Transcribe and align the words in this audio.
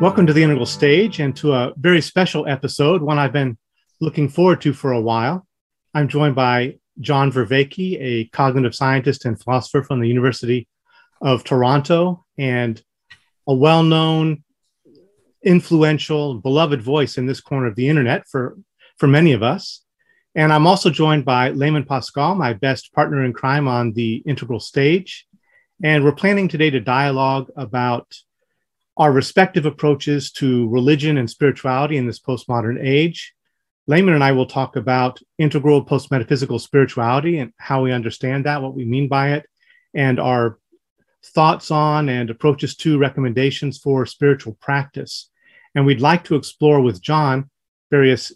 Welcome 0.00 0.26
to 0.28 0.32
the 0.32 0.42
Integral 0.42 0.64
Stage 0.64 1.20
and 1.20 1.36
to 1.36 1.52
a 1.52 1.74
very 1.76 2.00
special 2.00 2.46
episode, 2.46 3.02
one 3.02 3.18
I've 3.18 3.34
been 3.34 3.58
looking 4.00 4.30
forward 4.30 4.62
to 4.62 4.72
for 4.72 4.92
a 4.92 5.00
while. 5.00 5.46
I'm 5.92 6.08
joined 6.08 6.34
by 6.34 6.78
John 7.00 7.30
Vervaeke, 7.30 7.98
a 8.00 8.24
cognitive 8.32 8.74
scientist 8.74 9.26
and 9.26 9.38
philosopher 9.38 9.82
from 9.82 10.00
the 10.00 10.08
University 10.08 10.66
of 11.20 11.44
Toronto, 11.44 12.24
and 12.38 12.82
a 13.46 13.52
well 13.52 13.82
known, 13.82 14.42
influential, 15.44 16.36
beloved 16.36 16.80
voice 16.80 17.18
in 17.18 17.26
this 17.26 17.42
corner 17.42 17.66
of 17.66 17.76
the 17.76 17.90
internet 17.90 18.26
for, 18.26 18.56
for 18.96 19.06
many 19.06 19.32
of 19.32 19.42
us. 19.42 19.84
And 20.34 20.50
I'm 20.50 20.66
also 20.66 20.88
joined 20.88 21.26
by 21.26 21.50
Layman 21.50 21.84
Pascal, 21.84 22.34
my 22.34 22.54
best 22.54 22.94
partner 22.94 23.22
in 23.22 23.34
crime 23.34 23.68
on 23.68 23.92
the 23.92 24.22
Integral 24.24 24.60
Stage. 24.60 25.26
And 25.84 26.04
we're 26.04 26.12
planning 26.12 26.48
today 26.48 26.70
to 26.70 26.80
dialogue 26.80 27.50
about 27.54 28.16
our 29.00 29.10
respective 29.10 29.64
approaches 29.64 30.30
to 30.30 30.68
religion 30.68 31.16
and 31.16 31.28
spirituality 31.28 31.96
in 31.96 32.06
this 32.06 32.20
postmodern 32.20 32.78
age. 32.84 33.32
Layman 33.86 34.12
and 34.12 34.22
I 34.22 34.32
will 34.32 34.44
talk 34.44 34.76
about 34.76 35.18
integral 35.38 35.82
post 35.82 36.10
metaphysical 36.10 36.58
spirituality 36.58 37.38
and 37.38 37.50
how 37.56 37.82
we 37.82 37.92
understand 37.92 38.44
that, 38.44 38.60
what 38.60 38.74
we 38.74 38.84
mean 38.84 39.08
by 39.08 39.32
it, 39.32 39.46
and 39.94 40.20
our 40.20 40.58
thoughts 41.24 41.70
on 41.70 42.10
and 42.10 42.28
approaches 42.28 42.76
to 42.76 42.98
recommendations 42.98 43.78
for 43.78 44.04
spiritual 44.04 44.58
practice. 44.60 45.30
And 45.74 45.86
we'd 45.86 46.02
like 46.02 46.24
to 46.24 46.36
explore 46.36 46.82
with 46.82 47.00
John 47.00 47.48
various 47.90 48.32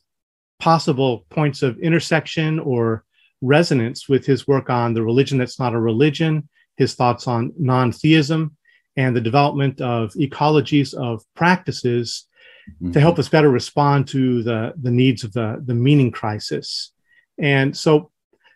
possible 0.60 1.26
points 1.28 1.62
of 1.62 1.78
intersection 1.78 2.58
or 2.58 3.04
resonance 3.42 4.08
with 4.08 4.24
his 4.24 4.48
work 4.48 4.70
on 4.70 4.94
the 4.94 5.02
religion 5.02 5.36
that's 5.36 5.60
not 5.60 5.74
a 5.74 5.78
religion, 5.78 6.48
his 6.78 6.94
thoughts 6.94 7.28
on 7.28 7.52
non 7.58 7.92
theism, 7.92 8.56
and 8.96 9.14
the 9.14 9.20
development 9.20 9.80
of 9.80 10.12
ecologies 10.12 10.94
of 10.94 11.22
practices 11.34 12.26
mm-hmm. 12.70 12.92
to 12.92 13.00
help 13.00 13.18
us 13.18 13.28
better 13.28 13.50
respond 13.50 14.08
to 14.08 14.42
the, 14.42 14.72
the 14.80 14.90
needs 14.90 15.24
of 15.24 15.32
the, 15.32 15.62
the 15.64 15.74
meaning 15.74 16.10
crisis. 16.10 16.92
And 17.38 17.76
so 17.76 18.10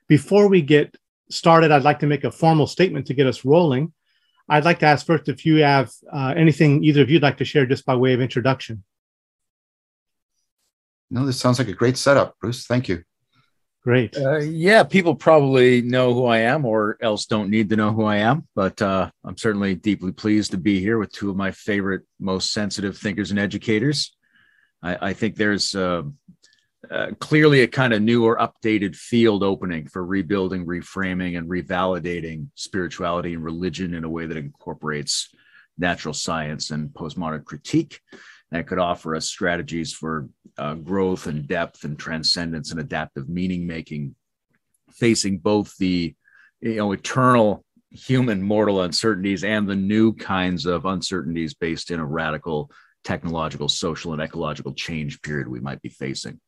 before 0.09 0.49
we 0.49 0.63
get 0.63 0.97
started, 1.31 1.71
I'd 1.71 1.83
like 1.83 2.01
to 2.01 2.07
make 2.07 2.25
a 2.25 2.31
formal 2.31 2.67
statement 2.67 3.07
to 3.07 3.15
get 3.15 3.27
us 3.27 3.45
rolling. 3.45 3.93
I'd 4.49 4.65
like 4.65 4.79
to 4.79 4.87
ask 4.87 5.05
first 5.05 5.29
if 5.29 5.45
you 5.45 5.57
have 5.63 5.91
uh, 6.11 6.33
anything 6.37 6.83
either 6.83 7.03
of 7.03 7.11
you'd 7.11 7.23
like 7.23 7.39
to 7.39 7.45
share 7.45 7.67
just 7.67 7.85
by 7.85 7.97
way 7.97 8.15
of 8.15 8.21
introduction. 8.21 8.83
No, 11.11 11.27
this 11.27 11.41
sounds 11.41 11.59
like 11.59 11.69
a 11.69 11.75
great 11.75 11.97
setup, 11.97 12.37
Bruce. 12.41 12.67
Thank 12.67 12.89
you. 12.89 13.03
Great. 13.85 14.17
Uh, 14.17 14.39
yeah, 14.39 14.83
people 14.83 15.15
probably 15.15 15.83
know 15.83 16.13
who 16.13 16.27
I 16.27 16.39
am 16.39 16.65
or 16.65 16.99
else 17.01 17.27
don't 17.27 17.49
need 17.49 17.71
to 17.71 17.77
know 17.77 17.93
who 17.93 18.05
I 18.05 18.17
am, 18.17 18.47
but 18.55 18.81
uh, 18.83 19.11
I'm 19.25 19.37
certainly 19.37 19.77
deeply 19.77 20.13
pleased 20.13 20.51
to 20.51 20.59
be 20.59 20.81
here 20.81 20.99
with 20.99 21.13
two 21.13 21.31
of 21.31 21.37
my 21.37 21.53
favorite, 21.53 22.03
most 22.19 22.53
sensitive 22.53 22.99
thinkers 22.99 23.31
and 23.31 23.39
educators. 23.39 24.17
I, 24.83 25.11
I 25.11 25.13
think 25.13 25.37
there's 25.37 25.75
uh, 25.75 26.03
uh 26.91 27.09
clearly 27.19 27.63
a 27.63 27.69
kind 27.69 27.93
of 27.93 28.03
new 28.03 28.25
or 28.25 28.39
updated 28.39 28.97
field 28.97 29.43
opening 29.43 29.87
for 29.87 30.05
rebuilding, 30.05 30.67
reframing, 30.67 31.39
and 31.39 31.49
revalidating 31.49 32.49
spirituality 32.57 33.35
and 33.35 33.45
religion 33.45 33.95
in 33.95 34.05
a 34.05 34.11
way 34.11 34.27
that 34.27 34.37
incorporates 34.37 35.33
natural 35.79 36.15
science 36.15 36.71
and 36.73 36.91
postmodern 36.91 37.45
critique 37.45 38.01
that 38.51 38.67
could 38.67 38.79
offer 38.79 39.15
us 39.15 39.27
strategies 39.27 39.93
for 39.93 40.29
uh, 40.59 40.75
growth 40.75 41.27
and 41.27 41.47
depth 41.47 41.85
and 41.85 41.99
transcendence 41.99 42.71
and 42.71 42.81
adaptive 42.81 43.29
meaning 43.29 43.67
making, 43.67 44.15
facing 44.93 45.39
both 45.39 45.77
the 45.79 46.15
you 46.61 46.77
know 46.77 46.93
eternal 46.93 47.65
human 47.91 48.43
mortal 48.43 48.83
uncertainties 48.83 49.45
and 49.45 49.69
the 49.69 49.77
new 49.77 50.13
kinds 50.13 50.67
of 50.67 50.85
uncertainties 50.85 51.55
based 51.55 51.91
in 51.91 52.01
a 52.01 52.05
radical 52.05 52.71
technological, 53.05 53.69
social, 53.69 54.13
and 54.13 54.21
ecological 54.21 54.75
change 54.75 55.23
period 55.23 55.49
we 55.49 55.61
might 55.61 55.81
be 55.81 55.89
facing. 55.89 56.41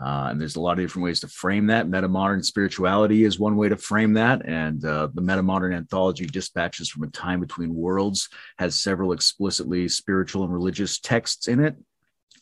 Uh, 0.00 0.28
and 0.30 0.40
there's 0.40 0.54
a 0.54 0.60
lot 0.60 0.78
of 0.78 0.84
different 0.84 1.04
ways 1.04 1.20
to 1.20 1.28
frame 1.28 1.66
that. 1.66 1.88
Metamodern 1.88 2.44
spirituality 2.44 3.24
is 3.24 3.38
one 3.38 3.56
way 3.56 3.68
to 3.68 3.76
frame 3.76 4.12
that. 4.12 4.46
And 4.46 4.84
uh, 4.84 5.08
the 5.12 5.22
Metamodern 5.22 5.74
anthology, 5.74 6.24
Dispatches 6.24 6.88
from 6.88 7.02
a 7.02 7.08
Time 7.08 7.40
Between 7.40 7.74
Worlds, 7.74 8.28
has 8.58 8.80
several 8.80 9.12
explicitly 9.12 9.88
spiritual 9.88 10.44
and 10.44 10.52
religious 10.52 11.00
texts 11.00 11.48
in 11.48 11.58
it. 11.58 11.76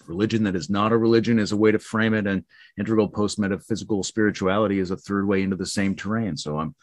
Religion 0.08 0.44
that 0.44 0.56
is 0.56 0.70
not 0.70 0.92
a 0.92 0.96
religion 0.96 1.38
is 1.38 1.52
a 1.52 1.56
way 1.56 1.72
to 1.72 1.78
frame 1.78 2.14
it, 2.14 2.26
and 2.26 2.44
integral 2.78 3.08
post 3.08 3.38
metaphysical 3.38 4.02
spirituality 4.02 4.78
is 4.78 4.90
a 4.90 4.96
third 4.96 5.26
way 5.26 5.42
into 5.42 5.56
the 5.56 5.66
same 5.66 5.94
terrain. 5.94 6.36
So 6.36 6.58
I'm 6.58 6.74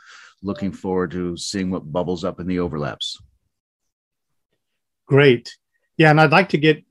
looking 0.42 0.72
forward 0.72 1.12
to 1.12 1.38
seeing 1.38 1.72
what 1.72 1.92
bubbles 1.92 2.24
up 2.24 2.40
in 2.40 2.48
the 2.48 2.60
overlaps. 2.60 3.22
Great. 5.08 5.56
Yeah. 5.98 6.10
And 6.10 6.20
I'd 6.20 6.32
like 6.32 6.50
to 6.50 6.58
get 6.58 6.84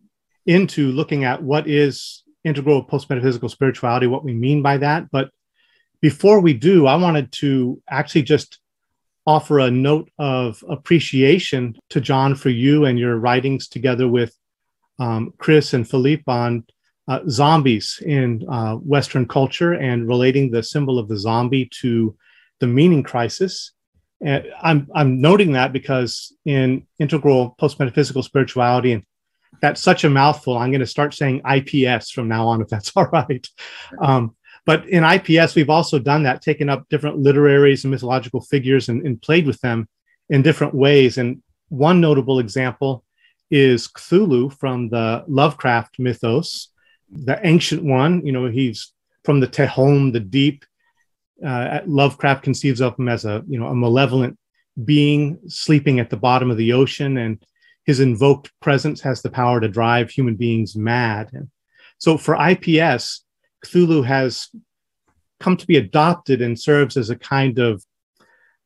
into 0.47 0.93
looking 0.93 1.25
at 1.25 1.43
what 1.43 1.69
is 1.69 2.23
integral 2.45 2.83
post 2.83 3.09
metaphysical 3.09 3.49
spirituality, 3.49 4.07
what 4.07 4.25
we 4.25 4.33
mean 4.33 4.63
by 4.63 4.79
that. 4.79 5.11
But 5.11 5.31
before 6.01 6.41
we 6.41 6.55
do, 6.55 6.87
I 6.87 6.97
wanted 6.97 7.31
to 7.33 7.81
actually 7.89 8.23
just 8.23 8.59
offer 9.25 9.61
a 9.61 9.71
note 9.71 10.11
of 10.19 10.65
appreciation 10.69 11.77
to 11.91 12.01
John 12.01 12.35
for 12.35 12.49
you 12.49 12.87
and 12.87 12.99
your 12.99 13.17
writings 13.17 13.69
together 13.69 14.09
with 14.09 14.37
um, 15.03 15.35
Chris 15.39 15.75
and 15.75 15.89
Philippe 15.89 16.23
on 16.29 16.65
uh, 17.09 17.21
zombies 17.29 18.01
in 18.07 18.47
uh, 18.49 18.77
Western 18.77 19.27
culture 19.27 19.73
and 19.73 20.07
relating 20.07 20.51
the 20.51 20.63
symbol 20.63 20.97
of 20.99 21.09
the 21.09 21.19
zombie 21.19 21.69
to 21.81 22.17
the 22.61 22.69
meaning 22.69 23.03
crisis. 23.03 23.73
And 24.25 24.47
I'm, 24.63 24.89
I'm 24.95 25.21
noting 25.21 25.53
that 25.53 25.73
because 25.73 26.33
in 26.45 26.87
integral 27.01 27.57
post 27.59 27.81
metaphysical 27.81 28.23
spirituality 28.23 28.93
and 28.93 29.03
that's 29.61 29.81
such 29.81 30.05
a 30.05 30.11
mouthful. 30.11 30.57
I'm 30.57 30.71
going 30.71 30.81
to 30.81 30.87
start 30.87 31.15
saying 31.15 31.43
IPS 31.45 32.11
from 32.13 32.29
now 32.29 32.47
on, 32.47 32.63
if 32.63 32.69
that's 32.69 32.93
all 32.97 33.07
right. 33.07 33.47
Um, 34.01 34.37
but 34.65 34.89
in 34.89 35.03
IPS, 35.03 35.57
we've 35.57 35.71
also 35.71 35.99
done 35.99 36.23
that, 36.23 36.43
taken 36.43 36.69
up 36.69 36.89
different 36.89 37.19
literaries 37.19 37.83
and 37.83 37.91
mythological 37.91 38.41
figures 38.41 38.89
and, 38.89 39.05
and 39.05 39.21
played 39.21 39.47
with 39.47 39.61
them 39.61 39.89
in 40.31 40.43
different 40.43 40.75
ways. 40.75 41.19
And 41.19 41.43
one 41.69 42.01
notable 42.01 42.39
example 42.39 43.05
is 43.53 43.87
Cthulhu 43.87 44.59
from 44.59 44.89
the 44.89 45.25
Lovecraft 45.29 45.99
mythos, 45.99 46.71
the 47.11 47.39
ancient 47.47 47.85
one. 47.85 48.27
You 48.27 48.33
know, 48.33 48.47
he's 48.47 48.93
from 49.25 49.41
the 49.41 49.47
Tehom, 49.47 50.13
the 50.13 50.21
deep. 50.21 50.65
Uh, 51.45 51.81
Lovecraft 51.87 52.43
conceives 52.43 52.81
of 52.81 52.97
him 52.99 53.09
as 53.09 53.25
a 53.25 53.43
you 53.49 53.59
know 53.59 53.67
a 53.67 53.75
malevolent 53.75 54.39
being 54.85 55.39
sleeping 55.49 56.01
at 56.01 56.09
the 56.09 56.17
bottom 56.17 56.51
of 56.51 56.57
the 56.57 56.73
ocean, 56.73 57.19
and 57.19 57.45
his 57.85 58.01
invoked 58.01 58.51
presence 58.61 59.01
has 59.03 59.21
the 59.21 59.31
power 59.31 59.61
to 59.61 59.69
drive 59.69 60.09
human 60.09 60.37
beings 60.37 60.75
mad. 60.75 61.31
And 61.33 61.51
so 61.99 62.17
for 62.17 62.37
IPS, 62.37 63.25
Cthulhu 63.67 64.05
has 64.05 64.49
come 65.41 65.57
to 65.57 65.67
be 65.67 65.77
adopted 65.77 66.41
and 66.41 66.59
serves 66.59 66.97
as 66.97 67.11
a 67.11 67.17
kind 67.17 67.59
of 67.59 67.85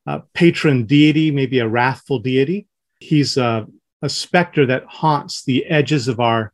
uh, 0.06 0.20
patron 0.34 0.84
deity, 0.84 1.30
maybe 1.30 1.58
a 1.58 1.68
wrathful 1.68 2.18
deity. 2.18 2.68
He's 3.00 3.36
a, 3.36 3.66
a, 4.02 4.08
specter 4.08 4.66
that 4.66 4.84
haunts 4.84 5.44
the 5.44 5.64
edges 5.66 6.08
of 6.08 6.20
our 6.20 6.52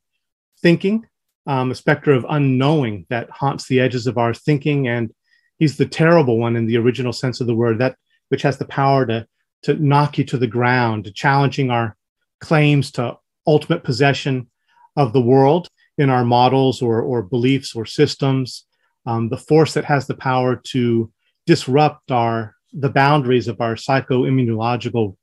thinking, 0.60 1.06
um, 1.46 1.70
a 1.70 1.74
specter 1.74 2.12
of 2.12 2.26
unknowing 2.28 3.06
that 3.10 3.28
haunts 3.30 3.66
the 3.66 3.80
edges 3.80 4.06
of 4.06 4.18
our 4.18 4.32
thinking. 4.32 4.88
And 4.88 5.12
he's 5.58 5.76
the 5.76 5.86
terrible 5.86 6.38
one 6.38 6.56
in 6.56 6.66
the 6.66 6.76
original 6.76 7.12
sense 7.12 7.40
of 7.40 7.46
the 7.46 7.54
word, 7.54 7.78
that 7.78 7.96
which 8.28 8.42
has 8.42 8.58
the 8.58 8.64
power 8.64 9.04
to, 9.06 9.26
to 9.62 9.74
knock 9.74 10.18
you 10.18 10.24
to 10.24 10.38
the 10.38 10.46
ground, 10.46 11.12
challenging 11.14 11.70
our 11.70 11.96
claims 12.40 12.90
to 12.92 13.16
ultimate 13.46 13.84
possession 13.84 14.48
of 14.96 15.12
the 15.12 15.22
world 15.22 15.68
in 15.98 16.10
our 16.10 16.24
models 16.24 16.82
or, 16.82 17.02
or 17.02 17.22
beliefs 17.22 17.74
or 17.74 17.84
systems, 17.84 18.66
um, 19.06 19.28
the 19.28 19.36
force 19.36 19.74
that 19.74 19.84
has 19.84 20.06
the 20.06 20.14
power 20.14 20.56
to 20.56 21.10
disrupt 21.46 22.10
our 22.10 22.54
the 22.72 22.88
boundaries 22.88 23.48
of 23.48 23.60
our 23.60 23.74
psychoimmunological 23.74 25.16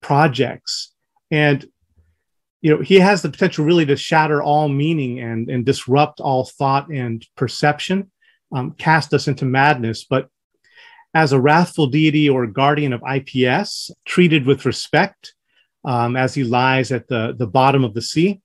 projects. 0.00 0.92
And 1.30 1.66
you 2.60 2.74
know, 2.74 2.82
he 2.82 2.96
has 2.96 3.22
the 3.22 3.30
potential 3.30 3.64
really 3.64 3.86
to 3.86 3.96
shatter 3.96 4.42
all 4.42 4.68
meaning 4.68 5.20
and, 5.20 5.48
and 5.48 5.64
disrupt 5.64 6.20
all 6.20 6.44
thought 6.44 6.88
and 6.88 7.26
perception, 7.34 8.10
um, 8.52 8.72
cast 8.72 9.14
us 9.14 9.28
into 9.28 9.46
madness. 9.46 10.04
But 10.04 10.28
as 11.14 11.32
a 11.32 11.40
wrathful 11.40 11.86
deity 11.86 12.28
or 12.28 12.46
guardian 12.46 12.92
of 12.92 13.02
IPS, 13.02 13.90
treated 14.04 14.44
with 14.44 14.66
respect, 14.66 15.34
um, 15.84 16.16
as 16.16 16.34
he 16.34 16.44
lies 16.44 16.92
at 16.92 17.08
the, 17.08 17.34
the 17.36 17.46
bottom 17.46 17.84
of 17.84 17.94
the 17.94 18.02
sea. 18.02 18.40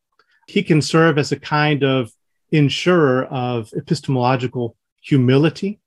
He 0.47 0.63
can 0.63 0.81
serve 0.81 1.17
as 1.17 1.31
a 1.31 1.39
kind 1.39 1.83
of 1.83 2.11
insurer 2.51 3.25
of 3.25 3.69
epistemological 3.75 4.75
humility 5.01 5.79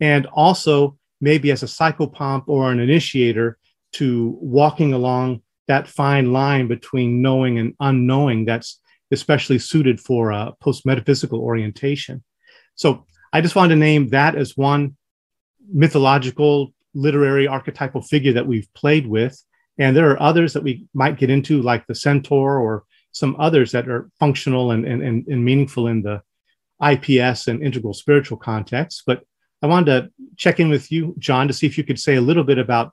and 0.00 0.26
also 0.26 0.96
maybe 1.20 1.50
as 1.50 1.62
a 1.62 1.66
psychopomp 1.66 2.44
or 2.46 2.72
an 2.72 2.80
initiator 2.80 3.58
to 3.92 4.36
walking 4.40 4.92
along 4.92 5.42
that 5.70 5.86
fine 5.86 6.32
line 6.32 6.66
between 6.66 7.22
knowing 7.22 7.56
and 7.60 7.74
unknowing 7.78 8.44
that's 8.44 8.80
especially 9.12 9.56
suited 9.56 10.00
for 10.00 10.32
uh, 10.32 10.48
a 10.48 10.52
post 10.60 10.84
metaphysical 10.84 11.38
orientation. 11.38 12.24
So 12.74 13.06
I 13.32 13.40
just 13.40 13.54
wanted 13.54 13.74
to 13.74 13.80
name 13.80 14.08
that 14.08 14.34
as 14.34 14.56
one 14.56 14.96
mythological, 15.72 16.74
literary, 16.92 17.46
archetypal 17.46 18.02
figure 18.02 18.32
that 18.32 18.48
we've 18.48 18.68
played 18.74 19.06
with. 19.06 19.40
And 19.78 19.96
there 19.96 20.10
are 20.10 20.20
others 20.20 20.54
that 20.54 20.64
we 20.64 20.88
might 20.92 21.18
get 21.18 21.30
into, 21.30 21.62
like 21.62 21.86
the 21.86 21.94
centaur 21.94 22.58
or 22.58 22.82
some 23.12 23.36
others 23.38 23.70
that 23.70 23.88
are 23.88 24.10
functional 24.18 24.72
and, 24.72 24.84
and, 24.84 25.02
and 25.02 25.44
meaningful 25.44 25.86
in 25.86 26.02
the 26.02 26.20
IPS 26.84 27.46
and 27.46 27.62
integral 27.62 27.94
spiritual 27.94 28.38
context. 28.38 29.04
But 29.06 29.22
I 29.62 29.68
wanted 29.68 29.86
to 29.92 30.10
check 30.36 30.58
in 30.58 30.68
with 30.68 30.90
you, 30.90 31.14
John, 31.20 31.46
to 31.46 31.54
see 31.54 31.68
if 31.68 31.78
you 31.78 31.84
could 31.84 32.00
say 32.00 32.16
a 32.16 32.20
little 32.20 32.44
bit 32.44 32.58
about 32.58 32.92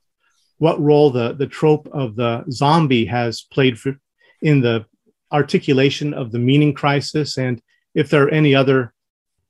what 0.57 0.81
role 0.81 1.11
the, 1.11 1.33
the 1.33 1.47
trope 1.47 1.87
of 1.91 2.15
the 2.15 2.43
zombie 2.49 3.05
has 3.05 3.41
played 3.41 3.79
for, 3.79 3.97
in 4.41 4.61
the 4.61 4.85
articulation 5.31 6.13
of 6.13 6.31
the 6.31 6.39
meaning 6.39 6.73
crisis 6.73 7.37
and 7.37 7.61
if 7.93 8.09
there 8.09 8.23
are 8.23 8.29
any 8.29 8.55
other 8.55 8.93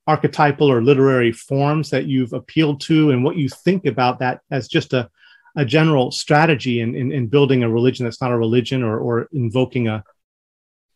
archetypal 0.07 0.71
or 0.71 0.81
literary 0.81 1.31
forms 1.31 1.89
that 1.89 2.05
you've 2.05 2.33
appealed 2.33 2.79
to 2.79 3.11
and 3.11 3.23
what 3.23 3.35
you 3.35 3.49
think 3.49 3.85
about 3.85 4.19
that 4.19 4.39
as 4.49 4.67
just 4.67 4.93
a, 4.93 5.09
a 5.57 5.65
general 5.65 6.11
strategy 6.11 6.79
in, 6.79 6.95
in, 6.95 7.11
in 7.11 7.27
building 7.27 7.61
a 7.61 7.69
religion 7.69 8.05
that's 8.05 8.21
not 8.21 8.31
a 8.31 8.37
religion 8.37 8.83
or, 8.83 8.97
or 8.97 9.27
invoking 9.33 9.87
a 9.87 10.03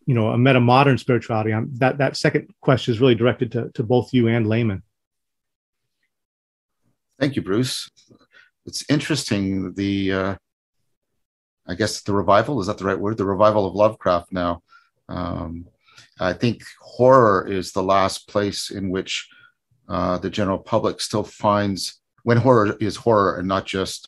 you 0.08 0.16
know 0.16 0.30
a 0.30 0.38
meta 0.38 0.60
modern 0.60 0.98
spirituality 0.98 1.54
I'm, 1.54 1.76
that 1.76 2.00
that 2.00 2.18
second 2.18 2.50
question 2.62 2.94
is 2.94 3.00
really 3.00 3.16
directed 3.16 3.52
to, 3.52 3.70
to 3.76 3.84
both 3.84 4.14
you 4.14 4.28
and 4.28 4.48
layman 4.48 4.82
thank 7.20 7.36
you 7.36 7.42
bruce 7.42 7.90
it's 8.66 8.84
interesting 8.90 9.74
the 9.74 10.12
uh, 10.12 10.36
i 11.68 11.76
guess 11.76 12.02
the 12.02 12.14
revival 12.14 12.60
is 12.60 12.68
that 12.68 12.78
the 12.78 12.86
right 12.86 13.00
word 13.00 13.18
the 13.18 13.26
revival 13.26 13.66
of 13.66 13.76
lovecraft 13.76 14.32
now 14.32 14.62
um, 15.10 15.66
i 16.20 16.34
think 16.34 16.64
horror 16.80 17.48
is 17.48 17.72
the 17.72 17.84
last 17.84 18.28
place 18.28 18.72
in 18.72 18.90
which 18.90 19.28
uh, 19.90 20.18
the 20.20 20.30
general 20.30 20.58
public 20.58 21.02
still 21.02 21.24
finds 21.24 22.00
when 22.24 22.38
horror 22.38 22.78
is 22.80 22.96
horror 22.96 23.38
and 23.40 23.48
not 23.48 23.66
just 23.66 24.08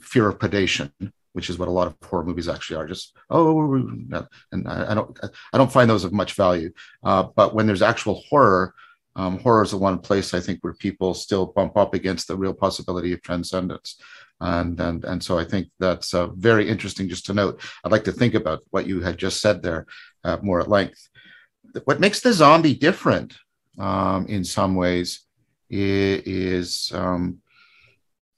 fear 0.00 0.28
of 0.28 0.38
predation 0.38 0.90
which 1.36 1.50
is 1.50 1.58
what 1.58 1.68
a 1.68 1.70
lot 1.70 1.86
of 1.86 1.94
horror 2.02 2.24
movies 2.24 2.48
actually 2.48 2.78
are. 2.78 2.86
Just 2.86 3.14
oh, 3.28 3.74
and 3.74 4.66
I, 4.66 4.92
I 4.92 4.94
don't 4.94 5.20
I 5.52 5.58
don't 5.58 5.70
find 5.70 5.88
those 5.88 6.02
of 6.02 6.10
much 6.10 6.32
value. 6.32 6.72
Uh, 7.04 7.24
but 7.36 7.54
when 7.54 7.66
there's 7.66 7.82
actual 7.82 8.22
horror, 8.30 8.72
um, 9.16 9.38
horror 9.40 9.64
is 9.64 9.70
the 9.70 9.78
one 9.78 9.98
place 9.98 10.34
I 10.34 10.40
think 10.40 10.60
where 10.60 10.74
people 10.74 11.14
still 11.14 11.46
bump 11.46 11.76
up 11.76 11.94
against 11.94 12.28
the 12.28 12.36
real 12.36 12.54
possibility 12.54 13.12
of 13.12 13.22
transcendence. 13.22 13.98
And 14.40 14.78
and 14.78 15.04
and 15.04 15.24
so 15.24 15.38
I 15.38 15.44
think 15.44 15.68
that's 15.78 16.12
uh, 16.12 16.26
very 16.28 16.68
interesting 16.68 17.08
just 17.08 17.24
to 17.26 17.34
note. 17.34 17.60
I'd 17.82 17.92
like 17.92 18.04
to 18.04 18.12
think 18.12 18.34
about 18.34 18.60
what 18.70 18.86
you 18.86 19.00
had 19.00 19.16
just 19.16 19.40
said 19.40 19.62
there 19.62 19.86
uh, 20.24 20.36
more 20.42 20.60
at 20.60 20.68
length. 20.68 21.08
What 21.84 22.00
makes 22.00 22.20
the 22.20 22.32
zombie 22.32 22.74
different 22.74 23.34
um, 23.78 24.26
in 24.26 24.44
some 24.44 24.74
ways 24.74 25.26
is, 25.70 26.92
um, 26.94 27.38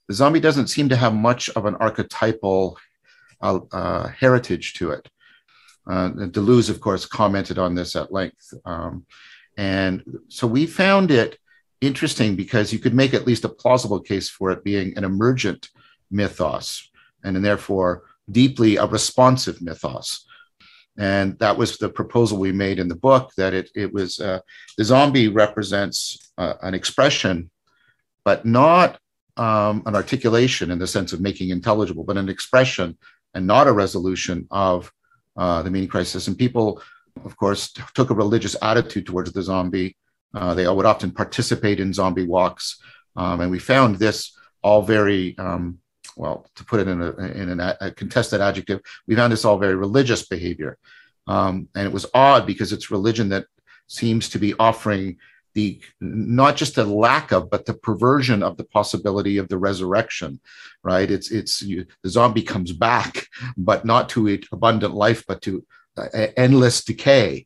the 0.07 0.13
zombie 0.13 0.39
doesn't 0.39 0.67
seem 0.67 0.89
to 0.89 0.95
have 0.95 1.13
much 1.13 1.49
of 1.49 1.65
an 1.65 1.75
archetypal 1.75 2.77
uh, 3.41 4.07
heritage 4.07 4.73
to 4.75 4.91
it. 4.91 5.09
Uh, 5.87 6.09
Deleuze, 6.09 6.69
of 6.69 6.81
course, 6.81 7.05
commented 7.05 7.57
on 7.57 7.75
this 7.75 7.95
at 7.95 8.11
length. 8.11 8.53
Um, 8.65 9.05
and 9.59 10.19
so 10.29 10.47
we 10.47 10.65
found 10.65 11.11
it 11.11 11.37
interesting 11.81 12.37
because 12.37 12.71
you 12.71 12.79
could 12.79 12.93
make 12.93 13.13
at 13.13 13.27
least 13.27 13.43
a 13.43 13.49
plausible 13.49 13.99
case 13.99 14.29
for 14.29 14.51
it 14.51 14.63
being 14.63 14.97
an 14.97 15.03
emergent 15.03 15.67
mythos 16.09 16.89
and, 17.25 17.35
and 17.35 17.43
therefore 17.43 18.03
deeply 18.31 18.77
a 18.77 18.85
responsive 18.85 19.61
mythos. 19.61 20.25
And 20.97 21.37
that 21.39 21.57
was 21.57 21.77
the 21.77 21.89
proposal 21.89 22.37
we 22.37 22.53
made 22.53 22.79
in 22.79 22.87
the 22.87 22.95
book 22.95 23.31
that 23.35 23.53
it, 23.53 23.69
it 23.75 23.93
was 23.93 24.21
uh, 24.21 24.39
the 24.77 24.85
zombie 24.85 25.27
represents 25.27 26.31
uh, 26.37 26.53
an 26.61 26.73
expression, 26.73 27.49
but 28.23 28.45
not 28.45 28.97
um, 29.35 29.83
an 29.85 29.93
articulation 29.93 30.71
in 30.71 30.79
the 30.79 30.87
sense 30.87 31.11
of 31.11 31.19
making 31.19 31.49
intelligible, 31.49 32.05
but 32.05 32.17
an 32.17 32.29
expression 32.29 32.97
and 33.33 33.45
not 33.45 33.67
a 33.67 33.73
resolution 33.73 34.47
of 34.51 34.89
uh, 35.35 35.61
the 35.63 35.69
meaning 35.69 35.89
crisis. 35.89 36.29
And 36.29 36.37
people, 36.37 36.81
of 37.25 37.37
course, 37.37 37.71
t- 37.71 37.81
took 37.93 38.09
a 38.09 38.15
religious 38.15 38.55
attitude 38.61 39.05
towards 39.05 39.31
the 39.31 39.41
zombie. 39.41 39.95
Uh, 40.33 40.53
they 40.53 40.67
would 40.67 40.85
often 40.85 41.11
participate 41.11 41.79
in 41.79 41.93
zombie 41.93 42.25
walks. 42.25 42.81
Um, 43.15 43.41
and 43.41 43.51
we 43.51 43.59
found 43.59 43.95
this 43.95 44.37
all 44.61 44.81
very, 44.81 45.37
um, 45.37 45.79
well, 46.15 46.45
to 46.55 46.65
put 46.65 46.79
it 46.79 46.87
in, 46.87 47.01
a, 47.01 47.11
in 47.11 47.49
an, 47.49 47.59
a 47.59 47.91
contested 47.91 48.41
adjective, 48.41 48.81
we 49.07 49.15
found 49.15 49.33
this 49.33 49.45
all 49.45 49.57
very 49.57 49.75
religious 49.75 50.27
behavior. 50.27 50.77
Um, 51.27 51.69
and 51.75 51.85
it 51.85 51.93
was 51.93 52.05
odd 52.13 52.45
because 52.45 52.73
it's 52.73 52.91
religion 52.91 53.29
that 53.29 53.45
seems 53.87 54.29
to 54.29 54.39
be 54.39 54.53
offering 54.59 55.17
the 55.55 55.81
not 55.99 56.55
just 56.55 56.75
the 56.75 56.85
lack 56.85 57.31
of 57.31 57.49
but 57.49 57.65
the 57.65 57.73
perversion 57.73 58.43
of 58.43 58.55
the 58.57 58.63
possibility 58.63 59.37
of 59.37 59.47
the 59.49 59.57
resurrection 59.57 60.39
right 60.83 61.09
it's 61.09 61.31
it's 61.31 61.61
you, 61.61 61.85
the 62.03 62.09
zombie 62.09 62.43
comes 62.43 62.71
back 62.71 63.25
but 63.57 63.83
not 63.83 64.09
to 64.09 64.39
abundant 64.51 64.93
life 64.93 65.23
but 65.27 65.41
to 65.41 65.65
endless 66.37 66.83
decay 66.83 67.45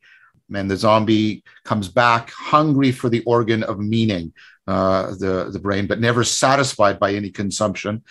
and 0.53 0.69
the 0.69 0.77
zombie 0.77 1.43
comes 1.63 1.87
back 1.87 2.29
hungry 2.31 2.91
for 2.91 3.09
the 3.09 3.23
organ 3.23 3.63
of 3.63 3.79
meaning 3.79 4.33
uh, 4.67 5.07
the 5.15 5.49
the 5.51 5.59
brain 5.59 5.87
but 5.87 5.99
never 5.99 6.23
satisfied 6.23 6.99
by 6.99 7.13
any 7.13 7.29
consumption 7.29 8.03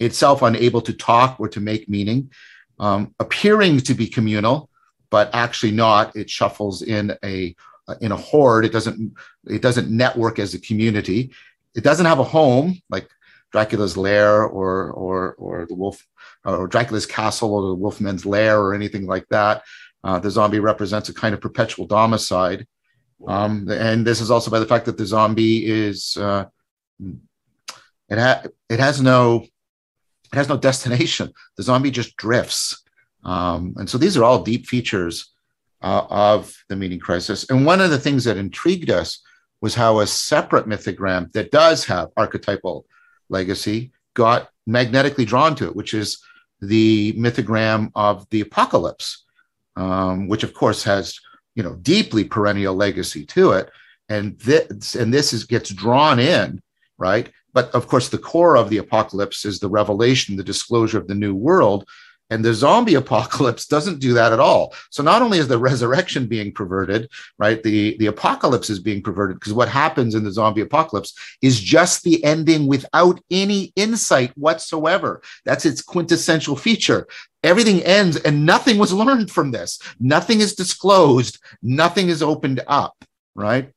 itself 0.00 0.42
unable 0.42 0.80
to 0.80 0.92
talk 0.92 1.38
or 1.40 1.48
to 1.48 1.60
make 1.60 1.88
meaning 1.88 2.30
um, 2.78 3.14
appearing 3.20 3.78
to 3.78 3.94
be 3.94 4.06
communal 4.06 4.68
but 5.10 5.30
actually 5.32 5.72
not 5.72 6.14
it 6.16 6.28
shuffles 6.28 6.82
in 6.82 7.16
a 7.24 7.54
in 8.00 8.12
a 8.12 8.16
horde. 8.16 8.64
It 8.64 8.72
doesn't 8.72 9.14
it 9.46 9.62
doesn't 9.62 9.90
network 9.90 10.38
as 10.38 10.54
a 10.54 10.60
community. 10.60 11.32
It 11.74 11.84
doesn't 11.84 12.06
have 12.06 12.18
a 12.18 12.24
home 12.24 12.80
like 12.90 13.08
Dracula's 13.52 13.96
lair 13.96 14.42
or 14.44 14.90
or 14.90 15.34
or 15.34 15.66
the 15.66 15.74
wolf 15.74 16.04
or 16.44 16.66
Dracula's 16.66 17.06
castle 17.06 17.54
or 17.54 17.68
the 17.68 17.74
Wolfman's 17.74 18.26
lair 18.26 18.60
or 18.60 18.74
anything 18.74 19.06
like 19.06 19.26
that. 19.28 19.62
Uh, 20.06 20.18
the 20.20 20.30
zombie 20.30 20.60
represents 20.60 21.08
a 21.08 21.14
kind 21.14 21.34
of 21.34 21.40
perpetual 21.40 21.86
domicide. 21.86 22.66
Um, 23.26 23.68
and 23.70 24.06
this 24.06 24.20
is 24.20 24.30
also 24.30 24.50
by 24.50 24.60
the 24.60 24.66
fact 24.72 24.86
that 24.86 24.96
the 24.96 25.06
zombie 25.06 25.66
is 25.66 26.16
uh, 26.16 26.44
it, 28.08 28.18
ha- 28.18 28.44
it 28.68 28.78
has 28.78 29.00
no 29.00 29.46
it 30.32 30.36
has 30.36 30.48
no 30.48 30.56
destination. 30.56 31.32
The 31.56 31.62
zombie 31.62 31.90
just 31.90 32.16
drifts. 32.16 32.84
Um, 33.24 33.74
and 33.76 33.88
so 33.90 33.98
these 33.98 34.16
are 34.16 34.24
all 34.24 34.42
deep 34.42 34.66
features 34.66 35.32
uh, 35.82 36.04
of 36.08 36.54
the 36.68 36.76
meaning 36.76 37.00
crisis. 37.00 37.48
And 37.50 37.66
one 37.66 37.80
of 37.80 37.90
the 37.90 37.98
things 37.98 38.24
that 38.24 38.36
intrigued 38.36 38.90
us 38.90 39.20
was 39.60 39.74
how 39.74 40.00
a 40.00 40.06
separate 40.06 40.66
mythogram 40.66 41.32
that 41.32 41.50
does 41.50 41.84
have 41.86 42.10
archetypal 42.16 42.86
legacy 43.28 43.92
got 44.14 44.50
magnetically 44.66 45.24
drawn 45.24 45.54
to 45.56 45.66
it, 45.66 45.76
which 45.76 45.94
is 45.94 46.18
the 46.60 47.12
mythogram 47.14 47.90
of 47.94 48.28
the 48.30 48.40
apocalypse, 48.40 49.25
um, 49.76 50.28
which 50.28 50.42
of 50.42 50.54
course 50.54 50.82
has 50.84 51.18
you 51.54 51.62
know 51.62 51.74
deeply 51.76 52.24
perennial 52.24 52.74
legacy 52.74 53.24
to 53.26 53.52
it, 53.52 53.70
and 54.08 54.38
this 54.40 54.94
and 54.94 55.12
this 55.12 55.32
is 55.32 55.44
gets 55.44 55.70
drawn 55.70 56.18
in 56.18 56.60
right. 56.98 57.30
But 57.52 57.74
of 57.74 57.88
course, 57.88 58.10
the 58.10 58.18
core 58.18 58.56
of 58.56 58.68
the 58.68 58.76
apocalypse 58.78 59.46
is 59.46 59.58
the 59.58 59.70
revelation, 59.70 60.36
the 60.36 60.44
disclosure 60.44 60.98
of 60.98 61.08
the 61.08 61.14
new 61.14 61.34
world, 61.34 61.88
and 62.30 62.44
the 62.44 62.54
zombie 62.54 62.94
apocalypse 62.94 63.66
doesn't 63.66 64.00
do 64.00 64.14
that 64.14 64.32
at 64.32 64.40
all. 64.40 64.74
So 64.90 65.02
not 65.02 65.22
only 65.22 65.38
is 65.38 65.48
the 65.48 65.58
resurrection 65.58 66.26
being 66.26 66.52
perverted, 66.52 67.08
right? 67.38 67.62
The, 67.62 67.96
the 67.98 68.06
apocalypse 68.06 68.70
is 68.70 68.80
being 68.80 69.02
perverted 69.02 69.36
because 69.36 69.52
what 69.52 69.68
happens 69.68 70.14
in 70.14 70.24
the 70.24 70.32
zombie 70.32 70.62
apocalypse 70.62 71.14
is 71.42 71.60
just 71.60 72.02
the 72.02 72.22
ending 72.24 72.66
without 72.66 73.20
any 73.30 73.72
insight 73.76 74.36
whatsoever. 74.36 75.22
That's 75.44 75.66
its 75.66 75.82
quintessential 75.82 76.56
feature. 76.56 77.06
Everything 77.42 77.82
ends 77.82 78.16
and 78.16 78.44
nothing 78.44 78.78
was 78.78 78.92
learned 78.92 79.30
from 79.30 79.52
this. 79.52 79.78
Nothing 80.00 80.40
is 80.40 80.54
disclosed. 80.54 81.38
Nothing 81.62 82.08
is 82.08 82.22
opened 82.22 82.62
up, 82.66 82.96
right? 83.34 83.70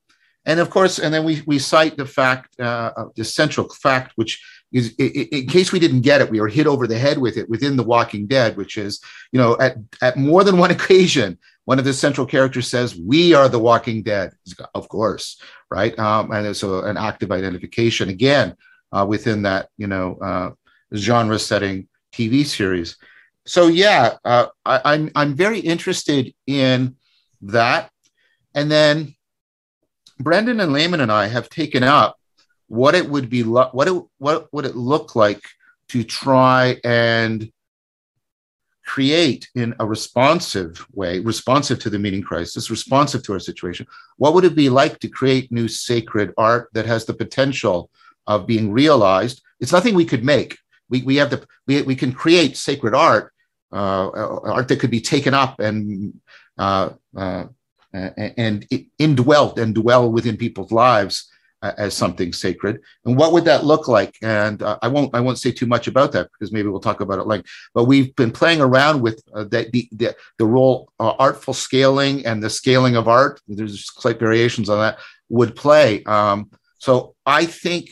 And 0.46 0.60
of 0.60 0.72
course, 0.72 0.98
and 0.98 1.14
then 1.14 1.26
we, 1.26 1.44
we 1.46 1.60
cite 1.60 1.98
the 1.98 2.06
fact, 2.06 2.60
uh, 2.60 3.06
the 3.16 3.24
central 3.24 3.70
fact, 3.70 4.14
which 4.16 4.42
is 4.72 4.94
in 4.96 5.48
case 5.48 5.72
we 5.72 5.80
didn't 5.80 6.02
get 6.02 6.22
it, 6.22 6.30
we 6.30 6.40
were 6.40 6.48
hit 6.48 6.68
over 6.68 6.86
the 6.86 6.98
head 6.98 7.18
with 7.18 7.38
it 7.38 7.50
within 7.50 7.76
The 7.76 7.84
Walking 7.84 8.28
Dead, 8.28 8.56
which 8.56 8.78
is, 8.78 9.02
you 9.32 9.40
know, 9.40 9.58
at, 9.60 9.78
at 10.02 10.18
more 10.18 10.44
than 10.44 10.58
one 10.58 10.72
occasion, 10.78 11.38
one 11.66 11.80
of 11.80 11.86
the 11.86 11.94
central 11.94 12.28
characters 12.28 12.68
says, 12.68 12.96
We 12.96 13.34
are 13.34 13.50
the 13.50 13.60
Walking 13.60 14.04
Dead. 14.04 14.32
Of 14.76 14.90
course, 14.90 15.42
right? 15.72 15.98
Um, 15.98 16.32
and 16.32 16.56
so 16.56 16.84
an 16.84 16.98
active 16.98 17.32
identification 17.32 18.10
again 18.10 18.56
uh, 18.92 19.06
within 19.08 19.44
that, 19.44 19.70
you 19.78 19.88
know, 19.88 20.16
uh, 20.16 20.52
genre 20.96 21.40
setting 21.40 21.88
TV 22.14 22.46
series. 22.46 22.98
So, 23.46 23.68
yeah, 23.68 24.18
uh, 24.24 24.48
I, 24.66 24.82
I'm, 24.86 25.12
I'm 25.16 25.36
very 25.36 25.60
interested 25.60 26.34
in 26.46 26.96
that. 27.42 27.90
And 28.54 28.70
then 28.70 29.16
Brendan 30.20 30.60
and 30.60 30.74
Layman 30.74 31.02
and 31.02 31.12
I 31.12 31.28
have 31.28 31.50
taken 31.50 31.84
up 31.84 32.19
what 32.70 32.96
it 32.96 33.10
would 33.10 33.30
be 33.30 33.44
lo- 33.44 33.70
what 33.74 33.88
it 33.88 34.04
what 34.20 34.48
would 34.54 34.66
it 34.66 34.76
look 34.76 35.16
like 35.16 35.42
to 35.90 36.04
try 36.04 36.78
and 36.84 37.52
create 38.86 39.48
in 39.56 39.76
a 39.80 39.86
responsive 39.86 40.84
way 40.94 41.20
responsive 41.20 41.78
to 41.80 41.90
the 41.90 42.00
meaning 42.00 42.22
crisis 42.22 42.72
responsive 42.72 43.22
to 43.24 43.34
our 43.34 43.40
situation? 43.40 43.86
What 44.18 44.34
would 44.34 44.46
it 44.46 44.56
be 44.56 44.70
like 44.70 45.00
to 45.00 45.10
create 45.10 45.52
new 45.52 45.68
sacred 45.68 46.34
art 46.38 46.70
that 46.74 46.86
has 46.86 47.06
the 47.06 47.14
potential 47.14 47.90
of 48.28 48.48
being 48.48 48.72
realized? 48.72 49.42
It's 49.60 49.74
nothing 49.74 49.96
we 49.96 50.06
could 50.06 50.24
make. 50.24 50.58
We, 50.90 51.02
we 51.02 51.18
have 51.18 51.32
the 51.32 51.46
we, 51.68 51.82
we 51.82 51.96
can 51.96 52.14
create 52.14 52.56
sacred 52.56 52.94
art 52.94 53.34
uh, 53.72 54.10
art 54.10 54.68
that 54.68 54.80
could 54.80 54.92
be 54.92 55.02
taken 55.02 55.34
up 55.34 55.60
and 55.60 56.14
uh, 56.58 56.92
uh, 57.18 57.46
and 57.94 58.68
indwelt 59.00 59.58
and 59.58 59.74
dwell 59.74 60.12
within 60.12 60.38
people's 60.38 60.72
lives 60.72 61.30
as 61.62 61.94
something 61.94 62.32
sacred. 62.32 62.82
And 63.06 63.18
what 63.18 63.34
would 63.34 63.46
that 63.46 63.66
look 63.66 63.88
like? 63.88 64.18
And 64.22 64.62
uh, 64.64 64.78
I 64.82 64.88
won't 64.88 65.14
I 65.14 65.20
won't 65.20 65.40
say 65.40 65.52
too 65.52 65.66
much 65.66 65.88
about 65.88 66.12
that 66.14 66.30
because 66.32 66.52
maybe 66.52 66.70
we'll 66.70 66.80
talk 66.80 67.02
about 67.02 67.20
it 67.20 67.28
later 67.28 67.44
But 67.74 67.86
we've 67.86 68.16
been 68.16 68.32
playing 68.32 68.62
around 68.62 69.02
with 69.02 69.22
uh, 69.34 69.44
the, 69.44 69.90
the 69.92 70.16
the 70.38 70.46
role 70.46 70.92
uh, 71.00 71.14
artful 71.20 71.54
scaling 71.54 72.26
and 72.26 72.42
the 72.42 72.50
scaling 72.50 72.96
of 72.96 73.08
art. 73.08 73.42
There's 73.48 73.86
slight 73.94 74.20
variations 74.20 74.70
on 74.70 74.80
that 74.80 75.00
would 75.30 75.56
play. 75.56 76.04
Um, 76.04 76.50
so 76.78 77.16
I 77.26 77.46
think 77.46 77.90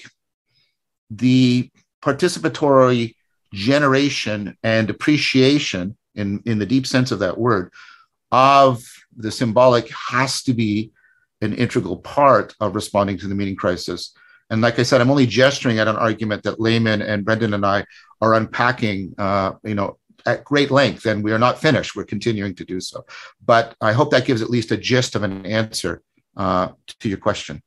the 1.10 1.70
participatory 2.02 3.16
generation 3.54 4.58
and 4.64 4.90
appreciation 4.90 5.98
in 6.16 6.42
in 6.46 6.60
the 6.60 6.66
deep 6.66 6.88
sense 6.88 7.12
of 7.12 7.20
that 7.20 7.38
word 7.38 7.72
of 8.32 8.84
the 9.16 9.32
symbolic 9.32 9.90
has 9.90 10.44
to 10.44 10.54
be 10.54 10.92
an 11.42 11.54
integral 11.54 11.98
part 11.98 12.56
of 12.60 12.76
responding 12.76 13.18
to 13.20 13.28
the 13.28 13.36
meaning 13.36 13.56
crisis. 13.56 14.14
And 14.50 14.62
like 14.62 14.80
I 14.80 14.84
said, 14.84 15.02
I'm 15.02 15.12
only 15.12 15.28
gesturing 15.28 15.80
at 15.80 15.88
an 15.88 15.98
argument 15.98 16.44
that 16.44 16.60
Layman 16.60 17.02
and 17.02 17.26
Brendan 17.26 17.54
and 17.54 17.66
I 17.66 17.86
are 18.22 18.34
unpacking, 18.34 19.14
uh, 19.18 19.54
you 19.64 19.76
know, 19.76 19.98
at 20.26 20.44
great 20.44 20.72
length, 20.72 21.06
and 21.06 21.24
we 21.24 21.32
are 21.32 21.40
not 21.40 21.60
finished. 21.60 21.96
We're 21.96 22.04
continuing 22.06 22.56
to 22.56 22.66
do 22.66 22.80
so. 22.80 23.06
But 23.46 23.76
I 23.80 23.94
hope 23.94 24.12
that 24.12 24.26
gives 24.26 24.42
at 24.42 24.50
least 24.50 24.72
a 24.72 24.78
gist 24.78 25.16
of 25.16 25.24
an 25.24 25.46
answer 25.46 26.02
uh, 26.36 26.70
to 27.00 27.10
your 27.10 27.18
question. 27.18 27.62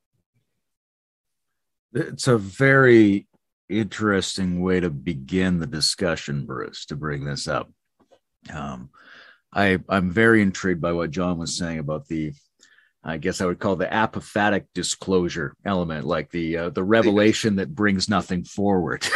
It's 1.93 2.29
a 2.29 2.39
very 2.39 3.27
interesting 3.69 4.61
way 4.61 4.81
to 4.81 4.91
begin 4.91 5.59
the 5.59 5.67
discussion, 5.67 6.45
Bruce, 6.45 6.87
to 6.87 6.97
bring 6.97 7.25
this 7.25 7.49
up. 7.49 7.71
Um, 8.53 8.91
I, 9.53 9.79
I'm 9.89 10.11
very 10.11 10.43
intrigued 10.43 10.81
by 10.81 10.93
what 10.93 11.11
John 11.11 11.39
was 11.39 11.57
saying 11.57 11.79
about 11.79 12.07
the 12.09 12.33
I 13.03 13.17
guess 13.17 13.41
I 13.41 13.47
would 13.47 13.59
call 13.59 13.77
the 13.77 13.87
apophatic 13.87 14.67
disclosure 14.75 15.55
element, 15.65 16.07
like 16.07 16.31
the 16.31 16.57
uh, 16.57 16.71
the 16.71 16.85
revelation 16.85 17.57
that 17.57 17.75
brings 17.75 18.11
nothing 18.11 18.45
forward. 18.45 19.07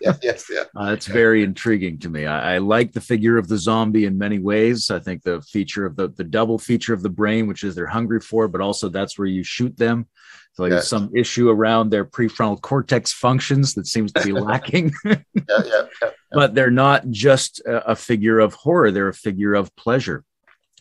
yes, 0.00 0.18
yes, 0.22 0.46
yeah. 0.48 0.64
Uh, 0.76 0.92
it's 0.92 1.06
very 1.06 1.42
intriguing 1.42 1.98
to 1.98 2.08
me. 2.08 2.26
I, 2.26 2.54
I, 2.54 2.58
like 2.58 2.92
the 2.92 3.00
figure 3.00 3.38
of 3.38 3.48
the 3.48 3.58
zombie 3.58 4.04
in 4.04 4.18
many 4.18 4.38
ways. 4.38 4.88
I 4.88 5.00
think 5.00 5.24
the 5.24 5.40
feature 5.42 5.84
of 5.84 5.96
the 5.96 6.08
the 6.08 6.22
double 6.22 6.60
feature 6.60 6.94
of 6.94 7.02
the 7.02 7.08
brain, 7.08 7.48
which 7.48 7.64
is 7.64 7.74
they're 7.74 7.86
hungry 7.86 8.20
for, 8.20 8.46
but 8.46 8.60
also 8.60 8.88
that's 8.88 9.18
where 9.18 9.26
you 9.26 9.42
shoot 9.42 9.76
them. 9.76 10.06
So 10.52 10.62
like 10.62 10.72
yes. 10.72 10.88
some 10.88 11.10
issue 11.12 11.48
around 11.50 11.90
their 11.90 12.04
prefrontal 12.04 12.60
cortex 12.60 13.12
functions 13.12 13.74
that 13.74 13.88
seems 13.88 14.12
to 14.12 14.22
be 14.22 14.32
lacking. 14.40 14.92
yeah, 15.04 15.16
yeah, 15.34 15.86
yeah, 16.00 16.10
But 16.30 16.54
they're 16.54 16.70
not 16.70 17.10
just 17.10 17.60
a, 17.60 17.90
a 17.90 17.96
figure 17.96 18.38
of 18.38 18.54
horror; 18.54 18.92
they're 18.92 19.08
a 19.08 19.14
figure 19.14 19.54
of 19.54 19.74
pleasure 19.74 20.24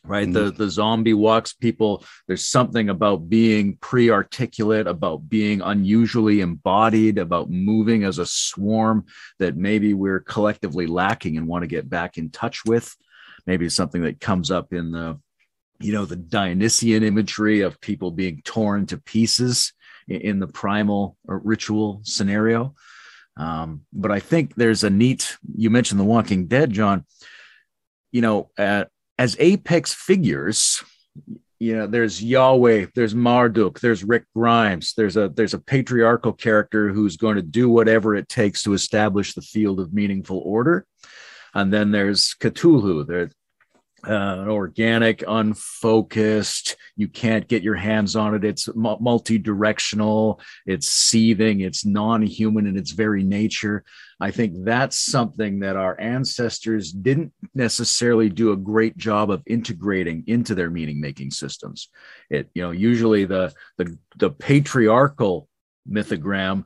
right? 0.03 0.27
Mm-hmm. 0.27 0.45
the 0.45 0.51
the 0.51 0.69
zombie 0.69 1.13
walks 1.13 1.53
people 1.53 2.03
there's 2.27 2.45
something 2.45 2.89
about 2.89 3.29
being 3.29 3.77
pre-articulate 3.77 4.87
about 4.87 5.29
being 5.29 5.61
unusually 5.61 6.41
embodied 6.41 7.17
about 7.17 7.49
moving 7.49 8.03
as 8.03 8.17
a 8.17 8.25
swarm 8.25 9.05
that 9.39 9.55
maybe 9.55 9.93
we're 9.93 10.19
collectively 10.19 10.87
lacking 10.87 11.37
and 11.37 11.47
want 11.47 11.63
to 11.63 11.67
get 11.67 11.89
back 11.89 12.17
in 12.17 12.29
touch 12.29 12.65
with. 12.65 12.95
Maybe 13.45 13.69
something 13.69 14.03
that 14.03 14.19
comes 14.19 14.51
up 14.51 14.73
in 14.73 14.91
the 14.91 15.19
you 15.79 15.93
know 15.93 16.05
the 16.05 16.15
dionysian 16.15 17.03
imagery 17.03 17.61
of 17.61 17.81
people 17.81 18.11
being 18.11 18.41
torn 18.43 18.85
to 18.87 18.97
pieces 18.97 19.73
in 20.07 20.39
the 20.39 20.47
primal 20.47 21.17
ritual 21.25 22.01
scenario. 22.03 22.75
Um, 23.37 23.83
but 23.93 24.11
i 24.11 24.19
think 24.19 24.55
there's 24.55 24.83
a 24.83 24.89
neat 24.89 25.37
you 25.55 25.69
mentioned 25.69 25.99
the 25.99 26.05
walking 26.05 26.47
dead 26.47 26.71
john. 26.71 27.05
You 28.11 28.21
know 28.21 28.51
at 28.57 28.89
as 29.21 29.37
apex 29.37 29.93
figures, 29.93 30.83
you 31.59 31.75
know, 31.75 31.85
there's 31.85 32.23
Yahweh, 32.23 32.87
there's 32.95 33.13
Marduk, 33.13 33.79
there's 33.79 34.03
Rick 34.03 34.25
Grimes, 34.35 34.95
there's 34.97 35.15
a 35.15 35.29
there's 35.29 35.53
a 35.53 35.59
patriarchal 35.59 36.33
character 36.33 36.89
who's 36.89 37.17
going 37.17 37.35
to 37.35 37.43
do 37.43 37.69
whatever 37.69 38.15
it 38.15 38.27
takes 38.27 38.63
to 38.63 38.73
establish 38.73 39.35
the 39.35 39.43
field 39.43 39.79
of 39.79 39.93
meaningful 39.93 40.41
order. 40.43 40.87
And 41.53 41.71
then 41.71 41.91
there's 41.91 42.33
Cthulhu, 42.39 43.05
there, 43.05 43.29
uh, 44.07 44.45
organic, 44.47 45.23
unfocused. 45.27 46.75
You 46.95 47.07
can't 47.07 47.47
get 47.47 47.63
your 47.63 47.75
hands 47.75 48.15
on 48.15 48.35
it. 48.35 48.43
It's 48.43 48.69
multi 48.75 49.37
directional, 49.37 50.39
it's 50.65 50.87
seething, 50.87 51.61
it's 51.61 51.85
non 51.85 52.21
human 52.21 52.67
in 52.67 52.77
its 52.77 52.91
very 52.91 53.23
nature. 53.23 53.83
I 54.19 54.31
think 54.31 54.63
that's 54.63 54.99
something 54.99 55.59
that 55.59 55.75
our 55.75 55.99
ancestors 55.99 56.91
didn't 56.91 57.33
necessarily 57.55 58.29
do 58.29 58.51
a 58.51 58.57
great 58.57 58.95
job 58.95 59.31
of 59.31 59.41
integrating 59.47 60.23
into 60.27 60.53
their 60.53 60.69
meaning 60.69 61.01
making 61.01 61.31
systems. 61.31 61.89
It, 62.29 62.49
you 62.53 62.61
know, 62.61 62.71
usually 62.71 63.25
the, 63.25 63.53
the, 63.77 63.97
the 64.17 64.29
patriarchal 64.29 65.47
mythogram 65.89 66.65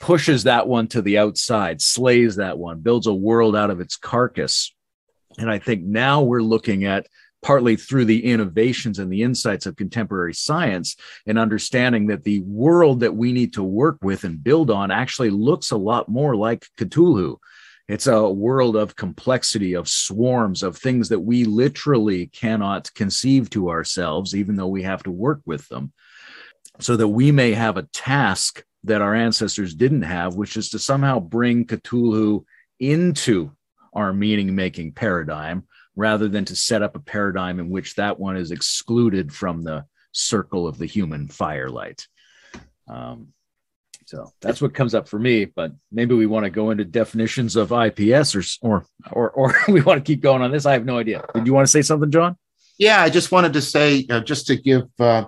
pushes 0.00 0.44
that 0.44 0.66
one 0.66 0.86
to 0.88 1.02
the 1.02 1.18
outside, 1.18 1.82
slays 1.82 2.36
that 2.36 2.56
one, 2.56 2.80
builds 2.80 3.06
a 3.06 3.14
world 3.14 3.56
out 3.56 3.70
of 3.70 3.80
its 3.80 3.96
carcass 3.96 4.72
and 5.38 5.50
I 5.50 5.58
think 5.58 5.82
now 5.84 6.22
we're 6.22 6.42
looking 6.42 6.84
at 6.84 7.06
partly 7.42 7.76
through 7.76 8.04
the 8.04 8.24
innovations 8.24 8.98
and 8.98 9.12
the 9.12 9.22
insights 9.22 9.66
of 9.66 9.76
contemporary 9.76 10.34
science 10.34 10.96
and 11.26 11.38
understanding 11.38 12.08
that 12.08 12.24
the 12.24 12.40
world 12.40 13.00
that 13.00 13.14
we 13.14 13.32
need 13.32 13.52
to 13.52 13.62
work 13.62 13.98
with 14.02 14.24
and 14.24 14.42
build 14.42 14.70
on 14.70 14.90
actually 14.90 15.30
looks 15.30 15.70
a 15.70 15.76
lot 15.76 16.08
more 16.08 16.34
like 16.34 16.66
Cthulhu. 16.76 17.36
It's 17.86 18.06
a 18.06 18.28
world 18.28 18.76
of 18.76 18.96
complexity, 18.96 19.74
of 19.74 19.88
swarms, 19.88 20.62
of 20.62 20.76
things 20.76 21.08
that 21.08 21.20
we 21.20 21.44
literally 21.44 22.26
cannot 22.26 22.92
conceive 22.94 23.48
to 23.50 23.70
ourselves, 23.70 24.34
even 24.34 24.56
though 24.56 24.66
we 24.66 24.82
have 24.82 25.04
to 25.04 25.10
work 25.10 25.40
with 25.46 25.66
them, 25.68 25.92
so 26.80 26.96
that 26.96 27.08
we 27.08 27.32
may 27.32 27.52
have 27.54 27.76
a 27.76 27.88
task 27.94 28.62
that 28.84 29.00
our 29.00 29.14
ancestors 29.14 29.74
didn't 29.74 30.02
have, 30.02 30.34
which 30.34 30.56
is 30.56 30.70
to 30.70 30.78
somehow 30.78 31.18
bring 31.18 31.64
Cthulhu 31.64 32.44
into 32.78 33.52
our 33.98 34.12
meaning 34.12 34.54
making 34.54 34.92
paradigm 34.92 35.64
rather 35.96 36.28
than 36.28 36.44
to 36.44 36.56
set 36.56 36.82
up 36.82 36.94
a 36.96 37.00
paradigm 37.00 37.58
in 37.58 37.70
which 37.70 37.96
that 37.96 38.18
one 38.18 38.36
is 38.36 38.52
excluded 38.52 39.32
from 39.32 39.62
the 39.62 39.84
circle 40.12 40.66
of 40.66 40.78
the 40.78 40.86
human 40.86 41.26
firelight. 41.28 42.06
Um, 42.86 43.28
so 44.06 44.32
that's 44.40 44.62
what 44.62 44.72
comes 44.72 44.94
up 44.94 45.08
for 45.08 45.18
me. 45.18 45.44
But 45.44 45.72
maybe 45.92 46.14
we 46.14 46.26
want 46.26 46.44
to 46.44 46.50
go 46.50 46.70
into 46.70 46.84
definitions 46.84 47.56
of 47.56 47.72
IPS 47.72 48.34
or 48.34 48.42
or 48.62 48.86
or, 49.10 49.30
or 49.30 49.54
we 49.68 49.82
want 49.82 50.02
to 50.02 50.12
keep 50.12 50.22
going 50.22 50.40
on 50.40 50.50
this. 50.50 50.64
I 50.64 50.72
have 50.72 50.86
no 50.86 50.98
idea. 50.98 51.24
Did 51.34 51.46
you 51.46 51.52
want 51.52 51.66
to 51.66 51.70
say 51.70 51.82
something, 51.82 52.10
John? 52.10 52.36
Yeah, 52.78 53.02
I 53.02 53.10
just 53.10 53.32
wanted 53.32 53.52
to 53.54 53.60
say, 53.60 54.06
uh, 54.08 54.20
just 54.20 54.46
to 54.46 54.56
give 54.56 54.84
uh, 55.00 55.26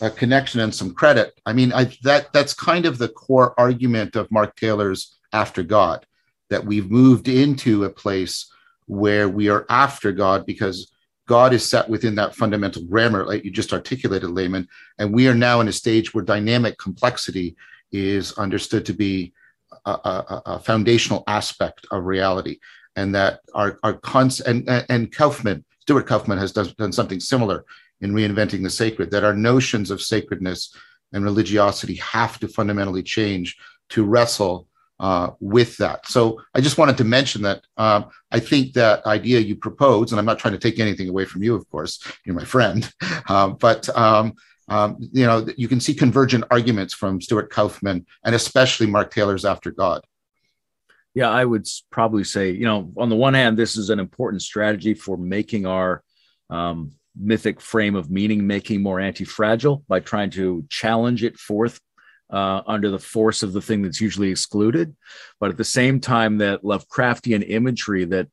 a 0.00 0.10
connection 0.10 0.60
and 0.60 0.74
some 0.74 0.94
credit. 0.94 1.38
I 1.44 1.52
mean, 1.52 1.72
I, 1.72 1.92
that 2.02 2.32
that's 2.32 2.54
kind 2.54 2.86
of 2.86 2.96
the 2.96 3.08
core 3.08 3.54
argument 3.60 4.16
of 4.16 4.30
Mark 4.30 4.56
Taylor's 4.56 5.18
After 5.32 5.62
God 5.62 6.06
that 6.50 6.64
we've 6.64 6.90
moved 6.90 7.28
into 7.28 7.84
a 7.84 7.90
place 7.90 8.50
where 8.86 9.28
we 9.28 9.48
are 9.48 9.66
after 9.68 10.12
God 10.12 10.46
because 10.46 10.90
God 11.26 11.52
is 11.52 11.68
set 11.68 11.88
within 11.88 12.14
that 12.14 12.34
fundamental 12.34 12.82
grammar, 12.84 13.26
like 13.26 13.44
you 13.44 13.50
just 13.50 13.74
articulated, 13.74 14.30
Layman. 14.30 14.66
And 14.98 15.12
we 15.12 15.28
are 15.28 15.34
now 15.34 15.60
in 15.60 15.68
a 15.68 15.72
stage 15.72 16.14
where 16.14 16.24
dynamic 16.24 16.78
complexity 16.78 17.56
is 17.92 18.32
understood 18.32 18.86
to 18.86 18.94
be 18.94 19.34
a, 19.84 19.90
a, 19.90 20.42
a 20.46 20.58
foundational 20.58 21.24
aspect 21.26 21.86
of 21.90 22.04
reality. 22.04 22.58
And 22.96 23.14
that 23.14 23.40
our, 23.54 23.78
our 23.82 23.92
cons 23.94 24.40
and, 24.40 24.68
and 24.88 25.12
Kauffman, 25.12 25.64
Stuart 25.80 26.06
Kauffman 26.06 26.38
has 26.38 26.52
done, 26.52 26.72
done 26.78 26.92
something 26.92 27.20
similar 27.20 27.64
in 28.00 28.12
reinventing 28.12 28.62
the 28.62 28.70
sacred, 28.70 29.10
that 29.10 29.24
our 29.24 29.34
notions 29.34 29.90
of 29.90 30.00
sacredness 30.00 30.74
and 31.12 31.24
religiosity 31.24 31.96
have 31.96 32.38
to 32.40 32.48
fundamentally 32.48 33.02
change 33.02 33.56
to 33.90 34.04
wrestle 34.04 34.67
uh, 35.00 35.30
with 35.40 35.76
that. 35.78 36.06
So 36.06 36.40
I 36.54 36.60
just 36.60 36.78
wanted 36.78 36.96
to 36.98 37.04
mention 37.04 37.42
that 37.42 37.62
um, 37.76 38.06
I 38.30 38.40
think 38.40 38.72
that 38.74 39.04
idea 39.06 39.40
you 39.40 39.56
propose, 39.56 40.12
and 40.12 40.18
I'm 40.18 40.26
not 40.26 40.38
trying 40.38 40.54
to 40.54 40.58
take 40.58 40.78
anything 40.78 41.08
away 41.08 41.24
from 41.24 41.42
you, 41.42 41.54
of 41.54 41.68
course, 41.70 42.02
you're 42.24 42.34
my 42.34 42.44
friend, 42.44 42.90
um, 43.28 43.56
but 43.58 43.88
um, 43.96 44.34
um, 44.68 44.98
you 45.12 45.24
know 45.24 45.46
you 45.56 45.68
can 45.68 45.80
see 45.80 45.94
convergent 45.94 46.44
arguments 46.50 46.92
from 46.92 47.20
Stuart 47.20 47.50
Kauffman 47.50 48.06
and 48.24 48.34
especially 48.34 48.86
Mark 48.86 49.12
Taylor's 49.12 49.44
After 49.44 49.70
God. 49.70 50.02
Yeah, 51.14 51.30
I 51.30 51.44
would 51.44 51.66
probably 51.90 52.22
say, 52.22 52.50
you 52.50 52.64
know, 52.64 52.92
on 52.96 53.08
the 53.08 53.16
one 53.16 53.34
hand, 53.34 53.56
this 53.56 53.76
is 53.76 53.90
an 53.90 53.98
important 53.98 54.42
strategy 54.42 54.94
for 54.94 55.16
making 55.16 55.66
our 55.66 56.04
um, 56.50 56.92
mythic 57.18 57.60
frame 57.60 57.96
of 57.96 58.10
meaning 58.10 58.46
making 58.46 58.82
more 58.82 59.00
anti-fragile 59.00 59.84
by 59.88 60.00
trying 60.00 60.30
to 60.30 60.64
challenge 60.68 61.24
it 61.24 61.36
forth 61.36 61.80
uh, 62.30 62.62
under 62.66 62.90
the 62.90 62.98
force 62.98 63.42
of 63.42 63.52
the 63.52 63.62
thing 63.62 63.82
that's 63.82 64.00
usually 64.00 64.30
excluded. 64.30 64.94
But 65.40 65.50
at 65.50 65.56
the 65.56 65.64
same 65.64 66.00
time, 66.00 66.38
that 66.38 66.62
Lovecraftian 66.62 67.48
imagery 67.48 68.04
that 68.06 68.28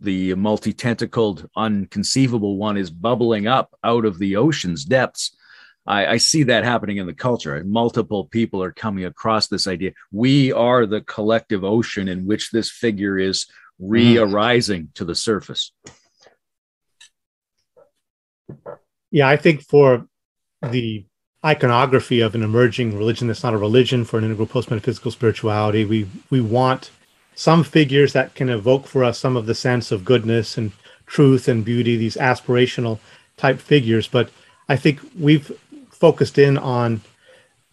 the 0.00 0.34
multi 0.34 0.72
tentacled, 0.72 1.48
unconceivable 1.56 2.56
one 2.56 2.76
is 2.76 2.90
bubbling 2.90 3.46
up 3.46 3.76
out 3.84 4.04
of 4.04 4.18
the 4.18 4.36
ocean's 4.36 4.84
depths. 4.84 5.36
I, 5.86 6.06
I, 6.06 6.16
see 6.18 6.44
that 6.44 6.64
happening 6.64 6.98
in 6.98 7.06
the 7.06 7.14
culture. 7.14 7.62
Multiple 7.64 8.26
people 8.26 8.62
are 8.62 8.72
coming 8.72 9.04
across 9.04 9.48
this 9.48 9.66
idea. 9.66 9.92
We 10.12 10.52
are 10.52 10.86
the 10.86 11.00
collective 11.00 11.64
ocean 11.64 12.08
in 12.08 12.26
which 12.26 12.50
this 12.50 12.70
figure 12.70 13.18
is 13.18 13.46
re-arising 13.78 14.90
to 14.94 15.04
the 15.04 15.14
surface. 15.14 15.72
Yeah, 19.10 19.28
I 19.28 19.36
think 19.36 19.62
for 19.62 20.06
the 20.62 21.06
iconography 21.44 22.20
of 22.20 22.34
an 22.34 22.42
emerging 22.42 22.96
religion 22.96 23.28
that's 23.28 23.42
not 23.42 23.54
a 23.54 23.58
religion 23.58 24.04
for 24.04 24.18
an 24.18 24.24
integral 24.24 24.46
post-metaphysical 24.46 25.10
spirituality, 25.10 25.84
we 25.84 26.06
we 26.28 26.40
want 26.40 26.90
some 27.34 27.64
figures 27.64 28.12
that 28.12 28.34
can 28.34 28.50
evoke 28.50 28.86
for 28.86 29.02
us 29.02 29.18
some 29.18 29.36
of 29.36 29.46
the 29.46 29.54
sense 29.54 29.90
of 29.90 30.04
goodness 30.04 30.58
and 30.58 30.72
truth 31.06 31.48
and 31.48 31.64
beauty, 31.64 31.96
these 31.96 32.16
aspirational 32.16 32.98
type 33.36 33.58
figures. 33.58 34.06
But 34.06 34.30
I 34.68 34.76
think 34.76 35.00
we've 35.18 35.50
focused 35.90 36.38
in 36.38 36.58
on 36.58 37.00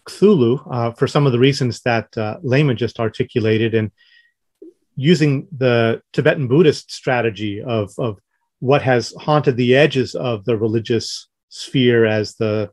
Cthulhu 0.06 0.66
uh, 0.70 0.92
for 0.92 1.06
some 1.06 1.26
of 1.26 1.32
the 1.32 1.38
reasons 1.38 1.82
that 1.82 2.16
uh, 2.16 2.38
Layman 2.42 2.76
just 2.76 2.98
articulated, 2.98 3.74
and 3.74 3.90
using 4.96 5.46
the 5.56 6.02
Tibetan 6.12 6.48
Buddhist 6.48 6.90
strategy 6.90 7.62
of, 7.62 7.92
of 7.98 8.18
what 8.60 8.82
has 8.82 9.12
haunted 9.20 9.56
the 9.56 9.76
edges 9.76 10.14
of 10.14 10.44
the 10.44 10.56
religious 10.56 11.28
sphere 11.50 12.04
as 12.06 12.34
the 12.36 12.70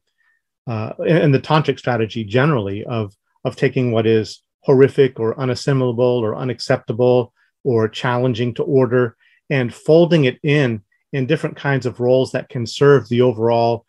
uh, 0.68 0.94
and 1.08 1.34
the 1.34 1.40
tantric 1.40 1.80
strategy 1.80 2.24
generally 2.24 2.84
of 2.86 3.14
of 3.44 3.56
taking 3.56 3.92
what 3.92 4.08
is 4.08 4.42
horrific 4.62 5.20
or 5.20 5.36
unassimilable 5.36 6.22
or 6.22 6.36
unacceptable 6.36 7.32
or 7.64 7.88
challenging 7.88 8.54
to 8.54 8.64
order 8.64 9.16
and 9.50 9.74
folding 9.74 10.26
it 10.26 10.40
in 10.44 10.82
in 11.14 11.28
different 11.28 11.56
kinds 11.56 11.86
of 11.86 12.00
roles 12.00 12.32
that 12.32 12.50
can 12.50 12.66
serve 12.66 13.08
the 13.08 13.22
overall 13.22 13.86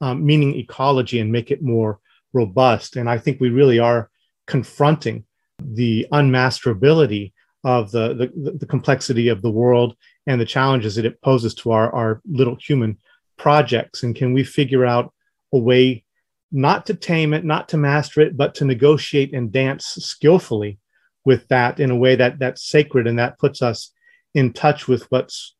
um, 0.00 0.24
meaning 0.24 0.56
ecology 0.56 1.20
and 1.20 1.30
make 1.30 1.50
it 1.50 1.62
more 1.62 2.00
robust. 2.32 2.96
And 2.96 3.08
I 3.08 3.18
think 3.18 3.40
we 3.40 3.50
really 3.50 3.78
are 3.78 4.10
confronting 4.46 5.24
the 5.60 6.06
unmasterability 6.12 7.32
of 7.62 7.92
the, 7.92 8.32
the, 8.34 8.52
the 8.58 8.66
complexity 8.66 9.28
of 9.28 9.42
the 9.42 9.50
world 9.50 9.94
and 10.26 10.40
the 10.40 10.44
challenges 10.44 10.96
that 10.96 11.04
it 11.04 11.20
poses 11.22 11.54
to 11.54 11.70
our, 11.70 11.94
our 11.94 12.20
little 12.28 12.56
human 12.56 12.98
projects. 13.36 14.02
And 14.02 14.16
can 14.16 14.32
we 14.32 14.42
figure 14.42 14.84
out 14.84 15.12
a 15.52 15.58
way 15.58 16.04
not 16.50 16.86
to 16.86 16.94
tame 16.94 17.32
it, 17.32 17.44
not 17.44 17.68
to 17.70 17.76
master 17.78 18.20
it, 18.20 18.36
but 18.36 18.54
to 18.56 18.64
negotiate 18.64 19.32
and 19.32 19.50
dance 19.50 19.86
skillfully 19.86 20.78
with 21.24 21.48
that 21.48 21.80
in 21.80 21.90
a 21.90 21.96
way 21.96 22.14
that 22.16 22.38
that's 22.38 22.68
sacred 22.68 23.06
and 23.06 23.18
that 23.18 23.38
puts 23.38 23.62
us 23.62 23.92
in 24.34 24.52
touch 24.52 24.86
with 24.86 25.10
what's 25.10 25.54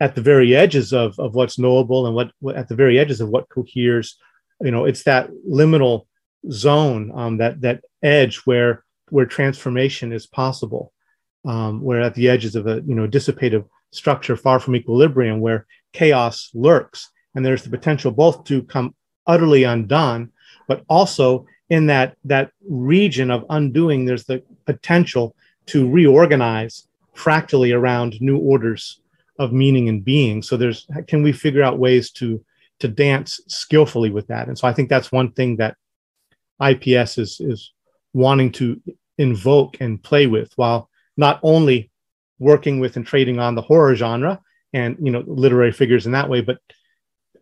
at 0.00 0.14
the 0.14 0.22
very 0.22 0.56
edges 0.56 0.92
of, 0.92 1.18
of 1.18 1.34
what's 1.34 1.58
knowable 1.58 2.06
and 2.06 2.14
what, 2.14 2.30
what 2.40 2.56
at 2.56 2.68
the 2.68 2.74
very 2.74 2.98
edges 2.98 3.20
of 3.20 3.28
what 3.28 3.48
coheres. 3.50 4.16
You 4.62 4.70
know, 4.70 4.86
it's 4.86 5.02
that 5.04 5.30
liminal 5.48 6.06
zone, 6.50 7.12
um, 7.14 7.36
that 7.38 7.60
that 7.60 7.82
edge 8.02 8.38
where 8.44 8.84
where 9.10 9.26
transformation 9.26 10.12
is 10.12 10.26
possible, 10.26 10.92
um, 11.44 11.82
where 11.82 12.00
at 12.00 12.14
the 12.14 12.28
edges 12.28 12.56
of 12.56 12.66
a 12.66 12.82
you 12.86 12.94
know 12.94 13.06
dissipative 13.06 13.66
structure 13.92 14.36
far 14.36 14.58
from 14.60 14.76
equilibrium, 14.76 15.40
where 15.40 15.66
chaos 15.92 16.50
lurks, 16.54 17.10
and 17.34 17.44
there's 17.44 17.62
the 17.62 17.70
potential 17.70 18.10
both 18.10 18.44
to 18.44 18.62
come 18.62 18.94
utterly 19.26 19.64
undone, 19.64 20.30
but 20.66 20.84
also 20.88 21.46
in 21.68 21.86
that 21.86 22.16
that 22.24 22.50
region 22.68 23.30
of 23.30 23.44
undoing, 23.50 24.04
there's 24.04 24.24
the 24.24 24.42
potential 24.66 25.34
to 25.66 25.88
reorganize 25.88 26.86
fractally 27.14 27.72
around 27.72 28.20
new 28.20 28.38
orders 28.38 29.00
of 29.38 29.52
meaning 29.52 29.88
and 29.88 30.04
being. 30.04 30.42
So 30.42 30.56
there's 30.56 30.86
can 31.06 31.22
we 31.22 31.32
figure 31.32 31.62
out 31.62 31.78
ways 31.78 32.10
to 32.12 32.44
to 32.80 32.88
dance 32.88 33.40
skillfully 33.46 34.10
with 34.10 34.26
that? 34.28 34.48
And 34.48 34.58
so 34.58 34.66
I 34.66 34.72
think 34.72 34.88
that's 34.88 35.12
one 35.12 35.32
thing 35.32 35.56
that 35.56 35.76
IPS 36.62 37.18
is 37.18 37.40
is 37.40 37.72
wanting 38.12 38.52
to 38.52 38.80
invoke 39.18 39.80
and 39.80 40.02
play 40.02 40.26
with, 40.26 40.52
while 40.56 40.90
not 41.16 41.38
only 41.42 41.90
working 42.38 42.80
with 42.80 42.96
and 42.96 43.06
trading 43.06 43.38
on 43.38 43.54
the 43.54 43.62
horror 43.62 43.94
genre 43.94 44.40
and 44.72 44.96
you 45.00 45.12
know 45.12 45.22
literary 45.26 45.72
figures 45.72 46.06
in 46.06 46.12
that 46.12 46.28
way, 46.28 46.40
but 46.40 46.58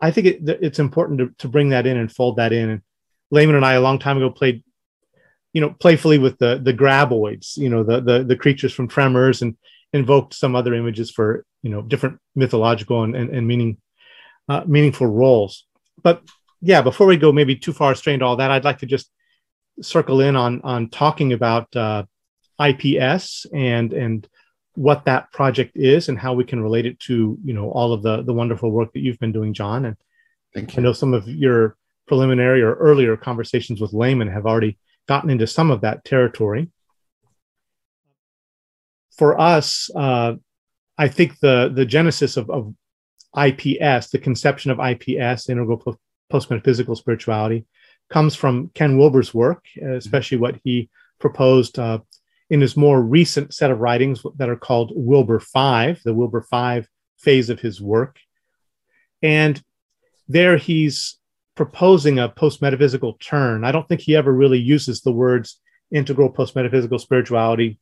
I 0.01 0.11
think 0.11 0.27
it, 0.27 0.41
it's 0.63 0.79
important 0.79 1.19
to, 1.19 1.35
to 1.39 1.49
bring 1.49 1.71
that 1.71 1.87
in 1.87 1.97
and 1.97 2.11
fold 2.11 2.37
that 2.37 2.53
in. 2.53 2.71
And 2.71 2.83
Layman 3.31 3.57
and 3.57 3.65
I 3.65 3.75
a 3.75 3.81
long 3.81 3.99
time 3.99 4.17
ago 4.17 4.31
played, 4.31 4.63
you 5.53 5.61
know, 5.61 5.71
playfully 5.71 6.19
with 6.19 6.39
the 6.39 6.61
the 6.63 6.75
graboids, 6.75 7.57
you 7.57 7.69
know, 7.69 7.83
the 7.83 8.01
the, 8.01 8.25
the 8.25 8.37
creatures 8.37 8.73
from 8.73 8.89
Tremors, 8.89 9.43
and 9.43 9.57
invoked 9.93 10.35
some 10.35 10.55
other 10.55 10.75
images 10.75 11.11
for 11.11 11.45
you 11.63 11.71
know 11.71 11.83
different 11.83 12.19
mythological 12.35 13.03
and 13.03 13.17
and, 13.17 13.31
and 13.31 13.47
meaning 13.47 13.79
uh, 14.49 14.63
meaningful 14.67 15.07
roles. 15.07 15.65
But 16.03 16.23
yeah, 16.61 16.83
before 16.83 17.07
we 17.07 17.17
go 17.17 17.33
maybe 17.33 17.57
too 17.57 17.73
far 17.73 17.93
astray 17.93 18.15
into 18.15 18.27
all 18.27 18.37
that, 18.37 18.51
I'd 18.51 18.65
like 18.65 18.79
to 18.79 18.87
just 18.87 19.11
circle 19.81 20.21
in 20.21 20.37
on 20.37 20.61
on 20.63 20.91
talking 20.91 21.33
about 21.33 21.75
uh, 21.75 22.05
IPS 22.61 23.47
and 23.53 23.93
and 23.93 24.29
what 24.79 25.05
that 25.07 25.33
project 25.33 25.73
is 25.77 26.09
and 26.09 26.17
how 26.17 26.33
we 26.33 26.45
can 26.45 26.63
relate 26.63 26.87
it 26.87 27.01
to 27.01 27.37
you 27.45 27.53
know 27.53 27.69
all 27.71 27.93
of 27.93 28.05
the 28.05 28.23
the 28.23 28.33
wonderful 28.33 28.71
work 28.71 28.93
that 28.93 29.01
you've 29.01 29.19
been 29.19 29.33
doing, 29.33 29.53
John. 29.53 29.85
And 29.87 29.97
Thank 30.55 30.77
you. 30.77 30.81
I 30.81 30.83
know 30.85 30.93
some 30.93 31.15
of 31.15 31.27
your 31.27 31.77
preliminary 32.07 32.63
or 32.63 32.75
earlier 32.75 33.17
conversations 33.17 33.81
with 33.81 33.93
Layman 33.93 34.29
have 34.29 34.47
already 34.47 34.79
gotten 35.09 35.31
into 35.31 35.49
some 35.49 35.73
of 35.73 35.81
that 35.81 36.05
territory. 36.05 36.71
For 39.17 39.39
us, 39.41 39.91
uh, 39.97 40.35
I 40.97 41.09
think 41.09 41.41
the 41.41 41.73
the 41.75 41.85
genesis 41.85 42.37
of, 42.37 42.49
of 42.49 42.73
IPS, 43.37 44.11
the 44.11 44.21
conception 44.23 44.71
of 44.71 44.79
IPS, 44.79 45.49
integral 45.49 45.99
post 46.31 46.51
metaphysical 46.51 46.95
spirituality, 46.95 47.67
comes 48.11 48.37
from 48.37 48.71
Ken 48.75 48.97
Wilber's 48.97 49.35
work, 49.35 49.65
especially 49.83 50.39
what 50.39 50.61
he 50.63 50.89
proposed 51.19 51.81
uh, 51.81 51.99
in 52.51 52.61
his 52.61 52.77
more 52.77 53.01
recent 53.01 53.55
set 53.55 53.71
of 53.71 53.81
writings 53.81 54.23
that 54.37 54.49
are 54.49 54.57
called 54.57 54.93
Wilber 54.95 55.41
Five, 55.41 56.01
the 56.05 56.15
Wilber 56.15 56.43
Five 56.43 56.89
phase 57.19 57.51
of 57.51 57.61
his 57.61 57.81
work. 57.81 58.19
And 59.23 59.63
there 60.29 60.57
he's 60.57 61.19
proposing 61.55 62.19
a 62.19 62.29
post 62.29 62.63
metaphysical 62.63 63.15
turn. 63.15 63.65
I 63.65 63.73
don't 63.73 63.87
think 63.89 64.01
he 64.01 64.17
ever 64.17 64.33
really 64.33 64.61
uses 64.61 65.01
the 65.01 65.13
words 65.13 65.61
integral 65.91 66.31
post 66.31 66.55
metaphysical 66.55 66.99
spirituality 66.99 67.79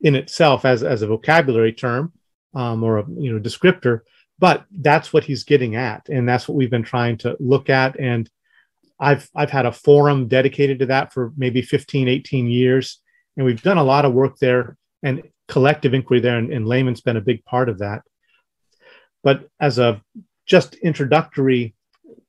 in 0.00 0.14
itself 0.14 0.64
as, 0.64 0.82
as 0.82 1.02
a 1.02 1.06
vocabulary 1.06 1.72
term 1.72 2.12
um, 2.54 2.82
or 2.82 2.98
a 2.98 3.04
you 3.16 3.32
know 3.32 3.40
descriptor, 3.40 4.00
but 4.38 4.64
that's 4.70 5.12
what 5.12 5.24
he's 5.24 5.44
getting 5.44 5.76
at, 5.76 6.08
and 6.08 6.28
that's 6.28 6.48
what 6.48 6.56
we've 6.56 6.70
been 6.70 6.82
trying 6.82 7.16
to 7.16 7.36
look 7.40 7.70
at. 7.70 7.98
And 7.98 8.28
I've 9.00 9.28
I've 9.34 9.50
had 9.50 9.66
a 9.66 9.72
forum 9.72 10.28
dedicated 10.28 10.80
to 10.80 10.86
that 10.86 11.12
for 11.12 11.32
maybe 11.36 11.62
15, 11.62 12.08
18 12.08 12.46
years 12.46 13.00
and 13.36 13.46
we've 13.46 13.62
done 13.62 13.78
a 13.78 13.84
lot 13.84 14.04
of 14.04 14.12
work 14.12 14.38
there 14.38 14.76
and 15.02 15.22
collective 15.48 15.94
inquiry 15.94 16.20
there, 16.20 16.38
and, 16.38 16.52
and 16.52 16.66
Layman's 16.66 17.00
been 17.00 17.16
a 17.16 17.20
big 17.20 17.44
part 17.44 17.68
of 17.68 17.78
that. 17.78 18.02
But 19.22 19.48
as 19.60 19.78
a 19.78 20.02
just 20.46 20.74
introductory 20.76 21.74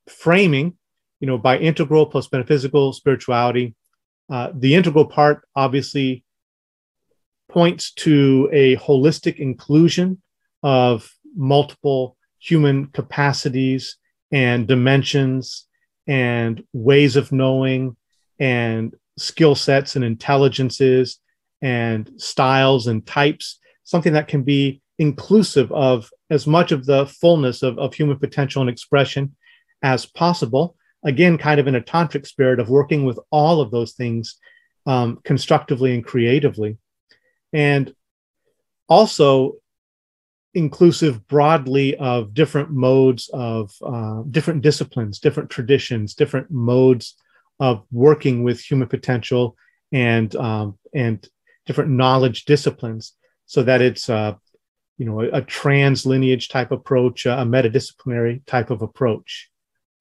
framing, 0.08 0.76
you 1.20 1.26
know, 1.26 1.38
by 1.38 1.58
integral 1.58 2.06
post 2.06 2.32
metaphysical 2.32 2.92
spirituality, 2.92 3.74
uh, 4.30 4.50
the 4.54 4.74
integral 4.74 5.06
part 5.06 5.46
obviously 5.54 6.24
points 7.48 7.92
to 7.92 8.48
a 8.52 8.76
holistic 8.76 9.36
inclusion 9.36 10.20
of 10.62 11.10
multiple 11.36 12.16
human 12.38 12.86
capacities 12.86 13.96
and 14.30 14.66
dimensions 14.66 15.66
and 16.06 16.62
ways 16.72 17.16
of 17.16 17.32
knowing 17.32 17.96
and 18.38 18.94
skill 19.18 19.54
sets 19.54 19.96
and 19.96 20.04
intelligences 20.04 21.20
and 21.62 22.10
styles 22.16 22.86
and 22.86 23.06
types, 23.06 23.58
something 23.84 24.12
that 24.12 24.28
can 24.28 24.42
be 24.42 24.82
inclusive 24.98 25.70
of 25.72 26.10
as 26.30 26.46
much 26.46 26.72
of 26.72 26.86
the 26.86 27.06
fullness 27.06 27.62
of, 27.62 27.78
of 27.78 27.94
human 27.94 28.18
potential 28.18 28.60
and 28.60 28.70
expression 28.70 29.34
as 29.82 30.06
possible. 30.06 30.76
Again, 31.04 31.38
kind 31.38 31.60
of 31.60 31.66
in 31.66 31.74
a 31.74 31.80
tantric 31.80 32.26
spirit 32.26 32.60
of 32.60 32.70
working 32.70 33.04
with 33.04 33.18
all 33.30 33.60
of 33.60 33.70
those 33.70 33.92
things 33.92 34.36
um, 34.86 35.18
constructively 35.24 35.94
and 35.94 36.04
creatively. 36.04 36.78
And 37.52 37.94
also 38.88 39.54
inclusive 40.54 41.26
broadly 41.26 41.96
of 41.96 42.32
different 42.32 42.70
modes 42.70 43.28
of 43.32 43.72
uh, 43.84 44.22
different 44.30 44.62
disciplines, 44.62 45.18
different 45.18 45.50
traditions, 45.50 46.14
different 46.14 46.50
modes 46.50 47.16
of 47.60 47.84
working 47.90 48.42
with 48.42 48.60
human 48.60 48.88
potential 48.88 49.56
and 49.92 50.34
um, 50.36 50.78
and 50.94 51.26
different 51.66 51.90
knowledge 51.90 52.44
disciplines, 52.44 53.14
so 53.46 53.62
that 53.62 53.80
it's 53.80 54.08
uh, 54.08 54.34
you 54.98 55.06
know 55.06 55.20
a, 55.20 55.38
a 55.38 55.42
trans 55.42 56.06
lineage 56.06 56.48
type 56.48 56.70
approach, 56.72 57.26
a 57.26 57.44
metadisciplinary 57.44 58.44
type 58.46 58.70
of 58.70 58.82
approach, 58.82 59.50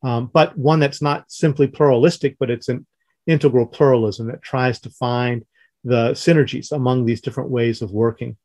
um, 0.04 0.30
but 0.34 0.58
one 0.58 0.80
that's 0.80 1.02
not 1.02 1.32
simply 1.32 1.68
pluralistic, 1.68 2.38
but 2.40 2.50
it's 2.50 2.70
an 2.70 2.86
integral 3.28 3.66
pluralism 3.66 4.28
that 4.28 4.42
tries 4.42 4.80
to 4.82 4.90
find 4.90 5.46
the 5.84 6.12
synergies 6.12 6.72
among 6.72 7.06
these 7.06 7.22
different 7.22 7.50
ways 7.50 7.82
of 7.82 7.92
working. 7.92 8.38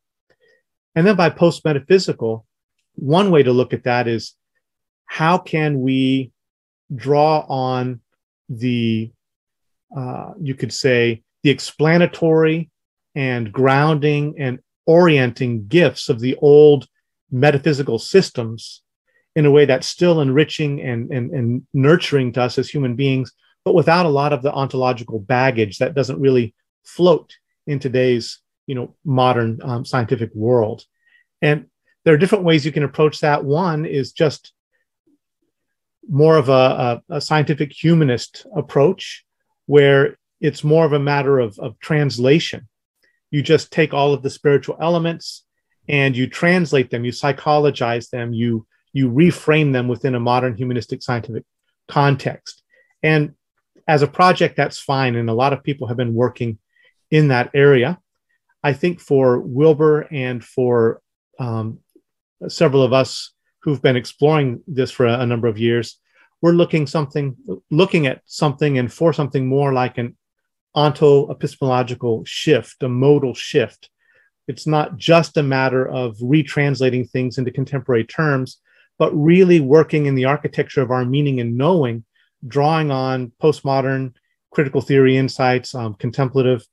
And 0.95 1.05
then 1.05 1.15
by 1.15 1.29
post 1.29 1.63
metaphysical, 1.65 2.45
one 2.95 3.31
way 3.31 3.43
to 3.43 3.53
look 3.53 3.73
at 3.73 3.83
that 3.83 4.07
is 4.07 4.35
how 5.05 5.37
can 5.37 5.81
we 5.81 6.31
draw 6.93 7.45
on 7.47 8.01
the 8.49 9.11
uh, 9.95 10.33
you 10.39 10.55
could 10.55 10.73
say 10.73 11.23
the 11.43 11.49
explanatory 11.49 12.69
and 13.15 13.51
grounding 13.51 14.35
and 14.37 14.59
orienting 14.85 15.67
gifts 15.67 16.09
of 16.09 16.19
the 16.19 16.35
old 16.41 16.87
metaphysical 17.31 17.99
systems 17.99 18.81
in 19.35 19.45
a 19.45 19.51
way 19.51 19.65
that's 19.65 19.87
still 19.87 20.21
enriching 20.21 20.81
and, 20.81 21.11
and, 21.11 21.31
and 21.31 21.67
nurturing 21.73 22.33
to 22.33 22.41
us 22.41 22.57
as 22.57 22.69
human 22.69 22.95
beings, 22.95 23.31
but 23.63 23.75
without 23.75 24.05
a 24.05 24.09
lot 24.09 24.33
of 24.33 24.41
the 24.41 24.51
ontological 24.51 25.19
baggage 25.19 25.77
that 25.77 25.95
doesn't 25.95 26.19
really 26.19 26.53
float 26.83 27.33
in 27.67 27.79
today's 27.79 28.39
you 28.67 28.75
know 28.75 28.95
modern 29.03 29.59
um, 29.63 29.83
scientific 29.83 30.29
world. 30.35 30.85
And 31.41 31.65
there 32.05 32.13
are 32.13 32.17
different 32.17 32.43
ways 32.43 32.65
you 32.65 32.71
can 32.71 32.83
approach 32.83 33.19
that. 33.21 33.43
One 33.43 33.85
is 33.85 34.11
just 34.11 34.53
more 36.09 36.37
of 36.37 36.49
a, 36.49 37.01
a, 37.09 37.15
a 37.15 37.21
scientific 37.21 37.71
humanist 37.71 38.45
approach, 38.55 39.23
where 39.65 40.17
it's 40.41 40.63
more 40.63 40.85
of 40.85 40.93
a 40.93 40.99
matter 40.99 41.39
of, 41.39 41.57
of 41.59 41.79
translation. 41.79 42.67
You 43.31 43.43
just 43.43 43.71
take 43.71 43.93
all 43.93 44.13
of 44.13 44.23
the 44.23 44.29
spiritual 44.29 44.77
elements 44.81 45.45
and 45.87 46.15
you 46.15 46.27
translate 46.27 46.89
them, 46.89 47.05
you 47.05 47.11
psychologize 47.11 48.09
them, 48.09 48.33
you 48.33 48.65
you 48.91 49.09
reframe 49.11 49.71
them 49.71 49.87
within 49.87 50.15
a 50.15 50.19
modern 50.19 50.55
humanistic 50.55 51.03
scientific 51.03 51.43
context. 51.87 52.63
And 53.03 53.35
as 53.87 54.01
a 54.01 54.07
project, 54.07 54.55
that's 54.55 54.79
fine. 54.79 55.15
And 55.15 55.29
a 55.29 55.33
lot 55.33 55.53
of 55.53 55.63
people 55.63 55.87
have 55.87 55.97
been 55.97 56.15
working 56.15 56.57
in 57.11 57.27
that 57.27 57.51
area. 57.53 57.99
I 58.63 58.73
think 58.73 58.99
for 58.99 59.39
Wilber 59.39 60.07
and 60.11 60.43
for 60.43 61.01
um, 61.39 61.79
several 62.47 62.81
of 62.81 62.93
us 62.93 63.31
who've 63.61 63.81
been 63.81 63.95
exploring 63.97 64.61
this 64.67 64.91
for 64.91 65.05
a, 65.05 65.19
a 65.19 65.25
number 65.25 65.47
of 65.47 65.57
years, 65.57 65.99
we're 66.41 66.51
looking 66.51 66.87
something, 66.87 67.35
looking 67.69 68.07
at 68.07 68.21
something 68.25 68.77
and 68.77 68.91
for 68.91 69.11
something 69.11 69.47
more 69.47 69.73
like 69.73 69.97
an 69.97 70.15
onto-epistemological 70.73 72.23
shift, 72.25 72.81
a 72.83 72.89
modal 72.89 73.33
shift. 73.33 73.89
It's 74.47 74.65
not 74.65 74.97
just 74.97 75.37
a 75.37 75.43
matter 75.43 75.87
of 75.87 76.17
retranslating 76.17 77.09
things 77.09 77.37
into 77.37 77.51
contemporary 77.51 78.05
terms, 78.05 78.61
but 78.97 79.11
really 79.13 79.59
working 79.59 80.05
in 80.05 80.15
the 80.15 80.25
architecture 80.25 80.81
of 80.81 80.91
our 80.91 81.05
meaning 81.05 81.39
and 81.39 81.57
knowing, 81.57 82.05
drawing 82.47 82.91
on 82.91 83.31
postmodern 83.41 84.13
critical 84.51 84.81
theory 84.81 85.17
insights, 85.17 85.75
um, 85.75 85.93
contemplative 85.95 86.65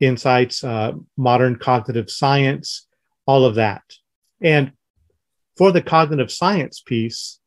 insights, 0.00 0.64
uh, 0.64 0.92
modern 1.16 1.56
cognitive 1.56 2.10
science, 2.10 2.86
all 3.26 3.44
of 3.44 3.54
that. 3.54 3.82
And 4.40 4.72
for 5.62 5.70
the 5.70 5.80
cognitive 5.80 6.28
science 6.28 6.80
piece, 6.80 7.38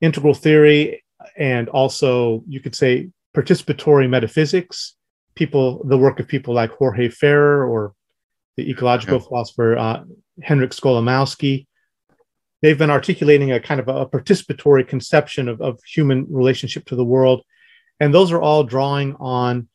integral 0.00 0.34
theory 0.34 1.04
and 1.38 1.68
also 1.68 2.42
you 2.48 2.58
could 2.58 2.74
say 2.74 3.10
participatory 3.32 4.10
metaphysics, 4.10 4.96
people, 5.36 5.84
the 5.84 5.96
work 5.96 6.18
of 6.18 6.26
people 6.26 6.52
like 6.52 6.72
Jorge 6.72 7.08
Ferrer 7.08 7.64
or 7.64 7.94
the 8.56 8.68
ecological 8.68 9.20
philosopher 9.20 9.78
uh, 9.78 10.02
Henryk 10.42 10.74
Skolimowski. 10.74 11.68
They've 12.60 12.76
been 12.76 12.90
articulating 12.90 13.52
a 13.52 13.60
kind 13.60 13.78
of 13.78 13.86
a, 13.86 14.06
participatory 14.06 14.84
conception 14.84 15.46
of, 15.46 15.60
of 15.60 15.78
human 15.84 16.26
relationship 16.28 16.86
to 16.86 16.96
the 16.96 17.04
world. 17.04 17.44
And 18.00 18.12
those 18.12 18.32
are 18.32 18.42
all 18.42 18.64
drawing 18.64 19.14
on 19.20 19.68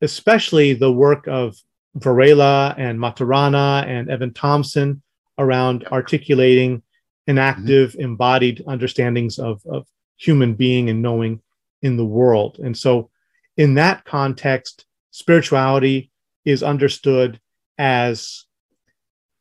especially 0.00 0.72
the 0.72 0.90
work 0.90 1.26
of 1.28 1.58
Varela 1.94 2.74
and 2.78 2.98
Maturana 2.98 3.86
and 3.86 4.08
Evan 4.08 4.32
Thompson 4.32 5.02
around 5.38 5.86
articulating 5.86 6.82
enactive, 7.26 7.92
mm-hmm. 7.92 8.02
embodied 8.02 8.64
understandings 8.66 9.38
of, 9.38 9.62
of 9.66 9.86
human 10.16 10.54
being 10.54 10.88
and 10.88 11.02
knowing 11.02 11.40
in 11.82 11.96
the 11.96 12.04
world. 12.04 12.58
And 12.58 12.76
so, 12.76 13.10
in 13.56 13.74
that 13.74 14.04
context, 14.04 14.84
spirituality 15.10 16.10
is 16.44 16.62
understood 16.62 17.40
as 17.76 18.44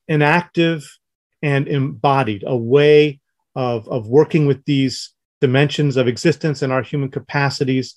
an 0.07 0.21
active 0.21 0.97
and 1.41 1.67
embodied, 1.67 2.43
a 2.45 2.57
way 2.57 3.19
of, 3.55 3.87
of 3.87 4.07
working 4.07 4.45
with 4.45 4.63
these 4.65 5.13
dimensions 5.39 5.97
of 5.97 6.07
existence 6.07 6.61
and 6.61 6.73
our 6.73 6.81
human 6.81 7.09
capacities 7.09 7.95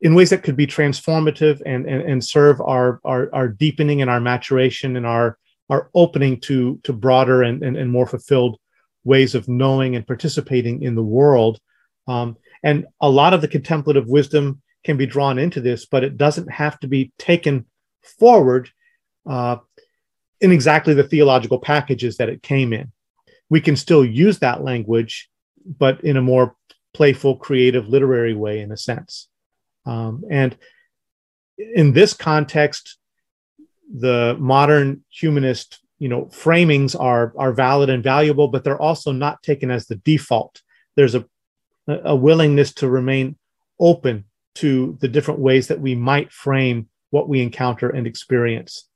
in 0.00 0.14
ways 0.14 0.30
that 0.30 0.42
could 0.42 0.56
be 0.56 0.66
transformative 0.66 1.62
and, 1.64 1.86
and, 1.86 2.02
and 2.02 2.24
serve 2.24 2.60
our, 2.60 3.00
our, 3.04 3.32
our 3.32 3.48
deepening 3.48 4.02
and 4.02 4.10
our 4.10 4.20
maturation 4.20 4.96
and 4.96 5.06
our, 5.06 5.38
our 5.70 5.90
opening 5.94 6.40
to, 6.40 6.80
to 6.84 6.92
broader 6.92 7.42
and, 7.42 7.62
and, 7.62 7.76
and 7.76 7.90
more 7.90 8.06
fulfilled 8.06 8.58
ways 9.04 9.34
of 9.34 9.48
knowing 9.48 9.96
and 9.96 10.06
participating 10.06 10.82
in 10.82 10.94
the 10.94 11.02
world. 11.02 11.58
Um, 12.06 12.36
and 12.62 12.86
a 13.00 13.08
lot 13.08 13.34
of 13.34 13.40
the 13.40 13.48
contemplative 13.48 14.06
wisdom 14.06 14.62
can 14.84 14.96
be 14.96 15.06
drawn 15.06 15.38
into 15.38 15.60
this, 15.60 15.86
but 15.86 16.04
it 16.04 16.16
doesn't 16.16 16.50
have 16.50 16.78
to 16.80 16.88
be 16.88 17.12
taken 17.18 17.66
forward 18.18 18.70
uh, 19.28 19.56
in 20.40 20.52
exactly 20.52 20.94
the 20.94 21.04
theological 21.04 21.58
packages 21.58 22.16
that 22.16 22.28
it 22.28 22.42
came 22.42 22.72
in. 22.72 22.92
We 23.48 23.60
can 23.60 23.76
still 23.76 24.04
use 24.04 24.40
that 24.40 24.64
language, 24.64 25.30
but 25.64 26.02
in 26.04 26.16
a 26.16 26.22
more 26.22 26.56
playful, 26.94 27.36
creative, 27.36 27.88
literary 27.88 28.34
way, 28.34 28.60
in 28.60 28.72
a 28.72 28.76
sense. 28.76 29.28
Um, 29.86 30.24
and 30.30 30.56
in 31.58 31.92
this 31.92 32.12
context, 32.14 32.98
the 33.92 34.36
modern 34.38 35.04
humanist, 35.10 35.80
you 35.98 36.08
know, 36.08 36.24
framings 36.26 36.98
are 36.98 37.32
are 37.36 37.52
valid 37.52 37.90
and 37.90 38.02
valuable, 38.02 38.48
but 38.48 38.64
they're 38.64 38.80
also 38.80 39.12
not 39.12 39.42
taken 39.42 39.70
as 39.70 39.86
the 39.86 39.96
default. 39.96 40.62
There's 40.96 41.14
a 41.14 41.24
a 41.86 42.14
willingness 42.14 42.72
to 42.74 42.88
remain 42.88 43.36
open 43.80 44.24
to 44.54 44.96
the 45.00 45.08
different 45.08 45.40
ways 45.40 45.68
that 45.68 45.80
we 45.80 45.94
might 45.94 46.32
frame 46.32 46.88
what 47.10 47.28
we 47.28 47.42
encounter 47.42 47.90
and 47.90 48.06
experience. 48.06 48.88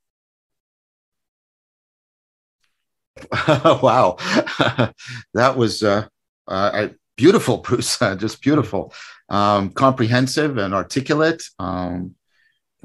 wow, 3.47 4.15
that 5.33 5.57
was 5.57 5.81
uh, 5.83 6.07
uh, 6.47 6.89
beautiful, 7.15 7.57
Bruce. 7.57 7.97
just 8.17 8.41
beautiful, 8.41 8.93
um, 9.29 9.71
comprehensive 9.71 10.57
and 10.57 10.73
articulate. 10.73 11.43
Um, 11.59 12.15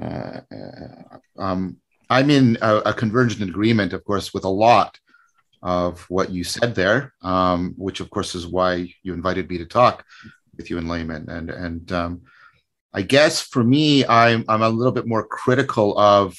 uh, 0.01 0.41
uh, 0.51 1.19
um, 1.39 1.77
I'm 2.11 2.31
in 2.31 2.59
a, 2.61 2.77
a, 2.79 2.95
convergent 2.95 3.49
agreement, 3.49 3.93
of 3.93 4.05
course, 4.05 4.35
with 4.35 4.45
a 4.45 4.49
lot 4.49 4.99
of 5.63 6.01
what 6.11 6.31
you 6.31 6.45
said 6.45 6.75
there, 6.75 7.15
um, 7.23 7.75
which 7.77 8.01
of 8.01 8.11
course 8.11 8.35
is 8.35 8.47
why 8.47 8.93
you 9.03 9.15
invited 9.15 9.49
me 9.49 9.59
to 9.59 9.67
talk 9.67 10.05
with 10.57 10.71
you 10.71 10.79
in 10.79 10.89
layman. 10.89 11.29
And 11.29 11.51
and 11.51 11.93
um, 11.93 12.23
I 12.93 13.03
guess 13.03 13.41
for 13.41 13.63
me, 13.63 14.05
I'm 14.07 14.45
I'm 14.49 14.63
a 14.63 14.69
little 14.69 14.93
bit 14.93 15.07
more 15.07 15.27
critical 15.27 15.99
of 15.99 16.37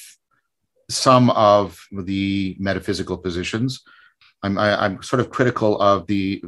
some 0.90 1.30
of 1.30 1.80
the 1.90 2.56
metaphysical 2.58 3.18
positions. 3.18 3.82
I'm 4.42 4.58
I, 4.58 4.68
am 4.68 4.80
i 4.80 4.84
am 4.86 5.02
sort 5.02 5.20
of 5.20 5.30
critical 5.30 5.80
of 5.80 6.06
the 6.06 6.42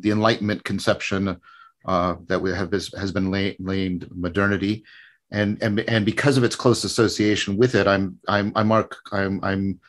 the 0.00 0.10
Enlightenment 0.10 0.64
conception 0.64 1.40
uh, 1.84 2.14
that 2.26 2.40
we 2.40 2.50
have 2.50 2.70
has 2.72 3.12
been 3.12 3.30
named 3.58 4.08
modernity, 4.14 4.84
and 5.32 5.62
and 5.62 5.80
and 5.80 6.04
because 6.04 6.36
of 6.36 6.44
its 6.44 6.56
close 6.56 6.84
association 6.84 7.56
with 7.56 7.74
it, 7.74 7.86
I'm 7.86 8.18
I'm 8.28 8.52
I'm 8.54 8.68
more 8.68 8.88
I'm 9.12 9.42
I'm 9.44 9.80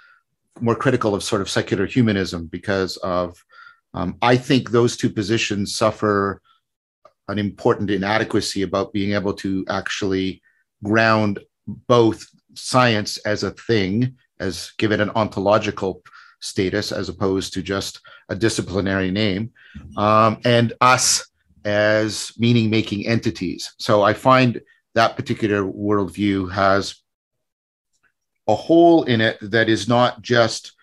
more 0.60 0.76
critical 0.76 1.16
of 1.16 1.24
sort 1.24 1.42
of 1.42 1.50
secular 1.50 1.86
humanism 1.86 2.48
because 2.48 2.98
of 2.98 3.44
um, 3.94 4.18
I 4.22 4.38
think 4.38 4.70
those 4.70 4.96
two 4.96 5.10
positions 5.10 5.76
suffer 5.76 6.42
an 7.28 7.40
important 7.40 7.90
inadequacy 7.90 8.62
about 8.62 8.94
being 8.94 9.14
able 9.14 9.34
to 9.34 9.66
actually 9.70 10.42
ground 10.84 11.40
both 11.88 12.26
science 12.54 13.18
as 13.20 13.44
a 13.44 13.52
thing, 13.52 14.16
as 14.40 14.72
give 14.78 14.92
it 14.92 15.00
an 15.00 15.12
ontological 15.12 16.04
status 16.40 16.92
as 16.92 17.08
opposed 17.10 17.54
to 17.54 17.62
just 17.62 18.02
a 18.30 18.36
disciplinary 18.36 19.12
name, 19.12 19.52
um, 19.98 20.40
and 20.46 20.74
us 20.82 21.28
as 21.64 22.32
meaning 22.38 22.70
making 22.70 23.08
entities. 23.08 23.74
So 23.78 24.02
I 24.02 24.14
find 24.14 24.60
that 24.96 25.16
particular 25.16 25.64
worldview 25.64 26.52
has 26.52 26.96
a 28.48 28.56
hole 28.56 29.04
in 29.04 29.22
it 29.22 29.38
that 29.42 29.70
is 29.70 29.88
not 29.88 30.22
just, 30.22 30.74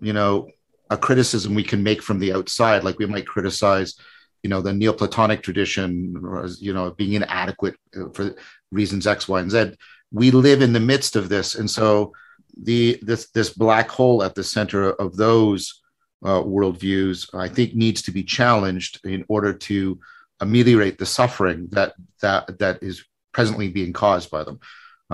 you 0.00 0.12
know, 0.12 0.48
a 0.90 0.96
criticism 0.96 1.54
we 1.54 1.64
can 1.64 1.82
make 1.82 2.02
from 2.02 2.18
the 2.18 2.32
outside, 2.32 2.84
like 2.84 2.98
we 2.98 3.06
might 3.06 3.26
criticize, 3.26 3.98
you 4.42 4.50
know, 4.50 4.60
the 4.60 4.72
Neoplatonic 4.72 5.42
tradition, 5.42 6.14
or, 6.22 6.46
you 6.58 6.72
know, 6.72 6.90
being 6.92 7.14
inadequate 7.14 7.74
uh, 7.96 8.08
for 8.14 8.34
reasons 8.70 9.06
X, 9.06 9.26
Y, 9.26 9.40
and 9.40 9.50
Z. 9.50 9.72
We 10.12 10.30
live 10.30 10.62
in 10.62 10.72
the 10.72 10.80
midst 10.80 11.16
of 11.16 11.28
this, 11.28 11.56
and 11.56 11.68
so 11.68 12.12
the 12.62 12.98
this 13.02 13.28
this 13.30 13.50
black 13.50 13.90
hole 13.90 14.22
at 14.22 14.34
the 14.34 14.44
center 14.44 14.92
of 14.92 15.16
those 15.16 15.82
uh, 16.24 16.40
worldviews, 16.42 17.34
I 17.34 17.48
think, 17.48 17.74
needs 17.74 18.02
to 18.02 18.12
be 18.12 18.22
challenged 18.22 19.04
in 19.04 19.24
order 19.28 19.52
to 19.52 19.98
ameliorate 20.40 20.98
the 20.98 21.06
suffering 21.06 21.66
that 21.72 21.94
that 22.20 22.58
that 22.58 22.82
is 22.82 23.04
presently 23.36 23.68
being 23.78 23.92
caused 23.92 24.28
by 24.30 24.42
them. 24.46 24.58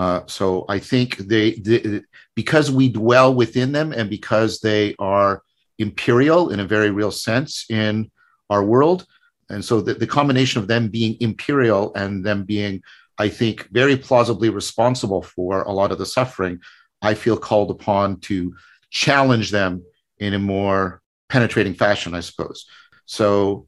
Uh, 0.03 0.21
so 0.37 0.45
I 0.75 0.79
think 0.79 1.07
they, 1.17 1.47
they, 1.65 2.01
because 2.41 2.67
we 2.71 2.87
dwell 3.01 3.29
within 3.43 3.69
them 3.77 3.91
and 3.97 4.09
because 4.09 4.51
they 4.67 4.95
are 4.97 5.31
imperial 5.77 6.41
in 6.53 6.59
a 6.61 6.71
very 6.75 6.91
real 6.99 7.11
sense 7.11 7.65
in 7.69 8.09
our 8.49 8.63
world. 8.73 9.05
And 9.49 9.61
so 9.67 9.81
the, 9.81 9.93
the 9.93 10.13
combination 10.19 10.61
of 10.61 10.67
them 10.67 10.87
being 10.87 11.17
imperial 11.19 11.83
and 11.95 12.25
them 12.27 12.45
being, 12.45 12.81
I 13.25 13.27
think, 13.39 13.55
very 13.71 13.97
plausibly 13.97 14.49
responsible 14.49 15.21
for 15.21 15.63
a 15.63 15.75
lot 15.79 15.91
of 15.91 15.99
the 15.99 16.13
suffering, 16.17 16.55
I 17.01 17.13
feel 17.15 17.37
called 17.49 17.71
upon 17.71 18.21
to 18.21 18.55
challenge 18.89 19.51
them 19.51 19.83
in 20.17 20.33
a 20.33 20.39
more 20.55 21.01
penetrating 21.27 21.75
fashion, 21.75 22.15
I 22.19 22.21
suppose. 22.21 22.59
So 23.05 23.67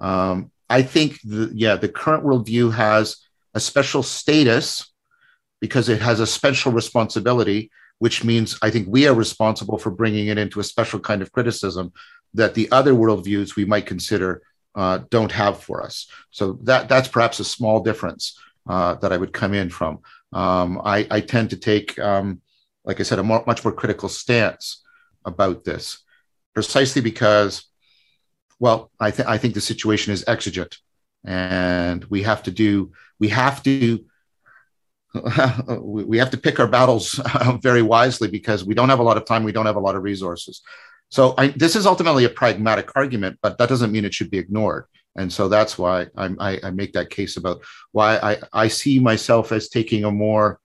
um, 0.00 0.50
I 0.68 0.82
think, 0.82 1.20
the, 1.22 1.44
yeah, 1.54 1.76
the 1.76 1.88
current 2.00 2.24
worldview 2.24 2.74
has 2.74 3.04
a 3.54 3.60
special 3.60 4.02
status 4.02 4.92
because 5.60 5.88
it 5.88 6.00
has 6.00 6.20
a 6.20 6.26
special 6.26 6.72
responsibility, 6.72 7.70
which 7.98 8.24
means 8.24 8.58
I 8.62 8.70
think 8.70 8.88
we 8.88 9.06
are 9.06 9.14
responsible 9.14 9.78
for 9.78 9.90
bringing 9.90 10.26
it 10.26 10.38
into 10.38 10.60
a 10.60 10.64
special 10.64 10.98
kind 10.98 11.22
of 11.22 11.32
criticism 11.32 11.92
that 12.34 12.54
the 12.54 12.70
other 12.72 12.92
worldviews 12.92 13.56
we 13.56 13.64
might 13.64 13.86
consider 13.86 14.42
uh, 14.74 15.00
don't 15.10 15.32
have 15.32 15.60
for 15.60 15.82
us. 15.82 16.06
So 16.30 16.58
that 16.62 16.88
that's 16.88 17.08
perhaps 17.08 17.40
a 17.40 17.44
small 17.44 17.80
difference 17.80 18.38
uh, 18.68 18.94
that 18.96 19.12
I 19.12 19.16
would 19.16 19.32
come 19.32 19.54
in 19.54 19.70
from. 19.70 20.00
Um, 20.32 20.80
I, 20.84 21.06
I, 21.10 21.20
tend 21.20 21.50
to 21.50 21.56
take, 21.56 21.98
um, 21.98 22.40
like 22.84 23.00
I 23.00 23.02
said, 23.02 23.18
a 23.18 23.22
more, 23.22 23.44
much 23.46 23.64
more 23.64 23.72
critical 23.72 24.08
stance 24.08 24.82
about 25.26 25.64
this, 25.64 25.98
precisely 26.54 27.02
because, 27.02 27.64
well, 28.58 28.90
I, 28.98 29.10
th- 29.10 29.28
I 29.28 29.36
think 29.36 29.52
the 29.52 29.60
situation 29.60 30.12
is 30.12 30.24
exigent, 30.26 30.78
and 31.24 32.04
we 32.04 32.22
have 32.22 32.42
to 32.42 32.50
do 32.50 32.92
we 33.18 33.28
have 33.28 33.62
to 33.62 34.04
we 35.80 36.18
have 36.18 36.30
to 36.30 36.38
pick 36.38 36.58
our 36.58 36.66
battles 36.66 37.20
very 37.60 37.82
wisely 37.82 38.28
because 38.28 38.64
we 38.64 38.74
don't 38.74 38.88
have 38.88 38.98
a 38.98 39.04
lot 39.04 39.16
of 39.16 39.24
time 39.26 39.44
we 39.44 39.52
don't 39.52 39.66
have 39.66 39.76
a 39.76 39.80
lot 39.80 39.94
of 39.94 40.02
resources. 40.02 40.62
So 41.10 41.34
I, 41.36 41.48
this 41.48 41.76
is 41.76 41.84
ultimately 41.86 42.24
a 42.24 42.30
pragmatic 42.30 42.90
argument 42.96 43.38
but 43.42 43.58
that 43.58 43.68
doesn't 43.68 43.92
mean 43.92 44.04
it 44.04 44.14
should 44.14 44.30
be 44.30 44.38
ignored. 44.38 44.86
And 45.14 45.30
so 45.30 45.48
that's 45.48 45.76
why 45.76 46.06
I, 46.16 46.58
I 46.62 46.70
make 46.70 46.94
that 46.94 47.10
case 47.10 47.36
about 47.36 47.62
why 47.92 48.16
I, 48.16 48.38
I 48.52 48.68
see 48.68 48.98
myself 48.98 49.52
as 49.52 49.68
taking 49.68 50.04
a 50.04 50.10
more 50.10 50.58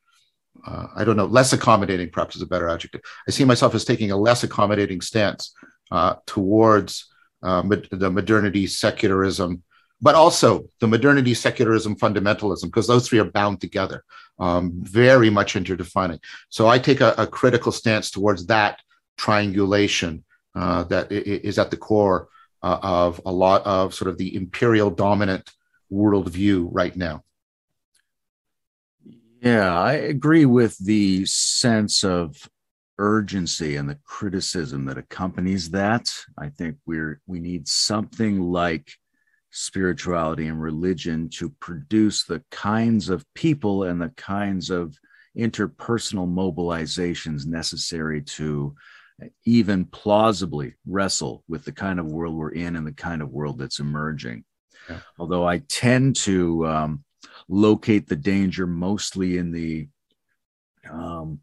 uh, 0.66 0.88
I 0.96 1.04
don't 1.04 1.18
know 1.18 1.26
less 1.26 1.54
accommodating 1.54 2.10
perhaps 2.10 2.36
is 2.36 2.42
a 2.42 2.48
better 2.48 2.70
adjective. 2.70 3.02
I 3.28 3.32
see 3.32 3.46
myself 3.46 3.76
as 3.76 3.86
taking 3.86 4.12
a 4.12 4.18
less 4.18 4.44
accommodating 4.44 5.02
stance 5.02 5.54
uh, 5.92 6.16
towards 6.26 7.08
uh, 7.44 7.62
the 7.92 8.10
modernity 8.10 8.68
secularism 8.68 9.64
but 10.02 10.16
also 10.16 10.66
the 10.80 10.88
modernity, 10.88 11.34
secularism, 11.34 11.96
fundamentalism, 11.96 12.66
because 12.66 12.88
those 12.88 13.08
three 13.08 13.20
are 13.20 13.32
bound 13.32 13.60
together, 13.60 14.04
um, 14.40 14.72
very 14.76 15.30
much 15.30 15.56
interdefining. 15.56 16.20
So 16.50 16.68
I 16.68 16.78
take 16.78 17.02
a, 17.02 17.14
a, 17.18 17.26
critical 17.26 17.72
stance 17.72 18.12
towards 18.12 18.46
that 18.48 18.80
triangulation 19.18 20.24
uh, 20.56 20.84
that 20.86 21.12
is 21.12 21.58
at 21.58 21.72
the 21.72 21.78
core 21.78 22.30
uh, 22.62 22.80
of 22.82 23.22
a 23.26 23.32
lot 23.32 23.66
of 23.66 23.94
sort 23.94 24.10
of 24.10 24.18
the 24.18 24.36
imperial 24.36 24.92
dominant 24.92 25.50
worldview 25.92 26.68
right 26.72 26.96
now. 26.96 27.24
Yeah, 29.42 29.80
I 29.80 29.94
agree 29.94 30.46
with 30.46 30.78
the 30.78 31.26
sense 31.26 32.04
of 32.04 32.50
urgency 33.00 33.76
and 33.76 33.88
the 33.88 34.00
criticism 34.04 34.86
that 34.86 34.98
accompanies 34.98 35.70
that. 35.72 36.12
I 36.38 36.50
think 36.50 36.78
we're 36.86 37.22
we 37.28 37.40
need 37.40 37.68
something 37.68 38.42
like 38.42 38.92
spirituality 39.52 40.48
and 40.48 40.62
religion 40.62 41.30
to 41.30 41.50
produce 41.60 42.24
the 42.24 42.44
kinds 42.52 43.10
of 43.10 43.26
people 43.34 43.84
and 43.84 44.02
the 44.02 44.10
kinds 44.10 44.70
of 44.70 44.98
interpersonal 45.38 46.28
mobilizations 46.28 47.46
necessary 47.46 48.22
to 48.22 48.76
even 49.46 49.86
plausibly 49.86 50.76
wrestle 50.86 51.44
with 51.48 51.66
the 51.66 51.72
kind 51.72 52.00
of 52.00 52.06
world 52.06 52.36
we're 52.36 52.52
in 52.52 52.76
and 52.76 52.86
the 52.86 52.94
kind 52.94 53.22
of 53.22 53.30
world 53.30 53.58
that's 53.58 53.80
emerging. 53.80 54.44
Yeah. 54.90 55.00
Although 55.18 55.48
I 55.48 55.60
tend 55.60 56.16
to 56.18 56.68
um, 56.68 57.04
locate 57.48 58.08
the 58.08 58.16
danger 58.16 58.68
mostly 58.68 59.38
in 59.38 59.52
the 59.52 59.90
um, 60.90 61.42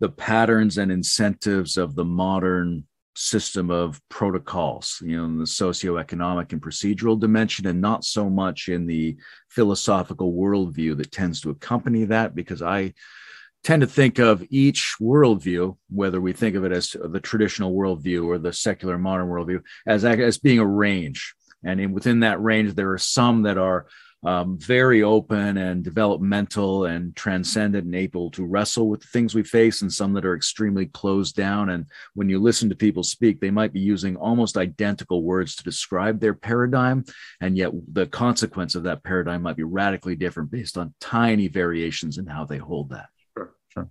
the 0.00 0.08
patterns 0.08 0.78
and 0.78 0.90
incentives 0.92 1.76
of 1.76 1.94
the 1.94 2.04
modern 2.04 2.87
system 3.18 3.68
of 3.68 4.00
protocols, 4.08 5.02
you 5.04 5.16
know, 5.16 5.24
in 5.24 5.38
the 5.38 5.44
socioeconomic 5.44 6.52
and 6.52 6.62
procedural 6.62 7.18
dimension, 7.18 7.66
and 7.66 7.80
not 7.80 8.04
so 8.04 8.30
much 8.30 8.68
in 8.68 8.86
the 8.86 9.16
philosophical 9.48 10.32
worldview 10.32 10.96
that 10.96 11.10
tends 11.10 11.40
to 11.40 11.50
accompany 11.50 12.04
that, 12.04 12.34
because 12.34 12.62
I 12.62 12.94
tend 13.64 13.80
to 13.80 13.88
think 13.88 14.20
of 14.20 14.44
each 14.50 14.94
worldview, 15.00 15.76
whether 15.90 16.20
we 16.20 16.32
think 16.32 16.54
of 16.54 16.64
it 16.64 16.70
as 16.70 16.94
the 17.02 17.20
traditional 17.20 17.74
worldview 17.74 18.24
or 18.24 18.38
the 18.38 18.52
secular 18.52 18.98
modern 18.98 19.26
worldview, 19.26 19.62
as, 19.84 20.04
as 20.04 20.38
being 20.38 20.60
a 20.60 20.66
range. 20.66 21.34
And 21.64 21.80
in, 21.80 21.92
within 21.92 22.20
that 22.20 22.40
range, 22.40 22.74
there 22.74 22.92
are 22.92 22.98
some 22.98 23.42
that 23.42 23.58
are 23.58 23.88
um, 24.24 24.58
very 24.58 25.02
open 25.02 25.56
and 25.56 25.84
developmental 25.84 26.86
and 26.86 27.14
transcendent 27.14 27.84
and 27.84 27.94
able 27.94 28.30
to 28.32 28.44
wrestle 28.44 28.88
with 28.88 29.00
the 29.00 29.06
things 29.08 29.34
we 29.34 29.44
face, 29.44 29.82
and 29.82 29.92
some 29.92 30.12
that 30.14 30.24
are 30.24 30.34
extremely 30.34 30.86
closed 30.86 31.36
down. 31.36 31.70
And 31.70 31.86
when 32.14 32.28
you 32.28 32.40
listen 32.40 32.68
to 32.68 32.74
people 32.74 33.04
speak, 33.04 33.40
they 33.40 33.50
might 33.50 33.72
be 33.72 33.80
using 33.80 34.16
almost 34.16 34.56
identical 34.56 35.22
words 35.22 35.54
to 35.56 35.64
describe 35.64 36.20
their 36.20 36.34
paradigm, 36.34 37.04
and 37.40 37.56
yet 37.56 37.70
the 37.92 38.06
consequence 38.06 38.74
of 38.74 38.82
that 38.84 39.04
paradigm 39.04 39.42
might 39.42 39.56
be 39.56 39.62
radically 39.62 40.16
different 40.16 40.50
based 40.50 40.76
on 40.76 40.94
tiny 41.00 41.46
variations 41.46 42.18
in 42.18 42.26
how 42.26 42.44
they 42.44 42.58
hold 42.58 42.90
that. 42.90 43.06
Sure, 43.36 43.54
sure. 43.68 43.88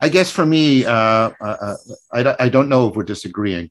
I 0.00 0.10
guess 0.10 0.30
for 0.30 0.44
me, 0.44 0.84
uh, 0.84 0.92
uh, 0.92 1.30
uh 1.40 1.76
I, 2.12 2.36
I 2.44 2.48
don't 2.50 2.68
know 2.68 2.88
if 2.88 2.96
we're 2.96 3.04
disagreeing. 3.04 3.70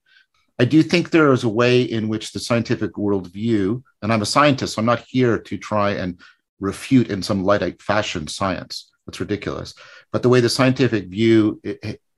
I 0.60 0.66
do 0.66 0.84
think 0.84 1.10
there 1.10 1.32
is 1.34 1.44
a 1.44 1.50
way 1.50 1.82
in 1.82 2.08
which 2.08 2.32
the 2.32 2.39
scientific 2.39 2.94
worldview, 2.94 3.82
and 4.02 4.13
I'm 4.13 4.22
a 4.22 4.26
scientist, 4.26 4.76
so 4.76 4.80
I'm 4.80 4.86
not 4.86 5.04
here 5.08 5.39
to 5.39 5.58
try 5.58 5.92
and 5.92 6.20
refute 6.60 7.10
in 7.10 7.24
some 7.24 7.44
Luddite 7.44 7.82
fashion 7.82 8.28
science. 8.28 8.92
That's 9.06 9.20
ridiculous. 9.20 9.74
But 10.12 10.22
the 10.22 10.30
way 10.30 10.39
the 10.39 10.50
scientific 10.50 11.08
view, 11.08 11.62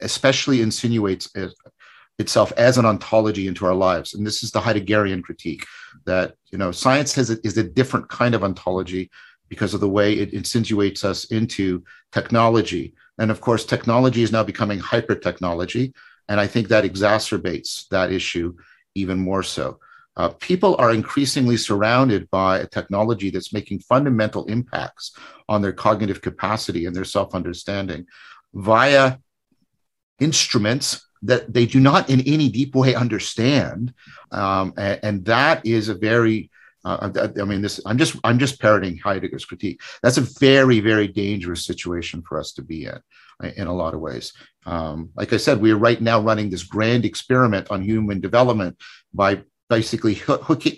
especially 0.01 0.61
insinuates 0.61 1.29
itself 2.19 2.51
as 2.57 2.77
an 2.77 2.85
ontology 2.85 3.47
into 3.47 3.65
our 3.65 3.73
lives, 3.73 4.13
and 4.13 4.27
this 4.27 4.43
is 4.43 4.51
the 4.51 4.59
Heideggerian 4.59 5.23
critique 5.23 5.65
that 6.05 6.35
you 6.51 6.57
know 6.57 6.71
science 6.71 7.13
has 7.15 7.29
is 7.29 7.57
a 7.57 7.63
different 7.63 8.09
kind 8.09 8.35
of 8.35 8.43
ontology 8.43 9.09
because 9.47 9.73
of 9.73 9.79
the 9.79 9.89
way 9.89 10.13
it 10.13 10.33
insinuates 10.33 11.03
us 11.05 11.25
into 11.25 11.83
technology. 12.11 12.93
And 13.17 13.31
of 13.31 13.39
course, 13.41 13.65
technology 13.65 14.23
is 14.23 14.31
now 14.31 14.43
becoming 14.43 14.79
hyper 14.79 15.15
technology 15.15 15.93
and 16.29 16.39
I 16.39 16.47
think 16.47 16.67
that 16.67 16.83
exacerbates 16.83 17.87
that 17.89 18.11
issue 18.11 18.55
even 18.95 19.19
more 19.19 19.43
so. 19.43 19.79
Uh, 20.17 20.29
people 20.29 20.75
are 20.79 20.93
increasingly 20.93 21.57
surrounded 21.57 22.29
by 22.29 22.59
a 22.59 22.67
technology 22.67 23.29
that's 23.29 23.51
making 23.51 23.79
fundamental 23.79 24.45
impacts 24.45 25.11
on 25.49 25.61
their 25.61 25.73
cognitive 25.73 26.21
capacity 26.21 26.85
and 26.85 26.95
their 26.95 27.03
self 27.03 27.35
understanding 27.35 28.05
via 28.53 29.17
instruments 30.19 31.07
that 31.21 31.51
they 31.53 31.65
do 31.65 31.79
not 31.79 32.09
in 32.09 32.21
any 32.21 32.49
deep 32.49 32.75
way 32.75 32.95
understand. 32.95 33.93
Um, 34.31 34.73
and, 34.77 34.99
and, 35.03 35.25
that 35.25 35.65
is 35.65 35.89
a 35.89 35.95
very 35.95 36.49
uh, 36.85 37.09
I 37.41 37.43
mean, 37.45 37.63
this. 37.63 37.81
I'm 37.83 37.97
just. 37.97 38.15
I'm 38.23 38.37
just 38.37 38.61
parroting 38.61 38.99
Heidegger's 38.99 39.43
critique. 39.43 39.81
That's 40.03 40.17
a 40.17 40.27
very, 40.39 40.79
very 40.81 41.07
dangerous 41.07 41.65
situation 41.65 42.21
for 42.21 42.39
us 42.39 42.51
to 42.53 42.61
be 42.61 42.85
in 42.85 42.99
in 43.57 43.65
a 43.65 43.73
lot 43.73 43.95
of 43.95 44.01
ways. 44.01 44.33
Um, 44.65 45.11
like 45.15 45.31
I 45.33 45.37
said, 45.37 45.61
we 45.61 45.71
are 45.71 45.77
right 45.77 46.01
now 46.01 46.19
running 46.19 46.49
this 46.49 46.63
grand 46.63 47.05
experiment 47.05 47.69
on 47.69 47.83
human 47.83 48.19
development 48.19 48.77
by 49.13 49.43
basically 49.69 50.13
hooking, 50.25 50.77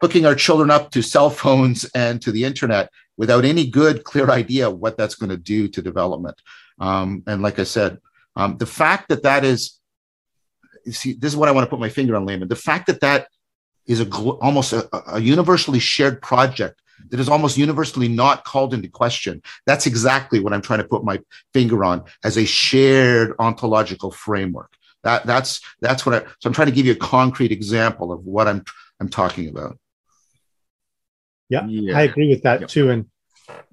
hooking 0.00 0.26
our 0.26 0.34
children 0.34 0.70
up 0.70 0.90
to 0.90 1.02
cell 1.02 1.30
phones 1.30 1.84
and 1.94 2.20
to 2.22 2.32
the 2.32 2.44
internet 2.44 2.90
without 3.16 3.44
any 3.44 3.66
good, 3.66 4.04
clear 4.04 4.30
idea 4.30 4.70
what 4.70 4.96
that's 4.96 5.14
going 5.14 5.30
to 5.30 5.36
do 5.36 5.68
to 5.68 5.82
development. 5.82 6.36
Um, 6.78 7.22
and 7.26 7.42
like 7.42 7.58
I 7.58 7.64
said, 7.64 7.98
um, 8.36 8.56
the 8.58 8.66
fact 8.66 9.08
that 9.08 9.22
that 9.22 9.44
is, 9.44 9.78
see, 10.90 11.12
this 11.12 11.32
is 11.32 11.36
what 11.36 11.48
I 11.48 11.52
want 11.52 11.64
to 11.64 11.70
put 11.70 11.80
my 11.80 11.88
finger 11.88 12.16
on, 12.16 12.26
Layman. 12.26 12.48
The 12.48 12.56
fact 12.56 12.86
that 12.88 13.00
that 13.00 13.28
is 13.86 14.00
a 14.00 14.08
almost 14.10 14.72
a, 14.72 14.88
a 15.14 15.20
universally 15.20 15.78
shared 15.78 16.22
project 16.22 16.81
that 17.10 17.20
is 17.20 17.28
almost 17.28 17.56
universally 17.56 18.08
not 18.08 18.44
called 18.44 18.74
into 18.74 18.88
question. 18.88 19.42
That's 19.66 19.86
exactly 19.86 20.40
what 20.40 20.52
I'm 20.52 20.62
trying 20.62 20.80
to 20.80 20.88
put 20.88 21.04
my 21.04 21.20
finger 21.52 21.84
on 21.84 22.04
as 22.24 22.36
a 22.36 22.44
shared 22.44 23.34
ontological 23.38 24.10
framework. 24.10 24.72
That, 25.04 25.26
that's 25.26 25.60
that's 25.80 26.06
what 26.06 26.14
I 26.14 26.20
so 26.38 26.46
I'm 26.46 26.52
trying 26.52 26.68
to 26.68 26.74
give 26.74 26.86
you 26.86 26.92
a 26.92 26.96
concrete 26.96 27.50
example 27.50 28.12
of 28.12 28.24
what 28.24 28.46
I'm 28.46 28.64
I'm 29.00 29.08
talking 29.08 29.48
about. 29.48 29.78
Yeah, 31.48 31.66
yeah. 31.66 31.98
I 31.98 32.02
agree 32.02 32.28
with 32.28 32.42
that 32.44 32.60
yep. 32.60 32.68
too. 32.68 32.90
And 32.90 33.06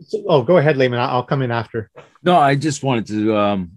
so, 0.02 0.24
oh, 0.28 0.42
go 0.42 0.58
ahead, 0.58 0.76
Layman. 0.76 1.00
I'll 1.00 1.24
come 1.24 1.42
in 1.42 1.52
after. 1.52 1.90
No, 2.24 2.38
I 2.38 2.56
just 2.56 2.84
wanted 2.84 3.08
to 3.08 3.38
um, 3.38 3.72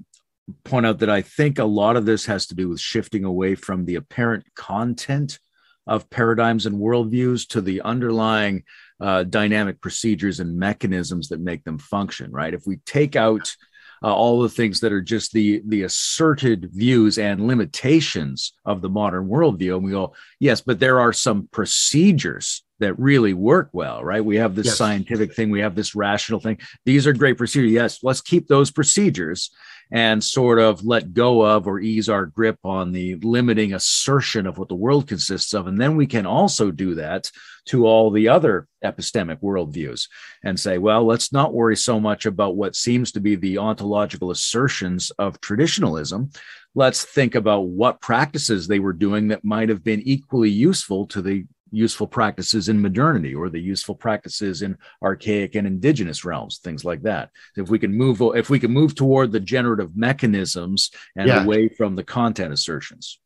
point 0.65 0.87
out 0.87 0.99
that 1.01 1.11
I 1.11 1.23
think 1.23 1.59
a 1.59 1.65
lot 1.65 1.97
of 1.97 2.05
this 2.05 2.27
has 2.27 2.47
to 2.47 2.55
do 2.55 2.69
with 2.69 2.81
shifting 2.81 3.25
away 3.25 3.55
from 3.55 3.85
the 3.85 3.97
apparent 3.97 4.45
content 4.55 5.39
of 5.87 6.11
paradigms 6.11 6.67
and 6.67 6.77
worldviews 6.77 7.47
to 7.49 7.61
the 7.61 7.81
underlying 7.83 8.65
uh, 9.03 9.25
dynamic 9.25 9.81
procedures 9.81 10.41
and 10.41 10.57
mechanisms 10.57 11.29
that 11.29 11.41
make 11.41 11.65
them 11.65 11.79
function, 11.79 12.31
right? 12.31 12.55
If 12.55 12.63
we 12.67 12.77
take 12.87 13.17
out 13.17 13.55
uh, 14.03 14.15
all 14.15 14.43
the 14.43 14.49
things 14.49 14.81
that 14.81 14.93
are 14.93 15.03
just 15.03 15.33
the 15.33 15.63
the 15.67 15.83
asserted 15.83 16.71
views 16.73 17.19
and 17.19 17.47
limitations 17.47 18.53
of 18.65 18.81
the 18.81 18.89
modern 18.89 19.29
worldview, 19.29 19.77
and 19.77 19.85
we 19.85 19.91
go, 19.93 20.15
yes, 20.41 20.61
but 20.61 20.81
there 20.81 21.01
are 21.01 21.13
some 21.13 21.49
procedures 21.53 22.65
that 22.83 22.99
really 22.99 23.35
work 23.35 23.71
well, 23.73 24.05
right? 24.05 24.25
We 24.25 24.37
have 24.37 24.55
this 24.55 24.67
yes. 24.67 24.77
scientific 24.77 25.35
thing, 25.35 25.51
we 25.51 25.61
have 25.61 25.75
this 25.75 25.95
rational 25.95 26.41
thing. 26.41 26.59
These 26.85 27.07
are 27.07 27.13
great 27.13 27.39
procedures. 27.39 27.73
Yes, 27.73 27.99
let's 28.03 28.21
keep 28.21 28.47
those 28.47 28.71
procedures 28.71 29.51
and 29.93 30.25
sort 30.25 30.59
of 30.59 30.85
let 30.85 31.13
go 31.13 31.45
of 31.45 31.67
or 31.67 31.79
ease 31.79 32.09
our 32.09 32.25
grip 32.25 32.59
on 32.65 32.93
the 32.93 33.17
limiting 33.17 33.75
assertion 33.75 34.47
of 34.47 34.57
what 34.57 34.69
the 34.69 34.75
world 34.75 35.07
consists 35.07 35.53
of. 35.53 35.67
And 35.67 35.79
then 35.79 35.97
we 35.97 36.07
can 36.07 36.25
also 36.25 36.71
do 36.71 36.95
that 36.95 37.31
to 37.67 37.87
all 37.87 38.11
the 38.11 38.29
other 38.29 38.67
epistemic 38.83 39.41
worldviews 39.41 40.09
and 40.43 40.59
say, 40.59 40.79
well, 40.79 41.05
let's 41.05 41.33
not 41.33 41.53
worry 41.53 41.77
so 41.77 42.01
much 42.01 42.25
about 42.25 42.57
what 42.57 42.75
seems 42.75 43.13
to 43.13 43.21
be 43.21 43.37
the 43.37 43.59
ontological 43.59 44.31
assertions 44.31 45.11
of 45.19 45.41
traditionalism. 45.43 46.31
Let's 46.75 47.05
think 47.05 47.35
about 47.35 47.67
what 47.67 48.01
practices 48.01 48.67
they 48.67 48.81
were 48.81 48.95
doing 48.95 49.29
that 49.29 49.45
might 49.45 49.69
have 49.69 49.85
been 49.85 50.01
equally 50.03 50.51
useful 50.51 51.07
to 51.09 51.21
the 51.21 51.45
useful 51.73 52.07
practices 52.07 52.69
in 52.69 52.81
modernity 52.81 53.35
or 53.35 53.49
the 53.49 53.61
useful 53.61 53.95
practices 53.95 54.63
in 54.63 54.77
archaic 55.03 55.55
and 55.55 55.67
indigenous 55.67 56.25
realms 56.25 56.59
things 56.59 56.85
like 56.85 57.03
that. 57.03 57.31
If 57.57 57.71
we 57.71 57.79
can 57.79 57.93
move 57.93 58.21
if 58.37 58.51
we 58.51 58.61
can 58.61 58.71
move 58.71 58.95
toward 58.95 59.33
the 59.33 59.41
generative 59.41 59.97
mechanisms 59.97 60.91
and 61.17 61.29
yeah. 61.29 61.43
away 61.43 61.69
from 61.69 61.97
the 61.97 62.05
content 62.05 62.53
assertions. 62.53 63.19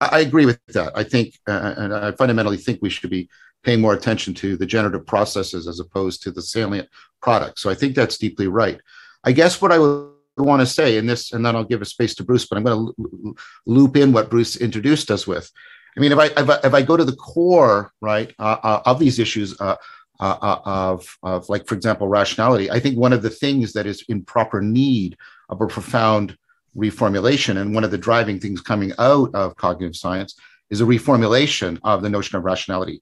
I 0.00 0.20
agree 0.20 0.46
with 0.46 0.60
that. 0.68 0.92
I 0.96 1.04
think 1.04 1.38
uh, 1.46 1.74
and 1.76 1.94
i 1.94 2.10
fundamentally 2.12 2.56
think 2.56 2.80
we 2.80 2.90
should 2.90 3.10
be 3.10 3.28
paying 3.62 3.80
more 3.80 3.94
attention 3.94 4.32
to 4.34 4.56
the 4.56 4.66
generative 4.66 5.06
processes 5.06 5.68
as 5.68 5.80
opposed 5.80 6.22
to 6.22 6.30
the 6.30 6.42
salient 6.42 6.88
products. 7.20 7.62
So 7.62 7.70
i 7.70 7.74
think 7.74 7.94
that's 7.94 8.18
deeply 8.18 8.48
right. 8.48 8.80
I 9.22 9.32
guess 9.32 9.60
what 9.60 9.72
i 9.72 9.78
would 9.78 10.12
want 10.38 10.60
to 10.60 10.66
say 10.66 10.98
in 10.98 11.06
this 11.06 11.32
and 11.32 11.44
then 11.44 11.56
i'll 11.56 11.64
give 11.64 11.80
a 11.80 11.86
space 11.86 12.14
to 12.14 12.22
bruce 12.22 12.46
but 12.46 12.58
i'm 12.58 12.64
going 12.64 12.92
to 12.94 13.34
loop 13.64 13.96
in 13.96 14.12
what 14.12 14.28
bruce 14.28 14.56
introduced 14.56 15.10
us 15.10 15.26
with 15.26 15.50
I 15.96 16.00
mean, 16.00 16.12
if 16.12 16.18
I 16.18 16.26
if 16.26 16.50
I, 16.50 16.58
if 16.64 16.74
I 16.74 16.82
go 16.82 16.96
to 16.96 17.04
the 17.04 17.16
core, 17.16 17.92
right, 18.00 18.32
uh, 18.38 18.56
uh, 18.62 18.82
of 18.84 18.98
these 18.98 19.18
issues 19.18 19.58
uh, 19.60 19.76
uh, 20.20 20.36
uh, 20.42 20.60
of 20.64 21.18
of 21.22 21.48
like, 21.48 21.66
for 21.66 21.74
example, 21.74 22.08
rationality, 22.08 22.70
I 22.70 22.80
think 22.80 22.98
one 22.98 23.12
of 23.12 23.22
the 23.22 23.30
things 23.30 23.72
that 23.72 23.86
is 23.86 24.04
in 24.08 24.22
proper 24.22 24.60
need 24.60 25.16
of 25.48 25.60
a 25.60 25.66
profound 25.66 26.36
reformulation, 26.76 27.56
and 27.56 27.74
one 27.74 27.84
of 27.84 27.90
the 27.90 27.98
driving 27.98 28.38
things 28.38 28.60
coming 28.60 28.92
out 28.98 29.34
of 29.34 29.56
cognitive 29.56 29.96
science 29.96 30.38
is 30.68 30.80
a 30.80 30.84
reformulation 30.84 31.78
of 31.82 32.02
the 32.02 32.10
notion 32.10 32.36
of 32.36 32.44
rationality, 32.44 33.00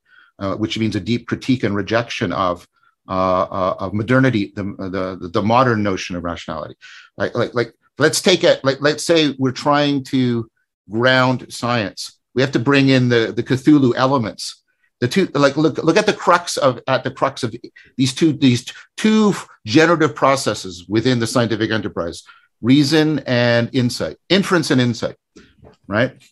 which 0.58 0.78
means 0.78 0.94
a 0.94 1.00
deep 1.00 1.26
critique 1.26 1.64
and 1.64 1.74
rejection 1.74 2.32
of 2.32 2.68
of 3.08 3.92
modernity, 3.92 4.52
the, 4.54 4.62
the 4.62 5.28
the 5.28 5.42
modern 5.42 5.82
notion 5.82 6.14
of 6.14 6.22
rationality. 6.22 6.76
Like 7.16 7.34
like 7.34 7.54
like 7.54 7.72
let's 7.98 8.22
take 8.22 8.44
it. 8.44 8.64
Like 8.64 8.80
let's 8.80 9.04
say 9.04 9.34
we're 9.36 9.50
trying 9.50 10.04
to 10.04 10.48
ground 10.88 11.52
science 11.52 12.20
we 12.34 12.42
have 12.42 12.52
to 12.52 12.58
bring 12.58 12.88
in 12.88 13.08
the, 13.08 13.32
the 13.34 13.42
Cthulhu 13.42 13.94
elements. 13.96 14.62
The 15.00 15.08
two, 15.08 15.28
like, 15.34 15.56
look, 15.56 15.78
look 15.78 15.96
at 15.96 16.06
the 16.06 16.12
crux 16.12 16.56
of 16.56 16.80
at 16.86 17.04
the 17.04 17.10
crux 17.10 17.42
of 17.42 17.54
these 17.96 18.14
two 18.14 18.32
these 18.32 18.64
two 18.96 19.34
generative 19.66 20.14
processes 20.14 20.86
within 20.88 21.18
the 21.18 21.26
scientific 21.26 21.70
enterprise: 21.70 22.22
reason 22.62 23.18
and 23.26 23.68
insight, 23.72 24.16
inference 24.28 24.70
and 24.70 24.80
insight. 24.80 25.16
Right. 25.86 26.22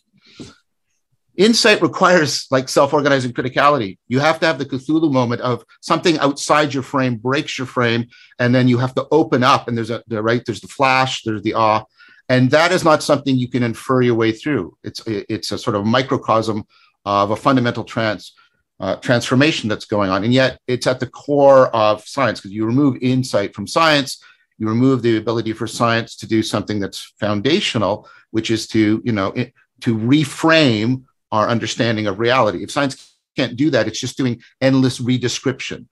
Insight 1.35 1.81
requires 1.81 2.45
like 2.51 2.69
self-organizing 2.69 3.33
criticality. 3.33 3.97
You 4.07 4.19
have 4.19 4.39
to 4.39 4.45
have 4.45 4.59
the 4.59 4.65
Cthulhu 4.65 5.11
moment 5.11 5.41
of 5.41 5.65
something 5.81 6.17
outside 6.19 6.73
your 6.73 6.83
frame 6.83 7.17
breaks 7.17 7.57
your 7.57 7.67
frame, 7.67 8.07
and 8.39 8.53
then 8.53 8.67
you 8.67 8.77
have 8.77 8.95
to 8.95 9.07
open 9.11 9.43
up. 9.43 9.67
And 9.67 9.75
there's 9.75 9.89
a 9.89 10.03
the, 10.07 10.21
right 10.21 10.43
there's 10.45 10.61
the 10.61 10.67
flash, 10.67 11.23
there's 11.23 11.41
the 11.41 11.55
awe, 11.55 11.83
and 12.29 12.49
that 12.51 12.71
is 12.71 12.83
not 12.83 13.03
something 13.03 13.35
you 13.35 13.49
can 13.49 13.63
infer 13.63 14.01
your 14.01 14.15
way 14.15 14.31
through. 14.31 14.77
It's 14.83 15.01
it's 15.07 15.51
a 15.51 15.57
sort 15.57 15.75
of 15.75 15.85
microcosm 15.85 16.65
of 17.05 17.31
a 17.31 17.35
fundamental 17.35 17.83
trans 17.83 18.33
uh, 18.79 18.95
transformation 18.97 19.69
that's 19.69 19.85
going 19.85 20.09
on, 20.09 20.23
and 20.23 20.33
yet 20.33 20.59
it's 20.67 20.87
at 20.87 20.99
the 20.99 21.07
core 21.07 21.67
of 21.75 22.05
science 22.07 22.39
because 22.39 22.51
you 22.51 22.65
remove 22.65 22.97
insight 23.01 23.53
from 23.53 23.67
science, 23.67 24.23
you 24.57 24.67
remove 24.67 25.01
the 25.01 25.17
ability 25.17 25.53
for 25.53 25.67
science 25.67 26.15
to 26.17 26.27
do 26.27 26.41
something 26.41 26.79
that's 26.79 27.13
foundational, 27.19 28.07
which 28.31 28.49
is 28.49 28.67
to 28.67 29.01
you 29.03 29.11
know 29.11 29.33
to 29.81 29.97
reframe 29.97 31.03
our 31.31 31.49
understanding 31.49 32.07
of 32.07 32.19
reality. 32.19 32.63
If 32.63 32.71
science 32.71 33.15
can't 33.35 33.57
do 33.57 33.69
that, 33.71 33.87
it's 33.87 33.99
just 33.99 34.17
doing 34.17 34.41
endless 34.61 34.99
redescription. 34.99 35.87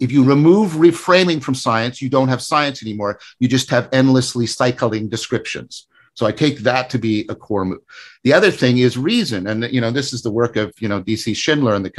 If 0.00 0.10
you 0.10 0.24
remove 0.24 0.72
reframing 0.72 1.42
from 1.42 1.54
science, 1.54 2.02
you 2.02 2.08
don't 2.08 2.28
have 2.28 2.42
science 2.42 2.82
anymore. 2.82 3.20
You 3.38 3.48
just 3.48 3.70
have 3.70 3.88
endlessly 3.92 4.46
cycling 4.46 5.08
descriptions. 5.08 5.86
So 6.14 6.26
I 6.26 6.32
take 6.32 6.60
that 6.60 6.90
to 6.90 6.98
be 6.98 7.26
a 7.28 7.34
core 7.34 7.64
move. 7.64 7.82
The 8.24 8.32
other 8.32 8.50
thing 8.50 8.78
is 8.78 8.96
reason, 8.96 9.46
and 9.46 9.64
you 9.64 9.82
know 9.82 9.90
this 9.90 10.12
is 10.12 10.22
the 10.22 10.30
work 10.30 10.56
of 10.56 10.72
you 10.78 10.88
know 10.88 11.02
D.C. 11.02 11.34
Schindler 11.34 11.74
and 11.74 11.84
the 11.84 11.90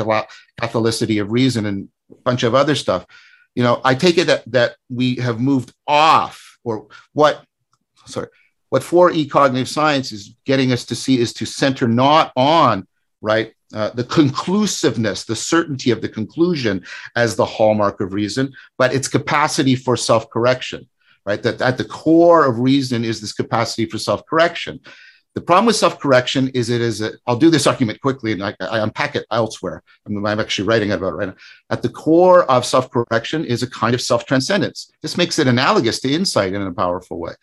Catholicity 0.59 1.21
of 1.21 1.31
reason 1.31 1.67
and 1.67 1.87
a 2.11 2.15
bunch 2.15 2.43
of 2.43 2.55
other 2.55 2.75
stuff. 2.75 3.05
You 3.53 3.63
know, 3.63 3.79
I 3.83 3.93
take 3.93 4.17
it 4.17 4.25
that 4.25 4.43
that 4.51 4.75
we 4.89 5.15
have 5.17 5.39
moved 5.39 5.71
off, 5.87 6.57
or 6.63 6.87
what? 7.13 7.43
Sorry, 8.05 8.27
what 8.69 8.81
4E 8.81 9.29
cognitive 9.29 9.69
science 9.69 10.11
is 10.11 10.35
getting 10.45 10.71
us 10.71 10.85
to 10.85 10.95
see 10.95 11.19
is 11.19 11.33
to 11.33 11.45
center 11.45 11.87
not 11.87 12.31
on 12.35 12.87
right 13.21 13.53
uh, 13.73 13.89
the 13.91 14.03
conclusiveness, 14.03 15.25
the 15.25 15.35
certainty 15.35 15.91
of 15.91 16.01
the 16.01 16.09
conclusion 16.09 16.85
as 17.15 17.35
the 17.35 17.45
hallmark 17.45 17.99
of 17.99 18.13
reason, 18.13 18.53
but 18.77 18.93
its 18.93 19.07
capacity 19.07 19.75
for 19.75 19.97
self 19.97 20.29
correction, 20.29 20.87
right? 21.25 21.43
That 21.43 21.61
at 21.61 21.77
the 21.77 21.85
core 21.85 22.45
of 22.45 22.59
reason 22.59 23.03
is 23.03 23.19
this 23.19 23.33
capacity 23.33 23.85
for 23.85 23.97
self 23.97 24.25
correction. 24.25 24.79
The 25.37 25.41
problem 25.41 25.67
with 25.67 25.75
self 25.75 25.99
correction 25.99 26.47
is 26.55 26.69
it 26.69 26.81
is, 26.81 27.01
a, 27.01 27.11
I'll 27.27 27.35
do 27.35 27.51
this 27.51 27.67
argument 27.67 28.01
quickly 28.01 28.31
and 28.31 28.43
I, 28.43 28.55
I 28.59 28.79
unpack 28.79 29.15
it 29.15 29.27
elsewhere. 29.31 29.83
I 30.05 30.09
mean, 30.09 30.25
I'm 30.25 30.39
actually 30.39 30.67
writing 30.67 30.93
about 30.93 31.13
it 31.13 31.15
right 31.15 31.27
now. 31.27 31.35
At 31.69 31.83
the 31.83 31.89
core 31.89 32.49
of 32.49 32.65
self 32.65 32.89
correction 32.89 33.45
is 33.45 33.61
a 33.63 33.69
kind 33.69 33.93
of 33.93 34.01
self 34.01 34.25
transcendence. 34.25 34.89
This 35.01 35.17
makes 35.17 35.37
it 35.39 35.47
analogous 35.47 35.99
to 35.99 36.11
insight 36.11 36.53
in 36.53 36.61
a 36.61 36.73
powerful 36.73 37.19
way. 37.19 37.33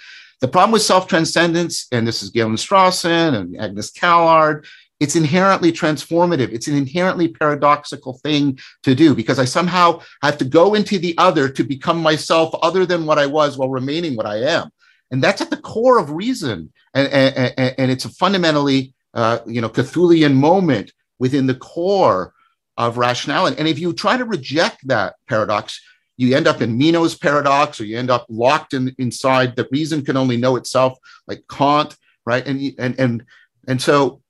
The 0.40 0.48
problem 0.48 0.72
with 0.72 0.82
self 0.82 1.06
transcendence, 1.06 1.87
and 1.92 2.06
this 2.06 2.22
is 2.22 2.30
Galen 2.30 2.56
Strawson 2.56 3.34
and 3.34 3.60
Agnes 3.60 3.90
Callard, 3.90 4.66
it's 5.04 5.16
inherently 5.16 5.70
transformative. 5.70 6.50
It's 6.50 6.66
an 6.66 6.74
inherently 6.74 7.28
paradoxical 7.28 8.14
thing 8.24 8.58
to 8.84 8.94
do 8.94 9.14
because 9.14 9.38
I 9.38 9.44
somehow 9.44 10.00
have 10.22 10.38
to 10.38 10.46
go 10.46 10.72
into 10.72 10.98
the 10.98 11.14
other 11.18 11.46
to 11.50 11.62
become 11.62 12.00
myself 12.00 12.54
other 12.62 12.86
than 12.86 13.04
what 13.04 13.18
I 13.18 13.26
was 13.26 13.58
while 13.58 13.68
remaining 13.68 14.16
what 14.16 14.24
I 14.24 14.38
am. 14.56 14.70
And 15.10 15.22
that's 15.22 15.42
at 15.42 15.50
the 15.50 15.58
core 15.58 15.98
of 15.98 16.10
reason. 16.10 16.72
And, 16.94 17.08
and, 17.12 17.74
and 17.78 17.90
it's 17.90 18.06
a 18.06 18.08
fundamentally, 18.08 18.94
uh, 19.12 19.40
you 19.46 19.60
know, 19.60 19.68
Cthulian 19.68 20.36
moment 20.36 20.90
within 21.18 21.46
the 21.46 21.54
core 21.54 22.32
of 22.78 22.96
rationality. 22.96 23.58
And 23.58 23.68
if 23.68 23.78
you 23.78 23.92
try 23.92 24.16
to 24.16 24.24
reject 24.24 24.88
that 24.88 25.16
paradox, 25.28 25.82
you 26.16 26.34
end 26.34 26.46
up 26.46 26.62
in 26.62 26.78
Meno's 26.78 27.14
paradox, 27.14 27.78
or 27.78 27.84
you 27.84 27.98
end 27.98 28.10
up 28.10 28.24
locked 28.30 28.72
in, 28.72 28.94
inside 28.96 29.54
that 29.56 29.70
reason 29.70 30.02
can 30.02 30.16
only 30.16 30.38
know 30.38 30.56
itself, 30.56 30.96
like 31.26 31.42
Kant, 31.50 31.94
right? 32.24 32.46
And 32.46 32.72
and 32.78 32.98
and 32.98 33.24
and 33.68 33.82
so 33.82 34.22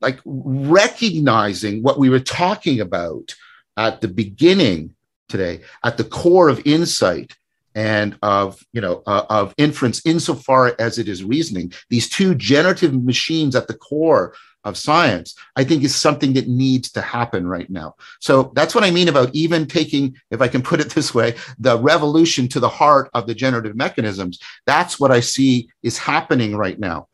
like 0.00 0.20
recognizing 0.24 1.82
what 1.82 1.98
we 1.98 2.10
were 2.10 2.20
talking 2.20 2.80
about 2.80 3.34
at 3.76 4.00
the 4.00 4.08
beginning 4.08 4.94
today, 5.28 5.60
at 5.84 5.96
the 5.96 6.04
core 6.04 6.48
of 6.48 6.64
insight 6.66 7.36
and 7.74 8.16
of 8.22 8.62
you 8.72 8.80
know 8.80 9.02
uh, 9.06 9.24
of 9.30 9.54
inference 9.58 10.04
insofar 10.06 10.74
as 10.78 10.98
it 10.98 11.08
is 11.08 11.24
reasoning. 11.24 11.72
These 11.90 12.08
two 12.08 12.34
generative 12.34 12.94
machines 12.94 13.56
at 13.56 13.66
the 13.66 13.74
core 13.74 14.34
of 14.64 14.78
science 14.78 15.34
i 15.56 15.62
think 15.62 15.84
is 15.84 15.94
something 15.94 16.32
that 16.32 16.48
needs 16.48 16.90
to 16.90 17.02
happen 17.02 17.46
right 17.46 17.68
now. 17.68 17.94
So 18.20 18.52
that's 18.54 18.74
what 18.74 18.84
i 18.84 18.90
mean 18.90 19.08
about 19.08 19.34
even 19.34 19.66
taking 19.66 20.16
if 20.30 20.40
i 20.40 20.48
can 20.48 20.62
put 20.62 20.80
it 20.80 20.90
this 20.90 21.14
way 21.14 21.34
the 21.58 21.78
revolution 21.78 22.48
to 22.48 22.60
the 22.60 22.68
heart 22.68 23.10
of 23.12 23.26
the 23.26 23.34
generative 23.34 23.76
mechanisms. 23.76 24.38
That's 24.66 24.98
what 24.98 25.10
i 25.10 25.20
see 25.20 25.68
is 25.82 25.98
happening 25.98 26.56
right 26.56 26.78
now 26.78 27.08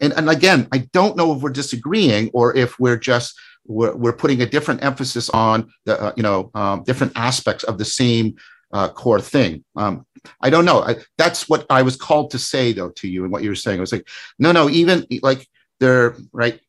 and, 0.00 0.12
and 0.14 0.30
again, 0.30 0.68
I 0.72 0.88
don't 0.92 1.16
know 1.16 1.34
if 1.34 1.42
we're 1.42 1.50
disagreeing 1.50 2.30
or 2.32 2.56
if 2.56 2.78
we're 2.78 2.96
just 2.96 3.38
we're, 3.66 3.94
we're 3.94 4.12
putting 4.12 4.42
a 4.42 4.46
different 4.46 4.82
emphasis 4.82 5.30
on 5.30 5.70
the 5.84 6.00
uh, 6.00 6.12
you 6.16 6.22
know 6.22 6.50
um, 6.54 6.82
different 6.82 7.12
aspects 7.16 7.64
of 7.64 7.78
the 7.78 7.84
same 7.84 8.36
uh, 8.72 8.88
core 8.88 9.20
thing. 9.20 9.64
Um, 9.76 10.06
I 10.40 10.50
don't 10.50 10.64
know. 10.64 10.82
I, 10.82 10.96
that's 11.18 11.48
what 11.48 11.66
I 11.70 11.82
was 11.82 11.96
called 11.96 12.30
to 12.32 12.38
say 12.38 12.72
though 12.72 12.90
to 12.90 13.08
you 13.08 13.24
and 13.24 13.32
what 13.32 13.42
you 13.42 13.50
were 13.50 13.54
saying. 13.54 13.78
I 13.78 13.80
was 13.80 13.92
like, 13.92 14.08
no, 14.38 14.52
no, 14.52 14.68
even 14.70 15.06
like 15.22 15.46
there, 15.78 16.16
right? 16.32 16.60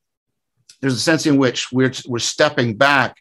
There's 0.81 0.95
a 0.95 0.99
sense 0.99 1.25
in 1.25 1.37
which 1.37 1.71
we're 1.71 1.93
we're 2.07 2.19
stepping 2.19 2.75
back. 2.75 3.17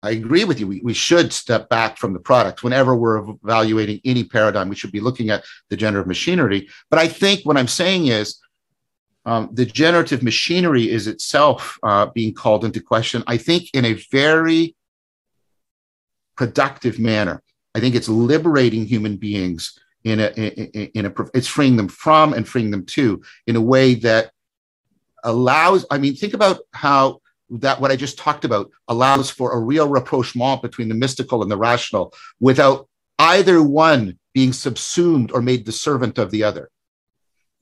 I 0.00 0.10
agree 0.10 0.44
with 0.44 0.60
you. 0.60 0.68
We, 0.68 0.80
we 0.84 0.94
should 0.94 1.32
step 1.32 1.68
back 1.68 1.96
from 1.96 2.12
the 2.12 2.20
product 2.20 2.62
whenever 2.62 2.94
we're 2.94 3.30
evaluating 3.42 4.00
any 4.04 4.22
paradigm. 4.22 4.68
We 4.68 4.76
should 4.76 4.92
be 4.92 5.00
looking 5.00 5.30
at 5.30 5.44
the 5.70 5.76
generative 5.76 6.06
machinery. 6.06 6.68
But 6.88 7.00
I 7.00 7.08
think 7.08 7.44
what 7.44 7.56
I'm 7.56 7.66
saying 7.66 8.06
is 8.06 8.38
um, 9.28 9.50
the 9.52 9.66
generative 9.66 10.22
machinery 10.22 10.90
is 10.90 11.06
itself 11.06 11.78
uh, 11.82 12.06
being 12.14 12.32
called 12.32 12.64
into 12.64 12.80
question, 12.80 13.22
I 13.26 13.36
think, 13.36 13.64
in 13.74 13.84
a 13.84 13.92
very 14.10 14.74
productive 16.34 16.98
manner. 16.98 17.42
I 17.74 17.80
think 17.80 17.94
it's 17.94 18.08
liberating 18.08 18.86
human 18.86 19.18
beings 19.18 19.78
in 20.02 20.18
a, 20.20 20.28
in, 20.28 20.90
in 20.94 21.06
a, 21.06 21.12
it's 21.34 21.46
freeing 21.46 21.76
them 21.76 21.88
from 21.88 22.32
and 22.32 22.48
freeing 22.48 22.70
them 22.70 22.86
to 22.86 23.20
in 23.46 23.54
a 23.54 23.60
way 23.60 23.96
that 23.96 24.30
allows, 25.24 25.84
I 25.90 25.98
mean, 25.98 26.14
think 26.16 26.32
about 26.32 26.60
how 26.72 27.20
that 27.50 27.82
what 27.82 27.90
I 27.90 27.96
just 27.96 28.16
talked 28.16 28.46
about 28.46 28.70
allows 28.88 29.28
for 29.28 29.52
a 29.52 29.60
real 29.60 29.88
rapprochement 29.88 30.62
between 30.62 30.88
the 30.88 30.94
mystical 30.94 31.42
and 31.42 31.50
the 31.50 31.58
rational 31.58 32.14
without 32.40 32.88
either 33.18 33.62
one 33.62 34.18
being 34.32 34.54
subsumed 34.54 35.32
or 35.32 35.42
made 35.42 35.66
the 35.66 35.72
servant 35.72 36.16
of 36.16 36.30
the 36.30 36.44
other. 36.44 36.70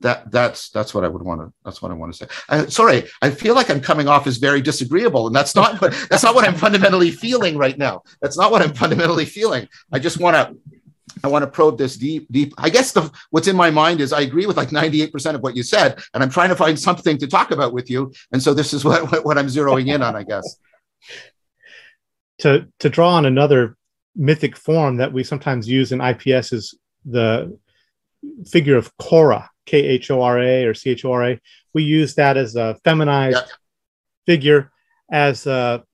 That 0.01 0.31
that's 0.31 0.69
that's 0.71 0.93
what 0.93 1.05
I 1.05 1.09
would 1.09 1.23
want 1.23 1.41
to 1.41 1.53
that's 1.65 1.81
what 1.81 1.91
I 1.91 1.95
want 1.95 2.13
to 2.13 2.19
say. 2.19 2.35
I, 2.51 2.67
sorry, 2.67 3.05
I 3.23 3.31
feel 3.31 3.55
like 3.55 3.71
I'm 3.71 3.81
coming 3.81 4.09
off 4.09 4.27
as 4.27 4.37
very 4.37 4.61
disagreeable, 4.61 5.27
and 5.27 5.35
that's 5.35 5.55
not 5.55 5.81
what 5.81 5.95
that's 6.11 6.23
not 6.23 6.35
what 6.35 6.47
I'm 6.47 6.55
fundamentally 6.55 7.11
feeling 7.11 7.57
right 7.57 7.79
now. 7.79 8.03
That's 8.21 8.37
not 8.37 8.51
what 8.51 8.61
I'm 8.61 8.75
fundamentally 8.75 9.25
feeling. 9.25 9.69
I 9.91 9.99
just 9.99 10.21
want 10.21 10.37
to 10.37 10.77
I 11.25 11.29
want 11.29 11.45
to 11.45 11.51
probe 11.51 11.79
this 11.79 11.97
deep, 11.97 12.27
deep. 12.31 12.53
I 12.59 12.69
guess 12.69 12.93
the 12.93 13.11
what's 13.31 13.49
in 13.49 13.57
my 13.57 13.71
mind 13.71 14.01
is 14.01 14.13
I 14.13 14.21
agree 14.21 14.47
with 14.47 14.57
like 14.57 14.69
98% 14.69 15.35
of 15.35 15.43
what 15.43 15.57
you 15.57 15.63
said, 15.63 15.99
and 16.13 16.23
I'm 16.23 16.31
trying 16.31 16.51
to 16.51 16.57
find 16.57 16.79
something 16.79 17.19
to 17.19 17.27
talk 17.27 17.51
about 17.51 17.73
with 17.73 17.91
you. 17.91 18.13
And 18.33 18.43
so 18.43 18.55
this 18.55 18.75
is 18.75 18.85
what, 18.85 19.11
what, 19.11 19.25
what 19.25 19.39
I'm 19.39 19.47
zeroing 19.47 19.89
in 19.93 20.03
on, 20.03 20.15
I 20.15 20.25
guess. 20.25 20.59
To 22.41 22.69
to 22.81 22.91
draw 22.91 23.15
on 23.15 23.25
another 23.25 23.77
mythic 24.15 24.57
form 24.57 24.97
that 24.97 25.13
we 25.13 25.25
sometimes 25.25 25.69
use 25.69 25.93
in 25.93 26.01
IPS 26.01 26.53
is 26.53 26.75
the 27.05 27.59
figure 28.47 28.77
of 28.77 28.95
Khora, 28.99 29.49
K 29.67 29.79
H 29.79 30.11
O 30.11 30.23
R 30.23 30.41
A 30.41 30.65
or 30.65 30.75
C 30.75 30.91
H 30.91 31.05
O 31.05 31.13
R 31.13 31.31
A. 31.31 31.41
We 31.75 31.83
use 31.83 32.15
that 32.15 32.37
as 32.37 32.57
a 32.57 32.77
feminized 32.85 33.37
yeah. 33.37 33.53
figure, 34.27 34.73
as 35.11 35.47
a, 35.47 35.85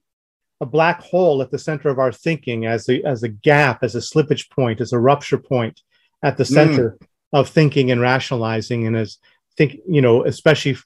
a, 0.60 0.66
black 0.66 1.00
hole 1.00 1.42
at 1.42 1.50
the 1.50 1.58
center 1.58 1.88
of 1.88 1.98
our 1.98 2.12
thinking, 2.12 2.66
as 2.66 2.88
a, 2.88 3.02
as 3.02 3.22
a 3.22 3.28
gap, 3.28 3.82
as 3.82 3.94
a 3.94 3.98
slippage 3.98 4.48
point, 4.50 4.80
as 4.80 4.92
a 4.92 4.98
rupture 4.98 5.38
point 5.38 5.80
at 6.22 6.36
the 6.36 6.44
center 6.44 6.98
mm. 7.00 7.06
of 7.32 7.48
thinking 7.48 7.90
and 7.90 8.00
rationalizing, 8.00 8.86
and 8.86 8.96
as 8.96 9.18
think, 9.56 9.76
you 9.88 10.00
know, 10.00 10.24
especially 10.24 10.76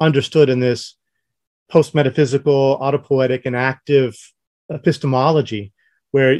understood 0.00 0.48
in 0.50 0.60
this 0.60 0.96
post 1.70 1.94
metaphysical, 1.94 2.78
autopoietic, 2.80 3.42
enactive 3.42 4.14
epistemology 4.70 5.72
where 6.10 6.38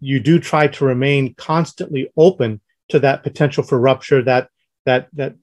you 0.00 0.20
do 0.20 0.38
try 0.38 0.68
to 0.68 0.84
remain 0.84 1.34
constantly 1.34 2.10
open 2.16 2.60
to 2.90 2.98
that 3.00 3.22
potential 3.22 3.62
for 3.62 3.78
rupture 3.80 4.22
that 4.22 4.48
that 4.84 5.08
that 5.14 5.34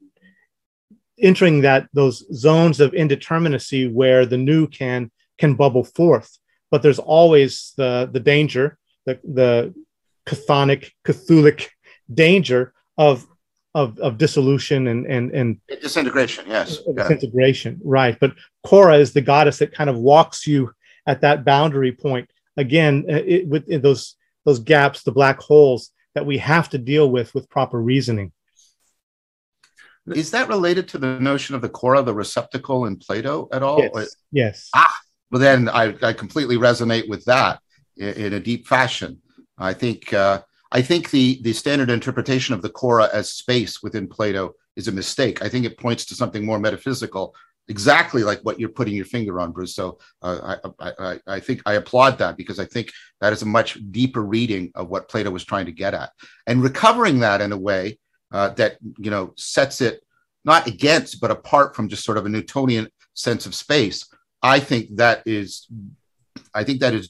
entering 1.22 1.62
that 1.62 1.88
those 1.94 2.26
zones 2.36 2.80
of 2.80 2.92
indeterminacy 2.92 3.92
where 3.92 4.26
the 4.26 4.38
new 4.38 4.68
can 4.68 5.12
can 5.38 5.56
bubble 5.56 5.84
forth. 5.84 6.38
But 6.70 6.82
there's 6.82 7.00
always 7.00 7.74
the 7.78 8.10
the 8.12 8.20
danger 8.20 8.78
the 9.06 9.20
the 9.24 9.74
chthonic 10.28 10.92
cthulhic 11.06 11.70
danger 12.14 12.74
of 12.98 13.26
of, 13.74 13.98
of 14.00 14.18
dissolution 14.18 14.88
and 14.88 15.06
and 15.06 15.32
and 15.32 15.62
disintegration 15.82 16.46
yes. 16.48 16.80
disintegration 16.96 17.74
yeah. 17.76 17.84
right. 17.86 18.18
But 18.20 18.34
Khora 18.66 19.00
is 19.00 19.14
the 19.14 19.22
goddess 19.22 19.60
that 19.60 19.74
kind 19.74 19.90
of 19.90 19.98
walks 19.98 20.46
you 20.46 20.72
at 21.08 21.22
that 21.22 21.46
boundary 21.46 21.94
point. 21.94 22.30
Again 22.58 23.06
uh, 23.10 23.22
it, 23.26 23.48
with 23.48 23.82
those 23.82 24.16
those 24.46 24.60
gaps 24.60 25.04
the 25.04 25.12
black 25.12 25.40
holes 25.40 25.92
that 26.16 26.26
we 26.26 26.38
have 26.40 26.70
to 26.70 26.78
deal 26.78 27.10
with 27.10 27.34
with 27.34 27.50
proper 27.50 27.82
reasoning 27.82 28.34
is 30.08 30.32
that 30.32 30.48
related 30.48 30.88
to 30.90 30.98
the 30.98 31.20
notion 31.20 31.56
of 31.56 31.62
the 31.62 31.70
Khora 31.70 32.04
the 32.04 32.14
receptacle 32.14 32.86
in 32.86 32.98
plato 32.98 33.48
at 33.52 33.64
all 33.64 33.82
yes, 33.82 34.16
yes. 34.32 34.70
ah 34.76 35.00
well 35.32 35.40
then 35.40 35.70
I, 35.70 35.96
I 36.02 36.14
completely 36.14 36.58
resonate 36.58 37.08
with 37.08 37.26
that 37.26 37.60
in, 37.98 38.14
in 38.14 38.34
a 38.34 38.40
deep 38.40 38.68
fashion 38.68 39.22
i 39.58 39.74
think 39.74 40.12
uh, 40.14 40.42
i 40.72 40.82
think 40.82 41.12
the 41.12 41.40
the 41.44 41.54
standard 41.54 41.90
interpretation 41.90 42.56
of 42.56 42.62
the 42.62 42.70
Khora 42.70 43.10
as 43.12 43.32
space 43.32 43.84
within 43.84 44.08
plato 44.08 44.54
is 44.76 44.88
a 44.88 44.92
mistake 44.92 45.42
i 45.42 45.50
think 45.50 45.66
it 45.66 45.78
points 45.78 46.06
to 46.06 46.16
something 46.16 46.46
more 46.46 46.60
metaphysical 46.60 47.36
exactly 47.68 48.24
like 48.24 48.42
what 48.42 48.60
you're 48.60 48.70
putting 48.70 48.94
your 48.94 49.06
finger 49.06 49.40
on, 49.40 49.52
Bruce. 49.52 49.76
So 49.76 50.00
uh, 50.22 50.58
I, 50.80 50.92
I, 51.00 51.20
I 51.26 51.40
think 51.40 51.62
I 51.66 51.74
applaud 51.74 52.18
that 52.18 52.36
because 52.38 52.60
I 52.60 52.66
think 52.66 52.92
that 53.22 53.34
is 53.34 53.42
a 53.42 53.46
much 53.46 53.78
deeper 53.92 54.22
reading 54.22 54.72
of 54.76 54.90
what 54.90 55.10
Plato 55.10 55.32
was 55.32 55.46
trying 55.46 55.68
to 55.68 55.72
get 55.72 55.94
at, 55.94 56.12
and 56.48 56.62
recovering 56.62 57.20
that 57.20 57.42
in 57.42 57.52
a 57.52 57.58
way 57.58 57.98
uh, 58.32 58.50
that 58.50 58.78
you 58.98 59.12
know 59.12 59.34
sets 59.36 59.82
it 59.82 60.04
not 60.44 60.68
against 60.68 61.22
but 61.22 61.32
apart 61.32 61.76
from 61.76 61.90
just 61.90 62.04
sort 62.04 62.18
of 62.18 62.26
a 62.26 62.30
Newtonian 62.30 62.88
sense 63.14 63.46
of 63.46 63.56
space. 63.56 64.08
I 64.42 64.60
think 64.60 64.96
that 64.98 65.22
is, 65.26 65.68
I 66.54 66.64
think 66.64 66.80
that 66.80 66.94
is 66.94 67.10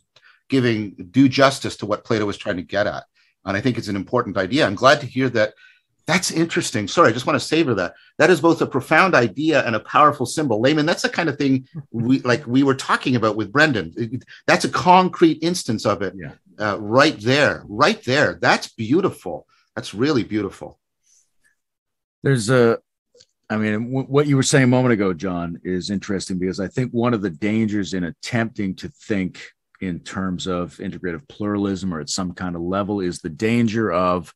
giving 0.49 0.95
due 1.11 1.29
justice 1.29 1.77
to 1.77 1.85
what 1.85 2.03
Plato 2.03 2.25
was 2.25 2.37
trying 2.37 2.57
to 2.57 2.63
get 2.63 2.87
at, 2.87 3.03
and 3.45 3.55
I 3.55 3.61
think 3.61 3.77
it's 3.77 3.87
an 3.87 3.95
important 3.95 4.37
idea. 4.37 4.65
I'm 4.65 4.75
glad 4.75 4.99
to 5.01 5.05
hear 5.05 5.29
that 5.29 5.53
that's 6.07 6.31
interesting. 6.31 6.87
Sorry, 6.87 7.09
I 7.09 7.13
just 7.13 7.25
want 7.25 7.39
to 7.39 7.45
savor 7.45 7.73
that. 7.75 7.93
That 8.17 8.29
is 8.29 8.41
both 8.41 8.61
a 8.61 8.67
profound 8.67 9.15
idea 9.15 9.65
and 9.65 9.75
a 9.75 9.79
powerful 9.79 10.25
symbol. 10.25 10.59
Layman, 10.59 10.85
that's 10.85 11.03
the 11.03 11.09
kind 11.09 11.29
of 11.29 11.37
thing 11.37 11.67
we 11.91 12.19
like 12.21 12.45
we 12.45 12.63
were 12.63 12.75
talking 12.75 13.15
about 13.15 13.37
with 13.37 13.51
Brendan. 13.51 13.93
That's 14.45 14.65
a 14.65 14.69
concrete 14.69 15.41
instance 15.41 15.85
of 15.85 16.01
it 16.01 16.13
yeah. 16.17 16.33
uh, 16.59 16.77
right 16.79 17.17
there, 17.19 17.63
right 17.67 18.03
there. 18.03 18.39
That's 18.41 18.67
beautiful. 18.73 19.47
That's 19.75 19.93
really 19.93 20.23
beautiful. 20.23 20.80
There's 22.23 22.49
a, 22.49 22.79
I 23.49 23.57
mean, 23.57 23.91
w- 23.91 24.07
what 24.07 24.27
you 24.27 24.35
were 24.35 24.43
saying 24.43 24.65
a 24.65 24.67
moment 24.67 24.93
ago, 24.93 25.13
John, 25.13 25.59
is 25.63 25.89
interesting 25.89 26.39
because 26.39 26.59
I 26.59 26.67
think 26.67 26.91
one 26.91 27.13
of 27.13 27.21
the 27.21 27.29
dangers 27.29 27.93
in 27.93 28.03
attempting 28.03 28.75
to 28.77 28.89
think 28.89 29.41
in 29.81 29.99
terms 29.99 30.47
of 30.47 30.77
integrative 30.77 31.27
pluralism 31.27 31.93
or 31.93 31.99
at 31.99 32.09
some 32.09 32.33
kind 32.33 32.55
of 32.55 32.61
level 32.61 33.01
is 33.01 33.19
the 33.19 33.29
danger 33.29 33.91
of 33.91 34.33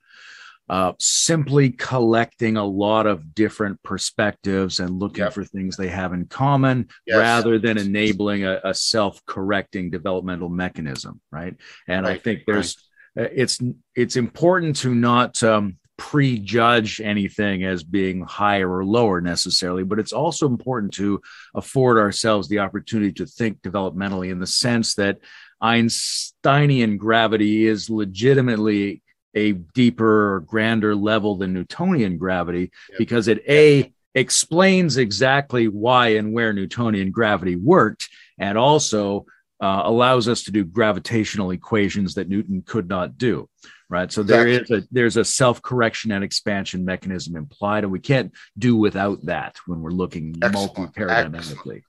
uh, 0.67 0.93
simply 0.99 1.69
collecting 1.69 2.57
a 2.57 2.65
lot 2.65 3.05
of 3.05 3.35
different 3.35 3.81
perspectives 3.83 4.79
and 4.79 4.99
looking 4.99 5.23
yep. 5.23 5.33
for 5.33 5.43
things 5.43 5.77
they 5.77 5.87
have 5.87 6.11
in 6.11 6.25
common 6.25 6.87
yes. 7.05 7.17
rather 7.17 7.59
than 7.59 7.77
enabling 7.77 8.45
a, 8.45 8.59
a, 8.63 8.73
self-correcting 8.73 9.91
developmental 9.91 10.49
mechanism 10.49 11.21
right 11.31 11.55
and 11.87 12.05
right. 12.05 12.15
i 12.15 12.17
think 12.17 12.41
there's 12.47 12.75
right. 13.15 13.27
Uh, 13.27 13.29
it's 13.33 13.61
it's 13.95 14.17
important 14.17 14.75
to 14.75 14.93
not 14.93 15.41
um, 15.41 15.77
prejudge 15.97 16.99
anything 16.99 17.63
as 17.63 17.83
being 17.83 18.21
higher 18.21 18.69
or 18.69 18.85
lower 18.85 19.21
necessarily, 19.21 19.83
but 19.83 19.99
it's 19.99 20.13
also 20.13 20.47
important 20.47 20.93
to 20.93 21.21
afford 21.53 21.97
ourselves 21.97 22.47
the 22.47 22.59
opportunity 22.59 23.11
to 23.13 23.25
think 23.25 23.61
developmentally 23.61 24.31
in 24.31 24.39
the 24.39 24.47
sense 24.47 24.95
that 24.95 25.19
Einsteinian 25.61 26.97
gravity 26.97 27.65
is 27.65 27.89
legitimately 27.89 29.01
a 29.33 29.53
deeper 29.53 30.35
or 30.35 30.39
grander 30.41 30.95
level 30.95 31.35
than 31.35 31.53
Newtonian 31.53 32.17
gravity 32.17 32.71
yep. 32.89 32.97
because 32.97 33.27
it 33.27 33.43
a 33.47 33.91
explains 34.13 34.95
exactly 34.95 35.67
why 35.67 36.09
and 36.15 36.33
where 36.33 36.53
Newtonian 36.53 37.11
gravity 37.11 37.57
worked, 37.57 38.09
and 38.37 38.57
also 38.57 39.25
uh, 39.61 39.81
allows 39.85 40.27
us 40.27 40.43
to 40.43 40.51
do 40.51 40.63
gravitational 40.63 41.51
equations 41.51 42.15
that 42.15 42.29
Newton 42.29 42.63
could 42.65 42.87
not 42.87 43.17
do. 43.17 43.49
Right. 43.87 44.11
So 44.11 44.21
exactly. 44.21 44.51
there 44.51 44.61
is 44.63 44.71
a 44.71 44.87
there's 44.91 45.17
a 45.17 45.23
self-correction 45.23 46.11
and 46.11 46.23
expansion 46.23 46.85
mechanism 46.85 47.35
implied, 47.35 47.83
and 47.83 47.93
we 47.93 47.99
can't 47.99 48.33
do 48.57 48.75
without 48.75 49.23
that 49.25 49.57
when 49.67 49.81
we're 49.81 49.91
looking 49.91 50.35
multi-paradigmatically. 50.39 51.83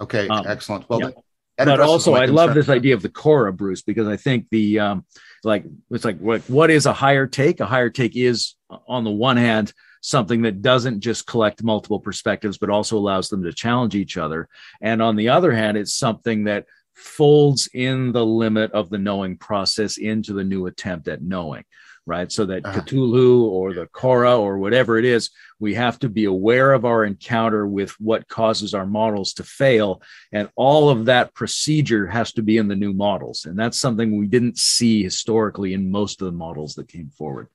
Okay, 0.00 0.26
um, 0.28 0.46
excellent. 0.46 0.88
Well, 0.88 1.00
yeah. 1.00 1.10
but 1.58 1.80
also 1.80 2.14
I 2.14 2.24
love 2.24 2.54
this 2.54 2.70
idea 2.70 2.94
of 2.94 3.02
the 3.02 3.10
Khora, 3.10 3.54
Bruce, 3.54 3.82
because 3.82 4.08
I 4.08 4.16
think 4.16 4.46
the 4.50 4.78
um, 4.78 5.04
like 5.46 5.64
it's 5.90 6.04
like 6.04 6.18
what 6.18 6.42
what 6.48 6.70
is 6.70 6.86
a 6.86 6.92
higher 6.92 7.26
take 7.26 7.60
a 7.60 7.66
higher 7.66 7.88
take 7.88 8.16
is 8.16 8.54
on 8.88 9.04
the 9.04 9.10
one 9.10 9.36
hand 9.36 9.72
something 10.02 10.42
that 10.42 10.60
doesn't 10.60 11.00
just 11.00 11.26
collect 11.26 11.62
multiple 11.62 12.00
perspectives 12.00 12.58
but 12.58 12.70
also 12.70 12.98
allows 12.98 13.28
them 13.28 13.42
to 13.42 13.52
challenge 13.52 13.94
each 13.94 14.16
other 14.16 14.48
and 14.80 15.00
on 15.00 15.16
the 15.16 15.28
other 15.28 15.52
hand 15.52 15.76
it's 15.76 15.94
something 15.94 16.44
that 16.44 16.66
folds 16.96 17.68
in 17.72 18.12
the 18.12 18.24
limit 18.24 18.72
of 18.72 18.90
the 18.90 18.98
knowing 18.98 19.36
process 19.36 19.96
into 19.98 20.32
the 20.32 20.44
new 20.44 20.66
attempt 20.66 21.08
at 21.08 21.22
knowing 21.22 21.64
right? 22.06 22.30
So 22.30 22.46
that 22.46 22.64
uh-huh. 22.64 22.80
Cthulhu 22.80 23.42
or 23.42 23.74
the 23.74 23.86
Khora 23.86 24.38
or 24.38 24.58
whatever 24.58 24.96
it 24.96 25.04
is, 25.04 25.30
we 25.58 25.74
have 25.74 25.98
to 25.98 26.08
be 26.08 26.24
aware 26.24 26.72
of 26.72 26.84
our 26.84 27.04
encounter 27.04 27.66
with 27.66 27.90
what 28.00 28.28
causes 28.28 28.74
our 28.74 28.86
models 28.86 29.34
to 29.34 29.42
fail. 29.42 30.00
And 30.32 30.48
all 30.54 30.88
of 30.88 31.06
that 31.06 31.34
procedure 31.34 32.06
has 32.06 32.32
to 32.34 32.42
be 32.42 32.58
in 32.58 32.68
the 32.68 32.76
new 32.76 32.92
models. 32.92 33.44
And 33.44 33.58
that's 33.58 33.80
something 33.80 34.16
we 34.16 34.28
didn't 34.28 34.56
see 34.56 35.02
historically 35.02 35.74
in 35.74 35.90
most 35.90 36.22
of 36.22 36.26
the 36.26 36.32
models 36.32 36.76
that 36.76 36.88
came 36.88 37.10
forward. 37.10 37.48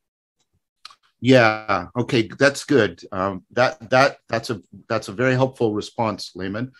Yeah. 1.21 1.87
Okay. 1.95 2.23
That's 2.27 2.65
good. 2.65 3.03
Um, 3.11 3.45
that 3.51 3.91
that 3.91 4.17
that's 4.27 4.49
a 4.49 4.61
that's 4.89 5.07
a 5.07 5.11
very 5.13 5.33
helpful 5.33 5.71
response, 5.71 6.31
Layman. 6.35 6.71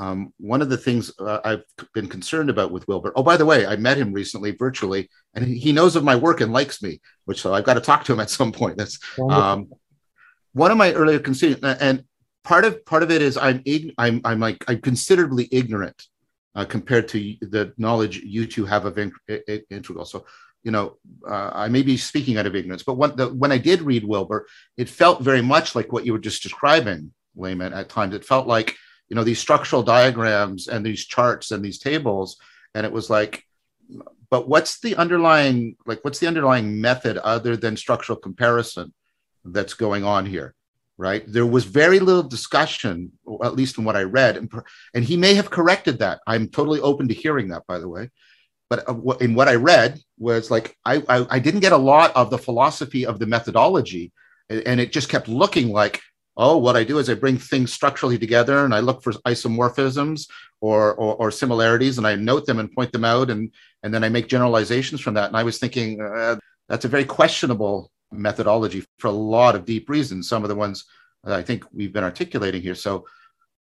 Um, 0.00 0.32
one 0.38 0.62
of 0.62 0.70
the 0.70 0.78
things 0.78 1.12
uh, 1.18 1.40
I've 1.44 1.64
been 1.92 2.08
concerned 2.08 2.48
about 2.48 2.72
with 2.72 2.88
Wilber. 2.88 3.12
Oh, 3.16 3.22
by 3.22 3.36
the 3.36 3.44
way, 3.44 3.66
I 3.66 3.76
met 3.76 3.98
him 3.98 4.14
recently 4.14 4.52
virtually, 4.52 5.10
and 5.34 5.44
he 5.44 5.72
knows 5.72 5.94
of 5.94 6.04
my 6.04 6.16
work 6.16 6.40
and 6.40 6.54
likes 6.54 6.82
me, 6.82 7.02
which 7.26 7.42
so 7.42 7.52
I've 7.52 7.64
got 7.64 7.74
to 7.74 7.82
talk 7.82 8.04
to 8.04 8.14
him 8.14 8.20
at 8.20 8.30
some 8.30 8.50
point. 8.50 8.78
That's 8.78 8.98
um, 9.28 9.70
one 10.54 10.70
of 10.70 10.78
my 10.78 10.94
earlier 10.94 11.18
concerns, 11.18 11.58
and 11.62 12.02
part 12.44 12.64
of 12.64 12.82
part 12.86 13.02
of 13.02 13.10
it 13.10 13.20
is 13.20 13.36
I'm 13.36 13.62
I'm 13.98 14.22
I'm 14.24 14.40
like 14.40 14.64
I'm 14.68 14.80
considerably 14.80 15.50
ignorant 15.52 16.02
uh, 16.54 16.64
compared 16.64 17.06
to 17.08 17.36
the 17.42 17.74
knowledge 17.76 18.20
you 18.20 18.46
two 18.46 18.64
have 18.64 18.86
of 18.86 18.96
in, 18.96 19.12
in, 19.28 19.62
integral. 19.68 20.06
So 20.06 20.24
you 20.62 20.70
know, 20.70 20.96
uh, 21.28 21.50
I 21.52 21.68
may 21.68 21.82
be 21.82 21.98
speaking 21.98 22.38
out 22.38 22.46
of 22.46 22.56
ignorance, 22.56 22.84
but 22.84 22.94
when, 22.94 23.16
the, 23.16 23.28
when 23.28 23.52
I 23.52 23.58
did 23.58 23.82
read 23.82 24.04
Wilber, 24.04 24.46
it 24.78 24.88
felt 24.88 25.20
very 25.22 25.42
much 25.42 25.74
like 25.74 25.92
what 25.92 26.06
you 26.06 26.12
were 26.12 26.18
just 26.18 26.42
describing, 26.42 27.12
Layman. 27.36 27.74
At 27.74 27.90
times, 27.90 28.14
it 28.14 28.24
felt 28.24 28.46
like 28.46 28.76
you 29.10 29.16
know 29.16 29.24
these 29.24 29.38
structural 29.38 29.82
diagrams 29.82 30.68
and 30.68 30.86
these 30.86 31.04
charts 31.04 31.50
and 31.50 31.62
these 31.62 31.78
tables. 31.78 32.38
And 32.74 32.86
it 32.86 32.92
was 32.92 33.10
like 33.10 33.44
but 34.30 34.48
what's 34.48 34.80
the 34.80 34.96
underlying 34.96 35.76
like 35.84 36.02
what's 36.02 36.20
the 36.20 36.28
underlying 36.28 36.80
method 36.80 37.18
other 37.18 37.56
than 37.56 37.76
structural 37.76 38.16
comparison 38.16 38.94
that's 39.44 39.74
going 39.74 40.04
on 40.04 40.24
here 40.24 40.54
right? 41.00 41.24
There 41.26 41.46
was 41.46 41.64
very 41.64 41.98
little 41.98 42.22
discussion 42.22 43.12
at 43.42 43.56
least 43.56 43.78
in 43.78 43.84
what 43.84 43.96
i 43.96 44.02
read. 44.02 44.36
And, 44.36 44.52
and 44.92 45.02
he 45.02 45.16
may 45.16 45.32
have 45.32 45.50
corrected 45.50 46.00
that. 46.00 46.20
I'm 46.26 46.46
totally 46.46 46.78
open 46.80 47.08
to 47.08 47.14
hearing 47.14 47.48
that 47.48 47.66
by 47.66 47.78
the 47.78 47.88
way. 47.88 48.10
But 48.68 48.86
uh, 48.86 49.16
in 49.16 49.34
what 49.34 49.48
i 49.48 49.54
read 49.54 49.98
was 50.18 50.50
like 50.50 50.76
I, 50.84 51.02
I, 51.08 51.26
I 51.30 51.38
didn't 51.38 51.60
get 51.60 51.72
a 51.72 51.86
lot 51.94 52.14
of 52.14 52.28
the 52.28 52.36
philosophy 52.36 53.06
of 53.06 53.18
the 53.18 53.26
methodology. 53.26 54.12
And 54.50 54.78
it 54.78 54.92
just 54.92 55.08
kept 55.08 55.26
looking 55.26 55.70
like 55.70 56.02
oh, 56.36 56.56
what 56.56 56.76
I 56.76 56.84
do 56.84 56.98
is 56.98 57.10
I 57.10 57.14
bring 57.14 57.38
things 57.38 57.72
structurally 57.72 58.18
together 58.18 58.64
and 58.64 58.74
I 58.74 58.80
look 58.80 59.02
for 59.02 59.12
isomorphisms 59.12 60.28
or, 60.60 60.94
or, 60.94 61.16
or 61.16 61.30
similarities 61.30 61.98
and 61.98 62.06
I 62.06 62.14
note 62.16 62.46
them 62.46 62.58
and 62.58 62.72
point 62.72 62.92
them 62.92 63.04
out 63.04 63.30
and 63.30 63.52
and 63.82 63.94
then 63.94 64.04
I 64.04 64.08
make 64.10 64.28
generalizations 64.28 65.00
from 65.00 65.14
that. 65.14 65.28
And 65.28 65.36
I 65.36 65.42
was 65.42 65.58
thinking 65.58 66.00
uh, 66.00 66.36
that's 66.68 66.84
a 66.84 66.88
very 66.88 67.04
questionable 67.04 67.90
methodology 68.12 68.84
for 68.98 69.08
a 69.08 69.12
lot 69.12 69.54
of 69.54 69.64
deep 69.64 69.88
reasons. 69.88 70.28
Some 70.28 70.42
of 70.42 70.48
the 70.48 70.54
ones 70.54 70.84
that 71.24 71.38
I 71.38 71.42
think 71.42 71.64
we've 71.72 71.92
been 71.92 72.04
articulating 72.04 72.62
here. 72.62 72.74
So 72.74 73.06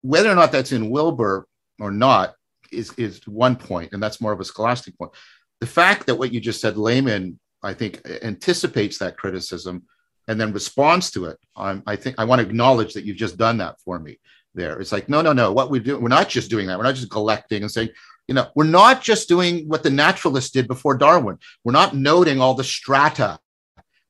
whether 0.01 0.32
or 0.32 0.36
not 0.36 0.51
that's 0.51 0.72
in 0.72 0.89
Wilber 0.89 1.47
or 1.80 1.91
not 1.91 2.36
is 2.72 2.93
is 2.93 3.26
one 3.28 3.55
point, 3.55 3.93
and 3.93 4.01
that's 4.01 4.22
more 4.22 4.32
of 4.32 4.39
a 4.39 4.45
scholastic 4.45 4.97
point. 4.97 5.11
The 5.59 5.68
fact 5.68 6.07
that 6.07 6.16
what 6.16 6.34
you 6.34 6.39
just 6.39 6.61
said, 6.61 6.78
Layman, 6.78 7.39
I 7.61 7.74
think 7.74 8.01
anticipates 8.22 8.97
that 8.97 9.18
criticism 9.18 9.84
and 10.28 10.40
then 10.40 10.54
responds 10.54 11.12
to 11.12 11.26
it. 11.26 11.38
I'm, 11.56 11.84
I 11.86 11.96
think 11.96 12.16
I 12.18 12.26
want 12.26 12.42
to 12.42 12.48
acknowledge 12.48 12.94
that 12.94 13.06
you've 13.06 13.18
just 13.18 13.38
done 13.38 13.58
that 13.58 13.80
for 13.82 14.00
me 14.00 14.20
there. 14.56 14.80
It's 14.80 14.92
like, 14.92 15.10
no, 15.10 15.22
no, 15.22 15.34
no. 15.34 15.52
What 15.52 15.70
we 15.70 15.80
do, 15.80 16.00
we're 16.00 16.08
not 16.08 16.30
just 16.30 16.50
doing 16.50 16.68
that. 16.68 16.78
We're 16.78 16.86
not 16.86 16.96
just 16.96 17.10
collecting 17.10 17.64
and 17.64 17.72
saying, 17.72 17.90
you 18.28 18.36
know, 18.36 18.48
we're 18.56 18.64
not 18.64 19.02
just 19.02 19.28
doing 19.28 19.68
what 19.68 19.84
the 19.84 19.90
naturalists 19.90 20.52
did 20.52 20.68
before 20.68 20.96
Darwin. 20.96 21.38
We're 21.64 21.74
not 21.74 21.96
noting 21.96 22.40
all 22.40 22.54
the 22.54 22.64
strata. 22.64 23.40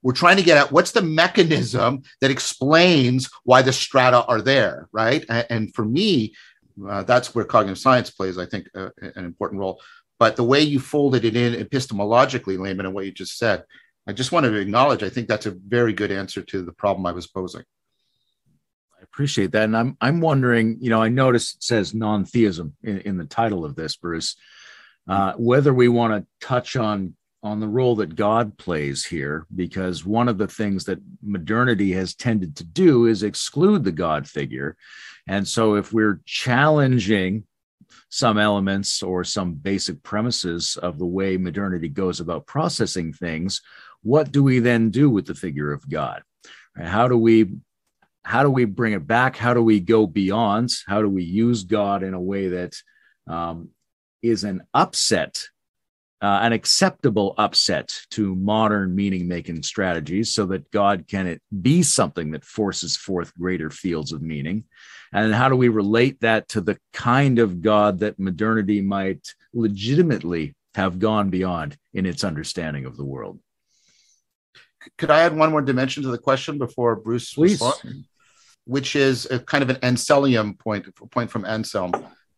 We're 0.03 0.13
trying 0.13 0.37
to 0.37 0.43
get 0.43 0.57
at 0.57 0.71
what's 0.71 0.91
the 0.91 1.01
mechanism 1.01 2.03
that 2.21 2.29
explains 2.29 3.29
why 3.43 3.61
the 3.61 3.73
strata 3.73 4.23
are 4.25 4.41
there, 4.41 4.89
right? 4.91 5.25
And, 5.29 5.47
and 5.49 5.75
for 5.75 5.85
me, 5.85 6.35
uh, 6.87 7.03
that's 7.03 7.33
where 7.33 7.45
cognitive 7.45 7.79
science 7.79 8.11
plays, 8.11 8.37
I 8.37 8.45
think, 8.45 8.67
uh, 8.75 8.89
an 9.15 9.25
important 9.25 9.61
role. 9.61 9.81
But 10.19 10.35
the 10.35 10.43
way 10.43 10.61
you 10.61 10.79
folded 10.79 11.25
it 11.25 11.35
in 11.35 11.53
epistemologically, 11.53 12.59
Layman, 12.59 12.85
and 12.85 12.93
what 12.93 13.05
you 13.05 13.11
just 13.11 13.37
said, 13.37 13.63
I 14.05 14.13
just 14.13 14.31
wanted 14.31 14.51
to 14.51 14.57
acknowledge, 14.57 15.03
I 15.03 15.09
think 15.09 15.27
that's 15.27 15.45
a 15.45 15.51
very 15.51 15.93
good 15.93 16.11
answer 16.11 16.41
to 16.41 16.61
the 16.61 16.73
problem 16.73 17.05
I 17.05 17.13
was 17.13 17.27
posing. 17.27 17.63
I 18.99 19.03
appreciate 19.03 19.51
that. 19.53 19.65
And 19.65 19.77
I'm, 19.77 19.97
I'm 20.01 20.19
wondering, 20.19 20.77
you 20.81 20.89
know, 20.89 21.01
I 21.01 21.09
noticed 21.09 21.55
it 21.55 21.63
says 21.63 21.93
non 21.93 22.25
theism 22.25 22.75
in, 22.83 22.99
in, 22.99 23.17
the 23.17 23.25
title 23.25 23.63
of 23.63 23.75
this, 23.75 23.95
Bruce, 23.95 24.35
uh, 25.07 25.33
whether 25.33 25.73
we 25.73 25.87
want 25.87 26.13
to 26.13 26.45
touch 26.45 26.75
on 26.75 27.15
on 27.43 27.59
the 27.59 27.67
role 27.67 27.97
that 27.97 28.15
God 28.15 28.57
plays 28.57 29.03
here, 29.03 29.45
because 29.53 30.05
one 30.05 30.29
of 30.29 30.37
the 30.37 30.47
things 30.47 30.85
that 30.85 30.99
modernity 31.21 31.91
has 31.91 32.15
tended 32.15 32.55
to 32.55 32.63
do 32.63 33.05
is 33.05 33.21
exclude 33.21 33.83
the 33.83 33.91
God 33.91 34.25
figure. 34.25 34.77
And 35.27 35.45
so 35.45 35.75
if 35.75 35.91
we're 35.91 36.21
challenging 36.25 37.43
some 38.07 38.37
elements 38.37 39.03
or 39.03 39.25
some 39.25 39.55
basic 39.55 40.01
premises 40.03 40.77
of 40.77 40.97
the 40.97 41.05
way 41.05 41.35
modernity 41.35 41.89
goes 41.89 42.21
about 42.21 42.47
processing 42.47 43.11
things, 43.11 43.61
what 44.03 44.31
do 44.31 44.43
we 44.43 44.59
then 44.59 44.89
do 44.89 45.09
with 45.09 45.25
the 45.25 45.35
figure 45.35 45.71
of 45.71 45.89
God? 45.89 46.21
How 46.75 47.07
do 47.07 47.17
we 47.17 47.49
how 48.23 48.41
do 48.41 48.49
we 48.49 48.65
bring 48.65 48.93
it 48.93 49.05
back? 49.05 49.35
How 49.35 49.53
do 49.53 49.61
we 49.61 49.79
go 49.79 50.07
beyond? 50.07 50.69
How 50.87 51.01
do 51.01 51.09
we 51.09 51.23
use 51.23 51.63
God 51.63 52.03
in 52.03 52.13
a 52.13 52.21
way 52.21 52.47
that 52.49 52.73
um, 53.27 53.69
is 54.21 54.45
an 54.45 54.63
upset, 54.73 55.43
uh, 56.21 56.39
an 56.41 56.53
acceptable 56.53 57.35
upset 57.37 57.93
to 58.11 58.33
modern 58.33 58.95
meaning 58.95 59.27
making 59.27 59.61
strategies 59.63 60.33
so 60.33 60.45
that 60.47 60.71
God 60.71 61.05
can 61.07 61.37
be 61.61 61.83
something 61.83 62.31
that 62.31 62.45
forces 62.45 62.95
forth 62.95 63.37
greater 63.37 63.69
fields 63.69 64.13
of 64.13 64.21
meaning? 64.21 64.63
And 65.11 65.33
how 65.33 65.49
do 65.49 65.55
we 65.57 65.67
relate 65.67 66.21
that 66.21 66.47
to 66.49 66.61
the 66.61 66.77
kind 66.93 67.39
of 67.39 67.61
God 67.61 67.99
that 67.99 68.19
modernity 68.19 68.81
might 68.81 69.27
legitimately 69.53 70.55
have 70.75 70.97
gone 70.97 71.29
beyond 71.29 71.77
in 71.93 72.05
its 72.05 72.23
understanding 72.23 72.85
of 72.85 72.95
the 72.95 73.05
world? 73.05 73.39
Could 74.97 75.11
I 75.11 75.21
add 75.21 75.35
one 75.35 75.51
more 75.51 75.61
dimension 75.61 76.03
to 76.03 76.09
the 76.09 76.17
question 76.17 76.57
before 76.57 76.95
Bruce 76.95 77.33
Please. 77.33 77.53
Responds? 77.53 78.07
Which 78.65 78.95
is 78.95 79.29
a 79.29 79.39
kind 79.39 79.61
of 79.61 79.69
an 79.69 79.77
Anselm 79.81 80.53
point, 80.55 80.87
point 81.11 81.29
from 81.29 81.45
Anselm. 81.45 81.91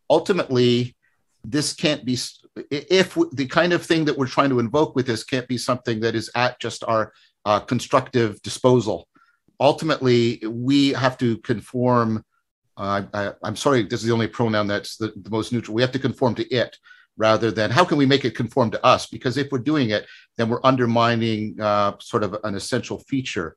Ultimately, 0.10 0.96
this 1.44 1.74
can't 1.74 2.04
be 2.04 2.18
if 2.72 3.18
the 3.34 3.46
kind 3.48 3.74
of 3.74 3.86
thing 3.86 4.06
that 4.06 4.18
we're 4.18 4.28
trying 4.28 4.50
to 4.50 4.60
invoke 4.60 4.96
with 4.96 5.06
this 5.06 5.24
can't 5.24 5.48
be 5.48 5.58
something 5.58 6.00
that 6.00 6.16
is 6.16 6.32
at 6.36 6.60
just 6.60 6.84
our 6.86 7.14
uh, 7.46 7.60
constructive 7.60 8.42
disposal. 8.42 9.08
Ultimately, 9.60 10.42
we 10.48 10.94
have 10.94 11.18
to 11.20 11.38
conform. 11.40 12.24
Uh, 12.78 13.04
I, 13.14 13.48
am 13.48 13.56
sorry, 13.56 13.84
this 13.84 14.02
is 14.02 14.08
the 14.08 14.14
only 14.14 14.28
pronoun 14.28 14.68
that's 14.68 14.98
the, 14.98 15.14
the 15.16 15.30
most 15.30 15.54
neutral. 15.54 15.76
We 15.76 15.82
have 15.82 15.94
to 15.94 16.00
conform 16.00 16.36
to 16.36 16.48
it 16.48 16.78
rather 17.18 17.52
than 17.52 17.72
how 17.72 17.86
can 17.86 17.98
we 17.98 18.06
make 18.06 18.26
it 18.26 18.36
conform 18.36 18.72
to 18.72 18.86
us? 18.86 19.08
Because 19.08 19.38
if 19.38 19.52
we're 19.52 19.60
doing 19.60 19.92
it, 19.92 20.06
then 20.38 20.50
we're 20.50 20.60
undermining 20.64 21.60
uh, 21.60 21.94
sort 22.00 22.24
of 22.24 22.38
an 22.44 22.56
essential 22.56 23.00
feature 23.00 23.56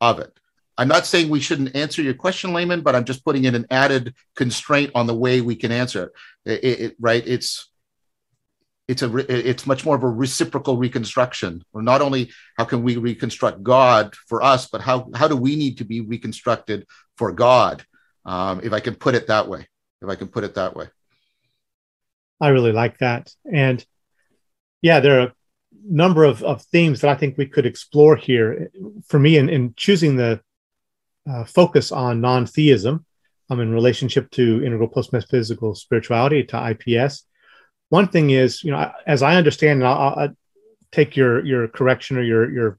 of 0.00 0.18
it. 0.18 0.38
I'm 0.78 0.88
not 0.88 1.04
saying 1.04 1.28
we 1.28 1.40
shouldn't 1.40 1.76
answer 1.76 2.00
your 2.00 2.14
question, 2.14 2.54
Layman, 2.54 2.80
but 2.80 2.96
I'm 2.96 3.04
just 3.04 3.24
putting 3.24 3.44
in 3.44 3.54
an 3.54 3.66
added 3.70 4.14
constraint 4.34 4.92
on 4.94 5.06
the 5.06 5.14
way 5.14 5.40
we 5.40 5.54
can 5.54 5.72
answer 5.72 6.12
it. 6.46 6.64
it, 6.64 6.80
it 6.80 6.96
right? 6.98 7.22
It's 7.26 7.70
it's 8.88 9.02
a 9.02 9.16
it's 9.48 9.66
much 9.66 9.84
more 9.84 9.94
of 9.94 10.02
a 10.02 10.08
reciprocal 10.08 10.76
reconstruction. 10.76 11.62
Or 11.72 11.82
not 11.82 12.00
only 12.00 12.30
how 12.56 12.64
can 12.64 12.82
we 12.82 12.96
reconstruct 12.96 13.62
God 13.62 14.16
for 14.26 14.42
us, 14.42 14.68
but 14.68 14.80
how 14.80 15.10
how 15.14 15.28
do 15.28 15.36
we 15.36 15.54
need 15.54 15.78
to 15.78 15.84
be 15.84 16.00
reconstructed 16.00 16.86
for 17.16 17.30
God? 17.30 17.84
Um, 18.24 18.60
if 18.64 18.72
I 18.72 18.80
can 18.80 18.94
put 18.94 19.14
it 19.14 19.28
that 19.28 19.48
way. 19.48 19.68
If 20.02 20.08
I 20.08 20.16
can 20.16 20.28
put 20.28 20.44
it 20.44 20.54
that 20.54 20.74
way. 20.74 20.86
I 22.40 22.48
really 22.48 22.72
like 22.72 22.98
that. 22.98 23.32
And 23.50 23.84
yeah, 24.82 25.00
there 25.00 25.20
are 25.20 25.26
a 25.26 25.32
number 25.84 26.24
of, 26.24 26.42
of 26.42 26.62
themes 26.62 27.00
that 27.00 27.10
I 27.10 27.14
think 27.14 27.36
we 27.36 27.46
could 27.46 27.66
explore 27.66 28.16
here. 28.16 28.70
For 29.06 29.18
me, 29.18 29.36
in, 29.36 29.48
in 29.48 29.74
choosing 29.76 30.16
the 30.16 30.40
uh, 31.30 31.44
focus 31.44 31.92
on 31.92 32.20
non 32.20 32.46
theism 32.46 33.04
um, 33.50 33.60
in 33.60 33.72
relationship 33.72 34.30
to 34.32 34.64
integral 34.64 34.88
post 34.88 35.12
metaphysical 35.12 35.74
spirituality 35.74 36.44
to 36.44 36.70
IPS, 36.70 37.26
one 37.90 38.08
thing 38.08 38.30
is, 38.30 38.64
you 38.64 38.70
know, 38.70 38.90
as 39.06 39.22
I 39.22 39.36
understand, 39.36 39.80
and 39.80 39.86
I'll, 39.86 40.14
I'll 40.16 40.36
take 40.92 41.16
your 41.16 41.44
your 41.44 41.68
correction 41.68 42.16
or 42.16 42.22
your 42.22 42.50
your 42.50 42.78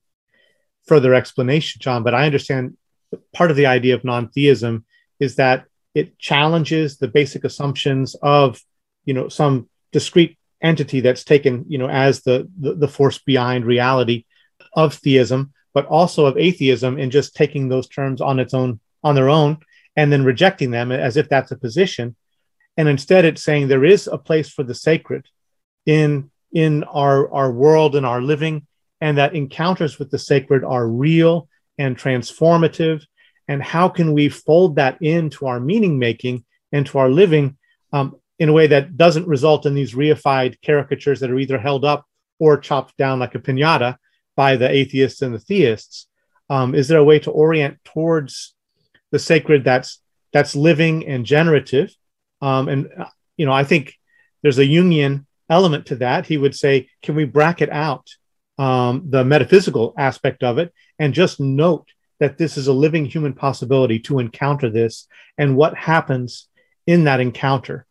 further 0.88 1.14
explanation, 1.14 1.80
John, 1.80 2.03
but 2.03 2.16
I 2.16 2.26
understand 2.26 2.78
part 3.34 3.51
of 3.51 3.57
the 3.57 3.68
idea 3.68 3.95
of 3.95 4.03
non 4.03 4.30
theism 4.30 4.86
is 5.20 5.36
that 5.36 5.66
it 5.93 6.18
challenges 6.18 6.97
the 6.97 7.07
basic 7.07 7.43
assumptions 7.43 8.16
of 8.22 8.62
you 9.06 9.14
know 9.14 9.30
some 9.30 9.70
discrete 9.91 10.38
entity 10.62 10.99
that's 10.99 11.24
taken 11.24 11.66
you 11.68 11.78
know 11.78 11.89
as 11.89 12.22
the, 12.22 12.47
the, 12.60 12.74
the 12.76 12.88
force 12.88 13.18
behind 13.20 13.66
reality 13.66 14.26
of 14.74 14.93
theism 14.93 15.52
but 15.74 15.86
also 15.86 16.26
of 16.26 16.38
atheism 16.38 16.97
and 16.97 17.12
just 17.12 17.36
taking 17.36 17.70
those 17.70 17.88
terms 17.88 18.22
on 18.22 18.39
its 18.39 18.54
own 18.54 18.80
on 19.04 19.16
their 19.16 19.30
own 19.30 19.58
and 19.95 20.12
then 20.12 20.24
rejecting 20.24 20.72
them 20.72 20.91
as 20.91 21.18
if 21.18 21.28
that's 21.30 21.52
a 21.52 21.58
position. 21.58 22.16
And 22.78 22.88
instead 22.88 23.26
it's 23.26 23.43
saying 23.43 23.68
there 23.68 23.86
is 23.86 24.08
a 24.08 24.18
place 24.18 24.49
for 24.49 24.64
the 24.64 24.76
sacred 24.76 25.28
in 25.86 26.32
in 26.54 26.84
our 26.84 27.32
our 27.32 27.52
world 27.52 27.95
and 27.95 28.06
our 28.06 28.22
living 28.22 28.68
and 28.99 29.18
that 29.18 29.36
encounters 29.36 29.97
with 29.97 30.12
the 30.12 30.20
sacred 30.20 30.64
are 30.64 30.88
real 30.88 31.49
and 31.78 31.97
transformative. 31.97 33.04
And 33.47 33.62
how 33.62 33.89
can 33.89 34.14
we 34.14 34.30
fold 34.30 34.76
that 34.76 35.02
into 35.02 35.47
our 35.47 35.60
meaning 35.60 35.97
making 35.97 36.45
and 36.72 36.86
to 36.88 36.99
our 36.99 37.10
living? 37.10 37.58
Um, 37.91 38.16
in 38.42 38.50
a 38.50 38.54
way 38.54 38.66
that 38.66 38.98
doesn't 38.98 39.28
result 39.28 39.68
in 39.68 39.76
these 39.76 39.94
reified 39.94 40.56
caricatures 40.66 41.20
that 41.20 41.30
are 41.30 41.38
either 41.38 41.60
held 41.60 41.86
up 41.86 42.08
or 42.39 42.58
chopped 42.58 42.98
down 42.98 43.20
like 43.20 43.36
a 43.36 43.39
pinata 43.39 43.98
by 44.36 44.56
the 44.56 44.68
atheists 44.68 45.22
and 45.22 45.32
the 45.32 45.38
theists. 45.38 46.08
Um, 46.50 46.74
is 46.74 46.88
there 46.88 46.98
a 46.98 47.04
way 47.04 47.20
to 47.20 47.30
orient 47.30 47.78
towards 47.86 48.56
the 49.12 49.20
sacred 49.20 49.64
that's 49.64 50.02
that's 50.34 50.56
living 50.56 51.08
and 51.08 51.24
generative? 51.24 51.96
Um, 52.42 52.68
and 52.68 52.89
uh, 52.98 53.12
you 53.38 53.46
know, 53.46 53.52
I 53.52 53.64
think 53.64 53.94
there's 54.42 54.58
a 54.58 54.66
Jungian 54.66 55.28
element 55.48 55.86
to 55.88 55.98
that. 55.98 56.26
He 56.26 56.39
would 56.39 56.56
say, 56.56 56.89
can 57.04 57.14
we 57.14 57.26
bracket 57.26 57.70
out 57.70 58.08
um, 58.58 59.04
the 59.08 59.24
metaphysical 59.24 59.94
aspect 60.00 60.42
of 60.42 60.58
it 60.58 60.74
and 60.98 61.14
just 61.14 61.39
note 61.39 61.89
that 62.20 62.39
this 62.39 62.58
is 62.58 62.66
a 62.66 62.74
living 62.74 63.06
human 63.06 63.34
possibility 63.34 64.00
to 64.00 64.18
encounter 64.18 64.72
this 64.72 65.08
and 65.38 65.56
what 65.56 65.78
happens 65.78 66.48
in 66.88 67.04
that 67.04 67.20
encounter? 67.20 67.86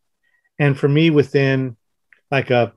And 0.61 0.79
for 0.79 0.89
me 0.89 1.11
within 1.11 1.77
like 2.31 2.51
a 2.51 2.73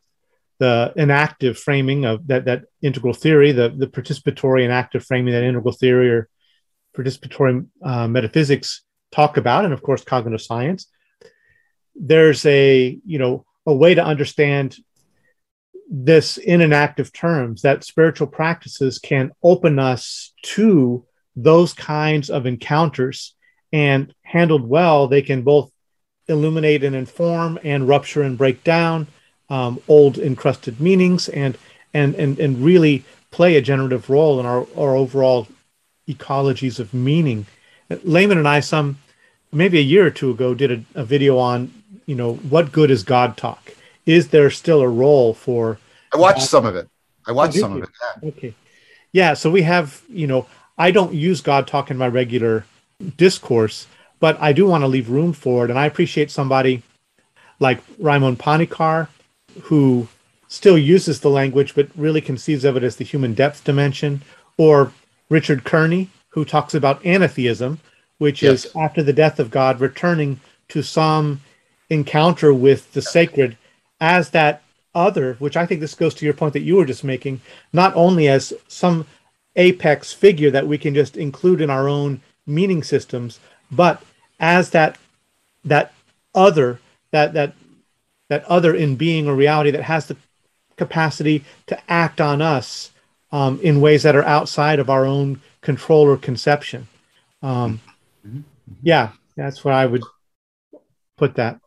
the 0.63 0.93
enactive 0.95 1.59
framing 1.59 2.05
of 2.05 2.25
that 2.27 2.45
that 2.45 2.63
integral 2.81 3.13
theory 3.13 3.51
the 3.51 3.69
the 3.69 3.87
participatory 3.87 4.63
and 4.63 4.71
active 4.71 5.03
framing 5.03 5.33
that 5.33 5.43
integral 5.43 5.73
theory 5.73 6.09
or 6.09 6.29
participatory 6.95 7.67
uh, 7.83 8.07
metaphysics 8.07 8.83
talk 9.11 9.35
about 9.35 9.65
and 9.65 9.73
of 9.73 9.81
course 9.81 10.03
cognitive 10.05 10.41
science 10.41 10.87
there's 11.95 12.45
a 12.45 12.97
you 13.05 13.19
know 13.19 13.45
a 13.65 13.73
way 13.73 13.93
to 13.93 14.03
understand 14.03 14.77
this 15.89 16.37
in 16.37 16.61
enactive 16.61 17.11
terms 17.11 17.63
that 17.63 17.83
spiritual 17.83 18.27
practices 18.27 18.99
can 18.99 19.31
open 19.43 19.79
us 19.79 20.33
to 20.43 21.05
those 21.35 21.73
kinds 21.73 22.29
of 22.29 22.45
encounters 22.45 23.35
and 23.73 24.13
handled 24.21 24.65
well 24.65 25.09
they 25.09 25.21
can 25.21 25.41
both 25.41 25.72
illuminate 26.27 26.83
and 26.83 26.95
inform 26.95 27.59
and 27.63 27.87
rupture 27.87 28.21
and 28.21 28.37
break 28.37 28.63
down 28.63 29.07
um, 29.49 29.79
old 29.87 30.17
encrusted 30.17 30.79
meanings 30.79 31.29
and 31.29 31.57
and 31.93 32.15
and 32.15 32.39
and 32.39 32.63
really 32.63 33.03
play 33.31 33.55
a 33.55 33.61
generative 33.61 34.09
role 34.09 34.39
in 34.39 34.45
our, 34.45 34.65
our 34.77 34.95
overall 34.95 35.47
ecologies 36.07 36.79
of 36.79 36.93
meaning. 36.93 37.45
Layman 38.03 38.37
and 38.37 38.47
I, 38.47 38.59
some 38.59 38.99
maybe 39.51 39.79
a 39.79 39.81
year 39.81 40.05
or 40.05 40.11
two 40.11 40.31
ago, 40.31 40.53
did 40.53 40.71
a, 40.71 41.01
a 41.01 41.03
video 41.03 41.37
on, 41.37 41.71
you 42.05 42.15
know, 42.15 42.35
what 42.35 42.71
good 42.71 42.91
is 42.91 43.03
God 43.03 43.35
talk? 43.37 43.73
Is 44.05 44.29
there 44.29 44.49
still 44.49 44.81
a 44.81 44.87
role 44.87 45.33
for? 45.33 45.79
I 46.13 46.17
watched 46.17 46.39
God? 46.39 46.45
some 46.45 46.65
of 46.65 46.75
it. 46.75 46.87
I 47.25 47.31
watched 47.31 47.57
oh, 47.57 47.61
some 47.61 47.77
you? 47.77 47.83
of 47.83 47.89
it. 47.89 47.95
Yeah. 48.21 48.29
Okay. 48.29 48.55
Yeah. 49.11 49.33
So 49.33 49.49
we 49.49 49.61
have, 49.63 50.01
you 50.09 50.27
know, 50.27 50.45
I 50.77 50.91
don't 50.91 51.13
use 51.13 51.41
God 51.41 51.67
talk 51.67 51.91
in 51.91 51.97
my 51.97 52.07
regular 52.07 52.65
discourse, 53.17 53.87
but 54.23 54.41
I 54.41 54.53
do 54.53 54.65
want 54.65 54.85
to 54.85 54.87
leave 54.87 55.09
room 55.09 55.33
for 55.33 55.65
it. 55.65 55.69
And 55.69 55.77
I 55.77 55.85
appreciate 55.85 56.31
somebody 56.31 56.81
like 57.59 57.85
Raimon 57.97 58.37
Panikkar, 58.37 59.09
who 59.63 60.07
still 60.47 60.77
uses 60.77 61.19
the 61.19 61.29
language, 61.29 61.75
but 61.75 61.89
really 61.93 62.21
conceives 62.21 62.63
of 62.63 62.77
it 62.77 62.83
as 62.83 62.95
the 62.95 63.03
human 63.03 63.33
depth 63.33 63.65
dimension, 63.65 64.21
or 64.55 64.93
Richard 65.27 65.65
Kearney, 65.65 66.09
who 66.29 66.45
talks 66.45 66.73
about 66.73 67.05
anatheism, 67.05 67.81
which 68.17 68.41
yes. 68.41 68.63
is 68.63 68.71
after 68.77 69.03
the 69.03 69.11
death 69.11 69.41
of 69.41 69.51
God, 69.51 69.81
returning 69.81 70.39
to 70.69 70.81
some 70.81 71.41
encounter 71.89 72.53
with 72.53 72.93
the 72.93 73.01
sacred 73.01 73.57
as 73.99 74.29
that 74.29 74.63
other, 74.95 75.33
which 75.39 75.57
I 75.57 75.65
think 75.65 75.81
this 75.81 75.95
goes 75.95 76.13
to 76.15 76.23
your 76.23 76.33
point 76.33 76.53
that 76.53 76.61
you 76.61 76.77
were 76.77 76.85
just 76.85 77.03
making, 77.03 77.41
not 77.73 77.93
only 77.93 78.29
as 78.29 78.53
some 78.69 79.05
apex 79.57 80.13
figure 80.13 80.51
that 80.51 80.65
we 80.65 80.77
can 80.77 80.95
just 80.95 81.17
include 81.17 81.59
in 81.59 81.69
our 81.69 81.89
own 81.89 82.21
meaning 82.47 82.83
systems, 82.83 83.41
but 83.69 84.01
as 84.39 84.71
that 84.71 84.97
that 85.65 85.93
other, 86.35 86.79
that 87.11 87.33
that 87.33 87.53
that 88.29 88.43
other 88.45 88.73
in 88.73 88.95
being 88.95 89.27
or 89.27 89.35
reality 89.35 89.71
that 89.71 89.83
has 89.83 90.07
the 90.07 90.17
capacity 90.77 91.43
to 91.67 91.79
act 91.91 92.19
on 92.19 92.41
us 92.41 92.91
um, 93.31 93.59
in 93.61 93.81
ways 93.81 94.03
that 94.03 94.15
are 94.15 94.23
outside 94.23 94.79
of 94.79 94.89
our 94.89 95.05
own 95.05 95.41
control 95.61 96.03
or 96.03 96.17
conception. 96.17 96.87
Um, 97.41 97.81
mm-hmm. 98.25 98.41
yeah, 98.81 99.11
that's 99.35 99.63
where 99.63 99.73
I 99.73 99.85
would 99.85 100.03
put 101.17 101.35
that. 101.35 101.59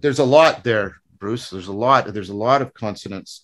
there's 0.00 0.18
a 0.18 0.24
lot 0.24 0.64
there, 0.64 0.96
Bruce. 1.18 1.50
There's 1.50 1.68
a 1.68 1.72
lot. 1.72 2.12
There's 2.12 2.30
a 2.30 2.36
lot 2.36 2.62
of 2.62 2.72
consonance. 2.74 3.42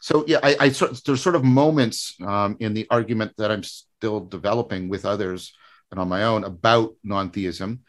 So 0.00 0.24
yeah, 0.26 0.38
I, 0.42 0.56
I 0.60 0.68
there's 0.68 1.22
sort 1.22 1.34
of 1.34 1.44
moments 1.44 2.14
um, 2.24 2.56
in 2.60 2.74
the 2.74 2.86
argument 2.90 3.32
that 3.38 3.50
I'm 3.50 3.64
still 3.64 4.20
developing 4.20 4.88
with 4.88 5.04
others 5.04 5.52
and 5.90 6.00
on 6.00 6.08
my 6.08 6.24
own 6.24 6.44
about 6.44 6.94
non-theism. 7.04 7.80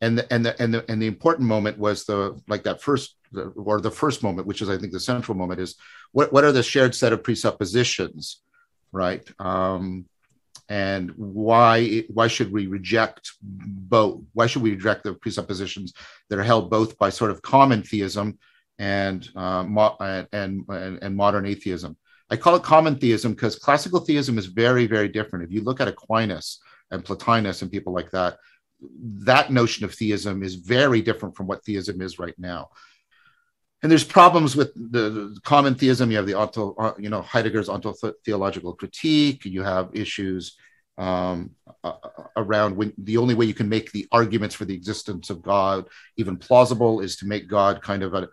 And 0.00 0.18
the, 0.18 0.32
and 0.32 0.44
the 0.44 0.60
and 0.60 0.74
the 0.74 0.84
and 0.90 1.00
the 1.00 1.06
important 1.06 1.48
moment 1.48 1.78
was 1.78 2.04
the 2.04 2.38
like 2.46 2.64
that 2.64 2.82
first 2.82 3.16
or 3.56 3.80
the 3.80 3.90
first 3.90 4.22
moment 4.22 4.46
which 4.46 4.60
is 4.60 4.68
i 4.68 4.76
think 4.76 4.92
the 4.92 5.00
central 5.00 5.36
moment 5.36 5.60
is 5.60 5.76
what 6.12 6.32
what 6.32 6.44
are 6.44 6.52
the 6.52 6.62
shared 6.62 6.94
set 6.94 7.12
of 7.12 7.22
presuppositions 7.22 8.42
right? 8.94 9.28
Um 9.38 10.06
and 10.70 11.10
why 11.16 12.04
why 12.08 12.26
should 12.26 12.50
we 12.50 12.68
reject 12.68 13.32
both 13.42 14.22
why 14.32 14.46
should 14.46 14.62
we 14.62 14.70
reject 14.70 15.04
the 15.04 15.12
presuppositions 15.12 15.92
that 16.30 16.38
are 16.38 16.42
held 16.42 16.70
both 16.70 16.96
by 16.96 17.10
sort 17.10 17.30
of 17.30 17.42
common 17.42 17.82
theism 17.82 18.38
and 18.78 19.28
uh, 19.36 19.62
mo- 19.62 19.96
and, 20.00 20.26
and 20.32 20.64
and 21.02 21.14
modern 21.14 21.44
atheism? 21.44 21.98
I 22.30 22.36
call 22.36 22.56
it 22.56 22.62
common 22.62 22.96
theism 22.96 23.34
because 23.34 23.56
classical 23.56 24.00
theism 24.00 24.38
is 24.38 24.46
very 24.46 24.86
very 24.86 25.08
different. 25.08 25.44
If 25.44 25.52
you 25.52 25.60
look 25.60 25.82
at 25.82 25.88
aquinas 25.88 26.60
and 26.90 27.04
plotinus 27.04 27.62
and 27.62 27.70
people 27.70 27.92
like 27.92 28.10
that 28.10 28.38
that 29.00 29.52
notion 29.52 29.84
of 29.84 29.94
theism 29.94 30.42
is 30.42 30.54
very 30.56 31.02
different 31.02 31.36
from 31.36 31.46
what 31.46 31.64
theism 31.64 32.00
is 32.00 32.18
right 32.18 32.34
now. 32.38 32.68
And 33.82 33.90
there's 33.90 34.04
problems 34.04 34.56
with 34.56 34.72
the, 34.74 35.36
common 35.44 35.74
theism. 35.74 36.10
You 36.10 36.16
have 36.16 36.26
the 36.26 36.38
uh, 36.38 36.94
you 36.98 37.10
know, 37.10 37.20
Heidegger's 37.20 37.68
ontotheological 37.68 38.78
critique. 38.78 39.44
You 39.44 39.62
have 39.62 39.90
issues 39.92 40.56
um, 40.96 41.50
around 42.36 42.76
when 42.76 42.94
the 42.96 43.18
only 43.18 43.34
way 43.34 43.44
you 43.44 43.52
can 43.52 43.68
make 43.68 43.92
the 43.92 44.06
arguments 44.10 44.54
for 44.54 44.64
the 44.64 44.74
existence 44.74 45.28
of 45.28 45.42
God 45.42 45.86
even 46.16 46.38
plausible 46.38 47.00
is 47.00 47.16
to 47.16 47.26
make 47.26 47.48
God 47.48 47.82
kind 47.82 48.02
of 48.02 48.14
a, 48.14 48.28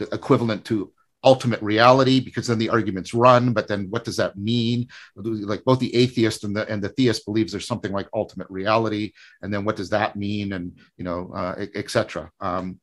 equivalent 0.00 0.64
to 0.66 0.92
ultimate 1.24 1.60
reality 1.62 2.20
because 2.20 2.46
then 2.46 2.58
the 2.58 2.68
arguments 2.68 3.14
run 3.14 3.52
but 3.52 3.66
then 3.66 3.88
what 3.90 4.04
does 4.04 4.16
that 4.16 4.36
mean? 4.36 4.88
Like 5.16 5.64
both 5.64 5.80
the 5.80 5.94
atheist 5.94 6.44
and 6.44 6.54
the 6.54 6.68
and 6.68 6.82
the 6.82 6.90
theist 6.90 7.24
believes 7.24 7.52
there's 7.52 7.66
something 7.66 7.92
like 7.92 8.08
ultimate 8.12 8.48
reality 8.50 9.12
and 9.42 9.52
then 9.52 9.64
what 9.64 9.76
does 9.76 9.90
that 9.90 10.16
mean? 10.16 10.52
And 10.52 10.78
you 10.96 11.04
know 11.04 11.32
uh, 11.34 11.66
etc 11.74 12.30
um, 12.40 12.80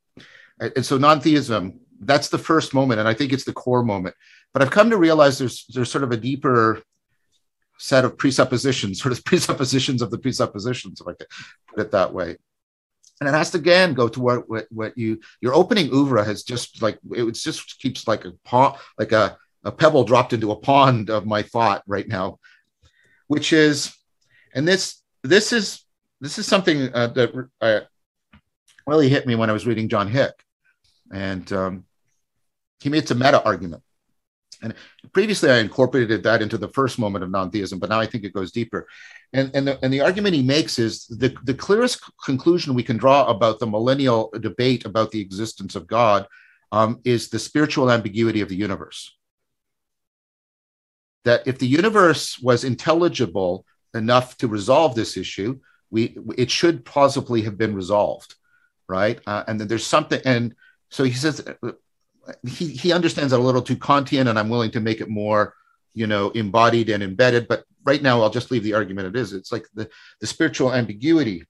and 0.59 0.85
so 0.85 0.97
non-theism 0.97 1.79
that's 2.01 2.29
the 2.29 2.37
first 2.37 2.73
moment 2.73 2.99
and 2.99 3.07
i 3.07 3.13
think 3.13 3.31
it's 3.31 3.45
the 3.45 3.53
core 3.53 3.83
moment. 3.83 4.15
But 4.53 4.61
i've 4.61 4.71
come 4.71 4.89
to 4.89 4.97
realize 4.97 5.37
there's 5.37 5.65
there's 5.67 5.91
sort 5.91 6.03
of 6.03 6.11
a 6.11 6.17
deeper 6.17 6.81
set 7.77 8.05
of 8.05 8.17
presuppositions 8.17 9.01
sort 9.01 9.13
of 9.13 9.23
presuppositions 9.23 10.01
of 10.01 10.11
the 10.11 10.17
presuppositions 10.17 11.01
if 11.01 11.07
i 11.07 11.13
could 11.13 11.27
put 11.67 11.79
it 11.79 11.91
that 11.91 12.13
way 12.13 12.37
and 13.21 13.29
it 13.29 13.33
has 13.33 13.51
to 13.51 13.57
again 13.57 13.93
go 13.93 14.09
to 14.09 14.19
what 14.19 14.49
what, 14.49 14.67
what 14.71 14.97
you 14.97 15.19
your 15.39 15.53
opening 15.53 15.89
oeuvre 15.93 16.25
has 16.25 16.43
just 16.43 16.81
like 16.81 16.99
it 17.11 17.31
just 17.33 17.79
keeps 17.79 18.07
like 18.07 18.25
a 18.25 18.33
pond 18.43 18.75
like 18.99 19.11
a, 19.13 19.37
a 19.63 19.71
pebble 19.71 20.03
dropped 20.03 20.33
into 20.33 20.51
a 20.51 20.55
pond 20.55 21.09
of 21.09 21.25
my 21.25 21.43
thought 21.43 21.83
right 21.87 22.07
now 22.07 22.39
which 23.27 23.53
is 23.53 23.95
and 24.53 24.67
this 24.67 25.01
this 25.23 25.53
is 25.53 25.85
this 26.19 26.37
is 26.37 26.45
something 26.45 26.93
uh, 26.93 27.07
that 27.07 27.49
uh, 27.61 27.81
really 28.87 29.07
hit 29.07 29.25
me 29.25 29.35
when 29.35 29.49
i 29.49 29.53
was 29.53 29.65
reading 29.65 29.87
john 29.87 30.09
hick. 30.09 30.33
And 31.13 31.51
um, 31.51 31.85
he 32.79 32.89
made 32.89 33.05
some 33.05 33.19
meta 33.19 33.43
argument 33.43 33.83
and 34.61 34.73
previously 35.13 35.49
i 35.49 35.57
incorporated 35.57 36.23
that 36.23 36.41
into 36.41 36.57
the 36.57 36.69
first 36.69 36.99
moment 36.99 37.23
of 37.23 37.31
non-theism 37.31 37.79
but 37.79 37.89
now 37.89 37.99
i 37.99 38.05
think 38.05 38.23
it 38.23 38.33
goes 38.33 38.51
deeper 38.51 38.87
and, 39.33 39.51
and, 39.53 39.67
the, 39.67 39.79
and 39.83 39.93
the 39.93 40.01
argument 40.01 40.35
he 40.35 40.43
makes 40.43 40.77
is 40.77 41.05
the, 41.07 41.35
the 41.43 41.53
clearest 41.53 42.01
conclusion 42.25 42.73
we 42.73 42.83
can 42.83 42.97
draw 42.97 43.27
about 43.27 43.59
the 43.59 43.67
millennial 43.67 44.29
debate 44.39 44.85
about 44.85 45.11
the 45.11 45.21
existence 45.21 45.75
of 45.75 45.87
God 45.87 46.27
um, 46.71 46.99
is 47.05 47.29
the 47.29 47.39
spiritual 47.39 47.89
ambiguity 47.89 48.41
of 48.41 48.49
the 48.49 48.55
universe. 48.55 49.15
That 51.23 51.47
if 51.47 51.59
the 51.59 51.67
universe 51.67 52.39
was 52.39 52.63
intelligible 52.63 53.65
enough 53.93 54.37
to 54.37 54.47
resolve 54.47 54.95
this 54.95 55.15
issue, 55.15 55.59
we 55.89 56.17
it 56.37 56.49
should 56.49 56.83
plausibly 56.83 57.43
have 57.43 57.57
been 57.57 57.75
resolved, 57.75 58.35
right? 58.89 59.19
Uh, 59.27 59.43
and 59.47 59.59
then 59.59 59.67
there's 59.67 59.85
something, 59.85 60.21
and 60.25 60.55
so 60.89 61.03
he 61.03 61.11
says 61.11 61.45
he 62.43 62.67
he 62.67 62.91
understands 62.91 63.33
it 63.33 63.39
a 63.39 63.43
little 63.43 63.61
too 63.61 63.75
Kantian, 63.75 64.29
and 64.29 64.37
I'm 64.37 64.49
willing 64.49 64.71
to 64.71 64.79
make 64.79 65.01
it 65.01 65.09
more 65.09 65.53
you 65.93 66.07
know 66.07 66.29
embodied 66.31 66.89
and 66.89 67.03
embedded. 67.03 67.47
But 67.47 67.63
right 67.83 68.01
now 68.01 68.21
i'll 68.21 68.29
just 68.29 68.51
leave 68.51 68.63
the 68.63 68.73
argument 68.73 69.07
it 69.07 69.19
is. 69.19 69.33
It's 69.33 69.51
like 69.51 69.65
the, 69.73 69.89
the 70.19 70.27
spiritual 70.27 70.73
ambiguity. 70.73 71.45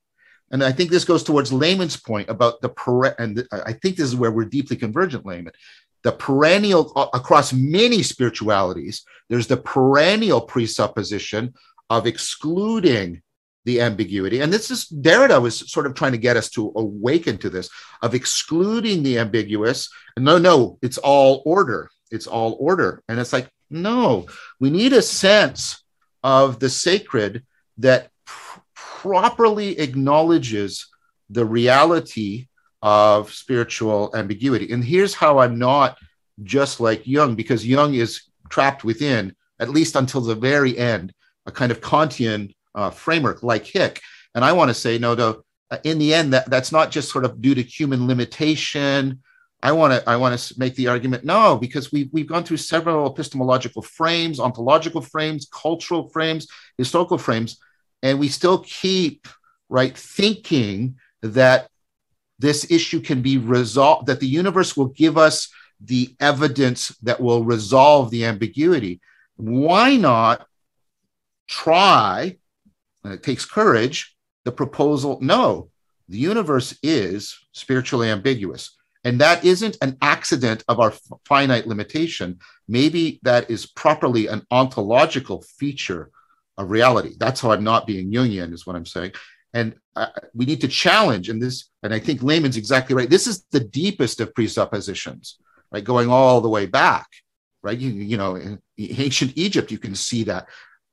And 0.52 0.64
i 0.64 0.72
think 0.72 0.90
this 0.90 1.06
goes 1.06 1.24
towards 1.24 1.54
layman's 1.54 1.98
point 1.98 2.30
about 2.30 2.62
the 2.62 2.70
per- 2.70 3.16
and 3.16 3.48
i 3.52 3.74
think 3.74 3.96
this 3.96 4.08
is 4.08 4.16
where 4.16 4.32
we're 4.32 4.46
deeply 4.46 4.76
convergent 4.76 5.26
layman. 5.26 5.54
The 6.04 6.12
perennial 6.12 6.92
across 7.14 7.54
many 7.54 8.02
spiritualities 8.04 9.04
there's 9.30 9.48
the 9.48 9.58
perennial 9.58 10.42
presupposition 10.42 11.54
of 11.90 12.08
excluding 12.08 13.22
the 13.66 13.82
ambiguity. 13.82 14.42
And 14.42 14.52
this 14.52 14.72
is 14.72 14.86
derrida 14.86 15.42
was 15.42 15.72
sort 15.72 15.86
of 15.86 15.94
trying 15.94 16.14
to 16.14 16.18
get 16.18 16.38
us 16.38 16.50
to 16.52 16.72
awaken 16.76 17.38
to 17.40 17.50
this 17.50 17.70
of 18.02 18.16
excluding 18.16 19.04
the 19.04 19.20
ambiguous. 19.20 19.90
No 20.18 20.38
no 20.38 20.80
it's 20.82 20.98
all 20.98 21.44
order. 21.46 21.90
It's 22.12 22.28
all 22.28 22.58
order. 22.60 23.04
And 23.08 23.20
it's 23.20 23.34
like 23.34 23.50
no, 23.70 24.28
we 24.60 24.70
need 24.70 24.94
a 24.94 25.02
sense 25.02 25.84
of 26.24 26.60
the 26.60 26.70
sacred 26.70 27.46
that 27.78 28.10
pr- 28.26 28.60
properly 28.76 29.80
acknowledges 29.80 30.88
the 31.30 31.46
reality 31.46 32.48
of 32.82 33.32
spiritual 33.32 34.12
ambiguity. 34.16 34.74
And 34.74 34.84
here's 34.84 35.14
how 35.14 35.40
I'm 35.40 35.58
not 35.58 35.98
just 36.44 36.80
like 36.80 37.08
Jung, 37.08 37.36
because 37.36 37.66
Jung 37.66 37.94
is 37.94 38.24
trapped 38.50 38.84
within, 38.84 39.36
at 39.60 39.70
least 39.70 39.96
until 39.96 40.22
the 40.22 40.36
very 40.36 40.78
end, 40.78 41.14
a 41.46 41.52
kind 41.52 41.72
of 41.72 41.82
Kantian 41.82 42.54
uh, 42.76 42.90
framework 42.90 43.44
like 43.44 43.66
Hick. 43.66 44.02
And 44.36 44.46
I 44.46 44.54
want 44.54 44.70
to 44.70 44.74
say, 44.74 44.98
no, 44.98 45.14
no, 45.14 45.44
uh, 45.70 45.78
in 45.84 46.00
the 46.00 46.14
end, 46.14 46.34
that, 46.34 46.50
that's 46.50 46.72
not 46.72 46.92
just 46.92 47.12
sort 47.12 47.26
of 47.26 47.42
due 47.42 47.56
to 47.56 47.62
human 47.62 48.08
limitation 48.08 49.22
I 49.64 49.72
want 49.74 49.94
to 49.94 50.10
I 50.10 50.16
want 50.16 50.38
to 50.38 50.60
make 50.60 50.76
the 50.76 50.88
argument 50.88 51.24
no, 51.24 51.58
because 51.58 51.92
we've 51.92 52.10
we've 52.12 52.28
gone 52.28 52.44
through 52.44 52.58
several 52.58 53.12
epistemological 53.12 53.82
frames, 53.82 54.40
ontological 54.40 55.02
frames, 55.02 55.48
cultural 55.52 56.10
frames, 56.10 56.48
historical 56.78 57.18
frames, 57.18 57.60
and 58.02 58.20
we 58.20 58.28
still 58.28 58.60
keep 58.60 59.28
right 59.70 59.96
thinking 59.96 60.96
that 61.22 61.70
this 62.40 62.70
issue 62.72 63.00
can 63.00 63.22
be 63.22 63.38
resolved, 63.38 64.08
that 64.08 64.20
the 64.20 64.28
universe 64.28 64.76
will 64.76 64.88
give 64.88 65.18
us 65.18 65.50
the 65.80 66.16
evidence 66.20 66.90
that 67.04 67.22
will 67.22 67.44
resolve 67.44 68.10
the 68.10 68.26
ambiguity. 68.26 69.00
Why 69.36 69.96
not 69.96 70.48
try, 71.48 72.38
and 73.04 73.14
it 73.14 73.24
takes 73.24 73.46
courage, 73.46 74.16
the 74.46 74.52
proposal 74.52 75.20
no, 75.22 75.70
the 76.10 76.18
universe 76.18 76.78
is 76.84 77.38
spiritually 77.54 78.10
ambiguous. 78.10 78.76
And 79.04 79.20
that 79.20 79.44
isn't 79.44 79.78
an 79.82 79.98
accident 80.02 80.64
of 80.68 80.80
our 80.80 80.94
finite 81.26 81.68
limitation. 81.68 82.40
Maybe 82.68 83.20
that 83.24 83.50
is 83.50 83.66
properly 83.66 84.28
an 84.28 84.46
ontological 84.52 85.44
feature 85.58 86.12
of 86.58 86.70
reality. 86.70 87.16
That's 87.18 87.42
how 87.42 87.52
I'm 87.52 87.64
not 87.64 87.88
being 87.88 88.12
Jungian, 88.12 88.54
is 88.54 88.68
what 88.68 88.76
I'm 88.76 88.86
saying. 88.86 89.14
And 89.54 89.76
uh, 89.96 90.08
we 90.34 90.46
need 90.46 90.62
to 90.62 90.68
challenge, 90.68 91.30
and 91.30 91.42
this, 91.42 91.70
and 91.84 91.94
I 91.94 92.00
think 92.00 92.24
Layman's 92.24 92.58
exactly 92.58 92.96
right. 92.96 93.10
This 93.10 93.28
is 93.28 93.44
the 93.52 93.60
deepest 93.60 94.22
of 94.22 94.34
presuppositions, 94.34 95.38
right? 95.72 95.84
Going 95.84 96.10
all 96.10 96.40
the 96.40 96.50
way 96.50 96.66
back, 96.68 97.08
right? 97.62 97.78
You, 97.78 97.90
you 97.90 98.18
know, 98.18 98.36
in 98.36 98.62
ancient 98.78 99.34
Egypt, 99.36 99.72
you 99.72 99.78
can 99.78 99.96
see 99.96 100.24
that. 100.26 100.48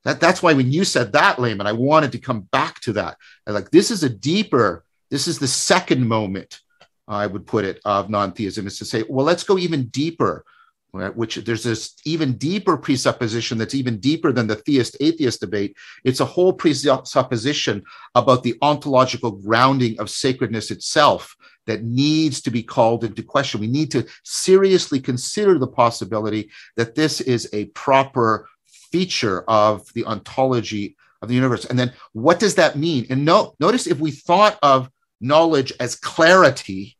That, 0.05 0.20
that's 0.20 0.42
why 0.42 0.55
when 0.55 0.72
you 0.72 0.84
said 0.84 1.12
that, 1.12 1.38
Layman, 1.38 1.66
I 1.66 1.72
wanted 1.72 2.12
to 2.12 2.18
come 2.18 2.42
back 2.53 2.80
to 2.80 2.92
that. 2.94 3.16
And 3.46 3.55
like, 3.55 3.70
this 3.70 3.90
is 3.90 4.03
a 4.03 4.09
deeper, 4.09 4.84
this 5.11 5.26
is 5.26 5.38
the 5.38 5.49
second 5.49 6.07
moment 6.07 6.61
I 7.09 7.26
would 7.26 7.46
put 7.46 7.64
it, 7.64 7.80
of 7.84 8.11
non 8.11 8.32
theism 8.32 8.66
is 8.66 8.78
to 8.78 8.84
say, 8.84 9.05
well, 9.09 9.24
let's 9.24 9.42
go 9.42 9.59
even 9.59 9.86
deeper, 9.88 10.44
right? 10.92 11.14
which 11.14 11.36
there's 11.36 11.64
this 11.64 11.96
even 12.05 12.34
deeper 12.34 12.76
presupposition 12.76 13.59
that's 13.59 13.74
even 13.74 13.99
deeper 13.99 14.30
than 14.30 14.46
the 14.46 14.57
theist 14.57 14.96
atheist 15.01 15.40
debate. 15.40 15.76
It's 16.05 16.20
a 16.20 16.26
whole 16.26 16.53
presupposition 16.53 17.82
about 18.14 18.42
the 18.42 18.57
ontological 18.62 19.32
grounding 19.32 19.99
of 19.99 20.11
sacredness 20.11 20.70
itself 20.70 21.34
that 21.66 21.84
needs 21.84 22.40
to 22.42 22.51
be 22.51 22.62
called 22.62 23.05
into 23.05 23.22
question. 23.22 23.61
We 23.61 23.66
need 23.66 23.90
to 23.92 24.07
seriously 24.24 25.01
consider 25.01 25.59
the 25.59 25.66
possibility 25.66 26.51
that 26.76 26.94
this 26.94 27.20
is 27.20 27.49
a 27.53 27.66
proper 27.66 28.49
feature 28.93 29.45
of 29.49 29.93
the 29.95 30.05
ontology 30.05 30.97
of 31.22 31.28
the 31.28 31.34
universe. 31.34 31.64
And 31.64 31.78
then 31.78 31.93
what 32.12 32.39
does 32.39 32.55
that 32.57 32.76
mean? 32.76 33.07
And 33.11 33.24
no, 33.24 33.55
notice 33.61 33.86
if 33.86 33.99
we 33.99 34.11
thought 34.11 34.59
of 34.62 34.91
knowledge 35.20 35.72
as 35.80 35.97
clarity, 35.97 36.97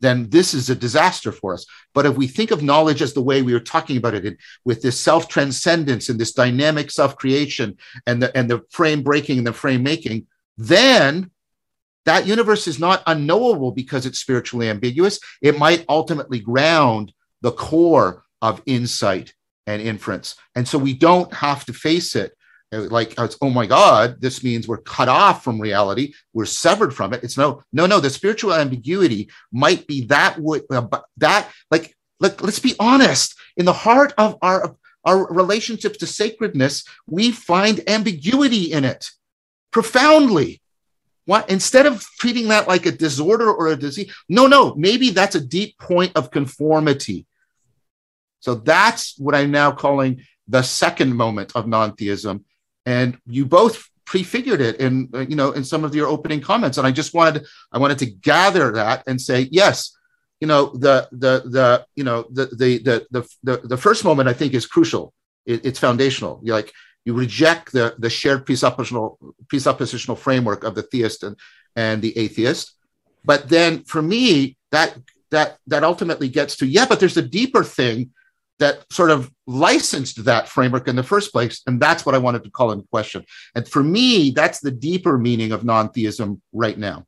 then 0.00 0.28
this 0.30 0.52
is 0.52 0.68
a 0.68 0.74
disaster 0.74 1.30
for 1.30 1.54
us. 1.54 1.64
But 1.94 2.06
if 2.06 2.16
we 2.16 2.26
think 2.26 2.50
of 2.50 2.62
knowledge 2.62 3.00
as 3.00 3.14
the 3.14 3.22
way 3.22 3.40
we 3.40 3.52
were 3.52 3.60
talking 3.60 3.96
about 3.96 4.14
it, 4.14 4.36
with 4.64 4.82
this 4.82 4.98
self 4.98 5.28
transcendence 5.28 6.08
and 6.08 6.18
this 6.18 6.32
dynamic 6.32 6.90
self 6.90 7.16
creation 7.16 7.78
and 8.06 8.22
the, 8.22 8.36
and 8.36 8.50
the 8.50 8.62
frame 8.70 9.02
breaking 9.02 9.38
and 9.38 9.46
the 9.46 9.52
frame 9.52 9.82
making, 9.82 10.26
then 10.58 11.30
that 12.04 12.26
universe 12.26 12.66
is 12.66 12.80
not 12.80 13.02
unknowable 13.06 13.70
because 13.70 14.04
it's 14.04 14.18
spiritually 14.18 14.68
ambiguous. 14.68 15.20
It 15.40 15.56
might 15.56 15.84
ultimately 15.88 16.40
ground 16.40 17.12
the 17.40 17.52
core 17.52 18.24
of 18.42 18.60
insight 18.66 19.34
and 19.66 19.82
inference. 19.82 20.34
And 20.54 20.66
so 20.66 20.78
we 20.78 20.94
don't 20.94 21.32
have 21.32 21.64
to 21.66 21.72
face 21.72 22.16
it 22.16 22.36
like 22.72 23.14
oh 23.18 23.50
my 23.50 23.66
god 23.66 24.18
this 24.20 24.42
means 24.42 24.66
we're 24.66 24.78
cut 24.78 25.08
off 25.08 25.44
from 25.44 25.60
reality. 25.60 26.14
We're 26.32 26.46
severed 26.46 26.94
from 26.94 27.12
it. 27.12 27.22
It's 27.22 27.36
no 27.36 27.62
no 27.72 27.86
no 27.86 28.00
the 28.00 28.10
spiritual 28.10 28.54
ambiguity 28.54 29.30
might 29.52 29.86
be 29.86 30.06
that 30.06 30.38
would 30.38 30.62
uh, 30.70 30.86
that 31.18 31.50
like 31.70 31.94
like 32.18 32.42
let's 32.42 32.58
be 32.58 32.74
honest. 32.80 33.34
In 33.56 33.66
the 33.66 33.72
heart 33.72 34.14
of 34.16 34.38
our 34.40 34.76
our 35.04 35.32
relationships 35.32 35.98
to 35.98 36.06
sacredness 36.06 36.84
we 37.06 37.30
find 37.30 37.86
ambiguity 37.88 38.72
in 38.72 38.84
it 38.84 39.10
profoundly. 39.70 40.60
What 41.26 41.50
instead 41.50 41.86
of 41.86 42.02
treating 42.18 42.48
that 42.48 42.68
like 42.68 42.86
a 42.86 42.92
disorder 42.92 43.52
or 43.52 43.68
a 43.68 43.76
disease 43.76 44.12
no 44.28 44.46
no 44.46 44.74
maybe 44.76 45.10
that's 45.10 45.34
a 45.34 45.46
deep 45.46 45.78
point 45.78 46.12
of 46.16 46.30
conformity 46.30 47.26
so 48.42 48.50
that's 48.54 49.18
what 49.18 49.34
i'm 49.34 49.50
now 49.50 49.70
calling 49.72 50.12
the 50.48 50.62
second 50.62 51.14
moment 51.14 51.52
of 51.54 51.66
non-theism. 51.66 52.44
And 52.84 53.18
you 53.26 53.46
both 53.46 53.88
prefigured 54.04 54.60
it 54.60 54.76
in 54.80 55.08
uh, 55.14 55.20
you 55.20 55.36
know 55.36 55.52
in 55.52 55.64
some 55.64 55.84
of 55.84 55.94
your 55.94 56.08
opening 56.08 56.40
comments. 56.40 56.78
And 56.78 56.86
i 56.86 56.92
just 56.92 57.14
wanted 57.14 57.46
i 57.72 57.78
wanted 57.78 57.98
to 58.00 58.06
gather 58.06 58.72
that 58.72 59.04
and 59.06 59.20
say 59.20 59.48
yes 59.50 59.96
you 60.40 60.48
know 60.48 60.66
the 60.74 61.08
the 61.12 61.42
the 61.56 61.86
you 61.94 62.04
know 62.04 62.26
the 62.30 62.46
the 62.46 62.78
the 62.78 63.06
the, 63.10 63.22
the, 63.44 63.56
the 63.68 63.76
first 63.76 64.04
moment 64.04 64.28
i 64.28 64.32
think 64.32 64.54
is 64.54 64.66
crucial. 64.66 65.12
It, 65.46 65.64
it's 65.66 65.78
foundational. 65.78 66.40
You 66.44 66.52
like 66.52 66.72
you 67.04 67.14
reject 67.14 67.72
the 67.72 67.94
the 67.98 68.10
shared 68.10 68.44
presuppositional 68.46 69.16
presuppositional 69.46 70.18
framework 70.18 70.64
of 70.64 70.74
the 70.74 70.82
theist 70.82 71.22
and, 71.22 71.36
and 71.76 72.02
the 72.02 72.16
atheist. 72.18 72.74
But 73.24 73.48
then 73.48 73.84
for 73.84 74.02
me 74.02 74.56
that 74.72 74.98
that 75.30 75.58
that 75.68 75.84
ultimately 75.84 76.28
gets 76.28 76.56
to 76.56 76.66
yeah 76.66 76.86
but 76.86 76.98
there's 77.00 77.16
a 77.16 77.22
deeper 77.40 77.64
thing 77.64 78.10
that 78.62 78.84
sort 78.92 79.10
of 79.10 79.28
licensed 79.48 80.24
that 80.24 80.48
framework 80.48 80.86
in 80.86 80.94
the 80.94 81.02
first 81.02 81.32
place. 81.32 81.62
And 81.66 81.80
that's 81.80 82.06
what 82.06 82.14
I 82.14 82.18
wanted 82.18 82.44
to 82.44 82.50
call 82.50 82.70
into 82.70 82.86
question. 82.88 83.24
And 83.56 83.66
for 83.66 83.82
me, 83.82 84.30
that's 84.30 84.60
the 84.60 84.70
deeper 84.70 85.18
meaning 85.18 85.50
of 85.50 85.64
non 85.64 85.90
theism 85.90 86.40
right 86.52 86.78
now. 86.78 87.04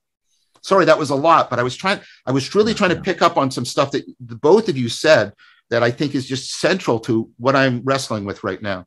Sorry, 0.62 0.84
that 0.86 0.98
was 0.98 1.10
a 1.10 1.14
lot, 1.14 1.50
but 1.50 1.60
I 1.60 1.62
was 1.62 1.76
trying, 1.76 2.00
I 2.26 2.32
was 2.32 2.54
really 2.54 2.74
trying 2.74 2.90
to 2.90 3.00
pick 3.00 3.22
up 3.22 3.36
on 3.36 3.50
some 3.50 3.64
stuff 3.64 3.92
that 3.92 4.04
both 4.18 4.68
of 4.68 4.76
you 4.76 4.88
said 4.88 5.32
that 5.70 5.82
I 5.82 5.90
think 5.90 6.14
is 6.14 6.26
just 6.26 6.58
central 6.58 6.98
to 7.00 7.30
what 7.38 7.54
I'm 7.54 7.82
wrestling 7.84 8.24
with 8.24 8.42
right 8.42 8.60
now. 8.60 8.86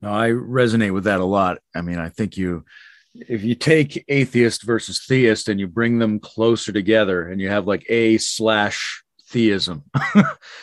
No, 0.00 0.12
I 0.12 0.28
resonate 0.28 0.94
with 0.94 1.04
that 1.04 1.20
a 1.20 1.24
lot. 1.24 1.58
I 1.74 1.82
mean, 1.82 1.98
I 1.98 2.08
think 2.08 2.36
you, 2.36 2.64
if 3.14 3.42
you 3.42 3.54
take 3.54 4.04
atheist 4.08 4.62
versus 4.62 5.04
theist 5.06 5.48
and 5.48 5.58
you 5.58 5.66
bring 5.66 5.98
them 5.98 6.20
closer 6.20 6.72
together 6.72 7.28
and 7.28 7.40
you 7.40 7.48
have 7.48 7.66
like 7.66 7.84
a 7.88 8.18
slash 8.18 8.99
theism. 9.30 9.84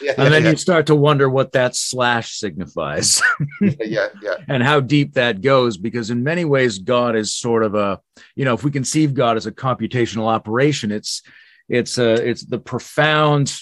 yeah, 0.02 0.14
and 0.18 0.34
then 0.34 0.44
yeah. 0.44 0.52
you 0.52 0.58
start 0.58 0.88
to 0.88 0.96
wonder 0.96 1.30
what 1.30 1.54
that 1.54 1.76
slash 1.76 2.34
signifies. 2.34 3.22
yeah, 3.62 4.08
yeah. 4.22 4.36
And 4.48 4.62
how 4.62 4.80
deep 4.82 5.14
that 5.14 5.42
goes, 5.42 5.78
because 5.78 6.10
in 6.10 6.24
many 6.24 6.46
ways, 6.46 6.80
God 6.80 7.16
is 7.16 7.34
sort 7.34 7.64
of 7.64 7.76
a, 7.76 8.00
you 8.36 8.46
know, 8.46 8.54
if 8.54 8.64
we 8.64 8.72
conceive 8.72 9.14
God 9.14 9.38
as 9.38 9.46
a 9.46 9.52
computational 9.52 10.28
operation, 10.28 10.92
it's 10.92 11.24
it's 11.70 11.98
a 11.98 12.14
it's 12.30 12.46
the 12.46 12.60
profound 12.60 13.58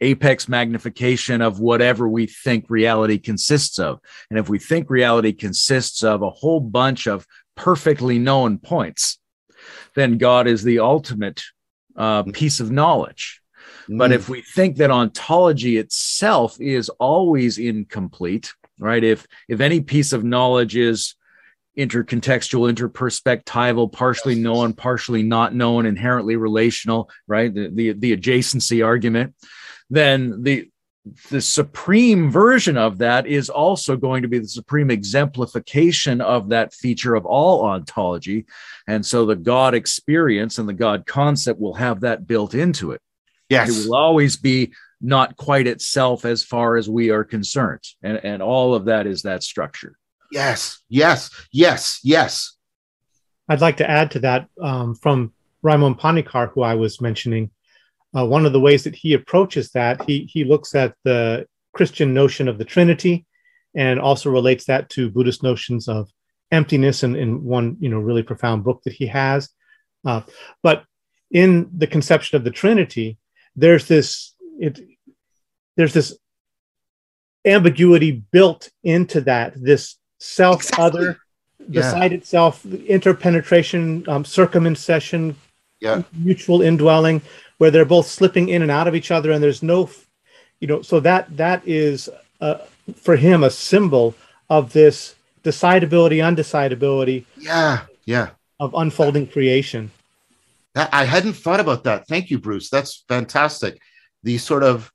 apex 0.00 0.48
magnification 0.48 1.40
of 1.40 1.58
whatever 1.58 2.08
we 2.08 2.26
think 2.26 2.66
reality 2.68 3.18
consists 3.18 3.78
of. 3.78 4.00
And 4.30 4.38
if 4.38 4.48
we 4.48 4.58
think 4.58 4.90
reality 4.90 5.32
consists 5.32 6.04
of 6.04 6.22
a 6.22 6.30
whole 6.30 6.60
bunch 6.60 7.06
of 7.06 7.26
perfectly 7.56 8.18
known 8.18 8.58
points, 8.58 9.18
then 9.94 10.18
God 10.18 10.46
is 10.46 10.62
the 10.62 10.78
ultimate 10.78 11.42
uh, 11.96 12.22
mm. 12.22 12.32
piece 12.32 12.60
of 12.60 12.70
knowledge 12.70 13.40
but 13.88 14.12
if 14.12 14.26
mm. 14.26 14.30
we 14.30 14.42
think 14.42 14.76
that 14.76 14.90
ontology 14.90 15.76
itself 15.78 16.60
is 16.60 16.88
always 16.88 17.58
incomplete, 17.58 18.52
right? 18.78 19.02
If 19.02 19.26
if 19.48 19.60
any 19.60 19.80
piece 19.80 20.12
of 20.12 20.24
knowledge 20.24 20.76
is 20.76 21.14
intercontextual, 21.78 22.72
interperspectival, 22.72 23.92
partially 23.92 24.34
known, 24.34 24.72
partially 24.72 25.22
not 25.22 25.54
known, 25.54 25.86
inherently 25.86 26.34
relational, 26.34 27.08
right? 27.28 27.54
The, 27.54 27.70
the, 27.72 27.92
the 27.92 28.16
adjacency 28.16 28.84
argument, 28.84 29.34
then 29.88 30.42
the 30.42 30.68
the 31.30 31.40
supreme 31.40 32.30
version 32.30 32.76
of 32.76 32.98
that 32.98 33.26
is 33.26 33.48
also 33.48 33.96
going 33.96 34.20
to 34.22 34.28
be 34.28 34.40
the 34.40 34.48
supreme 34.48 34.90
exemplification 34.90 36.20
of 36.20 36.50
that 36.50 36.74
feature 36.74 37.14
of 37.14 37.24
all 37.24 37.64
ontology. 37.64 38.44
And 38.86 39.06
so 39.06 39.24
the 39.24 39.36
God 39.36 39.72
experience 39.72 40.58
and 40.58 40.68
the 40.68 40.74
God 40.74 41.06
concept 41.06 41.60
will 41.60 41.74
have 41.74 42.00
that 42.00 42.26
built 42.26 42.52
into 42.52 42.90
it. 42.90 43.00
Yes. 43.48 43.70
It 43.70 43.88
will 43.88 43.96
always 43.96 44.36
be 44.36 44.72
not 45.00 45.36
quite 45.36 45.66
itself 45.66 46.24
as 46.24 46.42
far 46.42 46.76
as 46.76 46.88
we 46.88 47.10
are 47.10 47.24
concerned. 47.24 47.82
And, 48.02 48.18
and 48.24 48.42
all 48.42 48.74
of 48.74 48.86
that 48.86 49.06
is 49.06 49.22
that 49.22 49.42
structure. 49.42 49.96
Yes, 50.30 50.80
yes, 50.88 51.30
yes, 51.52 52.00
yes. 52.02 52.56
I'd 53.48 53.62
like 53.62 53.78
to 53.78 53.90
add 53.90 54.10
to 54.12 54.18
that 54.20 54.48
um, 54.60 54.94
from 54.94 55.32
Raimon 55.64 55.98
Panikkar, 55.98 56.50
who 56.52 56.62
I 56.62 56.74
was 56.74 57.00
mentioning. 57.00 57.50
Uh, 58.16 58.26
one 58.26 58.44
of 58.44 58.52
the 58.52 58.60
ways 58.60 58.84
that 58.84 58.94
he 58.94 59.14
approaches 59.14 59.70
that, 59.70 60.02
he, 60.04 60.28
he 60.30 60.44
looks 60.44 60.74
at 60.74 60.94
the 61.04 61.46
Christian 61.72 62.12
notion 62.12 62.48
of 62.48 62.58
the 62.58 62.64
Trinity 62.64 63.26
and 63.74 64.00
also 64.00 64.30
relates 64.30 64.64
that 64.64 64.88
to 64.90 65.10
Buddhist 65.10 65.42
notions 65.42 65.88
of 65.88 66.10
emptiness 66.50 67.02
in, 67.02 67.14
in 67.14 67.44
one 67.44 67.76
you 67.80 67.88
know 67.88 67.98
really 67.98 68.22
profound 68.22 68.64
book 68.64 68.82
that 68.84 68.92
he 68.92 69.06
has. 69.06 69.50
Uh, 70.04 70.22
but 70.62 70.84
in 71.30 71.70
the 71.76 71.86
conception 71.86 72.36
of 72.36 72.44
the 72.44 72.50
Trinity, 72.50 73.18
there's 73.58 73.86
this 73.86 74.34
it 74.58 74.80
there's 75.76 75.92
this 75.92 76.16
ambiguity 77.44 78.12
built 78.12 78.70
into 78.82 79.20
that 79.22 79.52
this 79.56 79.96
self 80.18 80.60
exactly. 80.60 80.84
other 80.84 81.18
beside 81.70 82.12
yeah. 82.12 82.18
itself 82.18 82.64
interpenetration 82.66 84.08
um, 84.08 84.24
circumincession 84.24 85.34
yeah. 85.80 86.02
mutual 86.12 86.62
indwelling 86.62 87.20
where 87.58 87.70
they're 87.70 87.84
both 87.84 88.06
slipping 88.06 88.48
in 88.48 88.62
and 88.62 88.70
out 88.70 88.88
of 88.88 88.94
each 88.94 89.10
other 89.10 89.32
and 89.32 89.42
there's 89.42 89.62
no 89.62 89.90
you 90.60 90.68
know 90.68 90.82
so 90.82 91.00
that 91.00 91.24
that 91.36 91.62
is 91.66 92.08
uh, 92.40 92.58
for 92.96 93.16
him 93.16 93.42
a 93.42 93.50
symbol 93.50 94.14
of 94.48 94.72
this 94.72 95.14
decidability 95.42 96.18
undecidability 96.18 97.24
yeah 97.36 97.82
yeah 98.04 98.30
of 98.60 98.74
unfolding 98.74 99.26
creation 99.26 99.90
I 100.92 101.04
hadn't 101.04 101.34
thought 101.34 101.60
about 101.60 101.84
that. 101.84 102.06
Thank 102.06 102.30
you, 102.30 102.38
Bruce. 102.38 102.70
That's 102.70 103.04
fantastic. 103.08 103.80
The 104.22 104.38
sort 104.38 104.62
of 104.62 104.92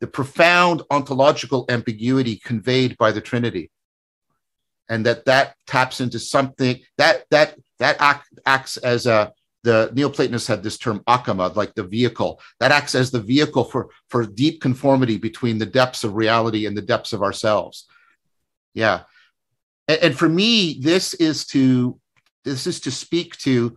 the 0.00 0.06
profound 0.06 0.82
ontological 0.90 1.64
ambiguity 1.68 2.36
conveyed 2.36 2.96
by 2.98 3.12
the 3.12 3.20
Trinity, 3.20 3.70
and 4.88 5.06
that 5.06 5.24
that 5.26 5.54
taps 5.66 6.00
into 6.00 6.18
something 6.18 6.80
that 6.98 7.24
that 7.30 7.56
that 7.78 7.96
act, 8.00 8.28
acts 8.46 8.76
as 8.76 9.06
a 9.06 9.32
the 9.64 9.90
Neoplatonists 9.94 10.48
had 10.48 10.62
this 10.62 10.78
term 10.78 11.00
ochema, 11.06 11.54
like 11.54 11.74
the 11.74 11.84
vehicle, 11.84 12.40
that 12.58 12.72
acts 12.72 12.94
as 12.94 13.10
the 13.10 13.20
vehicle 13.20 13.64
for, 13.64 13.90
for 14.08 14.26
deep 14.26 14.60
conformity 14.60 15.18
between 15.18 15.58
the 15.58 15.66
depths 15.66 16.04
of 16.04 16.14
reality 16.14 16.66
and 16.66 16.76
the 16.76 16.82
depths 16.82 17.12
of 17.12 17.22
ourselves. 17.22 17.86
Yeah. 18.74 19.02
And, 19.86 19.98
and 20.02 20.18
for 20.18 20.28
me, 20.28 20.80
this 20.80 21.14
is 21.14 21.46
to 21.46 21.98
this 22.44 22.66
is 22.66 22.80
to 22.80 22.90
speak 22.90 23.36
to 23.38 23.76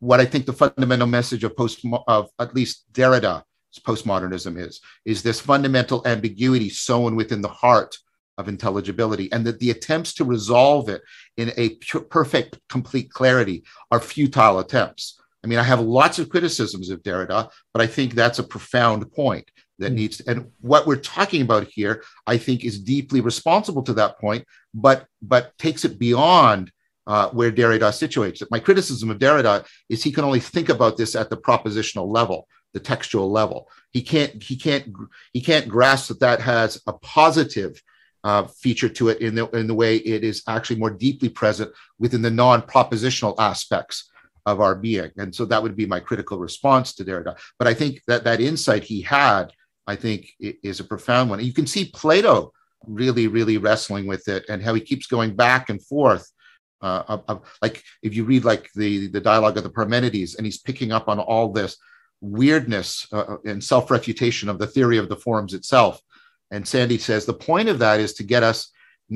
what 0.00 0.20
I 0.20 0.24
think 0.24 0.46
the 0.46 0.52
fundamental 0.52 1.06
message 1.06 1.44
of 1.44 1.56
post 1.56 1.84
of 2.06 2.30
at 2.38 2.54
least 2.54 2.84
Derrida's 2.92 3.42
postmodernism 3.80 4.58
is, 4.58 4.80
is 5.04 5.22
this 5.22 5.40
fundamental 5.40 6.06
ambiguity 6.06 6.68
sown 6.68 7.16
within 7.16 7.40
the 7.40 7.48
heart 7.48 7.96
of 8.38 8.48
intelligibility, 8.48 9.32
and 9.32 9.46
that 9.46 9.58
the 9.60 9.70
attempts 9.70 10.12
to 10.14 10.24
resolve 10.24 10.88
it 10.88 11.02
in 11.38 11.52
a 11.56 11.70
pure, 11.76 12.02
perfect, 12.02 12.58
complete 12.68 13.10
clarity 13.10 13.64
are 13.90 14.00
futile 14.00 14.58
attempts. 14.58 15.18
I 15.42 15.46
mean, 15.46 15.58
I 15.58 15.62
have 15.62 15.80
lots 15.80 16.18
of 16.18 16.28
criticisms 16.28 16.90
of 16.90 17.02
Derrida, 17.02 17.48
but 17.72 17.82
I 17.82 17.86
think 17.86 18.14
that's 18.14 18.38
a 18.38 18.44
profound 18.44 19.10
point 19.12 19.50
that 19.78 19.92
mm 19.92 19.96
needs. 19.96 20.18
To, 20.18 20.30
and 20.30 20.50
what 20.60 20.86
we're 20.86 20.96
talking 20.96 21.42
about 21.42 21.68
here, 21.68 22.02
I 22.26 22.36
think, 22.36 22.64
is 22.64 22.80
deeply 22.80 23.20
responsible 23.20 23.82
to 23.84 23.94
that 23.94 24.18
point, 24.18 24.44
but 24.74 25.06
but 25.22 25.56
takes 25.58 25.84
it 25.84 25.98
beyond 25.98 26.72
uh, 27.06 27.30
where 27.30 27.52
Derrida 27.52 27.90
situates 27.90 28.42
it. 28.42 28.48
My 28.50 28.58
criticism 28.58 29.10
of 29.10 29.18
Derrida 29.18 29.66
is 29.88 30.02
he 30.02 30.12
can 30.12 30.24
only 30.24 30.40
think 30.40 30.68
about 30.68 30.96
this 30.96 31.14
at 31.14 31.30
the 31.30 31.36
propositional 31.36 32.12
level, 32.12 32.48
the 32.74 32.80
textual 32.80 33.30
level. 33.30 33.70
He 33.92 34.02
can't 34.02 34.42
he 34.42 34.56
can't 34.56 34.92
he 35.32 35.40
can't 35.40 35.68
grasp 35.68 36.08
that 36.08 36.20
that 36.20 36.40
has 36.40 36.80
a 36.86 36.92
positive 36.92 37.80
uh, 38.24 38.44
feature 38.44 38.88
to 38.88 39.08
it 39.08 39.20
in 39.20 39.34
the 39.36 39.48
in 39.50 39.66
the 39.66 39.74
way 39.74 39.96
it 39.96 40.24
is 40.24 40.42
actually 40.48 40.80
more 40.80 40.90
deeply 40.90 41.28
present 41.28 41.70
within 41.98 42.22
the 42.22 42.30
non-propositional 42.30 43.36
aspects 43.38 44.10
of 44.46 44.60
our 44.60 44.74
being. 44.74 45.10
And 45.16 45.34
so 45.34 45.44
that 45.44 45.62
would 45.62 45.76
be 45.76 45.86
my 45.86 46.00
critical 46.00 46.38
response 46.38 46.94
to 46.94 47.04
Derrida. 47.04 47.36
But 47.58 47.68
I 47.68 47.74
think 47.74 48.02
that 48.06 48.24
that 48.24 48.40
insight 48.40 48.84
he 48.84 49.02
had, 49.02 49.52
I 49.86 49.96
think, 49.96 50.32
is 50.40 50.80
a 50.80 50.84
profound 50.84 51.30
one. 51.30 51.44
You 51.44 51.52
can 51.52 51.66
see 51.66 51.90
Plato 51.92 52.52
really, 52.86 53.26
really 53.26 53.58
wrestling 53.58 54.06
with 54.06 54.28
it 54.28 54.44
and 54.48 54.62
how 54.62 54.74
he 54.74 54.80
keeps 54.80 55.06
going 55.08 55.34
back 55.34 55.68
and 55.68 55.82
forth. 55.82 56.30
Uh, 56.86 57.02
of, 57.08 57.24
of, 57.26 57.58
like 57.62 57.82
if 58.00 58.14
you 58.14 58.22
read 58.22 58.44
like 58.44 58.64
the 58.76 59.08
the 59.08 59.20
dialogue 59.20 59.56
of 59.56 59.64
the 59.64 59.76
Parmenides, 59.78 60.36
and 60.36 60.46
he's 60.46 60.66
picking 60.68 60.92
up 60.92 61.08
on 61.08 61.18
all 61.18 61.46
this 61.50 61.76
weirdness 62.20 63.08
uh, 63.12 63.38
and 63.44 63.62
self-refutation 63.72 64.48
of 64.48 64.60
the 64.60 64.68
theory 64.74 64.98
of 64.98 65.08
the 65.08 65.16
forms 65.26 65.52
itself. 65.52 66.00
And 66.52 66.68
Sandy 66.72 66.98
says 66.98 67.24
the 67.24 67.42
point 67.50 67.68
of 67.68 67.80
that 67.80 67.98
is 67.98 68.14
to 68.14 68.24
get 68.34 68.44
us 68.44 68.70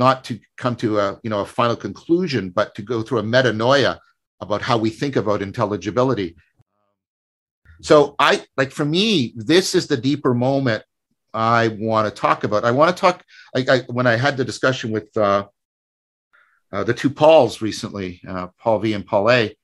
not 0.04 0.24
to 0.24 0.40
come 0.56 0.74
to 0.76 0.98
a 0.98 1.20
you 1.22 1.30
know 1.30 1.42
a 1.42 1.46
final 1.60 1.76
conclusion, 1.76 2.50
but 2.50 2.74
to 2.74 2.82
go 2.82 3.02
through 3.02 3.20
a 3.20 3.30
metanoia 3.34 3.92
about 4.40 4.62
how 4.62 4.76
we 4.76 4.90
think 4.90 5.14
about 5.14 5.40
intelligibility. 5.40 6.34
So 7.82 8.16
I 8.18 8.32
like 8.56 8.72
for 8.72 8.84
me, 8.84 9.32
this 9.36 9.76
is 9.76 9.86
the 9.86 9.96
deeper 9.96 10.34
moment 10.34 10.82
I 11.32 11.68
want 11.78 12.04
to 12.08 12.20
talk 12.26 12.42
about. 12.42 12.64
I 12.64 12.72
want 12.72 12.96
to 12.96 13.00
talk. 13.00 13.16
I, 13.54 13.60
I 13.74 13.78
when 13.96 14.08
I 14.08 14.16
had 14.16 14.36
the 14.36 14.44
discussion 14.52 14.90
with 14.90 15.16
uh, 15.16 15.46
uh, 16.72 16.84
the 16.84 16.94
two 16.94 17.10
Pauls 17.10 17.60
recently, 17.60 18.20
uh, 18.26 18.48
Paul 18.58 18.78
V 18.80 18.92
and 18.92 19.06
Paul 19.06 19.30
A, 19.30 19.56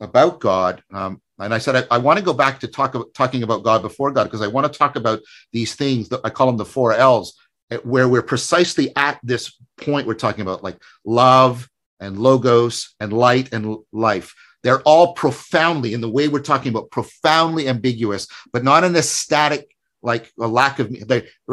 about 0.00 0.40
God, 0.40 0.82
um, 0.92 1.20
and 1.38 1.52
I 1.52 1.58
said 1.58 1.76
I, 1.76 1.96
I, 1.96 1.98
want 1.98 2.18
to 2.18 2.24
go 2.24 2.32
back 2.32 2.60
to 2.60 2.68
talk 2.68 2.94
about 2.94 3.12
talking 3.12 3.42
about 3.42 3.64
God 3.64 3.82
before 3.82 4.12
God 4.12 4.24
because 4.24 4.42
I 4.42 4.46
want 4.46 4.72
to 4.72 4.78
talk 4.78 4.96
about 4.96 5.20
these 5.52 5.74
things 5.74 6.08
that 6.10 6.20
I 6.22 6.30
call 6.30 6.46
them 6.46 6.56
the 6.56 6.64
four 6.64 6.92
L's, 6.92 7.36
where 7.82 8.08
we're 8.08 8.22
precisely 8.22 8.94
at 8.96 9.18
this 9.22 9.58
point 9.76 10.06
we're 10.06 10.14
talking 10.14 10.42
about, 10.42 10.62
like 10.62 10.80
love, 11.04 11.68
and 12.00 12.18
logos 12.18 12.94
and 13.00 13.12
light 13.12 13.52
and 13.52 13.78
life. 13.92 14.34
They're 14.62 14.82
all 14.82 15.12
profoundly, 15.12 15.92
in 15.92 16.00
the 16.00 16.10
way 16.10 16.28
we're 16.28 16.40
talking 16.40 16.70
about, 16.70 16.90
profoundly 16.90 17.68
ambiguous, 17.68 18.26
but 18.52 18.64
not 18.64 18.84
in 18.84 18.96
a 18.96 19.02
static, 19.02 19.73
like 20.04 20.30
a 20.38 20.46
lack 20.46 20.78
of, 20.78 20.94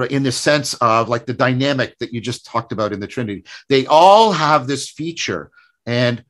in 0.09 0.23
the 0.23 0.31
sense 0.31 0.73
of 0.75 1.07
like 1.07 1.25
the 1.25 1.33
dynamic 1.33 1.97
that 1.99 2.13
you 2.13 2.19
just 2.19 2.45
talked 2.45 2.71
about 2.71 2.91
in 2.91 2.99
the 2.99 3.07
Trinity. 3.07 3.45
They 3.69 3.85
all 3.85 4.33
have 4.33 4.67
this 4.67 4.89
feature, 4.89 5.49
and 5.85 6.23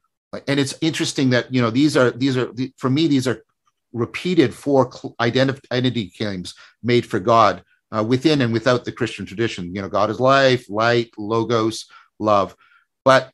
and 0.47 0.59
it's 0.59 0.75
interesting 0.81 1.31
that 1.31 1.53
you 1.53 1.61
know 1.61 1.71
these 1.71 1.97
are 1.97 2.11
these 2.11 2.37
are 2.37 2.53
for 2.77 2.89
me 2.89 3.07
these 3.07 3.27
are 3.27 3.43
repeated 3.91 4.53
four 4.53 4.89
identity 5.19 6.13
claims 6.15 6.53
made 6.81 7.05
for 7.05 7.19
God 7.19 7.63
uh, 7.91 8.03
within 8.03 8.41
and 8.41 8.53
without 8.53 8.85
the 8.85 8.91
Christian 8.91 9.25
tradition. 9.25 9.75
You 9.75 9.81
know, 9.81 9.89
God 9.89 10.09
is 10.09 10.19
life, 10.19 10.69
light, 10.69 11.09
logos, 11.17 11.87
love. 12.19 12.55
But 13.03 13.31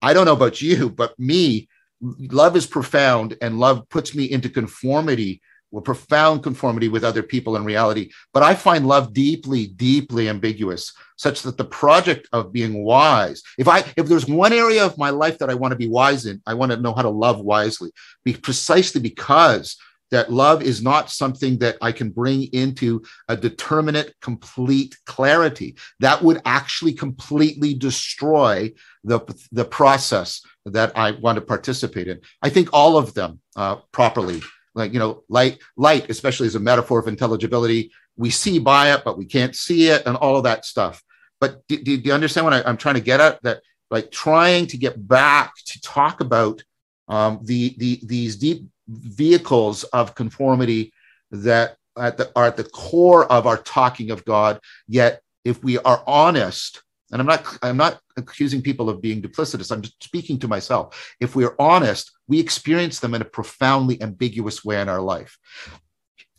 I 0.00 0.14
don't 0.14 0.26
know 0.26 0.32
about 0.32 0.62
you, 0.62 0.88
but 0.90 1.18
me, 1.18 1.68
love 2.00 2.56
is 2.56 2.66
profound 2.66 3.36
and 3.42 3.60
love 3.60 3.88
puts 3.88 4.14
me 4.14 4.24
into 4.24 4.48
conformity 4.48 5.42
with 5.72 5.84
profound 5.84 6.42
conformity 6.42 6.88
with 6.88 7.02
other 7.02 7.22
people 7.22 7.56
in 7.56 7.64
reality. 7.64 8.10
But 8.32 8.44
I 8.44 8.54
find 8.54 8.86
love 8.86 9.12
deeply, 9.12 9.66
deeply 9.66 10.28
ambiguous, 10.28 10.92
such 11.16 11.42
that 11.42 11.56
the 11.56 11.64
project 11.64 12.28
of 12.32 12.52
being 12.52 12.84
wise, 12.84 13.42
if 13.58 13.66
I 13.66 13.78
if 13.96 14.06
there's 14.06 14.26
one 14.26 14.52
area 14.52 14.84
of 14.84 14.98
my 14.98 15.10
life 15.10 15.38
that 15.38 15.50
I 15.50 15.54
want 15.54 15.72
to 15.72 15.76
be 15.76 15.88
wise 15.88 16.26
in, 16.26 16.40
I 16.46 16.54
want 16.54 16.70
to 16.72 16.78
know 16.78 16.94
how 16.94 17.02
to 17.02 17.10
love 17.10 17.40
wisely, 17.40 17.90
be 18.24 18.34
precisely 18.34 19.00
because 19.00 19.76
that 20.12 20.30
love 20.30 20.62
is 20.62 20.82
not 20.82 21.10
something 21.10 21.58
that 21.58 21.78
I 21.80 21.90
can 21.90 22.10
bring 22.10 22.44
into 22.52 23.02
a 23.28 23.36
determinate, 23.36 24.14
complete 24.20 24.94
clarity. 25.06 25.76
That 26.00 26.22
would 26.22 26.42
actually 26.44 26.92
completely 26.92 27.72
destroy 27.72 28.72
the, 29.04 29.20
the 29.52 29.64
process 29.64 30.42
that 30.66 30.92
I 30.96 31.12
want 31.12 31.36
to 31.36 31.40
participate 31.40 32.08
in. 32.08 32.20
I 32.42 32.50
think 32.50 32.68
all 32.74 32.98
of 32.98 33.14
them 33.14 33.40
uh, 33.56 33.76
properly, 33.90 34.42
like, 34.74 34.92
you 34.92 34.98
know, 34.98 35.22
light, 35.28 35.58
light, 35.76 36.08
especially 36.10 36.46
as 36.46 36.54
a 36.54 36.60
metaphor 36.60 36.98
of 36.98 37.08
intelligibility, 37.08 37.92
we 38.16 38.30
see 38.30 38.58
by 38.58 38.92
it, 38.92 39.02
but 39.04 39.18
we 39.18 39.24
can't 39.24 39.56
see 39.56 39.88
it 39.88 40.06
and 40.06 40.16
all 40.16 40.36
of 40.36 40.44
that 40.44 40.64
stuff. 40.64 41.02
But 41.40 41.66
do, 41.66 41.76
do, 41.76 41.96
do 41.96 42.08
you 42.08 42.14
understand 42.14 42.44
what 42.44 42.54
I, 42.54 42.68
am 42.68 42.76
trying 42.76 42.94
to 42.94 43.00
get 43.00 43.20
at? 43.20 43.42
That 43.42 43.60
like 43.90 44.10
trying 44.10 44.66
to 44.68 44.76
get 44.76 45.06
back 45.06 45.52
to 45.66 45.80
talk 45.80 46.20
about 46.20 46.62
um, 47.08 47.40
the, 47.42 47.74
the, 47.78 48.00
these 48.04 48.36
deep 48.36 48.64
vehicles 48.88 49.84
of 49.84 50.14
conformity 50.14 50.92
that 51.30 51.76
at 51.98 52.16
the, 52.16 52.30
are 52.34 52.46
at 52.46 52.56
the 52.56 52.64
core 52.64 53.30
of 53.30 53.46
our 53.46 53.58
talking 53.58 54.10
of 54.10 54.24
God. 54.24 54.60
Yet, 54.88 55.20
if 55.44 55.62
we 55.62 55.78
are 55.78 56.02
honest, 56.06 56.82
and 57.12 57.20
I'm 57.20 57.26
not 57.26 57.58
I'm 57.62 57.76
not 57.76 58.00
accusing 58.16 58.62
people 58.62 58.88
of 58.88 59.02
being 59.02 59.22
duplicitous. 59.22 59.70
I'm 59.70 59.82
just 59.82 60.02
speaking 60.02 60.38
to 60.40 60.48
myself. 60.48 61.14
If 61.20 61.36
we're 61.36 61.54
honest, 61.58 62.10
we 62.26 62.40
experience 62.40 63.00
them 63.00 63.14
in 63.14 63.22
a 63.22 63.26
profoundly 63.26 64.00
ambiguous 64.02 64.64
way 64.64 64.80
in 64.80 64.88
our 64.88 65.00
life. 65.00 65.38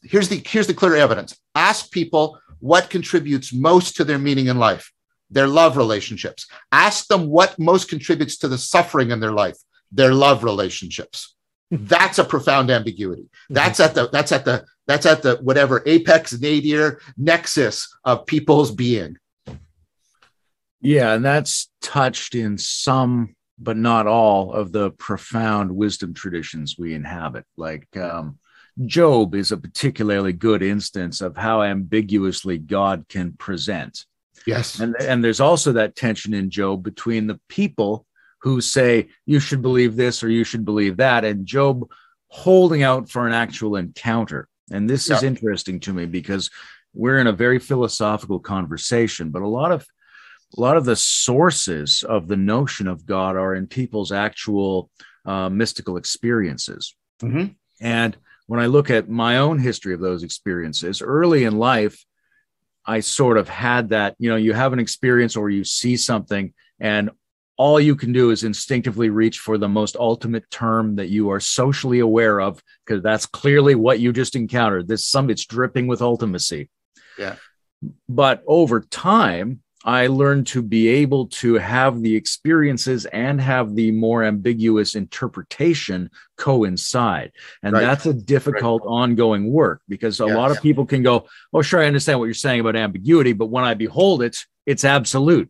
Here's 0.01 0.29
the 0.29 0.41
here's 0.45 0.67
the 0.67 0.73
clear 0.73 0.95
evidence. 0.95 1.39
Ask 1.55 1.91
people 1.91 2.39
what 2.59 2.89
contributes 2.89 3.53
most 3.53 3.95
to 3.97 4.03
their 4.03 4.19
meaning 4.19 4.47
in 4.47 4.57
life. 4.57 4.91
Their 5.29 5.47
love 5.47 5.77
relationships. 5.77 6.47
Ask 6.71 7.07
them 7.07 7.27
what 7.27 7.57
most 7.59 7.87
contributes 7.87 8.37
to 8.39 8.47
the 8.47 8.57
suffering 8.57 9.11
in 9.11 9.19
their 9.19 9.31
life. 9.31 9.57
Their 9.91 10.13
love 10.13 10.43
relationships 10.43 11.35
hmm. 11.69 11.85
that's 11.85 12.17
a 12.17 12.23
profound 12.25 12.71
ambiguity. 12.71 13.29
Hmm. 13.47 13.53
That's 13.53 13.79
at 13.79 13.93
the 13.93 14.09
that's 14.09 14.31
at 14.31 14.43
the 14.43 14.65
that's 14.87 15.05
at 15.05 15.21
the 15.21 15.35
whatever 15.35 15.83
apex 15.85 16.33
nadir 16.33 16.99
nexus 17.15 17.95
of 18.03 18.25
people's 18.25 18.71
being. 18.71 19.17
Yeah, 20.83 21.13
and 21.13 21.23
that's 21.23 21.71
touched 21.81 22.35
in 22.35 22.57
some, 22.57 23.35
but 23.57 23.77
not 23.77 24.05
all, 24.05 24.51
of 24.51 24.73
the 24.73 24.91
profound 24.91 25.73
wisdom 25.73 26.13
traditions 26.13 26.75
we 26.77 26.93
inhabit. 26.93 27.45
Like 27.55 27.87
um, 27.95 28.37
Job 28.85 29.33
is 29.33 29.53
a 29.53 29.57
particularly 29.57 30.33
good 30.33 30.61
instance 30.61 31.21
of 31.21 31.37
how 31.37 31.63
ambiguously 31.63 32.57
God 32.57 33.05
can 33.07 33.31
present. 33.31 34.05
Yes, 34.45 34.79
and 34.79 34.93
and 34.99 35.23
there's 35.23 35.39
also 35.39 35.71
that 35.71 35.95
tension 35.95 36.33
in 36.33 36.49
Job 36.49 36.83
between 36.83 37.27
the 37.27 37.39
people 37.47 38.05
who 38.41 38.59
say 38.59 39.07
you 39.25 39.39
should 39.39 39.61
believe 39.61 39.95
this 39.95 40.21
or 40.21 40.29
you 40.29 40.43
should 40.43 40.65
believe 40.65 40.97
that, 40.97 41.23
and 41.23 41.45
Job 41.45 41.89
holding 42.27 42.83
out 42.83 43.09
for 43.09 43.25
an 43.25 43.33
actual 43.33 43.77
encounter. 43.77 44.49
And 44.69 44.89
this 44.89 45.09
yeah. 45.09 45.15
is 45.15 45.23
interesting 45.23 45.79
to 45.81 45.93
me 45.93 46.07
because 46.07 46.49
we're 46.93 47.19
in 47.19 47.27
a 47.27 47.31
very 47.31 47.59
philosophical 47.59 48.39
conversation, 48.39 49.29
but 49.29 49.43
a 49.43 49.47
lot 49.47 49.71
of 49.71 49.85
a 50.55 50.61
lot 50.61 50.77
of 50.77 50.85
the 50.85 50.95
sources 50.95 52.03
of 52.07 52.27
the 52.27 52.37
notion 52.37 52.87
of 52.87 53.05
God 53.05 53.35
are 53.35 53.55
in 53.55 53.67
people's 53.67 54.11
actual 54.11 54.89
uh, 55.25 55.49
mystical 55.49 55.97
experiences. 55.97 56.95
Mm-hmm. 57.21 57.53
And 57.81 58.17
when 58.47 58.59
I 58.59 58.67
look 58.67 58.89
at 58.89 59.09
my 59.09 59.37
own 59.37 59.57
history 59.57 59.93
of 59.93 59.99
those 59.99 60.23
experiences, 60.23 61.01
early 61.01 61.45
in 61.45 61.57
life, 61.57 62.05
I 62.85 62.99
sort 62.99 63.37
of 63.37 63.47
had 63.47 63.89
that, 63.89 64.15
you 64.19 64.29
know, 64.29 64.35
you 64.35 64.53
have 64.53 64.73
an 64.73 64.79
experience 64.79 65.35
or 65.35 65.49
you 65.49 65.63
see 65.63 65.95
something, 65.95 66.53
and 66.79 67.09
all 67.57 67.79
you 67.79 67.95
can 67.95 68.11
do 68.11 68.31
is 68.31 68.43
instinctively 68.43 69.09
reach 69.09 69.39
for 69.39 69.57
the 69.57 69.69
most 69.69 69.95
ultimate 69.95 70.49
term 70.49 70.95
that 70.95 71.09
you 71.09 71.29
are 71.31 71.39
socially 71.39 71.99
aware 71.99 72.41
of 72.41 72.61
because 72.85 73.01
that's 73.03 73.25
clearly 73.25 73.75
what 73.75 73.99
you 73.99 74.11
just 74.11 74.35
encountered 74.35 74.87
this 74.87 75.05
some 75.05 75.29
it's 75.29 75.45
dripping 75.45 75.85
with 75.87 75.99
ultimacy 75.99 76.69
yeah 77.17 77.35
but 78.09 78.43
over 78.47 78.81
time 78.81 79.61
i 79.83 80.07
learned 80.07 80.47
to 80.47 80.61
be 80.61 80.87
able 80.87 81.27
to 81.27 81.55
have 81.55 82.01
the 82.01 82.15
experiences 82.15 83.05
and 83.07 83.39
have 83.41 83.75
the 83.75 83.91
more 83.91 84.23
ambiguous 84.23 84.95
interpretation 84.95 86.09
coincide 86.37 87.31
and 87.63 87.73
Right. 87.73 87.81
that's 87.81 88.05
a 88.05 88.13
difficult 88.13 88.83
ongoing 88.85 89.51
work 89.51 89.81
because 89.87 90.19
a 90.19 90.25
Yeah. 90.27 90.35
lot 90.35 90.51
of 90.51 90.61
people 90.61 90.85
can 90.85 91.03
go 91.03 91.27
oh 91.53 91.61
sure 91.61 91.81
i 91.81 91.85
understand 91.85 92.19
what 92.19 92.25
you're 92.25 92.33
saying 92.33 92.59
about 92.61 92.75
ambiguity 92.75 93.33
but 93.33 93.47
when 93.47 93.63
i 93.63 93.73
behold 93.73 94.21
it 94.23 94.37
it's 94.65 94.83
absolute 94.85 95.49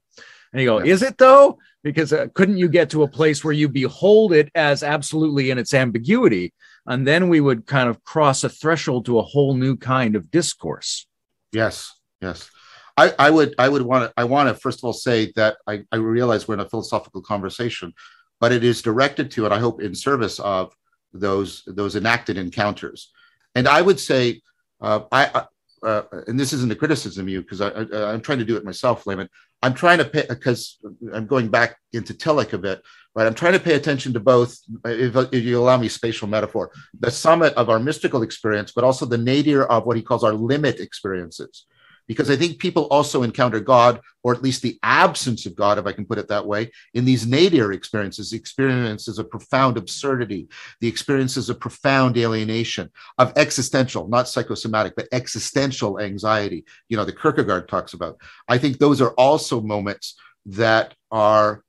and 0.51 0.61
you 0.61 0.67
go 0.67 0.79
Yeah. 0.79 0.93
is 0.93 1.01
it 1.03 1.17
though 1.17 1.57
because 1.83 2.13
uh, 2.13 2.27
couldn't 2.33 2.57
you 2.57 2.69
get 2.69 2.89
to 2.91 3.03
a 3.03 3.07
place 3.07 3.43
where 3.43 3.53
you 3.53 3.67
behold 3.67 4.31
it 4.33 4.49
as 4.55 4.83
absolutely 4.83 5.51
in 5.51 5.57
its 5.57 5.73
ambiguity 5.73 6.53
and 6.85 7.05
then 7.07 7.29
we 7.29 7.39
would 7.41 7.65
kind 7.65 7.89
of 7.89 8.03
cross 8.03 8.43
a 8.43 8.49
threshold 8.49 9.05
to 9.05 9.19
a 9.19 9.21
whole 9.23 9.53
new 9.53 9.75
kind 9.77 10.15
of 10.15 10.31
discourse 10.31 11.05
Yes, 11.51 11.91
yes. 12.19 12.49
I, 12.97 13.13
I 13.17 13.29
would 13.29 13.55
I 13.57 13.69
would 13.69 13.81
want 13.81 14.05
to 14.05 14.13
I 14.17 14.23
want 14.25 14.49
to 14.49 14.55
first 14.55 14.79
of 14.79 14.83
all 14.83 14.93
say 14.93 15.31
that 15.35 15.57
I, 15.67 15.83
I 15.91 15.97
realize 15.97 16.47
we're 16.47 16.53
in 16.55 16.59
a 16.59 16.69
philosophical 16.69 17.21
conversation, 17.21 17.93
but 18.39 18.51
it 18.51 18.63
is 18.63 18.81
directed 18.81 19.31
to 19.31 19.45
and 19.45 19.53
I 19.53 19.59
hope 19.59 19.81
in 19.81 19.95
service 19.95 20.39
of 20.39 20.75
those 21.11 21.63
those 21.65 21.95
enacted 21.95 22.37
encounters. 22.37 23.11
And 23.55 23.67
I 23.67 23.81
would 23.81 23.99
say 23.99 24.41
uh, 24.81 25.01
I 25.11 25.45
uh, 25.83 26.03
and 26.27 26.39
this 26.39 26.53
isn't 26.53 26.71
a 26.71 26.75
criticism 26.75 27.25
of 27.25 27.29
you 27.29 27.41
because 27.41 27.61
I, 27.61 27.69
I 27.69 28.13
I'm 28.13 28.21
trying 28.21 28.39
to 28.39 28.45
do 28.45 28.57
it 28.57 28.65
myself, 28.65 29.05
Layman. 29.07 29.29
I'm 29.63 29.73
trying 29.73 29.97
to 29.99 30.05
pay 30.05 30.25
because 30.27 30.77
I'm 31.13 31.25
going 31.25 31.47
back 31.47 31.77
into 31.93 32.13
Tillich 32.13 32.51
a 32.53 32.57
bit, 32.57 32.83
right? 33.15 33.25
I'm 33.25 33.33
trying 33.33 33.53
to 33.53 33.59
pay 33.59 33.75
attention 33.75 34.11
to 34.13 34.19
both, 34.19 34.59
if, 34.85 35.15
if 35.15 35.43
you 35.43 35.57
allow 35.57 35.77
me 35.77 35.87
spatial 35.87 36.27
metaphor, 36.27 36.71
the 36.99 37.09
summit 37.09 37.53
of 37.53 37.69
our 37.69 37.79
mystical 37.79 38.23
experience, 38.23 38.73
but 38.73 38.83
also 38.83 39.05
the 39.05 39.17
nadir 39.17 39.63
of 39.63 39.85
what 39.85 39.95
he 39.95 40.03
calls 40.03 40.23
our 40.23 40.33
limit 40.33 40.81
experiences. 40.81 41.65
Because 42.07 42.29
I 42.29 42.35
think 42.35 42.59
people 42.59 42.83
also 42.87 43.23
encounter 43.23 43.59
God, 43.59 44.01
or 44.23 44.33
at 44.33 44.41
least 44.41 44.61
the 44.61 44.77
absence 44.83 45.45
of 45.45 45.55
God, 45.55 45.77
if 45.77 45.85
I 45.85 45.93
can 45.93 46.05
put 46.05 46.17
it 46.17 46.27
that 46.27 46.45
way, 46.45 46.71
in 46.93 47.05
these 47.05 47.25
nadir 47.25 47.71
experiences, 47.71 48.29
the 48.29 48.37
experiences 48.37 49.19
of 49.19 49.29
profound 49.29 49.77
absurdity, 49.77 50.47
the 50.81 50.87
experiences 50.87 51.49
of 51.49 51.59
profound 51.59 52.17
alienation, 52.17 52.91
of 53.17 53.31
existential, 53.37 54.07
not 54.07 54.27
psychosomatic, 54.27 54.95
but 54.95 55.07
existential 55.11 55.99
anxiety, 55.99 56.65
you 56.89 56.97
know, 56.97 57.05
the 57.05 57.15
Kierkegaard 57.15 57.67
talks 57.67 57.93
about. 57.93 58.17
I 58.47 58.57
think 58.57 58.77
those 58.77 59.01
are 59.01 59.11
also 59.11 59.61
moments 59.61 60.15
that 60.45 60.93
are 61.11 61.63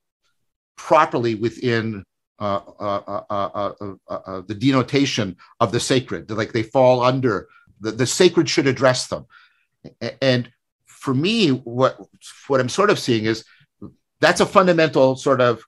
properly 0.76 1.36
within 1.36 2.04
uh, 2.40 2.60
uh, 2.80 3.02
uh, 3.06 3.22
uh, 3.30 3.48
uh, 3.54 3.94
uh, 4.10 4.14
uh, 4.26 4.42
the 4.48 4.54
denotation 4.54 5.36
of 5.60 5.70
the 5.70 5.78
sacred. 5.78 6.28
Like 6.30 6.52
they 6.52 6.64
fall 6.64 7.02
under 7.02 7.48
the, 7.80 7.92
the 7.92 8.06
sacred 8.06 8.48
should 8.48 8.66
address 8.66 9.06
them. 9.06 9.26
And 10.20 10.50
for 10.86 11.14
me, 11.14 11.48
what 11.50 11.98
what 12.48 12.60
I'm 12.60 12.68
sort 12.68 12.90
of 12.90 12.98
seeing 12.98 13.24
is 13.24 13.44
that's 14.20 14.40
a 14.40 14.46
fundamental 14.46 15.16
sort 15.16 15.40
of 15.40 15.62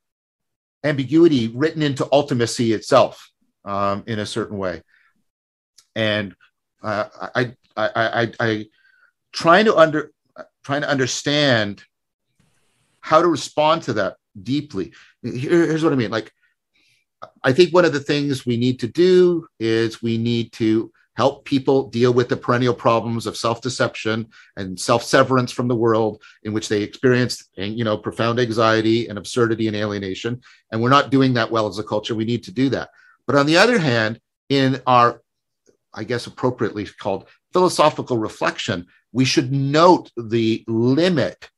ambiguity 0.84 1.48
written 1.48 1.82
into 1.82 2.04
ultimacy 2.04 2.74
itself 2.74 3.30
um, 3.64 4.04
in 4.06 4.18
a 4.18 4.26
certain 4.26 4.56
way. 4.56 4.82
And 5.94 6.34
uh, 6.82 7.08
I, 7.34 7.52
I, 7.76 7.88
I, 7.88 8.22
I, 8.22 8.32
I 8.40 8.66
trying 9.32 9.66
to 9.66 9.76
under 9.76 10.12
trying 10.64 10.82
to 10.82 10.88
understand 10.88 11.82
how 13.00 13.22
to 13.22 13.28
respond 13.28 13.82
to 13.82 13.92
that 13.94 14.16
deeply. 14.42 14.92
Here- 15.22 15.66
here's 15.66 15.84
what 15.84 15.92
I 15.92 15.96
mean. 15.96 16.10
Like, 16.10 16.32
I 17.42 17.52
think 17.52 17.72
one 17.72 17.84
of 17.84 17.92
the 17.92 18.00
things 18.00 18.44
we 18.44 18.56
need 18.56 18.80
to 18.80 18.88
do 18.88 19.46
is 19.60 20.02
we 20.02 20.18
need 20.18 20.52
to 20.52 20.92
help 21.16 21.44
people 21.44 21.88
deal 21.88 22.12
with 22.12 22.28
the 22.28 22.36
perennial 22.36 22.74
problems 22.74 23.26
of 23.26 23.36
self-deception 23.36 24.28
and 24.56 24.78
self-severance 24.78 25.50
from 25.50 25.66
the 25.66 25.74
world 25.74 26.22
in 26.42 26.52
which 26.52 26.68
they 26.68 26.82
experience 26.82 27.48
you 27.56 27.84
know 27.84 27.96
profound 27.96 28.38
anxiety 28.38 29.08
and 29.08 29.18
absurdity 29.18 29.66
and 29.66 29.76
alienation. 29.76 30.40
And 30.70 30.82
we're 30.82 30.90
not 30.90 31.10
doing 31.10 31.34
that 31.34 31.50
well 31.50 31.66
as 31.66 31.78
a 31.78 31.84
culture. 31.84 32.14
We 32.14 32.24
need 32.24 32.44
to 32.44 32.52
do 32.52 32.68
that. 32.70 32.90
But 33.26 33.36
on 33.36 33.46
the 33.46 33.56
other 33.56 33.78
hand 33.78 34.20
in 34.48 34.80
our 34.86 35.22
i 35.92 36.04
guess 36.04 36.26
appropriately 36.26 36.86
called 36.86 37.28
philosophical 37.52 38.18
reflection 38.18 38.86
we 39.12 39.24
should 39.24 39.52
note 39.52 40.10
the 40.16 40.64
limit 40.68 41.50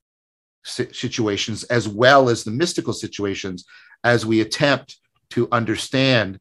situations 0.64 1.64
as 1.64 1.88
well 1.88 2.28
as 2.28 2.44
the 2.44 2.50
mystical 2.50 2.92
situations 2.92 3.64
as 4.04 4.24
we 4.24 4.40
attempt 4.40 4.98
to 5.30 5.48
understand 5.52 6.38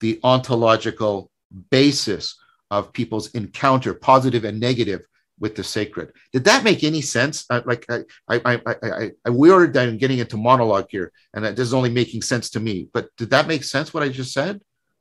the 0.00 0.20
ontological 0.22 1.30
basis 1.70 2.36
of 2.70 2.92
people's 2.92 3.34
encounter, 3.34 3.94
positive 3.94 4.44
and 4.44 4.60
negative, 4.60 5.02
with 5.40 5.54
the 5.54 5.62
sacred. 5.62 6.12
Did 6.32 6.44
that 6.44 6.64
make 6.64 6.82
any 6.82 7.00
sense? 7.00 7.46
Uh, 7.48 7.60
like 7.64 7.86
I, 7.88 8.00
I, 8.28 8.40
I, 8.44 8.60
I, 8.66 8.74
I, 8.82 9.10
I 9.24 9.30
weird 9.30 9.72
that 9.74 9.88
I'm 9.88 9.96
getting 9.96 10.18
into 10.18 10.36
monologue 10.36 10.86
here, 10.90 11.12
and 11.32 11.44
that 11.44 11.54
this 11.54 11.68
is 11.68 11.74
only 11.74 11.90
making 11.90 12.22
sense 12.22 12.50
to 12.50 12.60
me. 12.60 12.88
But 12.92 13.14
did 13.16 13.30
that 13.30 13.46
make 13.46 13.62
sense? 13.62 13.94
What 13.94 14.02
I 14.02 14.08
just 14.08 14.32
said? 14.32 14.60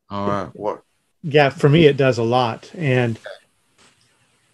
Uh, 0.10 0.50
or 0.54 0.84
yeah 1.24 1.50
for 1.50 1.70
me 1.70 1.86
it 1.86 1.98
does 1.98 2.18
a 2.18 2.24
lot 2.24 2.72
and 2.76 3.20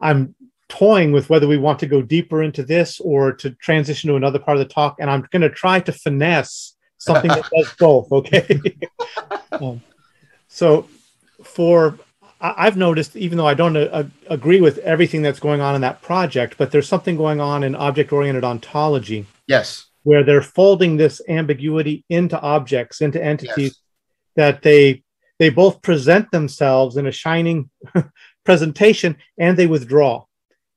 i'm 0.01 0.33
toying 0.69 1.11
with 1.11 1.29
whether 1.29 1.47
we 1.47 1.57
want 1.57 1.77
to 1.77 1.85
go 1.85 2.01
deeper 2.01 2.41
into 2.41 2.63
this 2.63 2.99
or 2.99 3.31
to 3.31 3.51
transition 3.51 4.09
to 4.09 4.15
another 4.15 4.39
part 4.39 4.57
of 4.57 4.67
the 4.67 4.73
talk 4.73 4.95
and 4.99 5.09
i'm 5.09 5.27
going 5.31 5.41
to 5.41 5.49
try 5.49 5.79
to 5.79 5.91
finesse 5.91 6.75
something 6.97 7.29
that 7.29 7.47
does 7.55 7.73
both 7.77 8.11
okay 8.11 8.59
um, 9.51 9.81
so 10.47 10.87
for 11.43 11.97
I- 12.47 12.55
i've 12.65 12.77
noticed 12.77 13.15
even 13.15 13.37
though 13.37 13.47
i 13.47 13.53
don't 13.61 13.75
uh, 13.77 14.03
agree 14.37 14.61
with 14.61 14.77
everything 14.79 15.21
that's 15.23 15.39
going 15.39 15.61
on 15.61 15.73
in 15.75 15.81
that 15.81 16.01
project 16.01 16.55
but 16.59 16.69
there's 16.71 16.87
something 16.87 17.15
going 17.17 17.39
on 17.41 17.63
in 17.63 17.73
object 17.75 18.11
oriented 18.13 18.43
ontology 18.43 19.25
yes, 19.47 19.67
where 20.03 20.23
they're 20.23 20.41
folding 20.59 20.97
this 20.97 21.21
ambiguity 21.29 22.03
into 22.09 22.39
objects 22.41 23.01
into 23.01 23.23
entities 23.33 23.71
Yes. 23.73 23.79
that 24.35 24.61
they 24.61 25.03
they 25.39 25.49
both 25.49 25.81
present 25.81 26.29
themselves 26.31 26.97
in 26.97 27.05
a 27.07 27.11
shining 27.11 27.69
presentation 28.43 29.15
and 29.37 29.57
they 29.57 29.67
withdraw 29.67 30.23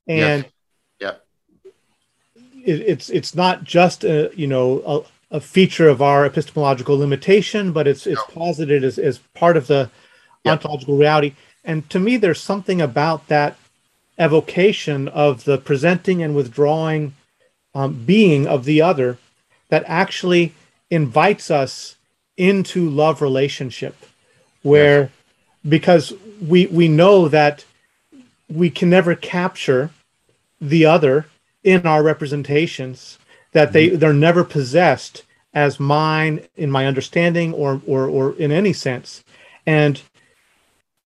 and 0.07 0.45
Yeah. 0.99 1.15
it, 2.65 2.79
it's 2.93 3.09
it's 3.09 3.35
not 3.35 3.63
just 3.63 4.03
a 4.03 4.31
you 4.35 4.47
know 4.47 4.67
a, 5.31 5.37
a 5.37 5.41
feature 5.41 5.89
of 5.89 6.01
our 6.01 6.25
epistemological 6.25 6.97
limitation 6.97 7.71
but 7.73 7.87
it's 7.87 8.07
it's 8.07 8.23
posited 8.33 8.83
as, 8.83 8.97
as 8.97 9.17
part 9.33 9.57
of 9.57 9.67
the 9.67 9.89
Yeah. 10.45 10.53
ontological 10.53 10.95
reality 10.97 11.33
and 11.67 11.87
to 11.91 11.99
me 11.99 12.17
there's 12.17 12.41
something 12.41 12.81
about 12.81 13.27
that 13.27 13.57
evocation 14.17 15.07
of 15.09 15.43
the 15.43 15.59
presenting 15.59 16.23
and 16.23 16.35
withdrawing 16.35 17.13
um, 17.75 18.03
being 18.05 18.47
of 18.47 18.65
the 18.65 18.81
other 18.81 19.19
that 19.69 19.83
actually 19.85 20.53
invites 20.89 21.51
us 21.51 21.97
into 22.35 22.89
love 22.89 23.21
relationship 23.21 23.95
where 24.63 25.11
because 25.67 26.13
we 26.41 26.65
we 26.67 26.87
know 26.87 27.27
that 27.27 27.65
we 28.49 28.69
can 28.69 28.89
never 28.89 29.13
capture 29.13 29.91
the 30.59 30.85
other 30.85 31.27
in 31.63 31.85
our 31.85 32.01
representations 32.01 33.19
that 33.51 33.73
they 33.73 33.89
they're 33.89 34.13
never 34.13 34.43
possessed 34.43 35.23
as 35.53 35.79
mine 35.79 36.41
in 36.55 36.69
my 36.71 36.85
understanding 36.85 37.53
or 37.53 37.81
or 37.85 38.07
or 38.07 38.35
in 38.35 38.51
any 38.51 38.73
sense. 38.73 39.23
And 39.65 40.01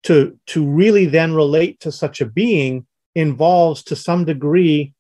to 0.09 0.39
to 0.47 0.67
really 0.67 1.05
then 1.05 1.35
relate 1.35 1.81
to 1.81 1.93
such 1.93 2.23
a 2.23 2.27
being 2.27 2.87
involves 3.15 3.83
to 3.83 3.95
some 3.95 4.25
degree 4.25 4.95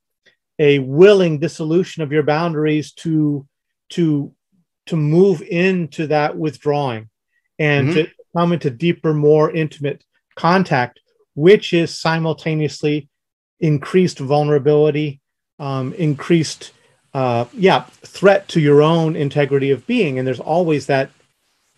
a 0.59 0.81
willing 0.81 1.39
dissolution 1.39 2.03
of 2.03 2.13
your 2.13 2.23
boundaries 2.23 2.93
to 2.93 3.47
to 3.89 4.31
to 4.85 4.97
move 4.97 5.41
into 5.43 6.07
that 6.09 6.37
withdrawing 6.37 7.09
and 7.59 7.89
Mhm. 7.89 7.95
to 7.95 8.09
come 8.37 8.53
into 8.53 8.69
deeper 8.71 9.15
more 9.15 9.51
intimate 9.51 10.05
contact 10.37 11.01
which 11.35 11.73
is 11.73 11.97
simultaneously 11.99 13.09
increased 13.61 14.19
vulnerability 14.19 15.21
um, 15.59 15.95
increased 15.95 16.73
uh, 17.15 17.47
yeah 17.55 17.85
threat 18.17 18.47
to 18.49 18.61
your 18.61 18.83
own 18.83 19.17
integrity 19.17 19.71
of 19.71 19.87
being 19.87 20.19
and 20.19 20.27
there's 20.29 20.47
always 20.55 20.85
that 20.87 21.09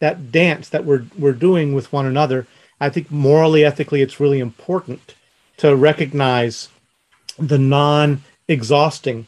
that 0.00 0.32
dance 0.32 0.68
that 0.70 0.84
we're 0.84 1.04
we're 1.16 1.40
doing 1.48 1.74
with 1.74 1.92
one 1.92 2.06
another 2.06 2.44
i 2.80 2.88
think 2.88 3.10
morally 3.10 3.64
ethically 3.64 4.02
it's 4.02 4.20
really 4.20 4.40
important 4.40 5.14
to 5.56 5.76
recognize 5.76 6.68
the 7.38 7.58
non 7.58 8.22
exhausting 8.48 9.26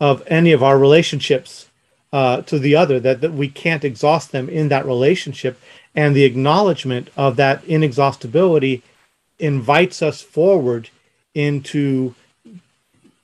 of 0.00 0.22
any 0.26 0.52
of 0.52 0.62
our 0.62 0.78
relationships 0.78 1.68
uh, 2.12 2.42
to 2.42 2.58
the 2.58 2.74
other 2.74 3.00
that, 3.00 3.20
that 3.20 3.32
we 3.32 3.48
can't 3.48 3.84
exhaust 3.84 4.32
them 4.32 4.48
in 4.48 4.68
that 4.68 4.84
relationship. 4.84 5.58
And 5.94 6.14
the 6.14 6.24
acknowledgement 6.24 7.08
of 7.16 7.36
that 7.36 7.64
inexhaustibility 7.64 8.82
invites 9.38 10.02
us 10.02 10.20
forward 10.20 10.90
into 11.34 12.14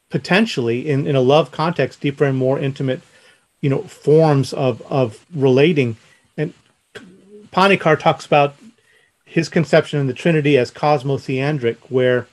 potentially 0.08 0.88
in, 0.88 1.06
in 1.06 1.14
a 1.14 1.20
love 1.20 1.50
context 1.50 2.00
deeper 2.00 2.24
and 2.24 2.38
more 2.38 2.58
intimate 2.58 3.02
you 3.60 3.68
know 3.68 3.82
forms 3.82 4.52
of 4.52 4.80
of 4.82 5.26
relating. 5.34 5.96
And 6.36 6.54
Panikkar 7.52 7.98
talks 7.98 8.24
about 8.24 8.54
his 9.28 9.48
conception 9.48 10.00
of 10.00 10.06
the 10.06 10.14
Trinity 10.14 10.56
as 10.56 10.70
cosmotheandric, 10.70 11.76
where 11.88 12.26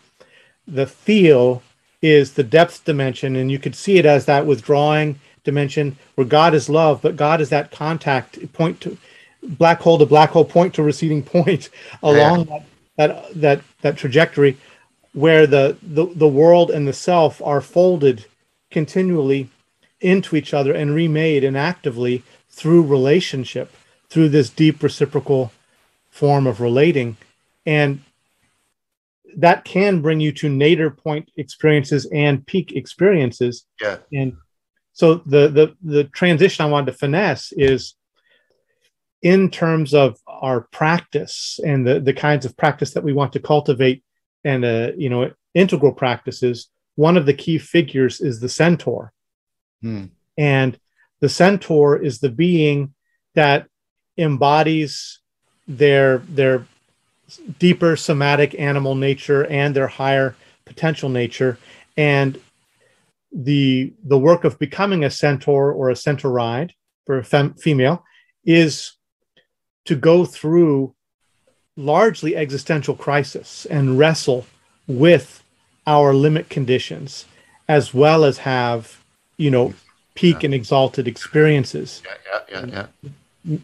the 0.65 0.85
theo 0.85 1.61
is 2.01 2.33
the 2.33 2.43
depth 2.43 2.85
dimension, 2.85 3.35
and 3.35 3.51
you 3.51 3.59
could 3.59 3.75
see 3.75 3.97
it 3.97 4.05
as 4.05 4.25
that 4.25 4.45
withdrawing 4.45 5.19
dimension 5.43 5.97
where 6.15 6.25
God 6.25 6.53
is 6.53 6.69
love, 6.69 7.01
but 7.01 7.17
God 7.17 7.41
is 7.41 7.49
that 7.49 7.71
contact 7.71 8.51
point 8.53 8.79
to 8.81 8.97
black 9.43 9.81
hole 9.81 9.97
to 9.99 10.05
black 10.05 10.31
hole, 10.31 10.45
point 10.45 10.73
to 10.75 10.83
receding 10.83 11.21
point 11.37 11.69
along 12.01 12.47
yeah. 12.47 12.59
that, 12.97 13.07
that 13.07 13.41
that 13.41 13.61
that 13.81 13.97
trajectory, 13.97 14.57
where 15.13 15.45
the, 15.45 15.77
the 15.81 16.05
the 16.05 16.27
world 16.27 16.71
and 16.71 16.87
the 16.87 16.93
self 16.93 17.41
are 17.41 17.61
folded 17.61 18.25
continually 18.71 19.49
into 19.99 20.35
each 20.35 20.53
other 20.53 20.73
and 20.73 20.93
remade 20.93 21.43
and 21.43 21.57
actively 21.57 22.23
through 22.49 22.83
relationship, 22.83 23.73
through 24.09 24.29
this 24.29 24.49
deep 24.49 24.81
reciprocal 24.81 25.51
form 26.15 26.47
of 26.47 26.61
relating. 26.61 27.17
And 27.65 28.01
that 29.35 29.65
can 29.65 30.01
bring 30.01 30.21
you 30.21 30.31
to 30.31 30.47
nadir 30.47 30.89
point 30.89 31.29
experiences 31.35 32.07
and 32.13 32.45
peak 32.47 32.71
experiences. 32.71 33.65
Yeah. 33.81 33.97
And 34.13 34.37
so 34.93 35.15
the 35.15 35.49
the 35.49 35.75
the 35.83 36.05
transition 36.05 36.63
I 36.63 36.69
wanted 36.69 36.93
to 36.93 36.97
finesse 36.97 37.51
is 37.51 37.95
in 39.21 39.51
terms 39.51 39.93
of 39.93 40.17
our 40.25 40.61
practice 40.61 41.59
and 41.65 41.85
the 41.85 41.99
the 41.99 42.13
kinds 42.13 42.45
of 42.45 42.55
practice 42.55 42.93
that 42.93 43.03
we 43.03 43.11
want 43.11 43.33
to 43.33 43.41
cultivate 43.41 44.01
and 44.45 44.63
uh, 44.63 44.91
you 44.95 45.09
know 45.09 45.31
integral 45.53 45.91
practices. 45.91 46.69
One 46.95 47.17
of 47.17 47.25
the 47.25 47.33
key 47.33 47.57
figures 47.57 48.21
is 48.21 48.39
the 48.39 48.47
centaur, 48.47 49.11
hmm. 49.81 50.05
and 50.37 50.79
the 51.19 51.27
centaur 51.27 51.97
is 51.97 52.19
the 52.19 52.29
being 52.29 52.93
that 53.33 53.67
embodies 54.17 55.19
their 55.67 56.19
their 56.19 56.65
deeper 57.59 57.95
somatic 57.95 58.57
animal 58.59 58.95
nature 58.95 59.45
and 59.47 59.75
their 59.75 59.87
higher 59.87 60.35
potential 60.65 61.09
nature 61.09 61.57
and 61.97 62.39
the 63.31 63.93
the 64.03 64.17
work 64.17 64.43
of 64.43 64.57
becoming 64.59 65.03
a 65.03 65.09
centaur 65.09 65.71
or 65.71 65.89
a 65.89 65.93
centauride 65.93 66.71
for 67.05 67.17
a 67.17 67.23
fem, 67.23 67.53
female 67.55 68.03
is 68.45 68.93
to 69.85 69.95
go 69.95 70.25
through 70.25 70.93
largely 71.75 72.35
existential 72.35 72.95
crisis 72.95 73.65
and 73.65 73.97
wrestle 73.99 74.45
with 74.87 75.43
our 75.85 76.13
limit 76.13 76.49
conditions 76.49 77.25
as 77.67 77.93
well 77.93 78.23
as 78.23 78.39
have 78.39 79.03
you 79.37 79.51
know 79.51 79.73
peak 80.13 80.41
yeah. 80.41 80.47
and 80.47 80.53
exalted 80.53 81.07
experiences 81.07 82.01
yeah 82.05 82.41
yeah 82.49 82.65
yeah, 82.65 82.87
yeah. 83.03 83.09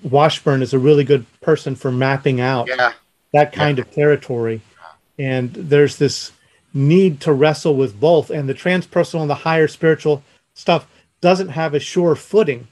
Washburn 0.03 0.61
is 0.61 0.73
a 0.73 0.79
really 0.79 1.03
good 1.03 1.25
person 1.41 1.75
for 1.75 1.91
mapping 1.91 2.39
out 2.39 2.67
yeah. 2.67 2.93
that 3.33 3.51
kind 3.51 3.77
yeah. 3.77 3.83
of 3.83 3.91
territory. 3.91 4.61
And 5.17 5.53
there's 5.53 5.97
this 5.97 6.31
need 6.73 7.19
to 7.21 7.33
wrestle 7.33 7.75
with 7.75 7.99
both. 7.99 8.29
And 8.29 8.47
the 8.47 8.53
transpersonal 8.53 9.21
and 9.21 9.29
the 9.29 9.35
higher 9.35 9.67
spiritual 9.67 10.23
stuff 10.53 10.87
doesn't 11.19 11.49
have 11.49 11.73
a 11.73 11.79
sure 11.79 12.15
footing 12.15 12.67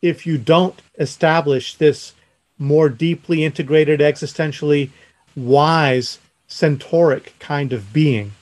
if 0.00 0.26
you 0.26 0.38
don't 0.38 0.80
establish 0.98 1.74
this 1.74 2.14
more 2.58 2.88
deeply 2.88 3.44
integrated, 3.44 4.00
existentially 4.00 4.90
wise, 5.36 6.18
centauric 6.46 7.34
kind 7.38 7.72
of 7.72 7.92
being. 7.92 8.32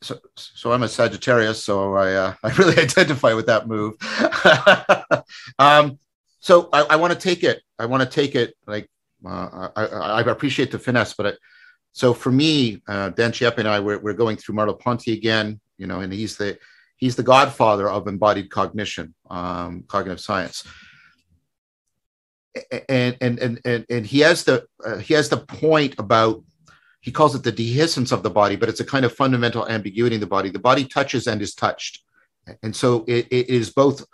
So, 0.00 0.18
so 0.36 0.72
I'm 0.72 0.82
a 0.82 0.88
Sagittarius, 0.88 1.64
so 1.64 1.94
I 1.94 2.12
uh, 2.14 2.34
I 2.42 2.50
really 2.52 2.78
identify 2.82 3.34
with 3.34 3.46
that 3.46 3.66
move. 3.66 3.96
um, 5.58 5.98
so 6.48 6.70
I, 6.72 6.80
I 6.92 6.96
want 6.96 7.12
to 7.12 7.18
take 7.18 7.44
it. 7.44 7.60
I 7.78 7.84
want 7.84 8.02
to 8.02 8.08
take 8.08 8.34
it 8.34 8.54
like 8.66 8.88
uh, 9.22 9.68
I, 9.76 9.84
I, 9.84 10.20
appreciate 10.22 10.70
the 10.70 10.78
finesse, 10.78 11.12
but 11.12 11.26
I, 11.26 11.32
so 11.92 12.14
for 12.14 12.32
me, 12.32 12.80
uh, 12.88 13.10
Dan 13.10 13.32
Chiappe 13.32 13.58
and 13.58 13.68
I, 13.68 13.80
we're, 13.80 13.98
we're 13.98 14.14
going 14.14 14.38
through 14.38 14.54
Merleau-Ponty 14.54 15.12
again, 15.12 15.60
you 15.76 15.86
know, 15.86 16.00
and 16.00 16.10
he's 16.10 16.38
the 16.38 16.58
he's 16.96 17.16
the 17.16 17.22
godfather 17.22 17.86
of 17.90 18.08
embodied 18.08 18.48
cognition, 18.48 19.14
um, 19.28 19.84
cognitive 19.88 20.20
science, 20.20 20.66
and 22.88 23.18
and 23.20 23.38
and 23.40 23.60
and, 23.66 23.84
and 23.90 24.06
he 24.06 24.20
has 24.20 24.44
the 24.44 24.64
uh, 24.86 24.96
he 24.96 25.12
has 25.12 25.28
the 25.28 25.36
point 25.36 25.96
about 25.98 26.42
he 27.02 27.12
calls 27.12 27.34
it 27.34 27.42
the 27.42 27.52
dehiscence 27.52 28.10
of 28.10 28.22
the 28.22 28.30
body, 28.30 28.56
but 28.56 28.70
it's 28.70 28.80
a 28.80 28.86
kind 28.86 29.04
of 29.04 29.14
fundamental 29.14 29.68
ambiguity 29.68 30.14
in 30.14 30.20
the 30.22 30.26
body. 30.26 30.48
The 30.48 30.58
body 30.70 30.86
touches 30.86 31.26
and 31.26 31.42
is 31.42 31.54
touched, 31.54 32.04
and 32.62 32.74
so 32.74 33.04
it, 33.06 33.26
it 33.30 33.50
is 33.50 33.68
both 33.68 34.06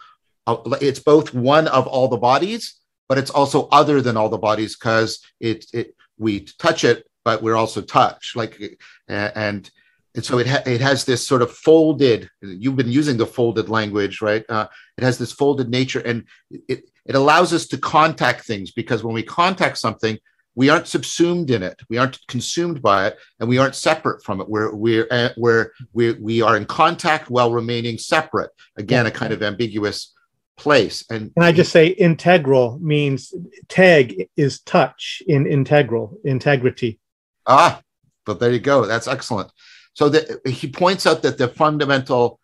it's 0.47 1.01
both 1.01 1.33
one 1.35 1.69
of 1.69 1.87
all 1.87 2.09
the 2.09 2.17
bodies, 2.17 2.75
but 3.09 3.19
it's 3.19 3.31
also 3.31 3.69
other 3.71 4.01
than 4.01 4.17
all 4.17 4.29
the 4.29 4.39
bodies 4.39 4.77
because 4.77 5.21
it, 5.41 5.67
it 5.73 5.95
we 6.19 6.41
touch 6.59 6.85
it, 6.85 7.07
but 7.25 7.43
we're 7.43 7.57
also 7.57 7.81
touched. 7.81 8.37
Like 8.37 8.79
and 9.09 9.71
and 10.17 10.25
so 10.25 10.39
it 10.39 10.47
ha- 10.47 10.63
it 10.67 10.81
has 10.81 11.05
this 11.05 11.27
sort 11.27 11.43
of 11.43 11.51
folded. 11.51 12.29
You've 12.43 12.77
been 12.77 12.93
using 12.93 13.17
the 13.17 13.27
folded 13.27 13.69
language, 13.69 14.21
right? 14.23 14.45
Uh, 14.49 14.69
it 14.97 15.05
has 15.05 15.19
this 15.19 15.33
folded 15.33 15.69
nature, 15.69 16.01
and 16.01 16.25
it 16.51 16.91
it 17.05 17.15
allows 17.15 17.53
us 17.53 17.67
to 17.69 17.79
contact 17.79 18.45
things 18.45 18.71
because 18.71 19.03
when 19.03 19.15
we 19.15 19.23
contact 19.23 19.79
something, 19.79 20.19
we 20.55 20.69
aren't 20.69 20.87
subsumed 20.87 21.51
in 21.51 21.63
it 21.63 21.81
we 21.89 21.99
aren't 21.99 22.19
consumed 22.29 22.81
by 22.81 23.09
it 23.09 23.19
and 23.41 23.49
we 23.49 23.59
aren't 23.59 23.75
separate 23.75 24.23
from 24.23 24.41
it 24.41 24.49
we're 24.49 24.75
we're 24.75 25.07
uh, 25.11 25.31
we're 25.37 25.73
we, 25.93 26.13
we 26.13 26.43
are 26.43 26.57
in 26.57 26.65
contact 26.65 27.31
while 27.31 27.53
remaining 27.53 27.99
separate 27.99 28.51
again 28.77 29.07
a 29.07 29.11
kind 29.11 29.33
of 29.33 29.43
ambiguous 29.43 30.14
place. 30.57 31.05
And 31.11 31.35
can 31.35 31.43
I 31.43 31.53
just 31.53 31.73
say 31.73 31.89
integral 31.89 32.79
means 32.81 33.35
tag 33.69 34.29
is 34.37 34.61
touch 34.61 35.23
in 35.27 35.47
integral, 35.47 36.19
integrity. 36.25 37.01
Ah, 37.47 37.81
but 38.25 38.41
there 38.41 38.53
you 38.53 38.61
go. 38.61 38.87
That's 38.87 39.09
excellent. 39.09 39.51
So 39.95 40.09
that 40.09 40.49
he 40.49 40.69
points 40.69 41.07
out 41.07 41.23
that 41.23 41.39
the 41.39 41.49
fundamental 41.49 42.41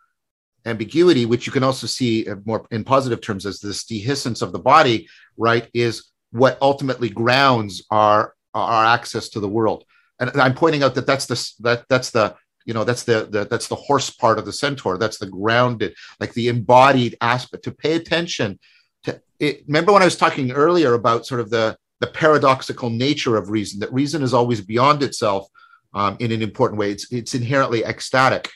ambiguity, 0.66 1.26
which 1.26 1.46
you 1.46 1.52
can 1.52 1.64
also 1.64 1.86
see 1.86 2.26
more 2.44 2.66
in 2.70 2.84
positive 2.84 3.20
terms 3.20 3.46
as 3.46 3.60
this 3.60 3.84
dehiscence 3.84 4.42
of 4.42 4.52
the 4.52 4.58
body, 4.58 5.08
right, 5.36 5.68
is 5.74 6.10
what 6.32 6.58
ultimately 6.60 7.08
grounds 7.08 7.82
our 7.90 8.34
our 8.54 8.84
access 8.84 9.28
to 9.30 9.40
the 9.40 9.48
world. 9.48 9.84
And 10.18 10.30
I'm 10.40 10.54
pointing 10.54 10.82
out 10.82 10.94
that 10.96 11.06
that's 11.06 11.26
the 11.26 11.52
that 11.60 11.84
that's 11.88 12.10
the 12.10 12.36
you 12.66 12.74
know 12.74 12.84
that's 12.84 13.04
the, 13.04 13.26
the 13.30 13.46
that's 13.46 13.68
the 13.68 13.74
horse 13.74 14.10
part 14.10 14.38
of 14.38 14.44
the 14.44 14.52
centaur. 14.52 14.98
That's 14.98 15.18
the 15.18 15.26
grounded 15.26 15.94
like 16.18 16.32
the 16.34 16.48
embodied 16.48 17.16
aspect. 17.20 17.64
To 17.64 17.72
pay 17.72 17.94
attention 17.94 18.58
to 19.04 19.20
it 19.38 19.64
remember 19.66 19.92
when 19.92 20.02
i 20.02 20.04
was 20.04 20.16
talking 20.16 20.52
earlier 20.52 20.94
about 20.94 21.26
sort 21.26 21.40
of 21.40 21.50
the 21.50 21.76
the 22.00 22.06
paradoxical 22.06 22.90
nature 22.90 23.36
of 23.36 23.50
reason 23.50 23.80
that 23.80 23.92
reason 23.92 24.22
is 24.22 24.34
always 24.34 24.60
beyond 24.60 25.02
itself 25.02 25.48
um, 25.94 26.16
in 26.20 26.32
an 26.32 26.42
important 26.42 26.78
way. 26.78 26.90
It's 26.90 27.10
it's 27.12 27.34
inherently 27.34 27.84
ecstatic. 27.84 28.50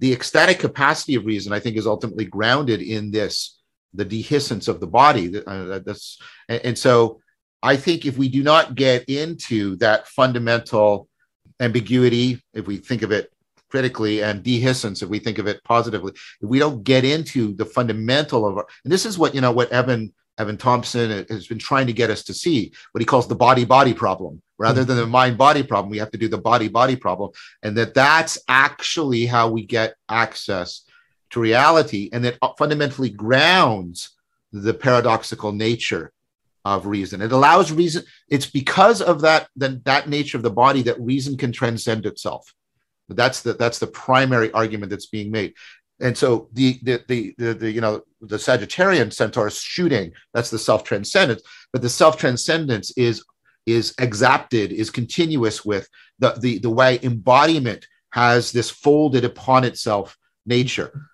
The 0.00 0.12
ecstatic 0.12 0.58
capacity 0.58 1.14
of 1.16 1.26
reason 1.26 1.52
i 1.52 1.60
think 1.60 1.76
is 1.76 1.86
ultimately 1.86 2.24
grounded 2.24 2.80
in 2.80 3.10
this 3.10 3.58
the 3.94 4.04
dehiscence 4.04 4.68
of 4.68 4.80
the 4.80 4.86
body. 4.86 5.42
Uh, 5.44 5.80
that's 5.80 6.20
and, 6.48 6.60
and 6.64 6.78
so 6.78 7.20
i 7.62 7.76
think 7.76 8.04
if 8.04 8.16
we 8.16 8.28
do 8.28 8.42
not 8.42 8.74
get 8.74 9.08
into 9.08 9.76
that 9.76 10.06
fundamental 10.06 11.08
ambiguity 11.60 12.40
if 12.54 12.66
we 12.66 12.76
think 12.76 13.02
of 13.02 13.10
it 13.10 13.32
critically 13.70 14.22
and 14.22 14.42
dehiscence 14.42 15.02
if 15.02 15.08
we 15.08 15.18
think 15.18 15.38
of 15.38 15.46
it 15.46 15.62
positively 15.64 16.12
if 16.12 16.48
we 16.48 16.58
don't 16.58 16.84
get 16.84 17.04
into 17.04 17.54
the 17.54 17.64
fundamental 17.64 18.46
of 18.46 18.56
our 18.56 18.66
and 18.84 18.92
this 18.92 19.06
is 19.06 19.18
what 19.18 19.34
you 19.34 19.40
know 19.40 19.52
what 19.52 19.70
evan 19.70 20.12
evan 20.38 20.56
thompson 20.56 21.26
has 21.28 21.46
been 21.46 21.58
trying 21.58 21.86
to 21.86 21.92
get 21.92 22.10
us 22.10 22.22
to 22.22 22.34
see 22.34 22.72
what 22.92 23.00
he 23.00 23.06
calls 23.06 23.28
the 23.28 23.34
body 23.34 23.64
body 23.64 23.94
problem. 23.94 24.42
Rather 24.60 24.84
than 24.84 24.96
the 24.96 25.02
mm-hmm. 25.02 25.12
mind 25.12 25.38
body 25.38 25.62
problem 25.62 25.90
we 25.90 25.98
have 25.98 26.10
to 26.10 26.18
do 26.18 26.28
the 26.28 26.38
body 26.38 26.66
body 26.68 26.96
problem 26.96 27.30
and 27.62 27.76
that 27.76 27.94
that's 27.94 28.38
actually 28.48 29.24
how 29.24 29.48
we 29.48 29.64
get 29.64 29.94
access 30.08 30.82
to 31.30 31.40
reality 31.40 32.10
and 32.12 32.24
that 32.24 32.38
fundamentally 32.58 33.10
grounds 33.10 34.16
the 34.52 34.74
paradoxical 34.74 35.52
nature 35.52 36.12
of 36.64 36.86
reason. 36.86 37.22
It 37.22 37.32
allows 37.32 37.70
reason 37.70 38.02
it's 38.28 38.46
because 38.46 39.00
of 39.00 39.20
that 39.20 39.48
that, 39.56 39.84
that 39.84 40.08
nature 40.08 40.36
of 40.36 40.42
the 40.42 40.50
body 40.50 40.82
that 40.82 41.00
reason 41.00 41.36
can 41.36 41.52
transcend 41.52 42.04
itself 42.06 42.52
that's 43.16 43.42
the 43.42 43.54
that's 43.54 43.78
the 43.78 43.86
primary 43.86 44.50
argument 44.52 44.90
that's 44.90 45.06
being 45.06 45.30
made. 45.30 45.54
And 46.00 46.16
so 46.16 46.48
the 46.52 46.78
the 46.82 47.02
the, 47.08 47.34
the, 47.38 47.54
the 47.54 47.70
you 47.70 47.80
know 47.80 48.02
the 48.20 48.36
Sagittarian 48.36 49.12
centaur 49.12 49.50
shooting 49.50 50.12
that's 50.34 50.50
the 50.50 50.58
self 50.58 50.84
transcendence, 50.84 51.42
but 51.72 51.82
the 51.82 51.88
self 51.88 52.16
transcendence 52.16 52.92
is 52.96 53.24
is 53.66 53.94
exapted 53.98 54.72
is 54.72 54.90
continuous 54.90 55.64
with 55.64 55.88
the 56.18 56.32
the 56.40 56.58
the 56.58 56.70
way 56.70 56.98
embodiment 57.02 57.86
has 58.10 58.52
this 58.52 58.70
folded 58.70 59.24
upon 59.24 59.64
itself 59.64 60.16
nature. 60.46 61.08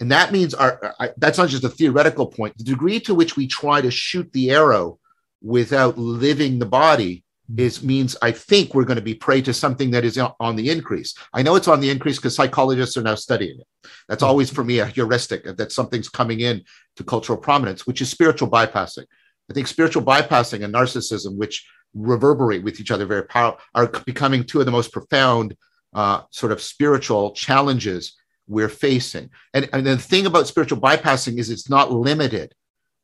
And 0.00 0.12
that 0.12 0.32
means 0.32 0.54
our 0.54 0.94
I, 1.00 1.10
that's 1.16 1.38
not 1.38 1.48
just 1.48 1.64
a 1.64 1.68
theoretical 1.68 2.26
point. 2.26 2.56
The 2.56 2.64
degree 2.64 3.00
to 3.00 3.14
which 3.14 3.36
we 3.36 3.46
try 3.46 3.80
to 3.80 3.90
shoot 3.90 4.32
the 4.32 4.50
arrow 4.50 4.98
without 5.42 5.98
living 5.98 6.58
the 6.58 6.66
body 6.66 7.24
is 7.56 7.82
means 7.82 8.16
I 8.20 8.32
think 8.32 8.74
we're 8.74 8.84
going 8.84 8.96
to 8.96 9.02
be 9.02 9.14
prey 9.14 9.40
to 9.42 9.54
something 9.54 9.90
that 9.92 10.04
is 10.04 10.18
on 10.18 10.56
the 10.56 10.70
increase. 10.70 11.14
I 11.32 11.42
know 11.42 11.56
it's 11.56 11.68
on 11.68 11.80
the 11.80 11.90
increase 11.90 12.16
because 12.16 12.34
psychologists 12.34 12.96
are 12.96 13.02
now 13.02 13.14
studying 13.14 13.58
it. 13.60 13.66
That's 14.08 14.22
mm-hmm. 14.22 14.28
always 14.28 14.50
for 14.50 14.64
me 14.64 14.80
a 14.80 14.86
heuristic 14.86 15.44
that 15.44 15.72
something's 15.72 16.08
coming 16.08 16.40
in 16.40 16.64
to 16.96 17.04
cultural 17.04 17.38
prominence, 17.38 17.86
which 17.86 18.00
is 18.00 18.10
spiritual 18.10 18.50
bypassing. 18.50 19.06
I 19.50 19.54
think 19.54 19.66
spiritual 19.66 20.02
bypassing 20.02 20.62
and 20.62 20.74
narcissism, 20.74 21.36
which 21.36 21.66
reverberate 21.94 22.62
with 22.62 22.80
each 22.80 22.90
other 22.90 23.06
very 23.06 23.24
powerful, 23.24 23.60
are 23.74 23.86
becoming 24.04 24.44
two 24.44 24.60
of 24.60 24.66
the 24.66 24.72
most 24.72 24.92
profound 24.92 25.56
uh, 25.94 26.22
sort 26.30 26.52
of 26.52 26.60
spiritual 26.60 27.32
challenges 27.32 28.14
we're 28.46 28.68
facing. 28.68 29.30
And, 29.54 29.68
and 29.72 29.86
the 29.86 29.96
thing 29.96 30.26
about 30.26 30.46
spiritual 30.46 30.80
bypassing 30.80 31.38
is 31.38 31.50
it's 31.50 31.70
not 31.70 31.92
limited 31.92 32.52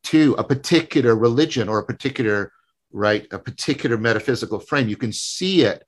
to 0.05 0.35
a 0.37 0.43
particular 0.43 1.15
religion 1.15 1.67
or 1.67 1.79
a 1.79 1.85
particular 1.85 2.51
right 2.95 3.27
a 3.31 3.37
particular 3.37 3.97
metaphysical 3.97 4.59
frame. 4.59 4.87
You 4.87 4.97
can 4.97 5.11
see 5.11 5.61
it 5.61 5.83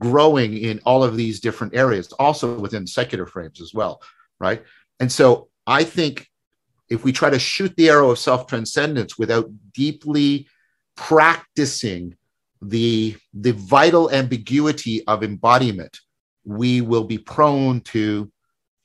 growing 0.00 0.56
in 0.56 0.80
all 0.86 1.04
of 1.04 1.16
these 1.16 1.40
different 1.40 1.74
areas 1.74 2.10
also 2.12 2.58
within 2.58 2.86
secular 2.86 3.26
frames 3.26 3.60
as 3.60 3.74
well 3.74 4.00
right? 4.40 4.62
And 5.00 5.10
so 5.10 5.48
i 5.66 5.82
think 5.84 6.28
if 6.90 7.04
we 7.04 7.12
try 7.12 7.30
to 7.30 7.38
shoot 7.38 7.74
the 7.76 7.88
arrow 7.88 8.10
of 8.10 8.18
self 8.18 8.46
transcendence 8.46 9.18
without 9.18 9.50
deeply 9.72 10.46
practicing 10.96 12.14
the 12.60 13.16
the 13.32 13.52
vital 13.52 14.10
ambiguity 14.10 15.04
of 15.06 15.22
embodiment 15.22 15.98
we 16.44 16.80
will 16.80 17.04
be 17.04 17.18
prone 17.18 17.80
to 17.80 18.30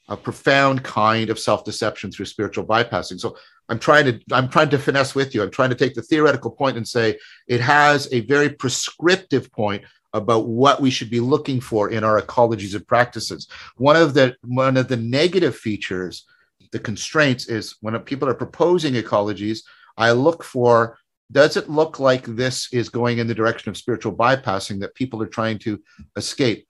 a 0.07 0.17
profound 0.17 0.83
kind 0.83 1.29
of 1.29 1.39
self 1.39 1.63
deception 1.63 2.11
through 2.11 2.25
spiritual 2.25 2.65
bypassing. 2.65 3.19
So 3.19 3.37
I'm 3.69 3.79
trying 3.79 4.05
to 4.05 4.19
I'm 4.31 4.49
trying 4.49 4.69
to 4.69 4.79
finesse 4.79 5.15
with 5.15 5.33
you. 5.33 5.43
I'm 5.43 5.51
trying 5.51 5.69
to 5.69 5.75
take 5.75 5.93
the 5.93 6.01
theoretical 6.01 6.51
point 6.51 6.77
and 6.77 6.87
say 6.87 7.17
it 7.47 7.61
has 7.61 8.11
a 8.11 8.21
very 8.21 8.49
prescriptive 8.49 9.51
point 9.51 9.83
about 10.13 10.47
what 10.47 10.81
we 10.81 10.89
should 10.89 11.11
be 11.11 11.19
looking 11.19 11.61
for 11.61 11.91
in 11.91 12.03
our 12.03 12.19
ecologies 12.19 12.75
and 12.75 12.87
practices. 12.87 13.47
One 13.77 13.95
of 13.95 14.13
the 14.13 14.35
one 14.43 14.75
of 14.75 14.87
the 14.87 14.97
negative 14.97 15.55
features, 15.55 16.25
the 16.71 16.79
constraints 16.79 17.47
is 17.47 17.75
when 17.81 17.97
people 17.99 18.27
are 18.27 18.33
proposing 18.33 18.95
ecologies, 18.95 19.59
I 19.97 20.11
look 20.11 20.43
for 20.43 20.97
does 21.31 21.57
it 21.57 21.69
look 21.69 21.99
like 21.99 22.25
this 22.25 22.73
is 22.73 22.89
going 22.89 23.19
in 23.19 23.27
the 23.27 23.35
direction 23.35 23.69
of 23.69 23.77
spiritual 23.77 24.13
bypassing 24.13 24.79
that 24.79 24.95
people 24.95 25.21
are 25.21 25.27
trying 25.27 25.59
to 25.59 25.79
escape? 26.15 26.65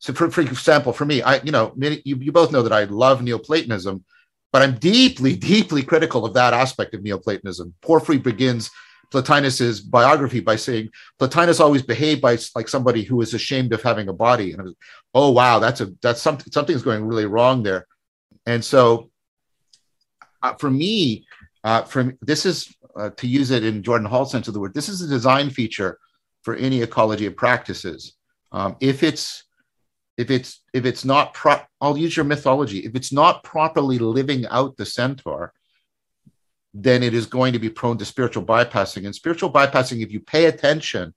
So, 0.00 0.12
for, 0.12 0.30
for 0.30 0.42
example, 0.42 0.92
for 0.92 1.06
me, 1.06 1.22
I 1.22 1.36
you 1.36 1.52
know 1.52 1.72
you, 1.76 2.16
you 2.16 2.32
both 2.32 2.52
know 2.52 2.62
that 2.62 2.72
I 2.72 2.84
love 2.84 3.22
Neoplatonism, 3.22 4.04
but 4.52 4.62
I'm 4.62 4.78
deeply, 4.78 5.34
deeply 5.34 5.82
critical 5.82 6.24
of 6.24 6.34
that 6.34 6.52
aspect 6.52 6.94
of 6.94 7.02
Neoplatonism. 7.02 7.74
Porphyry 7.80 8.18
begins 8.18 8.70
Plotinus's 9.10 9.80
biography 9.80 10.40
by 10.40 10.56
saying 10.56 10.90
Plotinus 11.18 11.60
always 11.60 11.82
behaved 11.82 12.20
by 12.20 12.38
like 12.54 12.68
somebody 12.68 13.02
who 13.02 13.20
is 13.20 13.34
ashamed 13.34 13.72
of 13.72 13.82
having 13.82 14.08
a 14.08 14.12
body. 14.12 14.52
And 14.52 14.62
was, 14.62 14.74
oh 15.14 15.30
wow, 15.30 15.58
that's 15.58 15.80
a 15.80 15.92
that's 16.02 16.20
something 16.20 16.50
something's 16.52 16.82
going 16.82 17.04
really 17.04 17.26
wrong 17.26 17.62
there. 17.62 17.86
And 18.46 18.64
so, 18.64 19.10
uh, 20.42 20.54
for 20.54 20.70
me, 20.70 21.26
uh, 21.64 21.82
from 21.82 22.18
this 22.22 22.46
is 22.46 22.74
uh, 22.96 23.10
to 23.10 23.26
use 23.26 23.50
it 23.50 23.64
in 23.64 23.82
Jordan 23.82 24.06
Hall 24.06 24.24
sense 24.24 24.48
of 24.48 24.54
the 24.54 24.60
word. 24.60 24.74
This 24.74 24.88
is 24.88 25.02
a 25.02 25.08
design 25.08 25.50
feature 25.50 25.98
for 26.42 26.56
any 26.56 26.82
ecology 26.82 27.26
of 27.26 27.36
practices. 27.36 28.14
Um, 28.50 28.76
if 28.80 29.02
it's 29.02 29.44
if 30.16 30.30
it's 30.30 30.62
if 30.72 30.84
it's 30.84 31.04
not 31.04 31.34
pro 31.34 31.60
i'll 31.80 31.96
use 31.96 32.16
your 32.16 32.24
mythology. 32.24 32.80
If 32.80 32.94
it's 32.94 33.12
not 33.12 33.42
properly 33.44 33.98
living 33.98 34.46
out 34.46 34.76
the 34.76 34.86
centaur 34.86 35.52
then 36.74 37.02
it 37.02 37.12
is 37.12 37.26
going 37.26 37.52
to 37.52 37.58
be 37.58 37.68
prone 37.68 37.98
to 37.98 38.04
spiritual 38.04 38.42
bypassing. 38.42 39.04
And 39.04 39.14
spiritual 39.14 39.52
bypassing 39.52 40.02
if 40.02 40.10
you 40.10 40.20
pay 40.20 40.46
attention 40.46 41.12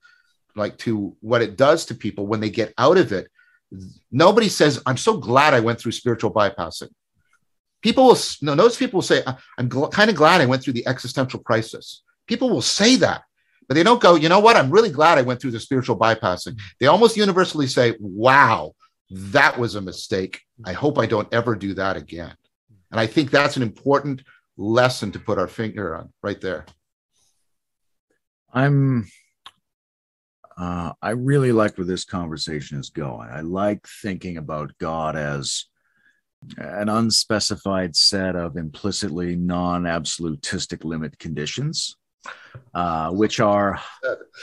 like 0.56 0.78
to 0.80 1.16
what 1.22 1.42
it 1.42 1.56
does 1.58 1.86
to 1.86 1.96
people 1.96 2.28
when 2.28 2.40
they 2.40 2.50
get 2.50 2.74
out 2.78 2.98
of 2.98 3.12
it 3.12 3.28
nobody 4.12 4.48
says 4.48 4.82
i'm 4.86 4.98
so 4.98 5.18
glad 5.18 5.54
i 5.54 5.60
went 5.60 5.80
through 5.80 5.92
spiritual 5.92 6.32
bypassing. 6.32 6.90
People 7.82 8.06
will 8.08 8.18
no 8.42 8.56
those 8.56 8.78
people 8.78 8.98
will 8.98 9.02
say 9.02 9.24
i'm 9.58 9.70
gl- 9.70 9.92
kind 9.92 10.10
of 10.10 10.16
glad 10.16 10.42
i 10.42 10.46
went 10.46 10.64
through 10.64 10.74
the 10.74 10.88
existential 10.88 11.40
crisis. 11.40 12.04
People 12.28 12.50
will 12.50 12.62
say 12.62 12.96
that 12.98 13.24
but 13.68 13.74
they 13.76 13.84
don't 13.84 14.02
go 14.02 14.16
you 14.16 14.30
know 14.30 14.40
what? 14.40 14.56
I'm 14.56 14.72
really 14.72 14.92
glad 14.92 15.18
i 15.18 15.22
went 15.22 15.42
through 15.42 15.52
the 15.52 15.60
spiritual 15.60 15.98
bypassing. 15.98 16.58
They 16.80 16.88
almost 16.88 17.18
universally 17.18 17.68
say 17.68 17.96
wow 18.00 18.74
that 19.10 19.58
was 19.58 19.76
a 19.76 19.82
mistake. 19.82 20.42
I 20.66 20.74
hope 20.74 20.98
I 20.98 21.06
don't 21.06 21.32
ever 21.34 21.56
do 21.56 21.74
that 21.76 21.98
again. 21.98 22.36
And 22.92 23.00
I 23.00 23.08
think 23.08 23.30
that's 23.30 23.58
an 23.58 23.64
important 23.64 24.24
lesson 24.58 25.12
to 25.12 25.20
put 25.20 25.38
our 25.38 25.48
finger 25.48 25.96
on 25.96 26.14
right 26.24 26.40
there. 26.40 26.66
I'm 28.54 29.08
uh, 30.58 30.94
I 31.02 31.10
really 31.10 31.52
like 31.52 31.78
where 31.78 31.86
this 31.86 32.06
conversation 32.06 32.80
is 32.80 32.90
going. 32.90 33.30
I 33.30 33.42
like 33.42 33.86
thinking 34.02 34.38
about 34.38 34.78
God 34.78 35.18
as 35.18 35.66
an 36.58 36.88
unspecified 36.88 37.96
set 37.96 38.36
of 38.36 38.56
implicitly 38.56 39.36
non 39.36 39.86
absolutistic 39.86 40.86
limit 40.86 41.20
conditions, 41.20 41.98
uh, 42.74 43.10
which 43.12 43.40
are 43.42 43.82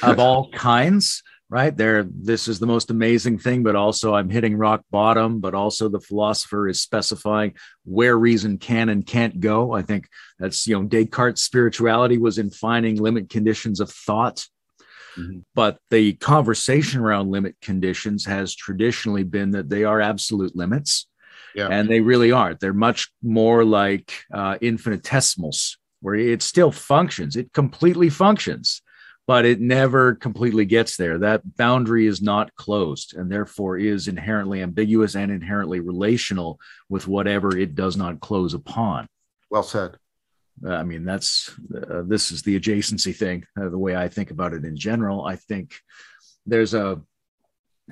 of 0.02 0.18
all 0.18 0.50
kinds 0.50 1.22
right? 1.52 1.76
There 1.76 2.02
this 2.02 2.48
is 2.48 2.58
the 2.60 2.66
most 2.66 2.90
amazing 2.90 3.38
thing 3.38 3.62
but 3.62 3.76
also 3.76 4.14
i'm 4.14 4.30
hitting 4.30 4.56
rock 4.56 4.82
bottom 4.90 5.38
but 5.38 5.54
also 5.54 5.86
the 5.86 6.00
philosopher 6.00 6.66
is 6.66 6.80
specifying 6.80 7.52
where 7.84 8.16
reason 8.16 8.56
can 8.56 8.88
and 8.88 9.06
can't 9.06 9.38
go. 9.38 9.72
I 9.72 9.82
think 9.82 10.08
that's 10.38 10.66
you 10.66 10.74
know 10.74 10.84
descartes 10.88 11.42
spirituality 11.42 12.16
was 12.16 12.38
in 12.38 12.50
finding 12.50 12.96
limit 12.96 13.28
conditions 13.28 13.78
of 13.80 13.90
thought. 13.90 14.46
Mm-hmm. 15.18 15.40
but 15.54 15.76
the 15.90 16.14
conversation 16.14 17.02
around 17.02 17.30
limit 17.30 17.54
conditions 17.60 18.24
has 18.24 18.54
traditionally 18.54 19.24
been 19.24 19.50
that 19.50 19.68
they 19.68 19.84
are 19.84 20.00
absolute 20.00 20.56
limits. 20.56 21.06
Yeah. 21.54 21.68
and 21.68 21.86
they 21.86 22.00
really 22.00 22.32
aren't. 22.32 22.60
They're 22.60 22.72
much 22.72 23.12
more 23.22 23.62
like 23.62 24.10
uh, 24.32 24.56
infinitesimals 24.62 25.76
where 26.00 26.14
it 26.14 26.40
still 26.40 26.72
functions. 26.72 27.36
It 27.36 27.52
completely 27.52 28.08
functions 28.08 28.80
but 29.32 29.46
it 29.46 29.62
never 29.62 30.14
completely 30.14 30.66
gets 30.66 30.98
there. 30.98 31.16
That 31.16 31.56
boundary 31.56 32.06
is 32.06 32.20
not 32.20 32.54
closed 32.54 33.16
and 33.16 33.32
therefore 33.32 33.78
is 33.78 34.06
inherently 34.06 34.60
ambiguous 34.60 35.16
and 35.16 35.32
inherently 35.32 35.80
relational 35.80 36.60
with 36.90 37.08
whatever 37.08 37.56
it 37.56 37.74
does 37.74 37.96
not 37.96 38.20
close 38.20 38.52
upon. 38.52 39.06
Well 39.48 39.62
said. 39.62 39.96
Uh, 40.62 40.74
I 40.74 40.82
mean, 40.82 41.06
that's 41.06 41.50
uh, 41.74 42.02
this 42.04 42.30
is 42.30 42.42
the 42.42 42.60
adjacency 42.60 43.16
thing, 43.16 43.46
uh, 43.58 43.70
the 43.70 43.78
way 43.78 43.96
I 43.96 44.08
think 44.08 44.32
about 44.32 44.52
it 44.52 44.66
in 44.66 44.76
general. 44.76 45.24
I 45.24 45.36
think 45.36 45.76
there's 46.44 46.74
a 46.74 47.00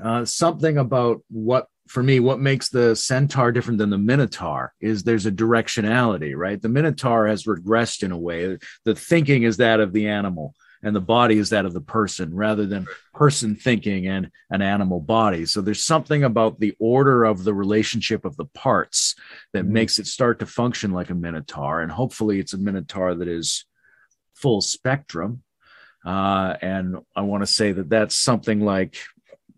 uh, 0.04 0.26
something 0.26 0.76
about 0.76 1.22
what 1.30 1.68
for 1.88 2.02
me 2.02 2.20
what 2.20 2.38
makes 2.38 2.68
the 2.68 2.94
centaur 2.94 3.50
different 3.50 3.78
than 3.78 3.88
the 3.88 3.96
minotaur 3.96 4.74
is 4.78 5.04
there's 5.04 5.24
a 5.24 5.32
directionality 5.32 6.36
right 6.36 6.62
the 6.62 6.68
minotaur 6.68 7.26
has 7.26 7.44
regressed 7.44 8.04
in 8.04 8.12
a 8.12 8.18
way 8.18 8.56
the 8.84 8.94
thinking 8.94 9.42
is 9.42 9.56
that 9.56 9.80
of 9.80 9.92
the 9.92 10.06
animal 10.06 10.54
and 10.82 10.96
the 10.96 11.00
body 11.00 11.38
is 11.38 11.50
that 11.50 11.66
of 11.66 11.74
the 11.74 11.80
person 11.80 12.34
rather 12.34 12.66
than 12.66 12.86
person 13.14 13.54
thinking 13.54 14.06
and 14.06 14.30
an 14.50 14.62
animal 14.62 15.00
body. 15.00 15.44
So 15.46 15.60
there's 15.60 15.84
something 15.84 16.24
about 16.24 16.58
the 16.58 16.74
order 16.78 17.24
of 17.24 17.44
the 17.44 17.54
relationship 17.54 18.24
of 18.24 18.36
the 18.36 18.46
parts 18.46 19.14
that 19.52 19.64
mm-hmm. 19.64 19.74
makes 19.74 19.98
it 19.98 20.06
start 20.06 20.38
to 20.38 20.46
function 20.46 20.92
like 20.92 21.10
a 21.10 21.14
minotaur. 21.14 21.82
And 21.82 21.92
hopefully 21.92 22.40
it's 22.40 22.54
a 22.54 22.58
minotaur 22.58 23.14
that 23.14 23.28
is 23.28 23.66
full 24.34 24.60
spectrum. 24.60 25.42
Uh, 26.04 26.54
and 26.62 26.96
I 27.14 27.22
want 27.22 27.42
to 27.42 27.46
say 27.46 27.72
that 27.72 27.90
that's 27.90 28.16
something 28.16 28.60
like, 28.60 28.96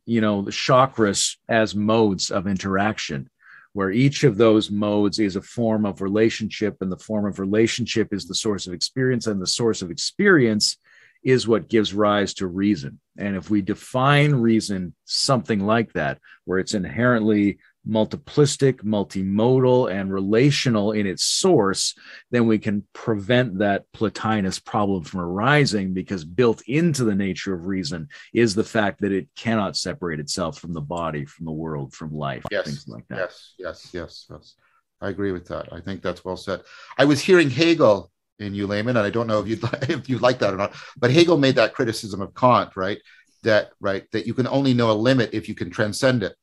you 0.04 0.20
know, 0.20 0.42
the 0.42 0.50
chakras 0.50 1.36
as 1.48 1.74
modes 1.74 2.30
of 2.30 2.48
interaction 2.48 3.30
where 3.74 3.90
each 3.90 4.22
of 4.24 4.36
those 4.36 4.70
modes 4.70 5.18
is 5.18 5.36
a 5.36 5.42
form 5.42 5.86
of 5.86 6.02
relationship 6.02 6.76
and 6.80 6.92
the 6.92 6.98
form 6.98 7.24
of 7.24 7.38
relationship 7.38 8.12
is 8.12 8.26
the 8.26 8.34
source 8.34 8.66
of 8.66 8.72
experience 8.72 9.26
and 9.26 9.40
the 9.40 9.46
source 9.46 9.80
of 9.80 9.90
experience 9.90 10.76
is 11.22 11.46
what 11.46 11.68
gives 11.68 11.94
rise 11.94 12.34
to 12.34 12.46
reason. 12.46 13.00
And 13.16 13.36
if 13.36 13.50
we 13.50 13.62
define 13.62 14.34
reason 14.34 14.94
something 15.04 15.60
like 15.60 15.92
that, 15.92 16.18
where 16.44 16.58
it's 16.58 16.74
inherently 16.74 17.58
multiplistic, 17.88 18.82
multimodal, 18.84 19.92
and 19.92 20.12
relational 20.12 20.92
in 20.92 21.06
its 21.06 21.24
source, 21.24 21.94
then 22.30 22.46
we 22.46 22.58
can 22.58 22.86
prevent 22.92 23.58
that 23.58 23.84
Plotinus 23.92 24.64
problem 24.64 25.02
from 25.04 25.20
arising 25.20 25.92
because 25.92 26.24
built 26.24 26.62
into 26.68 27.04
the 27.04 27.14
nature 27.14 27.54
of 27.54 27.66
reason 27.66 28.08
is 28.32 28.54
the 28.54 28.64
fact 28.64 29.00
that 29.00 29.12
it 29.12 29.28
cannot 29.36 29.76
separate 29.76 30.20
itself 30.20 30.58
from 30.58 30.72
the 30.72 30.80
body, 30.80 31.24
from 31.24 31.44
the 31.44 31.52
world, 31.52 31.92
from 31.92 32.14
life, 32.14 32.44
yes, 32.50 32.66
things 32.66 32.86
like 32.86 33.06
that. 33.08 33.18
Yes, 33.18 33.54
yes, 33.58 33.90
yes, 33.92 34.26
yes. 34.30 34.54
I 35.00 35.08
agree 35.08 35.32
with 35.32 35.48
that. 35.48 35.72
I 35.72 35.80
think 35.80 36.00
that's 36.00 36.24
well 36.24 36.36
said. 36.36 36.62
I 36.96 37.04
was 37.04 37.20
hearing 37.20 37.50
Hegel 37.50 38.11
in 38.38 38.54
you, 38.54 38.66
Layman, 38.66 38.96
and 38.96 39.06
I 39.06 39.10
don't 39.10 39.26
know 39.26 39.40
if 39.40 39.48
you'd 39.48 39.62
if 39.88 40.08
you 40.08 40.18
like 40.18 40.38
that 40.40 40.54
or 40.54 40.56
not. 40.56 40.74
But 40.96 41.10
Hegel 41.10 41.38
made 41.38 41.56
that 41.56 41.74
criticism 41.74 42.20
of 42.20 42.34
Kant, 42.34 42.76
right? 42.76 42.98
That 43.42 43.70
right 43.80 44.10
that 44.12 44.26
you 44.26 44.34
can 44.34 44.46
only 44.46 44.74
know 44.74 44.90
a 44.90 44.94
limit 44.94 45.30
if 45.32 45.48
you 45.48 45.54
can 45.54 45.70
transcend 45.70 46.22
it. 46.22 46.36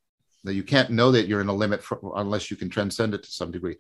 That 0.43 0.53
you 0.53 0.63
can't 0.63 0.89
know 0.89 1.11
that 1.11 1.27
you're 1.27 1.41
in 1.41 1.49
a 1.49 1.53
limit 1.53 1.83
for, 1.83 1.99
unless 2.15 2.49
you 2.49 2.57
can 2.57 2.69
transcend 2.69 3.13
it 3.13 3.23
to 3.23 3.31
some 3.31 3.51
degree. 3.51 3.75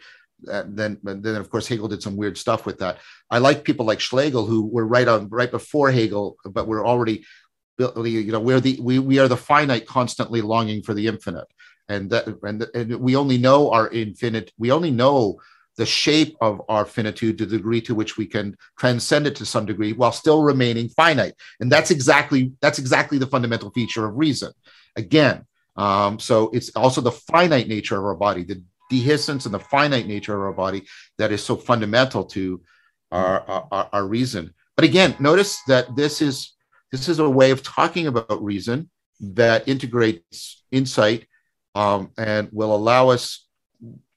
And 0.45 0.77
then, 0.77 0.99
then 1.03 1.35
of 1.35 1.49
course 1.49 1.67
Hegel 1.67 1.89
did 1.89 2.01
some 2.01 2.15
weird 2.15 2.37
stuff 2.37 2.65
with 2.65 2.79
that. 2.79 2.99
I 3.29 3.39
like 3.39 3.63
people 3.63 3.85
like 3.85 3.99
Schlegel 3.99 4.45
who 4.45 4.65
were 4.65 4.85
right 4.85 5.07
on 5.07 5.27
right 5.29 5.51
before 5.51 5.91
Hegel, 5.91 6.37
but 6.45 6.67
were 6.67 6.85
already 6.85 7.25
you 7.79 8.31
know 8.31 8.39
we're 8.39 8.59
the 8.59 8.77
we, 8.81 8.99
we 8.99 9.19
are 9.19 9.27
the 9.27 9.37
finite 9.37 9.85
constantly 9.85 10.41
longing 10.41 10.83
for 10.83 10.93
the 10.93 11.07
infinite 11.07 11.47
and 11.87 12.09
that 12.09 12.27
and, 12.43 12.67
and 12.73 12.99
we 12.99 13.15
only 13.15 13.37
know 13.37 13.71
our 13.71 13.89
infinite 13.89 14.51
we 14.57 14.71
only 14.71 14.91
know 14.91 15.39
the 15.79 15.85
shape 15.85 16.35
of 16.41 16.61
our 16.67 16.85
finitude 16.85 17.37
to 17.37 17.45
the 17.45 17.55
degree 17.55 17.79
to 17.79 17.95
which 17.95 18.17
we 18.17 18.25
can 18.25 18.53
transcend 18.77 19.25
it 19.25 19.33
to 19.37 19.45
some 19.45 19.65
degree 19.65 19.93
while 19.93 20.11
still 20.11 20.43
remaining 20.43 20.89
finite. 20.89 21.33
And 21.61 21.71
that's 21.71 21.89
exactly 21.89 22.51
that's 22.61 22.79
exactly 22.79 23.17
the 23.17 23.27
fundamental 23.27 23.71
feature 23.71 24.05
of 24.05 24.17
reason. 24.17 24.51
Again 24.97 25.45
um, 25.77 26.19
so 26.19 26.49
it's 26.49 26.69
also 26.75 26.99
the 26.99 27.13
finite 27.31 27.69
nature 27.69 27.97
of 27.97 28.03
our 28.03 28.15
body 28.15 28.43
the 28.43 28.61
dehiscence 28.91 29.45
and 29.45 29.53
the 29.53 29.59
finite 29.59 30.05
nature 30.05 30.35
of 30.35 30.41
our 30.41 30.53
body 30.53 30.83
that 31.17 31.31
is 31.31 31.41
so 31.41 31.55
fundamental 31.55 32.25
to 32.25 32.61
our, 33.11 33.39
our, 33.71 33.89
our 33.93 34.05
reason. 34.05 34.53
But 34.75 34.83
again 34.83 35.15
notice 35.17 35.61
that 35.67 35.95
this 35.95 36.21
is 36.21 36.55
this 36.91 37.07
is 37.07 37.19
a 37.19 37.29
way 37.29 37.51
of 37.51 37.63
talking 37.63 38.07
about 38.07 38.43
reason 38.43 38.89
that 39.21 39.65
integrates 39.69 40.61
insight 40.71 41.25
um, 41.73 42.11
and 42.17 42.49
will 42.51 42.75
allow 42.75 43.09
us 43.09 43.47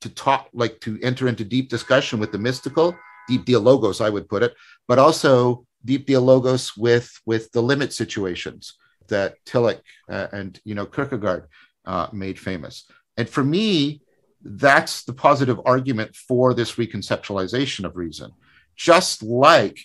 to 0.01 0.09
talk, 0.09 0.49
like 0.53 0.81
to 0.81 0.99
enter 1.03 1.29
into 1.29 1.45
deep 1.45 1.69
discussion 1.69 2.19
with 2.19 2.33
the 2.33 2.39
mystical, 2.39 2.97
deep 3.29 3.45
dialogos, 3.45 4.01
I 4.05 4.11
would 4.11 4.29
put 4.29 4.43
it, 4.43 4.55
but 4.89 4.99
also 4.99 5.67
deep 5.85 6.07
dialogos 6.07 6.77
with 6.77 7.11
with 7.27 7.51
the 7.53 7.63
limit 7.63 7.93
situations 7.93 8.75
that 9.09 9.37
Tillich 9.45 9.81
uh, 10.11 10.29
and 10.33 10.61
you 10.65 10.75
know 10.75 10.87
Kierkegaard 10.87 11.49
uh, 11.85 12.09
made 12.13 12.39
famous. 12.39 12.87
And 13.17 13.29
for 13.29 13.45
me, 13.45 14.03
that's 14.43 15.05
the 15.05 15.13
positive 15.13 15.61
argument 15.65 16.17
for 16.17 16.55
this 16.55 16.75
reconceptualization 16.75 17.85
of 17.85 17.97
reason. 17.97 18.33
Just 18.77 19.23
like 19.23 19.79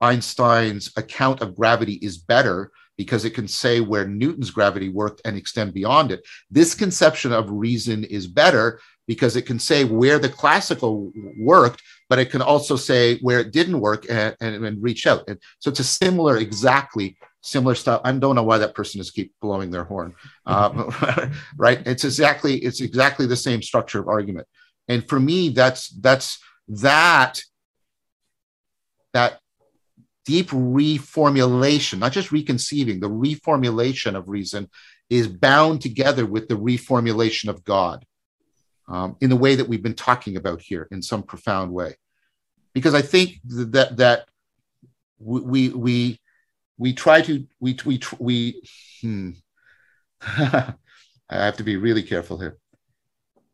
Einstein's 0.00 0.92
account 0.96 1.40
of 1.40 1.56
gravity 1.56 1.94
is 1.94 2.18
better 2.18 2.70
because 2.96 3.24
it 3.24 3.30
can 3.30 3.48
say 3.48 3.80
where 3.80 4.06
Newton's 4.06 4.50
gravity 4.50 4.88
worked 4.88 5.20
and 5.24 5.36
extend 5.36 5.74
beyond 5.74 6.12
it. 6.12 6.24
This 6.50 6.74
conception 6.74 7.32
of 7.32 7.50
reason 7.50 8.04
is 8.04 8.26
better 8.26 8.80
because 9.06 9.36
it 9.36 9.42
can 9.42 9.58
say 9.58 9.84
where 9.84 10.18
the 10.18 10.28
classical 10.28 11.12
worked, 11.38 11.82
but 12.08 12.18
it 12.18 12.30
can 12.30 12.42
also 12.42 12.76
say 12.76 13.18
where 13.18 13.40
it 13.40 13.52
didn't 13.52 13.80
work 13.80 14.06
and, 14.08 14.36
and, 14.40 14.64
and 14.64 14.82
reach 14.82 15.06
out. 15.06 15.24
And 15.28 15.38
so 15.58 15.70
it's 15.70 15.80
a 15.80 15.84
similar, 15.84 16.38
exactly 16.38 17.16
similar 17.42 17.74
style. 17.74 18.00
I 18.04 18.12
don't 18.12 18.34
know 18.34 18.42
why 18.42 18.58
that 18.58 18.74
person 18.74 19.00
is 19.00 19.10
keep 19.10 19.32
blowing 19.40 19.70
their 19.70 19.84
horn, 19.84 20.14
um, 20.46 20.90
right? 21.56 21.86
It's 21.86 22.04
exactly 22.04 22.56
it's 22.58 22.80
exactly 22.80 23.26
the 23.26 23.36
same 23.36 23.62
structure 23.62 24.00
of 24.00 24.08
argument. 24.08 24.46
And 24.88 25.06
for 25.08 25.20
me, 25.20 25.50
that's 25.50 25.88
that's 25.88 26.38
that 26.68 27.40
that 29.12 29.38
deep 30.24 30.48
reformulation, 30.48 31.98
not 31.98 32.12
just 32.12 32.32
reconceiving, 32.32 33.00
the 33.00 33.10
reformulation 33.10 34.16
of 34.16 34.28
reason 34.28 34.70
is 35.10 35.28
bound 35.28 35.82
together 35.82 36.24
with 36.24 36.48
the 36.48 36.56
reformulation 36.56 37.48
of 37.48 37.62
God 37.62 38.04
um, 38.88 39.16
in 39.20 39.30
the 39.30 39.36
way 39.36 39.54
that 39.54 39.68
we've 39.68 39.82
been 39.82 39.94
talking 39.94 40.36
about 40.36 40.60
here 40.60 40.88
in 40.90 41.02
some 41.02 41.22
profound 41.22 41.72
way. 41.72 41.94
Because 42.72 42.94
I 42.94 43.02
think 43.02 43.40
that 43.44 43.96
that 43.98 44.26
we 45.18 45.68
we 45.68 46.20
we 46.76 46.92
try 46.92 47.22
to 47.22 47.46
we 47.60 47.78
we 47.84 48.00
we 48.18 48.62
hmm. 49.00 49.30
I 50.26 50.74
have 51.30 51.56
to 51.56 51.64
be 51.64 51.76
really 51.76 52.02
careful 52.02 52.38
here. 52.38 52.58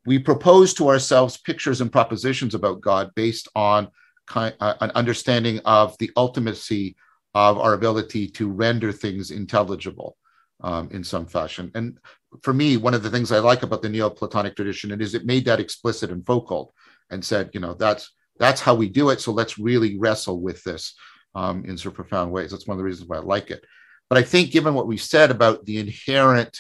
We 0.07 0.19
propose 0.19 0.75
to 0.75 0.89
ourselves 0.89 1.37
pictures 1.37 1.81
and 1.81 1.93
propositions 1.93 2.55
about 2.55 2.81
God 2.81 3.11
based 3.15 3.49
on 3.55 3.89
kind, 4.27 4.55
uh, 4.61 4.75
an 4.81 4.91
understanding 4.93 5.61
of 5.65 5.97
the 5.99 6.11
ultimacy 6.17 6.95
of 7.35 7.59
our 7.59 7.75
ability 7.75 8.29
to 8.29 8.51
render 8.51 8.93
things 8.93 9.31
intelligible 9.31 10.17
um, 10.63 10.89
in 10.91 11.05
some 11.05 11.27
fashion. 11.27 11.71
And 11.75 11.99
for 12.43 12.53
me, 12.53 12.77
one 12.77 12.95
of 12.95 13.03
the 13.03 13.11
things 13.11 13.33
I 13.33 13.39
like 13.39 13.63
about 13.63 13.83
the 13.83 13.89
Neoplatonic 13.89 14.57
tradition 14.57 14.99
is 15.01 15.15
it 15.15 15.27
made 15.27 15.45
that 15.47 15.61
explicit 15.61 16.11
and 16.11 16.25
focal, 16.25 16.75
and 17.11 17.25
said, 17.25 17.51
you 17.53 17.61
know, 17.61 17.75
that's 17.75 18.13
that's 18.39 18.61
how 18.61 18.75
we 18.75 18.89
do 18.89 19.11
it. 19.11 19.21
So 19.21 19.33
let's 19.33 19.59
really 19.59 19.99
wrestle 19.99 20.41
with 20.41 20.63
this 20.65 20.95
um, 21.35 21.65
in 21.65 21.75
of 21.75 21.95
profound 21.95 22.33
ways. 22.33 22.51
That's 22.51 22.67
one 22.67 22.75
of 22.75 22.79
the 22.79 22.85
reasons 22.85 23.09
why 23.09 23.17
I 23.17 23.21
like 23.21 23.51
it. 23.51 23.65
But 24.09 24.19
I 24.19 24.23
think, 24.23 24.51
given 24.51 24.75
what 24.75 24.87
we 24.87 24.97
said 24.97 25.31
about 25.31 25.65
the 25.67 25.79
inherent 25.79 26.59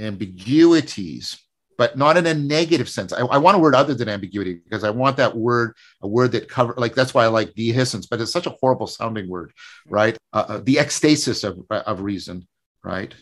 ambiguities 0.00 1.38
but 1.78 1.96
not 1.96 2.16
in 2.16 2.26
a 2.26 2.34
negative 2.34 2.88
sense. 2.88 3.12
I, 3.12 3.20
I, 3.20 3.38
want 3.38 3.56
a 3.56 3.60
word 3.60 3.74
other 3.74 3.94
than 3.94 4.08
ambiguity 4.08 4.60
because 4.62 4.84
I 4.84 4.90
want 4.90 5.16
that 5.16 5.36
word, 5.36 5.74
a 6.00 6.06
word 6.06 6.30
that 6.32 6.48
cover 6.48 6.74
like 6.76 6.94
that's 6.94 7.14
why 7.14 7.24
I 7.24 7.28
like 7.28 7.54
dehiscence, 7.54 8.06
but 8.08 8.20
it's 8.20 8.32
such 8.32 8.46
a 8.46 8.54
horrible 8.60 8.86
sounding 8.86 9.28
word, 9.28 9.52
right? 9.88 10.16
Uh, 10.32 10.44
uh, 10.48 10.60
the 10.62 10.76
ecstasis 10.76 11.42
of, 11.42 11.64
of 11.70 12.00
reason, 12.00 12.46
right? 12.84 13.14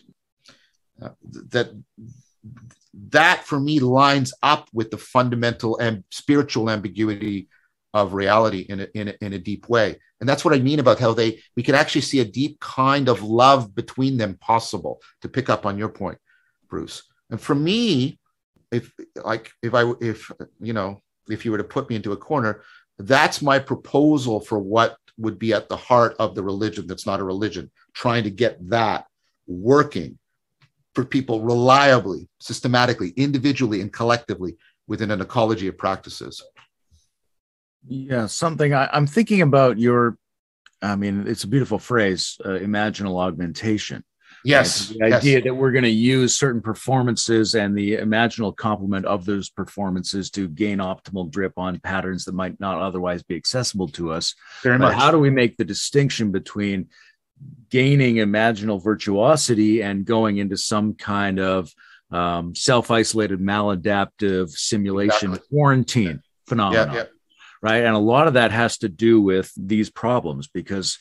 That 1.49 1.71
that 3.09 3.45
for 3.45 3.59
me 3.59 3.79
lines 3.79 4.33
up 4.43 4.69
with 4.73 4.91
the 4.91 4.97
fundamental 4.97 5.77
and 5.77 6.03
spiritual 6.11 6.69
ambiguity 6.69 7.47
of 7.93 8.13
reality 8.13 8.65
in 8.69 8.81
a, 8.81 8.87
in 8.93 9.07
a, 9.09 9.13
in 9.21 9.33
a 9.33 9.39
deep 9.39 9.67
way. 9.67 9.97
And 10.19 10.29
that's 10.29 10.45
what 10.45 10.53
I 10.53 10.59
mean 10.59 10.79
about 10.79 10.99
how 10.99 11.13
they 11.13 11.41
we 11.55 11.63
can 11.63 11.75
actually 11.75 12.01
see 12.01 12.19
a 12.19 12.25
deep 12.25 12.59
kind 12.59 13.09
of 13.09 13.23
love 13.23 13.73
between 13.75 14.17
them 14.17 14.37
possible. 14.39 15.01
To 15.21 15.29
pick 15.29 15.49
up 15.49 15.65
on 15.65 15.77
your 15.77 15.89
point, 15.89 16.17
Bruce. 16.69 17.03
And 17.29 17.39
for 17.39 17.55
me, 17.55 18.19
if 18.71 18.91
like 19.15 19.51
if 19.61 19.73
I 19.73 19.91
if 19.99 20.31
you 20.59 20.73
know 20.73 21.01
if 21.29 21.45
you 21.45 21.51
were 21.51 21.57
to 21.57 21.63
put 21.63 21.89
me 21.89 21.95
into 21.95 22.11
a 22.11 22.17
corner, 22.17 22.63
that's 22.99 23.41
my 23.41 23.59
proposal 23.59 24.39
for 24.39 24.59
what 24.59 24.97
would 25.17 25.37
be 25.37 25.53
at 25.53 25.69
the 25.69 25.77
heart 25.77 26.15
of 26.19 26.35
the 26.35 26.43
religion 26.43 26.87
that's 26.87 27.05
not 27.05 27.19
a 27.19 27.23
religion, 27.23 27.71
trying 27.93 28.23
to 28.23 28.29
get 28.29 28.57
that 28.69 29.05
working 29.47 30.17
for 30.93 31.05
people 31.05 31.41
reliably, 31.41 32.27
systematically, 32.39 33.09
individually, 33.15 33.81
and 33.81 33.91
collectively 33.93 34.57
within 34.87 35.11
an 35.11 35.21
ecology 35.21 35.67
of 35.67 35.77
practices. 35.77 36.43
Yeah, 37.87 38.27
something 38.27 38.73
I, 38.73 38.89
am 38.95 39.07
thinking 39.07 39.41
about 39.41 39.79
your, 39.79 40.17
I 40.81 40.95
mean, 40.95 41.27
it's 41.27 41.43
a 41.43 41.47
beautiful 41.47 41.79
phrase, 41.79 42.37
uh, 42.43 42.49
imaginal 42.49 43.19
augmentation. 43.19 44.03
Yes. 44.43 44.89
Right? 44.99 45.11
The 45.11 45.17
idea 45.17 45.41
that 45.41 45.53
we're 45.53 45.71
going 45.71 45.83
to 45.83 45.89
use 45.89 46.37
certain 46.37 46.61
performances 46.61 47.53
and 47.53 47.77
the 47.77 47.97
imaginal 47.97 48.55
complement 48.55 49.05
of 49.05 49.25
those 49.25 49.49
performances 49.49 50.29
to 50.31 50.47
gain 50.47 50.79
optimal 50.79 51.31
grip 51.31 51.53
on 51.57 51.79
patterns 51.79 52.25
that 52.25 52.33
might 52.33 52.59
not 52.59 52.81
otherwise 52.81 53.23
be 53.23 53.35
accessible 53.35 53.87
to 53.89 54.11
us. 54.11 54.35
Very 54.63 54.77
but 54.77 54.85
much. 54.85 54.95
How 54.95 55.11
do 55.11 55.19
we 55.19 55.29
make 55.29 55.57
the 55.57 55.65
distinction 55.65 56.31
between 56.31 56.89
gaining 57.69 58.15
imaginal 58.15 58.83
virtuosity 58.83 59.81
and 59.81 60.05
going 60.05 60.37
into 60.37 60.57
some 60.57 60.93
kind 60.93 61.39
of 61.39 61.73
um, 62.11 62.53
self-isolated 62.53 63.39
maladaptive 63.39 64.49
simulation 64.49 65.31
exactly. 65.31 65.47
quarantine 65.49 66.21
phenomenon? 66.47 66.87
Yeah, 66.87 67.01
yeah. 67.01 67.05
Right. 67.61 67.83
And 67.83 67.95
a 67.95 67.99
lot 67.99 68.27
of 68.27 68.33
that 68.33 68.51
has 68.51 68.79
to 68.79 68.89
do 68.89 69.21
with 69.21 69.51
these 69.55 69.89
problems 69.89 70.47
because 70.47 70.97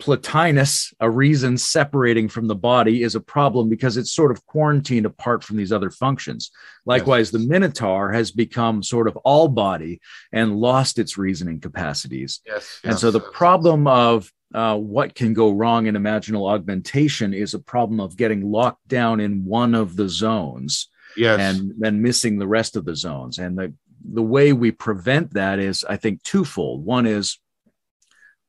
Plotinus, 0.00 0.92
a 0.98 1.08
reason 1.08 1.56
separating 1.56 2.28
from 2.28 2.48
the 2.48 2.54
body, 2.54 3.02
is 3.02 3.14
a 3.14 3.20
problem 3.20 3.68
because 3.68 3.96
it's 3.96 4.12
sort 4.12 4.32
of 4.32 4.44
quarantined 4.46 5.06
apart 5.06 5.44
from 5.44 5.56
these 5.56 5.72
other 5.72 5.90
functions. 5.90 6.50
Likewise, 6.84 7.32
yes. 7.32 7.42
the 7.42 7.48
Minotaur 7.48 8.12
has 8.12 8.32
become 8.32 8.82
sort 8.82 9.06
of 9.06 9.16
all 9.18 9.48
body 9.48 10.00
and 10.32 10.56
lost 10.56 10.98
its 10.98 11.16
reasoning 11.16 11.60
capacities. 11.60 12.40
Yes, 12.44 12.80
and 12.82 12.92
yes, 12.92 13.00
so 13.00 13.10
the 13.10 13.20
yes. 13.20 13.28
problem 13.32 13.86
of 13.86 14.32
uh, 14.54 14.76
what 14.76 15.14
can 15.14 15.34
go 15.34 15.50
wrong 15.50 15.86
in 15.86 15.96
imaginal 15.96 16.48
augmentation 16.48 17.34
is 17.34 17.54
a 17.54 17.58
problem 17.58 17.98
of 17.98 18.16
getting 18.16 18.50
locked 18.50 18.86
down 18.86 19.18
in 19.18 19.44
one 19.44 19.74
of 19.74 19.96
the 19.96 20.08
zones 20.08 20.88
yes. 21.16 21.40
and 21.40 21.72
then 21.76 22.00
missing 22.00 22.38
the 22.38 22.46
rest 22.46 22.76
of 22.76 22.84
the 22.84 22.94
zones. 22.94 23.38
And 23.38 23.58
the, 23.58 23.74
the 24.04 24.22
way 24.22 24.52
we 24.52 24.70
prevent 24.70 25.34
that 25.34 25.58
is, 25.58 25.84
I 25.84 25.96
think, 25.96 26.22
twofold. 26.22 26.84
One 26.84 27.04
is 27.04 27.40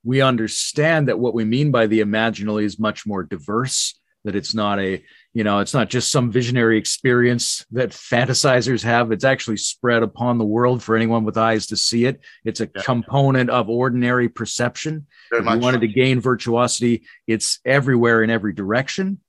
we 0.03 0.21
understand 0.21 1.07
that 1.07 1.17
what 1.17 1.33
we 1.33 1.43
mean 1.43 1.71
by 1.71 1.87
the 1.87 2.01
imaginally 2.01 2.65
is 2.65 2.77
much 2.77 3.07
more 3.07 3.23
diverse 3.23 3.99
that 4.25 4.35
it's 4.35 4.53
not 4.53 4.79
a 4.79 5.03
you 5.35 5.43
know 5.43 5.59
it's 5.59 5.73
not 5.73 5.89
just 5.89 6.11
some 6.11 6.31
visionary 6.31 6.77
experience 6.77 7.65
that 7.71 7.89
fantasizers 7.89 8.81
have. 8.83 9.11
It's 9.11 9.25
actually 9.25 9.57
spread 9.57 10.01
upon 10.01 10.37
the 10.37 10.45
world 10.45 10.81
for 10.81 10.95
anyone 10.95 11.25
with 11.25 11.37
eyes 11.37 11.67
to 11.67 11.77
see 11.77 12.05
it. 12.05 12.21
It's 12.45 12.61
a 12.61 12.69
yeah. 12.73 12.81
component 12.81 13.49
of 13.49 13.69
ordinary 13.69 14.29
perception. 14.29 15.07
Very 15.29 15.45
if 15.45 15.53
you 15.53 15.59
wanted 15.59 15.81
to 15.81 15.87
gain 15.89 16.21
virtuosity 16.21 17.03
it's 17.27 17.59
everywhere 17.65 18.23
in 18.23 18.29
every 18.29 18.53
direction. 18.53 19.19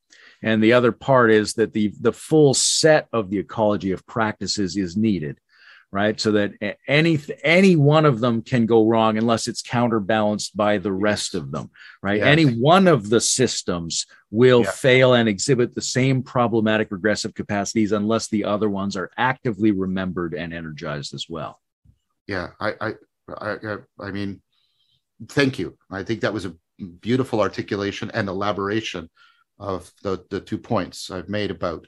And 0.42 0.62
the 0.62 0.74
other 0.74 0.92
part 0.92 1.32
is 1.32 1.54
that 1.54 1.72
the 1.72 1.92
the 2.00 2.12
full 2.12 2.54
set 2.54 3.08
of 3.12 3.28
the 3.28 3.38
ecology 3.38 3.90
of 3.90 4.06
practices 4.06 4.76
is 4.76 4.96
needed 4.96 5.40
right? 5.92 6.20
So 6.20 6.32
that 6.32 6.76
any 6.86 7.18
any 7.42 7.76
one 7.76 8.04
of 8.04 8.20
them 8.20 8.42
can 8.42 8.66
go 8.66 8.86
wrong 8.86 9.16
unless 9.16 9.48
it's 9.48 9.62
counterbalanced 9.62 10.56
by 10.56 10.78
the 10.78 10.92
rest 10.92 11.34
of 11.34 11.50
them, 11.50 11.70
right? 12.02 12.18
Yeah. 12.18 12.26
Any 12.26 12.44
one 12.44 12.86
of 12.88 13.08
the 13.08 13.20
systems 13.20 14.06
will 14.30 14.62
yeah. 14.62 14.70
fail 14.70 15.14
and 15.14 15.28
exhibit 15.28 15.74
the 15.74 15.82
same 15.82 16.22
problematic 16.22 16.90
regressive 16.90 17.34
capacities 17.34 17.92
unless 17.92 18.28
the 18.28 18.44
other 18.44 18.68
ones 18.68 18.96
are 18.96 19.10
actively 19.16 19.70
remembered 19.70 20.34
and 20.34 20.52
energized 20.52 21.14
as 21.14 21.26
well. 21.28 21.60
Yeah, 22.26 22.48
I 22.60 22.74
I 22.80 22.92
I, 23.28 23.76
I 24.00 24.10
mean, 24.10 24.42
thank 25.28 25.58
you. 25.58 25.76
I 25.90 26.02
think 26.02 26.20
that 26.20 26.34
was 26.34 26.46
a 26.46 26.54
beautiful 27.00 27.40
articulation 27.40 28.10
and 28.12 28.28
elaboration 28.28 29.08
of 29.58 29.90
the, 30.02 30.24
the 30.30 30.40
two 30.40 30.58
points 30.58 31.10
I've 31.10 31.28
made 31.28 31.50
about 31.50 31.86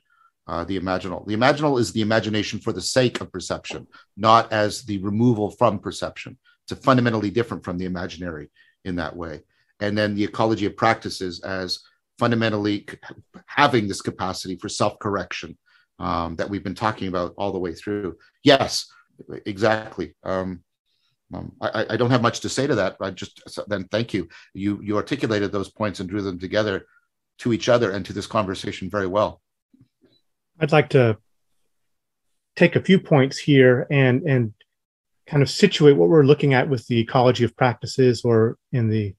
uh, 0.48 0.64
the 0.64 0.80
imaginal. 0.80 1.26
The 1.26 1.36
imaginal 1.36 1.78
is 1.78 1.92
the 1.92 2.00
imagination 2.00 2.58
for 2.58 2.72
the 2.72 2.80
sake 2.80 3.20
of 3.20 3.30
perception, 3.30 3.86
not 4.16 4.50
as 4.52 4.82
the 4.82 4.98
removal 4.98 5.50
from 5.50 5.78
perception. 5.78 6.38
It's 6.68 6.84
fundamentally 6.84 7.30
different 7.30 7.64
from 7.64 7.78
the 7.78 7.84
imaginary 7.84 8.50
in 8.84 8.96
that 8.96 9.14
way. 9.14 9.42
And 9.80 9.96
then 9.96 10.14
the 10.14 10.24
ecology 10.24 10.66
of 10.66 10.76
practices 10.76 11.40
as 11.40 11.80
fundamentally 12.18 12.86
having 13.46 13.86
this 13.86 14.00
capacity 14.00 14.56
for 14.56 14.68
self 14.68 14.98
correction 14.98 15.56
um, 15.98 16.36
that 16.36 16.48
we've 16.48 16.64
been 16.64 16.74
talking 16.74 17.08
about 17.08 17.34
all 17.36 17.52
the 17.52 17.58
way 17.58 17.74
through. 17.74 18.16
Yes, 18.42 18.90
exactly. 19.46 20.14
Um, 20.24 20.62
um, 21.32 21.52
I, 21.60 21.86
I, 21.90 21.96
don't 21.98 22.10
have 22.10 22.22
much 22.22 22.40
to 22.40 22.48
say 22.48 22.66
to 22.66 22.74
that. 22.76 22.96
I 23.02 23.10
just 23.10 23.42
then 23.68 23.84
thank 23.84 24.14
you. 24.14 24.28
You 24.54 24.80
you 24.82 24.96
articulated 24.96 25.52
those 25.52 25.70
points 25.70 26.00
and 26.00 26.08
drew 26.08 26.22
them 26.22 26.38
together 26.38 26.86
to 27.40 27.52
each 27.52 27.68
other 27.68 27.90
and 27.90 28.04
to 28.06 28.14
this 28.14 28.26
conversation 28.26 28.88
very 28.88 29.06
well. 29.06 29.42
I'd 30.60 30.72
like 30.72 30.90
to 30.90 31.18
take 32.56 32.76
a 32.76 32.82
few 32.82 32.98
points 32.98 33.38
here 33.38 33.86
and 33.90 34.22
and 34.22 34.52
kind 35.26 35.42
of 35.42 35.50
situate 35.50 35.96
what 35.96 36.08
we're 36.08 36.24
looking 36.24 36.54
at 36.54 36.68
with 36.68 36.86
the 36.86 36.98
ecology 36.98 37.44
of 37.44 37.56
practices, 37.56 38.22
or 38.24 38.56
in 38.72 38.88
the 38.88 39.14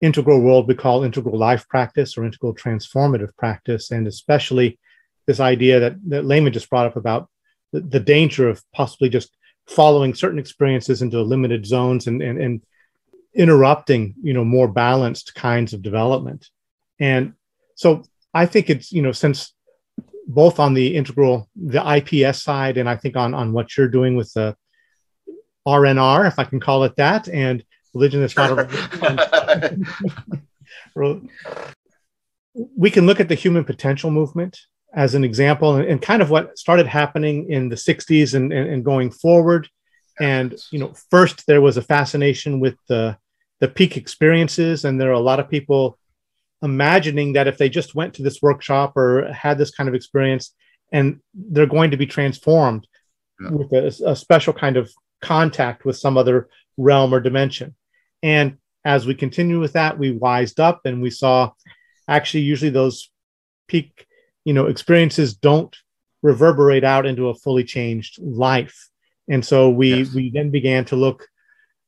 integral 0.00 0.40
world 0.40 0.68
we 0.68 0.74
call 0.74 1.02
integral 1.02 1.38
life 1.38 1.66
practice 1.68 2.16
or 2.16 2.24
integral 2.24 2.54
transformative 2.54 3.34
practice, 3.36 3.90
and 3.90 4.06
especially 4.06 4.78
this 5.26 5.40
idea 5.40 5.80
that 5.80 5.96
that 6.08 6.24
Layman 6.24 6.52
just 6.52 6.70
brought 6.70 6.86
up 6.86 6.96
about 6.96 7.28
the, 7.72 7.80
the 7.80 8.00
danger 8.00 8.48
of 8.48 8.62
possibly 8.72 9.08
just 9.08 9.36
following 9.66 10.14
certain 10.14 10.38
experiences 10.38 11.00
into 11.02 11.20
limited 11.22 11.64
zones 11.66 12.06
and, 12.06 12.22
and, 12.22 12.40
and 12.40 12.62
interrupting, 13.34 14.14
you 14.22 14.34
know, 14.34 14.44
more 14.44 14.68
balanced 14.68 15.34
kinds 15.34 15.72
of 15.72 15.82
development. 15.82 16.50
And 17.00 17.32
so 17.74 18.02
I 18.32 18.46
think 18.46 18.68
it's, 18.68 18.92
you 18.92 19.02
know, 19.02 19.12
since 19.12 19.54
both 20.26 20.58
on 20.58 20.74
the 20.74 20.94
integral, 20.96 21.48
the 21.54 21.82
IPS 21.96 22.42
side, 22.42 22.78
and 22.78 22.88
I 22.88 22.96
think 22.96 23.16
on, 23.16 23.34
on 23.34 23.52
what 23.52 23.76
you're 23.76 23.88
doing 23.88 24.16
with 24.16 24.32
the 24.32 24.56
RNR, 25.66 26.26
if 26.26 26.38
I 26.38 26.44
can 26.44 26.60
call 26.60 26.84
it 26.84 26.96
that, 26.96 27.28
and 27.28 27.64
religion 27.94 28.22
is 28.22 28.36
not 28.36 28.58
a 28.58 29.76
we 32.54 32.90
can 32.90 33.06
look 33.06 33.20
at 33.20 33.28
the 33.28 33.34
human 33.34 33.64
potential 33.64 34.10
movement 34.10 34.58
as 34.94 35.14
an 35.14 35.24
example 35.24 35.76
and, 35.76 35.88
and, 35.88 36.00
kind 36.00 36.22
of 36.22 36.30
what 36.30 36.56
started 36.56 36.86
happening 36.86 37.50
in 37.50 37.68
the 37.68 37.74
60s 37.74 38.34
and, 38.34 38.52
and, 38.52 38.70
and, 38.70 38.84
going 38.84 39.10
forward. 39.10 39.68
And 40.20 40.54
you 40.70 40.78
know 40.78 40.94
first 41.10 41.46
there 41.46 41.60
was 41.60 41.76
a 41.76 41.82
fascination 41.82 42.60
with 42.60 42.76
the 42.88 43.16
the 43.60 43.68
peak 43.68 43.96
experiences 43.96 44.84
and 44.84 45.00
there 45.00 45.10
are 45.10 45.12
a 45.12 45.28
lot 45.30 45.40
of 45.40 45.48
people 45.48 45.98
imagining 46.64 47.34
that 47.34 47.46
if 47.46 47.58
they 47.58 47.68
just 47.68 47.94
went 47.94 48.14
to 48.14 48.22
this 48.22 48.40
workshop 48.40 48.96
or 48.96 49.30
had 49.32 49.58
this 49.58 49.70
kind 49.70 49.88
of 49.88 49.94
experience 49.94 50.54
and 50.92 51.20
they're 51.34 51.66
going 51.66 51.90
to 51.90 51.96
be 51.96 52.06
transformed 52.06 52.88
yeah. 53.40 53.50
with 53.50 53.72
a, 53.72 54.10
a 54.10 54.16
special 54.16 54.52
kind 54.52 54.76
of 54.76 54.90
contact 55.20 55.84
with 55.84 55.96
some 55.96 56.16
other 56.16 56.48
realm 56.76 57.14
or 57.14 57.20
dimension 57.20 57.74
and 58.22 58.56
as 58.84 59.06
we 59.06 59.14
continue 59.14 59.60
with 59.60 59.74
that 59.74 59.98
we 59.98 60.10
wised 60.10 60.58
up 60.58 60.80
and 60.84 61.00
we 61.00 61.10
saw 61.10 61.50
actually 62.08 62.40
usually 62.40 62.70
those 62.70 63.10
peak 63.68 64.06
you 64.44 64.52
know 64.52 64.66
experiences 64.66 65.34
don't 65.34 65.76
reverberate 66.22 66.84
out 66.84 67.06
into 67.06 67.28
a 67.28 67.34
fully 67.34 67.64
changed 67.64 68.18
life 68.20 68.88
and 69.28 69.44
so 69.44 69.70
we 69.70 69.94
yes. 69.94 70.14
we 70.14 70.30
then 70.30 70.50
began 70.50 70.84
to 70.84 70.96
look 70.96 71.28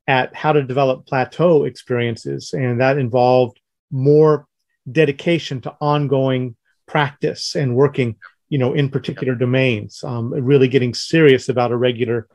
at 0.07 0.35
how 0.35 0.53
to 0.53 0.63
develop 0.63 1.07
plateau 1.07 1.65
experiences 1.65 2.53
and 2.53 2.81
that 2.81 2.97
involved 2.97 3.61
more 3.91 4.47
dedication 4.91 5.61
to 5.61 5.75
ongoing 5.81 6.57
practice 6.87 7.57
and 7.57 7.75
working 7.75 8.17
you 8.49 8.59
know 8.59 8.73
in 8.73 8.89
particular 8.89 9.35
domains 9.35 10.05
um, 10.05 10.31
really 10.33 10.69
getting 10.69 10.95
serious 10.95 11.49
about 11.49 11.73
a 11.73 11.77
regular 11.77 12.29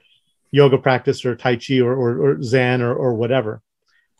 yoga 0.51 0.77
practice 0.77 1.23
or 1.25 1.35
tai 1.35 1.55
chi 1.55 1.79
or, 1.79 1.93
or, 1.93 2.21
or 2.21 2.43
zen 2.43 2.81
or, 2.81 2.93
or 2.93 3.13
whatever 3.13 3.61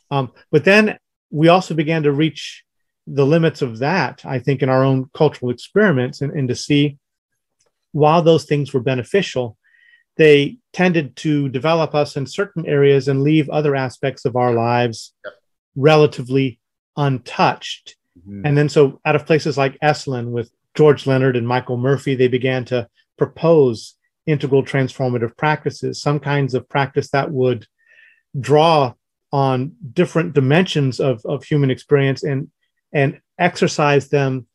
um, 0.10 0.32
but 0.52 0.64
then 0.64 0.98
we 1.32 1.48
also 1.48 1.74
began 1.74 2.04
to 2.04 2.12
reach 2.12 2.64
the 3.08 3.26
limits 3.26 3.62
of 3.62 3.80
that, 3.80 4.24
I 4.26 4.40
think, 4.40 4.62
in 4.62 4.70
our 4.70 4.84
own 4.84 5.10
cultural 5.14 5.52
experiments 5.52 6.22
and, 6.22 6.32
and 6.32 6.48
to 6.50 6.56
see 6.56 6.98
while 7.94 8.22
those 8.22 8.46
things 8.46 8.74
were 8.74 8.82
beneficial, 8.82 9.58
they 10.18 10.58
tended 10.74 11.16
to 11.18 11.50
develop 11.50 11.96
us 11.96 12.16
in 12.16 12.26
certain 12.26 12.66
areas 12.66 13.08
and 13.08 13.24
leave 13.24 13.50
other 13.50 13.76
aspects 13.76 14.26
of 14.26 14.36
our 14.36 14.54
lives 14.54 15.14
relatively 15.76 16.60
untouched. 16.96 17.96
Mm-hmm. 18.20 18.46
And 18.46 18.58
then, 18.58 18.70
so 18.70 19.00
out 19.06 19.16
of 19.16 19.26
places 19.26 19.58
like 19.58 19.80
Esalen 19.80 20.32
with 20.32 20.52
George 20.76 21.08
Leonard 21.08 21.36
and 21.36 21.48
Michael 21.48 21.78
Murphy, 21.78 22.16
they 22.16 22.28
began 22.28 22.66
to 22.66 22.88
propose 23.18 23.96
integral 24.26 24.64
transformative 24.64 25.36
practices, 25.38 26.02
some 26.02 26.20
kinds 26.20 26.54
of 26.54 26.70
practice 26.70 27.10
that 27.12 27.32
would 27.32 27.66
draw 28.40 28.94
on 29.32 29.74
different 29.94 30.34
dimensions 30.34 31.00
of, 31.00 31.22
of 31.26 31.44
human 31.44 31.72
experience 31.72 32.24
and 32.24 32.50
and 32.94 33.20
exercise 33.40 34.10
them 34.10 34.48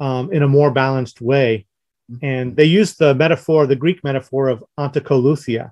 um, 0.00 0.32
in 0.32 0.42
a 0.42 0.48
more 0.48 0.70
balanced 0.70 1.20
way. 1.20 1.66
And 2.22 2.56
they 2.56 2.64
used 2.64 2.98
the 2.98 3.14
metaphor, 3.14 3.66
the 3.66 3.76
Greek 3.76 4.02
metaphor 4.02 4.48
of 4.48 4.64
antakolouthia. 4.78 5.70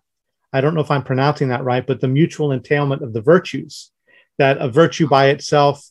I 0.53 0.61
don't 0.61 0.75
know 0.75 0.81
if 0.81 0.91
I'm 0.91 1.03
pronouncing 1.03 1.49
that 1.49 1.65
right, 1.65 1.87
but 1.87 2.01
the 2.01 2.09
mutual 2.09 2.53
entailment 2.53 3.03
of 3.03 3.13
the 3.13 3.21
virtues, 3.21 3.91
that 4.39 4.59
a 4.59 4.69
virtue 4.69 5.09
by 5.09 5.29
itself 5.29 5.83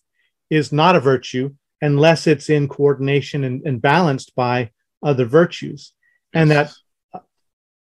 is 0.49 0.71
not 0.71 0.95
a 0.95 0.99
virtue 0.99 1.53
unless 1.81 2.27
it's 2.27 2.49
in 2.49 2.67
coordination 2.67 3.43
and, 3.43 3.65
and 3.65 3.81
balanced 3.81 4.35
by 4.35 4.71
other 5.01 5.26
virtues. 5.26 5.93
And 6.34 6.51
that, 6.51 6.71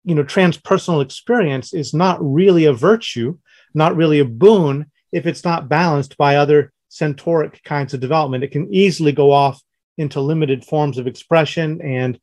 you 0.04 0.16
know, 0.16 0.24
transpersonal 0.24 1.02
experience 1.02 1.74
is 1.74 1.94
not 1.94 2.18
really 2.22 2.66
a 2.66 2.74
virtue, 2.74 3.38
not 3.74 3.96
really 3.96 4.20
a 4.20 4.26
boon 4.26 4.90
if 5.12 5.26
it's 5.26 5.44
not 5.44 5.70
balanced 5.70 6.18
by 6.18 6.38
other 6.38 6.72
centauric 6.90 7.62
kinds 7.64 7.94
of 7.94 8.00
development. 8.00 8.44
It 8.44 8.52
can 8.52 8.74
easily 8.74 9.12
go 9.12 9.32
off 9.32 9.62
into 9.98 10.22
limited 10.22 10.66
forms 10.66 10.98
of 10.98 11.08
expression 11.08 11.82
and 11.82 12.20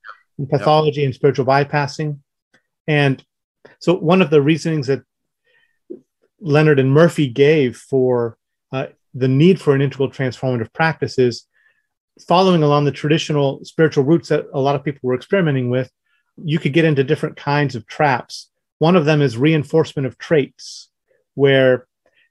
pathology 0.51 1.01
yep. 1.01 1.07
and 1.07 1.15
spiritual 1.15 1.47
bypassing. 1.47 2.19
And 2.87 3.23
so, 3.79 3.95
one 3.95 4.23
of 4.23 4.31
the 4.31 4.43
reasonings 4.43 4.87
that 4.87 5.03
Leonard 6.41 6.79
and 6.79 6.91
Murphy 6.91 7.29
gave 7.29 7.77
for 7.77 8.39
uh, 8.73 8.87
the 9.19 9.29
need 9.29 9.61
for 9.61 9.75
an 9.75 9.81
integral 9.81 10.11
transformative 10.11 10.73
practice 10.73 11.19
is 11.19 11.47
following 12.27 12.63
along 12.63 12.85
the 12.85 12.93
traditional 12.93 13.65
spiritual 13.65 14.05
routes 14.05 14.29
that 14.29 14.47
a 14.53 14.61
lot 14.61 14.75
of 14.75 14.85
people 14.85 15.01
were 15.03 15.15
experimenting 15.15 15.71
with. 15.71 15.91
You 16.37 16.59
could 16.59 16.73
get 16.73 16.85
into 16.85 17.05
different 17.05 17.37
kinds 17.37 17.75
of 17.75 17.87
traps. 17.87 18.51
One 18.79 18.97
of 18.97 19.05
them 19.05 19.23
is 19.23 19.37
reinforcement 19.37 20.07
of 20.07 20.19
traits, 20.19 20.89
where 21.35 21.87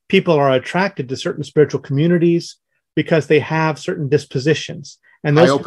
people 0.08 0.34
are 0.36 0.52
attracted 0.52 1.10
to 1.10 1.18
certain 1.18 1.44
spiritual 1.44 1.82
communities 1.82 2.58
because 2.96 3.28
they 3.28 3.40
have 3.40 3.80
certain 3.80 4.10
dispositions 4.10 4.98
and 5.24 5.38
those 5.38 5.60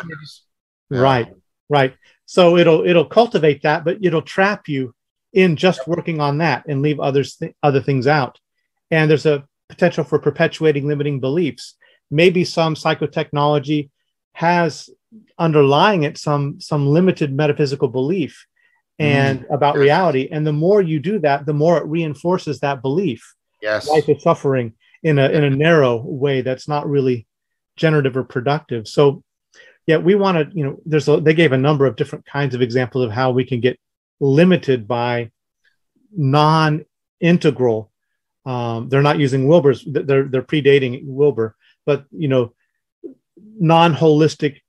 yeah. 0.90 1.00
right 1.00 1.32
right 1.68 1.94
so 2.26 2.56
it'll 2.56 2.84
it'll 2.86 3.04
cultivate 3.04 3.62
that 3.62 3.84
but 3.84 3.98
it'll 4.02 4.22
trap 4.22 4.68
you 4.68 4.94
in 5.32 5.56
just 5.56 5.86
working 5.86 6.20
on 6.20 6.38
that 6.38 6.64
and 6.66 6.82
leave 6.82 6.98
others 6.98 7.36
th- 7.36 7.54
other 7.62 7.80
things 7.80 8.06
out 8.06 8.38
and 8.90 9.10
there's 9.10 9.26
a 9.26 9.44
potential 9.70 10.04
for 10.04 10.18
perpetuating 10.18 10.86
limiting 10.86 11.20
beliefs 11.20 11.76
maybe 12.10 12.44
some 12.44 12.74
psychotechnology 12.74 13.90
has 14.32 14.90
underlying 15.38 16.02
it 16.02 16.18
some 16.18 16.60
some 16.60 16.86
limited 16.86 17.32
metaphysical 17.32 17.88
belief 17.88 18.46
and 18.98 19.40
mm. 19.40 19.54
about 19.54 19.76
reality 19.76 20.28
and 20.30 20.46
the 20.46 20.52
more 20.52 20.82
you 20.82 21.00
do 21.00 21.18
that 21.18 21.46
the 21.46 21.54
more 21.54 21.78
it 21.78 21.86
reinforces 21.86 22.60
that 22.60 22.82
belief 22.82 23.34
yes. 23.62 23.88
life 23.88 24.08
is 24.08 24.22
suffering 24.22 24.74
in 25.02 25.18
a 25.18 25.28
in 25.28 25.44
a 25.44 25.50
narrow 25.50 25.96
way 25.96 26.42
that's 26.42 26.68
not 26.68 26.88
really 26.88 27.26
generative 27.76 28.16
or 28.16 28.24
productive. 28.24 28.86
So 28.86 29.24
yeah, 29.86 29.96
we 29.96 30.14
want 30.14 30.36
to, 30.38 30.56
you 30.56 30.64
know, 30.64 30.76
there's 30.84 31.08
a, 31.08 31.20
they 31.20 31.34
gave 31.34 31.52
a 31.52 31.58
number 31.58 31.86
of 31.86 31.96
different 31.96 32.26
kinds 32.26 32.54
of 32.54 32.62
examples 32.62 33.04
of 33.04 33.10
how 33.10 33.30
we 33.32 33.44
can 33.44 33.60
get 33.60 33.80
limited 34.20 34.86
by 34.86 35.30
non-integral. 36.16 37.89
Um, 38.46 38.88
they're 38.88 39.02
not 39.02 39.18
using 39.18 39.46
Wilber's, 39.46 39.84
they're 39.86 40.24
they're 40.24 40.42
predating 40.42 41.02
Wilber, 41.04 41.56
but 41.84 42.06
you 42.10 42.28
know, 42.28 42.54
non-holistic, 43.58 44.60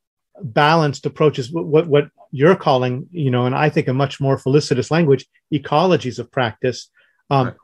balanced 0.41 1.05
approaches. 1.05 1.51
What 1.51 1.87
what 1.87 2.09
you're 2.31 2.55
calling, 2.55 3.07
you 3.11 3.31
know, 3.31 3.45
and 3.45 3.55
I 3.55 3.69
think 3.69 3.87
a 3.87 3.93
much 3.93 4.19
more 4.19 4.37
felicitous 4.37 4.91
language, 4.91 5.25
ecologies 5.53 6.19
of 6.19 6.31
practice. 6.31 6.89
Um, 7.29 7.55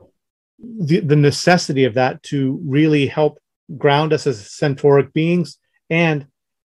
the, 0.58 1.00
the 1.00 1.16
necessity 1.16 1.84
of 1.84 1.94
that 1.94 2.22
to 2.24 2.60
really 2.64 3.06
help 3.06 3.38
ground 3.76 4.12
us 4.12 4.26
as 4.26 4.50
centauric 4.50 5.12
beings 5.12 5.58
and 5.90 6.26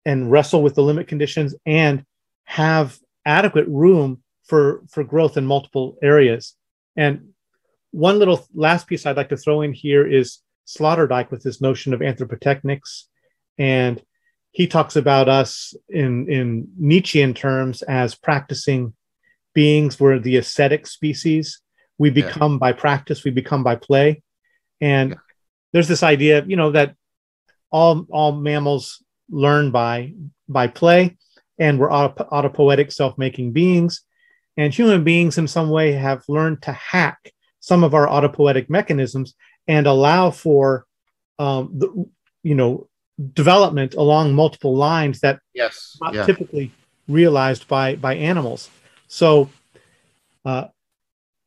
and 0.05 0.31
wrestle 0.31 0.63
with 0.63 0.75
the 0.75 0.81
limit 0.83 1.07
conditions 1.07 1.53
and 1.65 2.03
have 2.45 2.97
adequate 3.25 3.67
room 3.67 4.23
for 4.45 4.81
for 4.89 5.03
growth 5.03 5.37
in 5.37 5.45
multiple 5.45 5.97
areas 6.01 6.55
and 6.95 7.29
one 7.91 8.19
little 8.19 8.45
last 8.53 8.87
piece 8.87 9.05
i'd 9.05 9.17
like 9.17 9.29
to 9.29 9.37
throw 9.37 9.61
in 9.61 9.73
here 9.73 10.05
is 10.05 10.41
Sloterdijk 10.67 11.31
with 11.31 11.43
this 11.43 11.61
notion 11.61 11.93
of 11.93 12.01
anthropotechnics. 12.01 13.03
And 13.57 14.01
he 14.51 14.67
talks 14.67 14.95
about 14.95 15.29
us 15.29 15.73
in, 15.89 16.29
in 16.29 16.67
Nietzschean 16.77 17.33
terms 17.33 17.81
as 17.81 18.15
practicing 18.15 18.93
beings. 19.53 19.99
We're 19.99 20.19
the 20.19 20.37
ascetic 20.37 20.85
species. 20.85 21.61
We 21.97 22.09
become 22.09 22.53
yeah. 22.53 22.59
by 22.59 22.73
practice, 22.73 23.23
we 23.23 23.31
become 23.31 23.63
by 23.63 23.75
play. 23.75 24.21
And 24.79 25.11
yeah. 25.11 25.15
there's 25.73 25.87
this 25.87 26.03
idea, 26.03 26.43
you 26.45 26.55
know, 26.55 26.71
that 26.71 26.95
all, 27.71 28.05
all 28.11 28.33
mammals 28.33 29.03
learn 29.29 29.71
by, 29.71 30.13
by 30.47 30.67
play 30.67 31.17
and 31.57 31.79
we're 31.79 31.91
auto, 31.91 32.23
autopoietic 32.25 32.93
self-making 32.93 33.51
beings. 33.51 34.01
And 34.57 34.73
human 34.73 35.03
beings 35.03 35.37
in 35.37 35.47
some 35.47 35.69
way 35.69 35.93
have 35.93 36.23
learned 36.27 36.61
to 36.63 36.71
hack 36.71 37.31
some 37.59 37.83
of 37.83 37.93
our 37.93 38.07
autopoietic 38.07 38.69
mechanisms 38.69 39.35
and 39.67 39.87
allow 39.87 40.31
for 40.31 40.85
um, 41.39 41.71
the, 41.77 42.05
you 42.43 42.55
know 42.55 42.87
development 43.33 43.95
along 43.95 44.33
multiple 44.33 44.75
lines 44.75 45.21
that 45.21 45.39
yes 45.53 45.97
not 46.01 46.13
yeah. 46.13 46.25
typically 46.25 46.71
realized 47.07 47.67
by 47.67 47.95
by 47.95 48.13
animals 48.15 48.69
so 49.07 49.49
uh, 50.45 50.65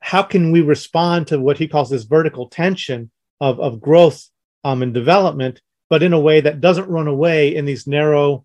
how 0.00 0.22
can 0.22 0.50
we 0.50 0.60
respond 0.60 1.28
to 1.28 1.38
what 1.38 1.58
he 1.58 1.68
calls 1.68 1.90
this 1.90 2.04
vertical 2.04 2.48
tension 2.48 3.10
of, 3.40 3.60
of 3.60 3.80
growth 3.80 4.28
um, 4.64 4.82
and 4.82 4.92
development 4.92 5.60
but 5.88 6.02
in 6.02 6.12
a 6.12 6.20
way 6.20 6.40
that 6.40 6.60
doesn't 6.60 6.88
run 6.88 7.06
away 7.06 7.54
in 7.54 7.64
these 7.64 7.86
narrow 7.86 8.44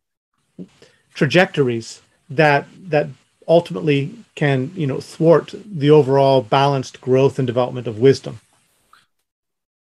trajectories 1.14 2.02
that 2.30 2.68
that 2.90 3.08
ultimately 3.48 4.14
can 4.36 4.72
you 4.76 4.88
know 4.88 5.00
thwart 5.00 5.54
the 5.66 5.90
overall 5.90 6.42
balanced 6.42 7.00
growth 7.02 7.40
and 7.40 7.46
development 7.46 7.88
of 7.88 8.00
wisdom 8.00 8.40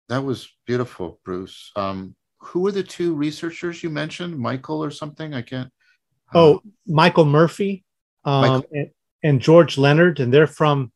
that 0.10 0.24
was 0.24 0.50
beautiful, 0.66 1.20
Bruce. 1.24 1.72
Um, 1.76 2.16
who 2.40 2.62
were 2.62 2.72
the 2.72 2.84
two 2.84 3.14
researchers 3.14 3.84
you 3.84 3.92
mentioned? 3.92 4.38
Michael 4.38 4.84
or 4.84 4.92
something? 4.92 5.34
I 5.34 5.44
can't. 5.44 5.72
Uh, 6.34 6.40
oh, 6.40 6.62
Michael 6.88 7.26
Murphy 7.26 7.86
um, 8.26 8.42
Michael. 8.42 8.66
And, 8.72 8.90
and, 9.24 9.40
George 9.40 9.78
Leonard, 9.78 10.20
and 10.20 10.34
they're 10.34 10.48
from. 10.48 10.92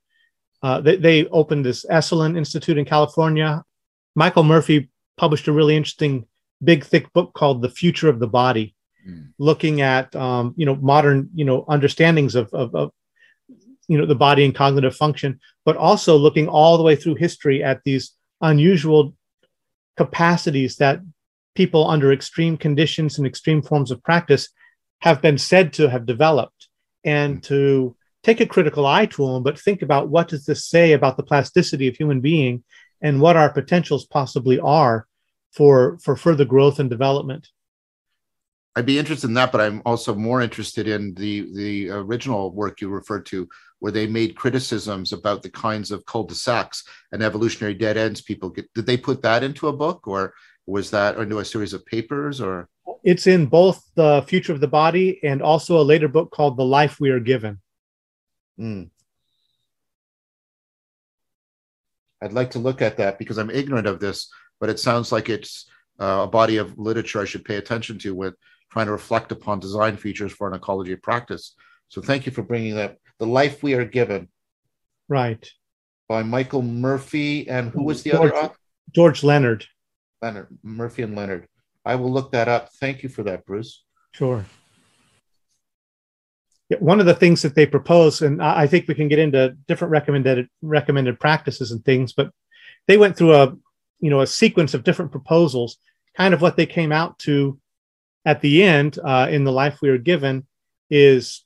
Uh, 0.64 0.82
they, 0.82 0.96
they 0.96 1.26
opened 1.28 1.66
this 1.66 1.86
Esalen 1.86 2.38
Institute 2.38 2.78
in 2.78 2.86
California. 2.86 3.64
Michael 4.16 4.44
Murphy 4.44 4.90
published 5.18 5.48
a 5.48 5.52
really 5.52 5.76
interesting, 5.76 6.26
big, 6.64 6.84
thick 6.84 7.12
book 7.14 7.34
called 7.34 7.62
"The 7.62 7.70
Future 7.70 8.10
of 8.10 8.20
the 8.20 8.28
Body," 8.28 8.74
mm. 9.08 9.28
looking 9.38 9.82
at 9.82 10.16
um, 10.16 10.54
you 10.58 10.66
know 10.66 10.76
modern 10.76 11.30
you 11.34 11.46
know 11.46 11.66
understandings 11.68 12.36
of, 12.36 12.54
of, 12.54 12.76
of 12.76 12.92
you 13.88 13.98
know 13.98 14.06
the 14.06 14.16
body 14.16 14.46
and 14.46 14.56
cognitive 14.56 14.96
function, 14.96 15.40
but 15.66 15.78
also 15.78 16.18
looking 16.18 16.48
all 16.48 16.78
the 16.78 16.84
way 16.84 16.96
through 16.96 17.16
history 17.16 17.64
at 17.64 17.82
these 17.84 18.12
unusual 18.42 19.14
capacities 19.98 20.78
that 20.78 21.00
people 21.56 21.88
under 21.88 22.12
extreme 22.12 22.58
conditions 22.58 23.18
and 23.18 23.28
extreme 23.28 23.62
forms 23.62 23.92
of 23.92 24.04
practice 24.04 24.50
have 25.02 25.22
been 25.22 25.38
said 25.38 25.74
to 25.74 25.90
have 25.90 26.06
developed 26.06 26.68
and 27.04 27.38
mm. 27.38 27.44
to 27.44 27.96
take 28.24 28.40
a 28.40 28.46
critical 28.46 28.86
eye 28.86 29.06
to 29.06 29.26
them 29.28 29.44
but 29.44 29.60
think 29.60 29.82
about 29.82 30.10
what 30.10 30.28
does 30.30 30.46
this 30.46 30.66
say 30.66 30.94
about 30.94 31.18
the 31.18 31.24
plasticity 31.24 31.88
of 31.88 31.96
human 31.96 32.22
being 32.22 32.64
and 33.02 33.20
what 33.20 33.36
our 33.36 33.50
potentials 33.52 34.06
possibly 34.06 34.60
are 34.60 35.06
for 35.52 36.00
for 36.02 36.16
further 36.16 36.46
growth 36.46 36.80
and 36.80 36.90
development 36.90 37.50
I'd 38.76 38.86
be 38.88 38.98
interested 38.98 39.28
in 39.28 39.36
that, 39.36 39.52
but 39.52 39.62
I'm 39.62 39.82
also 39.86 40.16
more 40.16 40.42
interested 40.42 40.88
in 40.88 41.14
the 41.14 41.48
the 41.54 41.90
original 41.92 42.52
work 42.52 42.82
you 42.82 42.90
referred 42.90 43.26
to, 43.28 43.48
where 43.80 43.92
they 43.92 44.08
made 44.08 44.36
criticisms 44.36 45.14
about 45.14 45.44
the 45.44 45.50
kinds 45.50 45.92
of 45.92 46.06
cul-de-sacs 46.06 46.84
and 47.12 47.22
evolutionary 47.22 47.76
dead 47.76 47.98
ends 47.98 48.22
people 48.22 48.50
get. 48.50 48.74
Did 48.74 48.86
they 48.88 48.98
put 48.98 49.22
that 49.22 49.44
into 49.44 49.68
a 49.68 49.74
book, 49.74 50.08
or 50.08 50.34
was 50.66 50.90
that 50.92 51.18
into 51.18 51.40
a 51.40 51.46
series 51.46 51.74
of 51.74 51.86
papers, 51.86 52.42
or? 52.42 52.68
It's 53.04 53.28
in 53.28 53.46
both 53.46 53.84
the 53.96 54.24
Future 54.28 54.54
of 54.54 54.62
the 54.62 54.68
Body 54.68 55.20
and 55.24 55.42
also 55.42 55.80
a 55.80 55.84
later 55.84 56.08
book 56.08 56.32
called 56.32 56.58
The 56.58 56.66
Life 56.66 57.00
We 57.00 57.12
Are 57.12 57.20
Given. 57.20 57.60
Mm. 58.60 58.90
I'd 62.22 62.34
like 62.34 62.52
to 62.52 62.60
look 62.60 62.82
at 62.82 62.98
that 62.98 63.20
because 63.20 63.38
I'm 63.38 63.50
ignorant 63.50 63.88
of 63.88 64.00
this, 64.00 64.30
but 64.60 64.70
it 64.70 64.80
sounds 64.80 65.12
like 65.12 65.28
it's 65.28 65.70
uh, 66.00 66.22
a 66.24 66.28
body 66.28 66.58
of 66.58 66.80
literature 66.80 67.22
I 67.22 67.26
should 67.26 67.44
pay 67.44 67.58
attention 67.58 68.00
to 68.00 68.16
with 68.16 68.36
trying 68.74 68.88
to 68.88 68.92
reflect 68.92 69.32
upon 69.32 69.60
design 69.60 69.96
features 69.96 70.32
for 70.32 70.48
an 70.48 70.56
ecology 70.56 70.94
of 70.94 71.02
practice. 71.02 71.54
So 71.90 72.02
thank 72.02 72.26
you 72.26 72.32
for 72.32 72.42
bringing 72.42 72.76
that. 72.76 72.98
The 73.20 73.28
Life 73.28 73.62
We 73.62 73.76
Are 73.76 73.86
Given. 73.86 74.30
Right. 75.08 75.48
By 76.10 76.24
Michael 76.24 76.64
Murphy 76.64 77.48
and 77.48 77.70
who 77.70 77.84
was 77.84 78.02
the 78.02 78.10
George, 78.10 78.32
other 78.32 78.36
author? 78.36 78.56
George 78.92 79.24
Leonard. 79.24 79.68
Leonard, 80.24 80.48
Murphy 80.64 81.04
and 81.04 81.16
Leonard. 81.16 81.48
I 81.86 81.96
will 81.96 82.12
look 82.12 82.32
that 82.32 82.48
up. 82.48 82.70
Thank 82.80 83.04
you 83.04 83.10
for 83.10 83.22
that, 83.24 83.46
Bruce. 83.46 83.84
Sure. 84.12 84.44
One 86.80 87.00
of 87.00 87.06
the 87.06 87.14
things 87.14 87.44
that 87.44 87.54
they 87.54 87.68
propose, 87.68 88.24
and 88.24 88.42
I 88.42 88.66
think 88.66 88.88
we 88.88 88.96
can 88.96 89.08
get 89.08 89.20
into 89.20 89.56
different 89.68 89.92
recommended 89.92 90.48
recommended 90.64 91.20
practices 91.20 91.72
and 91.72 91.86
things, 91.86 92.14
but 92.14 92.32
they 92.88 92.98
went 92.98 93.16
through 93.16 93.36
a 93.36 93.56
you 94.00 94.10
know 94.10 94.22
a 94.22 94.28
sequence 94.28 94.74
of 94.74 94.84
different 94.84 95.12
proposals. 95.12 95.78
Kind 96.18 96.34
of 96.34 96.42
what 96.42 96.58
they 96.58 96.66
came 96.66 96.92
out 96.92 97.20
to 97.20 97.60
at 98.26 98.42
the 98.42 98.64
end 98.64 99.00
uh, 99.04 99.28
in 99.30 99.44
the 99.44 99.52
life 99.52 99.80
we 99.82 99.90
are 99.90 99.98
given 99.98 100.46
is 100.90 101.44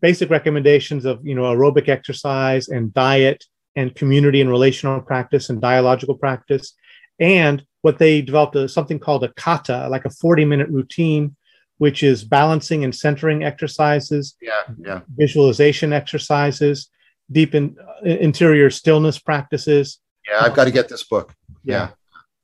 basic 0.00 0.30
recommendations 0.30 1.04
of 1.04 1.24
you 1.26 1.34
know 1.34 1.42
aerobic 1.42 1.88
exercise 1.88 2.68
and 2.68 2.92
diet 2.92 3.44
and 3.76 3.94
community 3.94 4.40
and 4.40 4.50
relational 4.50 5.00
practice 5.00 5.50
and 5.50 5.60
dialogical 5.60 6.16
practice. 6.16 6.72
And 7.20 7.64
what 7.82 7.98
they 7.98 8.22
developed 8.22 8.56
is 8.56 8.72
something 8.72 8.98
called 8.98 9.22
a 9.22 9.32
kata 9.34 9.88
like 9.88 10.04
a 10.04 10.10
40 10.10 10.44
minute 10.44 10.68
routine 10.68 11.36
which 11.78 12.02
is 12.02 12.24
balancing 12.24 12.84
and 12.84 12.94
centering 12.94 13.44
exercises 13.44 14.34
yeah 14.40 14.62
yeah. 14.78 15.00
visualization 15.14 15.92
exercises 15.92 16.90
deep 17.30 17.54
in, 17.54 17.76
uh, 17.78 18.04
interior 18.04 18.70
stillness 18.70 19.18
practices. 19.18 20.00
Yeah 20.28 20.40
i've 20.40 20.54
got 20.54 20.64
to 20.64 20.70
get 20.70 20.88
this 20.88 21.04
book. 21.04 21.34
Yeah. 21.62 21.90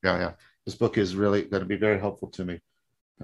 Yeah 0.05 0.19
yeah 0.19 0.33
this 0.65 0.77
book 0.77 0.97
is 0.97 1.17
really 1.17 1.43
going 1.43 1.63
to 1.63 1.69
be 1.69 1.77
very 1.77 1.99
helpful 1.99 2.29
to 2.29 2.45
me 2.45 2.61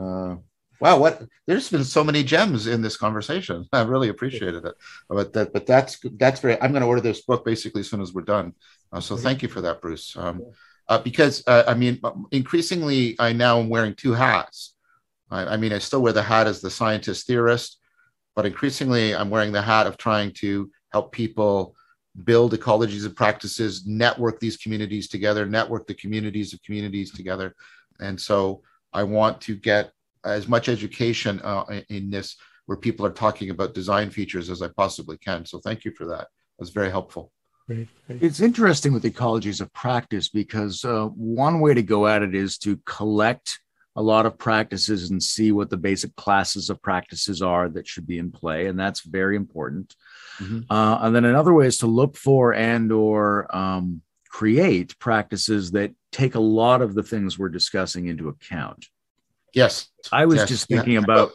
uh, 0.01 0.37
wow, 0.81 0.99
what 0.99 1.23
there's 1.47 1.71
been 1.71 1.85
so 1.85 2.05
many 2.05 2.23
gems 2.23 2.67
in 2.67 2.83
this 2.83 2.97
conversation. 2.97 3.67
I 3.73 3.83
really 3.83 4.09
appreciated 4.09 4.65
it. 4.65 4.75
But 5.09 5.33
that, 5.33 5.53
but 5.53 5.67
that's 5.67 5.99
that's 6.19 6.41
very. 6.41 6.61
I'm 6.61 6.73
going 6.73 6.83
to 6.83 6.89
order 6.89 7.01
this 7.01 7.23
book 7.23 7.45
basically 7.45 7.81
as 7.81 7.91
soon 7.91 8.01
as 8.01 8.13
we're 8.13 8.23
done. 8.23 8.55
Uh, 8.93 9.01
so 9.01 9.17
thank 9.17 9.43
you 9.43 9.49
for 9.49 9.61
that, 9.63 9.81
Bruce. 9.81 10.17
Um, 10.17 10.43
uh, 10.89 10.99
because 10.99 11.43
uh, 11.47 11.65
I 11.67 11.75
mean, 11.75 12.01
increasingly, 12.31 13.17
I 13.19 13.33
now 13.33 13.59
am 13.61 13.69
wearing 13.69 13.95
two 13.95 14.13
hats. 14.13 14.75
I, 15.31 15.45
I, 15.45 15.57
mean, 15.59 15.73
I 15.75 15.79
still 15.79 16.01
wear 16.01 16.15
the 16.15 16.23
hat 16.23 16.47
as 16.47 16.63
the 16.63 16.71
scientist 16.71 17.27
theorist, 17.27 17.79
but 18.35 18.47
increasingly, 18.47 19.15
I'm 19.15 19.29
wearing 19.29 19.53
the 19.53 19.61
hat 19.61 19.87
of 19.87 19.99
trying 19.99 20.33
to 20.39 20.71
help 20.91 21.13
people 21.13 21.75
build 22.25 22.55
ecologies 22.55 23.05
and 23.05 23.15
practices, 23.15 23.87
network 23.87 24.41
these 24.41 24.57
communities 24.57 25.09
together, 25.09 25.45
network 25.45 25.87
the 25.87 25.95
communities 25.95 26.55
of 26.55 26.63
communities 26.63 27.13
together, 27.13 27.55
and 28.01 28.19
so 28.19 28.63
I 28.93 29.03
want 29.03 29.41
to 29.43 29.57
get 29.57 29.93
as 30.25 30.49
much 30.49 30.69
education 30.69 31.41
uh, 31.43 31.65
in 31.89 32.11
this 32.11 32.37
where 32.67 32.77
people 32.77 33.07
are 33.07 33.11
talking 33.11 33.51
about 33.51 33.73
design 33.73 34.11
features 34.11 34.51
as 34.51 34.61
I 34.61 34.69
possibly 34.69 35.17
can. 35.17 35.47
So 35.47 35.59
thank 35.59 35.85
you 35.85 35.93
for 35.93 36.07
that. 36.07 36.29
That's 36.59 36.71
very 36.71 36.91
helpful. 36.91 37.33
Great, 37.67 37.89
great. 38.07 38.23
It's 38.23 38.41
interesting 38.41 38.93
with 38.93 39.05
ecologies 39.05 39.61
of 39.61 39.73
practice 39.73 40.29
because 40.29 40.85
uh, 40.85 41.07
one 41.07 41.61
way 41.61 41.73
to 41.75 41.83
go 41.83 42.07
at 42.07 42.23
it 42.23 42.35
is 42.35 42.59
to 42.59 42.79
collect 42.85 43.59
a 43.97 44.03
lot 44.03 44.27
of 44.27 44.39
practices 44.39 45.11
and 45.11 45.23
see 45.23 45.51
what 45.51 45.71
the 45.71 45.77
basic 45.77 46.15
classes 46.15 46.71
of 46.71 46.81
practices 46.83 47.43
are 47.43 47.69
that 47.69 47.87
should 47.87 48.07
be 48.07 48.19
in 48.19 48.31
play, 48.31 48.67
and 48.67 48.79
that's 48.79 49.01
very 49.01 49.35
important. 49.35 49.97
Mm-hmm. 50.39 50.71
Uh, 50.71 50.99
and 51.01 51.17
then 51.17 51.25
another 51.25 51.53
way 51.53 51.67
is 51.67 51.79
to 51.79 51.87
look 51.87 52.17
for 52.17 52.55
and 52.55 52.93
or 52.93 53.55
um, 53.55 54.03
create 54.29 54.97
practices 54.99 55.73
that 55.73 55.93
take 56.13 56.35
a 56.35 56.41
lot 56.41 56.83
of 56.83 56.95
the 56.95 57.03
things 57.03 57.39
we're 57.39 57.49
discussing 57.49 58.07
into 58.07 58.29
account. 58.29 58.87
Yes. 59.55 59.89
I 60.13 60.27
was 60.27 60.37
yes. 60.37 60.49
just 60.49 60.69
thinking 60.69 60.95
yeah. 60.95 61.01
about 61.01 61.33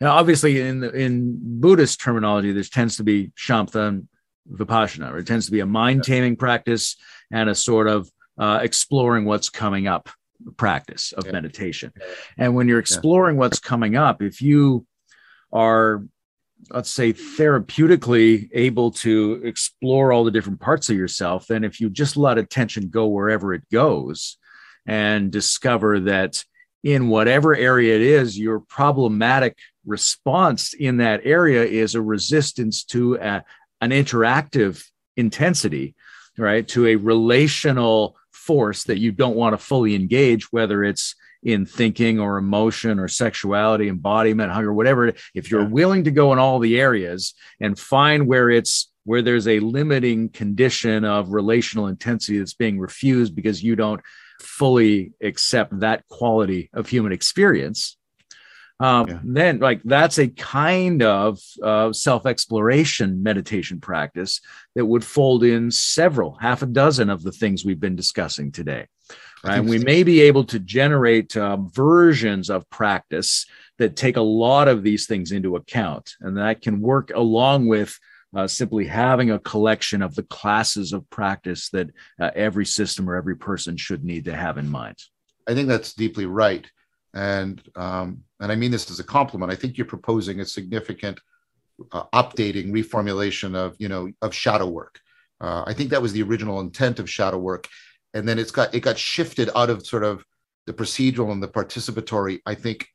now 0.00 0.12
obviously 0.12 0.60
in 0.60 0.80
the, 0.80 0.90
in 0.90 1.38
Buddhist 1.60 2.00
terminology 2.00 2.52
there 2.52 2.62
tends 2.62 2.96
to 2.96 3.04
be 3.04 3.32
shamatha 3.36 4.06
vipassana. 4.50 5.18
It 5.18 5.26
tends 5.26 5.46
to 5.46 5.52
be 5.52 5.60
a 5.60 5.66
mind 5.66 6.04
taming 6.04 6.36
practice 6.36 6.96
and 7.30 7.48
a 7.48 7.54
sort 7.54 7.88
of 7.88 8.10
uh, 8.38 8.60
exploring 8.62 9.24
what's 9.24 9.50
coming 9.50 9.86
up 9.86 10.08
practice 10.56 11.12
of 11.12 11.26
yeah. 11.26 11.32
meditation. 11.32 11.92
And 12.38 12.54
when 12.54 12.68
you're 12.68 12.78
exploring 12.78 13.36
yeah. 13.36 13.40
what's 13.40 13.58
coming 13.58 13.96
up, 13.96 14.22
if 14.22 14.40
you 14.40 14.86
are 15.52 16.04
let's 16.70 16.90
say 16.90 17.12
therapeutically 17.12 18.48
able 18.52 18.90
to 18.90 19.40
explore 19.44 20.12
all 20.12 20.24
the 20.24 20.30
different 20.30 20.60
parts 20.60 20.90
of 20.90 20.96
yourself. 20.96 21.46
Then 21.46 21.64
if 21.64 21.80
you 21.80 21.90
just 21.90 22.16
let 22.16 22.38
attention 22.38 22.88
go 22.88 23.06
wherever 23.06 23.54
it 23.54 23.62
goes 23.70 24.36
and 24.86 25.30
discover 25.30 26.00
that 26.00 26.44
in 26.82 27.08
whatever 27.08 27.54
area 27.54 27.96
it 27.96 28.02
is 28.02 28.38
your 28.38 28.60
problematic 28.60 29.56
response 29.86 30.72
in 30.72 30.98
that 30.98 31.20
area 31.24 31.64
is 31.64 31.94
a 31.94 32.02
resistance 32.02 32.84
to 32.84 33.16
a, 33.16 33.44
an 33.80 33.90
interactive 33.90 34.84
intensity 35.16 35.94
right? 36.40 36.66
To 36.68 36.86
a 36.86 36.96
relational 36.96 38.16
force 38.32 38.84
that 38.84 38.98
you 38.98 39.12
don't 39.12 39.36
want 39.36 39.52
to 39.52 39.64
fully 39.64 39.94
engage, 39.94 40.50
whether 40.52 40.82
it's 40.82 41.14
in 41.42 41.66
thinking 41.66 42.20
or 42.20 42.36
emotion 42.36 42.98
or 42.98 43.08
sexuality, 43.08 43.88
embodiment, 43.88 44.52
hunger, 44.52 44.72
whatever. 44.72 45.12
If 45.34 45.50
you're 45.50 45.62
yeah. 45.62 45.68
willing 45.68 46.04
to 46.04 46.10
go 46.10 46.32
in 46.32 46.38
all 46.38 46.58
the 46.58 46.78
areas 46.80 47.34
and 47.60 47.78
find 47.78 48.26
where 48.26 48.50
it's 48.50 48.90
where 49.04 49.22
there's 49.22 49.48
a 49.48 49.60
limiting 49.60 50.28
condition 50.28 51.04
of 51.04 51.32
relational 51.32 51.86
intensity 51.86 52.38
that's 52.38 52.54
being 52.54 52.78
refused 52.78 53.34
because 53.34 53.62
you 53.62 53.74
don't 53.74 54.00
fully 54.40 55.12
accept 55.22 55.80
that 55.80 56.06
quality 56.08 56.70
of 56.74 56.88
human 56.88 57.12
experience, 57.12 57.96
um, 58.78 59.08
yeah. 59.08 59.18
then 59.24 59.58
like 59.58 59.82
that's 59.84 60.18
a 60.18 60.28
kind 60.28 61.02
of 61.02 61.38
uh, 61.62 61.92
self-exploration 61.92 63.22
meditation 63.22 63.80
practice 63.80 64.40
that 64.74 64.86
would 64.86 65.04
fold 65.04 65.44
in 65.44 65.70
several 65.70 66.36
half 66.40 66.62
a 66.62 66.66
dozen 66.66 67.10
of 67.10 67.22
the 67.22 67.32
things 67.32 67.64
we've 67.64 67.80
been 67.80 67.96
discussing 67.96 68.52
today 68.52 68.86
right? 69.44 69.58
and 69.58 69.68
we 69.68 69.78
may 69.78 70.02
be 70.02 70.20
able 70.20 70.44
to 70.44 70.58
generate 70.58 71.36
uh, 71.36 71.56
versions 71.56 72.50
of 72.50 72.68
practice 72.70 73.46
that 73.78 73.96
take 73.96 74.16
a 74.16 74.22
lot 74.22 74.68
of 74.68 74.82
these 74.82 75.06
things 75.06 75.32
into 75.32 75.56
account 75.56 76.14
and 76.20 76.36
that 76.36 76.60
can 76.60 76.80
work 76.80 77.10
along 77.14 77.66
with 77.66 77.98
uh, 78.36 78.46
simply 78.46 78.86
having 78.86 79.30
a 79.32 79.38
collection 79.40 80.02
of 80.02 80.14
the 80.14 80.22
classes 80.22 80.92
of 80.92 81.08
practice 81.10 81.68
that 81.70 81.90
uh, 82.20 82.30
every 82.34 82.66
system 82.66 83.08
or 83.08 83.16
every 83.16 83.36
person 83.36 83.76
should 83.76 84.04
need 84.04 84.24
to 84.24 84.36
have 84.36 84.58
in 84.58 84.68
mind 84.68 84.96
i 85.48 85.54
think 85.54 85.68
that's 85.68 85.94
deeply 85.94 86.26
right 86.26 86.70
and 87.14 87.62
um, 87.76 88.22
and 88.40 88.50
I 88.52 88.56
mean 88.56 88.70
this 88.70 88.90
as 88.90 89.00
a 89.00 89.04
compliment. 89.04 89.52
I 89.52 89.56
think 89.56 89.76
you're 89.76 89.86
proposing 89.86 90.40
a 90.40 90.44
significant 90.44 91.20
uh, 91.92 92.04
updating, 92.14 92.70
reformulation 92.70 93.54
of 93.54 93.76
you 93.78 93.88
know 93.88 94.10
of 94.22 94.34
shadow 94.34 94.68
work. 94.68 95.00
Uh, 95.40 95.64
I 95.66 95.72
think 95.72 95.90
that 95.90 96.02
was 96.02 96.12
the 96.12 96.22
original 96.22 96.60
intent 96.60 96.98
of 96.98 97.08
shadow 97.08 97.38
work, 97.38 97.66
and 98.14 98.28
then 98.28 98.38
it's 98.38 98.50
got 98.50 98.74
it 98.74 98.80
got 98.80 98.98
shifted 98.98 99.50
out 99.54 99.70
of 99.70 99.86
sort 99.86 100.04
of 100.04 100.24
the 100.66 100.72
procedural 100.72 101.32
and 101.32 101.42
the 101.42 101.48
participatory. 101.48 102.40
I 102.46 102.54
think 102.54 102.88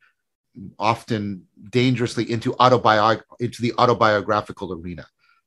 often 0.79 1.43
dangerously 1.69 2.31
into 2.31 2.53
autobiog 2.53 3.21
into 3.39 3.61
the 3.61 3.73
autobiographical 3.77 4.73
arena, 4.73 5.05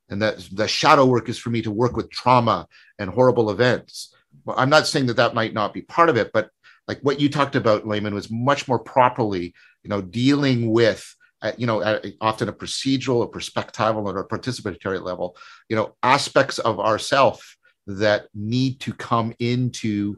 and 0.08 0.20
that 0.22 0.38
the 0.52 0.68
shadow 0.68 1.06
work 1.06 1.28
is 1.28 1.38
for 1.38 1.50
me 1.50 1.62
to 1.62 1.70
work 1.70 1.96
with 1.96 2.10
trauma 2.10 2.66
and 2.98 3.10
horrible 3.10 3.50
events. 3.50 4.14
I'm 4.46 4.70
not 4.70 4.86
saying 4.86 5.06
that 5.06 5.16
that 5.16 5.34
might 5.34 5.54
not 5.54 5.74
be 5.74 5.82
part 5.82 6.08
of 6.08 6.16
it, 6.16 6.30
but 6.32 6.50
like 6.86 7.00
what 7.00 7.20
you 7.20 7.28
talked 7.28 7.56
about, 7.56 7.86
Layman, 7.86 8.14
was 8.14 8.30
much 8.30 8.66
more 8.66 8.78
properly, 8.78 9.54
you 9.82 9.90
know, 9.90 10.00
dealing 10.00 10.70
with, 10.70 11.14
uh, 11.42 11.52
you 11.58 11.66
know, 11.66 11.82
uh, 11.82 12.00
often 12.20 12.48
a 12.48 12.52
procedural, 12.52 13.22
a 13.22 13.28
perspectival, 13.28 14.06
or 14.06 14.18
a 14.20 14.26
participatory 14.26 15.02
level, 15.02 15.36
you 15.68 15.76
know, 15.76 15.94
aspects 16.02 16.58
of 16.58 16.80
ourself 16.80 17.57
that 17.88 18.26
need 18.34 18.80
to 18.80 18.92
come 18.92 19.34
into 19.38 20.16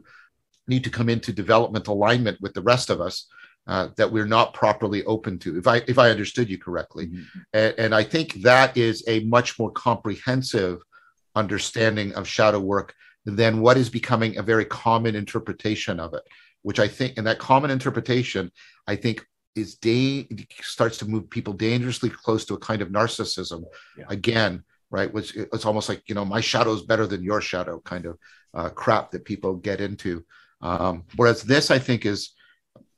need 0.67 0.83
to 0.83 0.89
come 0.89 1.09
into 1.09 1.33
development 1.33 1.87
alignment 1.87 2.39
with 2.41 2.53
the 2.53 2.61
rest 2.61 2.89
of 2.89 3.01
us 3.01 3.27
uh, 3.67 3.87
that 3.97 4.11
we're 4.11 4.25
not 4.25 4.53
properly 4.53 5.03
open 5.05 5.39
to 5.39 5.57
if 5.57 5.67
i 5.67 5.81
if 5.87 5.97
i 5.97 6.09
understood 6.09 6.49
you 6.49 6.57
correctly 6.57 7.07
mm-hmm. 7.07 7.39
and, 7.53 7.75
and, 7.77 7.95
i 7.95 8.03
think 8.03 8.33
that 8.41 8.75
is 8.77 9.03
a 9.07 9.21
much 9.21 9.57
more 9.57 9.71
comprehensive 9.71 10.79
understanding 11.35 12.13
of 12.13 12.27
shadow 12.27 12.59
work 12.59 12.93
than 13.25 13.61
what 13.61 13.77
is 13.77 13.89
becoming 13.89 14.37
a 14.37 14.43
very 14.43 14.65
common 14.65 15.15
interpretation 15.15 15.99
of 15.99 16.13
it 16.13 16.23
which 16.63 16.79
I 16.79 16.87
think, 16.87 17.17
and 17.17 17.27
that 17.27 17.39
common 17.39 17.71
interpretation, 17.71 18.51
I 18.87 18.95
think 18.95 19.25
is 19.55 19.75
day 19.75 20.27
starts 20.61 20.97
to 20.99 21.05
move 21.05 21.29
people 21.29 21.53
dangerously 21.53 22.09
close 22.09 22.45
to 22.45 22.53
a 22.53 22.59
kind 22.59 22.81
of 22.81 22.87
narcissism 22.87 23.63
yeah. 23.97 24.05
again 24.07 24.63
right? 24.91 25.11
Which 25.11 25.35
it's 25.35 25.65
almost 25.65 25.89
like 25.89 26.03
you 26.07 26.15
know 26.15 26.25
my 26.25 26.41
shadow 26.41 26.73
is 26.73 26.83
better 26.83 27.07
than 27.07 27.23
your 27.23 27.41
shadow 27.41 27.79
kind 27.79 28.05
of 28.05 28.17
uh, 28.53 28.69
crap 28.69 29.11
that 29.11 29.25
people 29.25 29.55
get 29.55 29.81
into. 29.81 30.23
Um, 30.61 31.05
whereas 31.15 31.41
this 31.41 31.71
i 31.71 31.79
think 31.79 32.05
is 32.05 32.33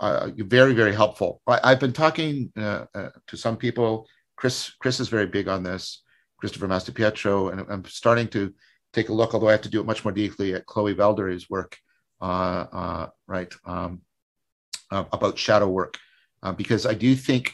uh, 0.02 0.32
very 0.38 0.74
very 0.74 0.94
helpful. 0.94 1.42
I, 1.48 1.70
have 1.70 1.80
been 1.80 1.94
talking 1.94 2.52
uh, 2.58 2.86
uh, 2.94 3.10
to 3.28 3.38
some 3.38 3.56
people. 3.56 4.08
Chris 4.36 4.72
chris 4.82 5.00
is 5.00 5.08
very 5.08 5.28
big 5.28 5.48
on 5.48 5.64
this 5.64 6.02
christopher 6.40 6.68
mastropietro 6.68 7.54
and 7.54 7.66
i'm 7.70 7.86
starting 7.86 8.28
to 8.28 8.54
take 8.92 9.08
a 9.08 9.14
look 9.14 9.34
although 9.34 9.48
i 9.48 9.52
have 9.52 9.62
to 9.62 9.70
do 9.70 9.80
it 9.80 9.86
much 9.86 10.04
more 10.04 10.12
deeply 10.12 10.54
at 10.54 10.66
chloe 10.66 10.92
valdary's 10.92 11.50
work 11.50 11.78
uh, 12.24 12.66
uh, 12.72 13.08
right, 13.28 13.54
um, 13.66 14.02
about 14.90 15.38
shadow 15.38 15.68
work, 15.68 15.98
because 16.56 16.86
I 16.86 16.94
do 16.94 17.16
think, 17.16 17.54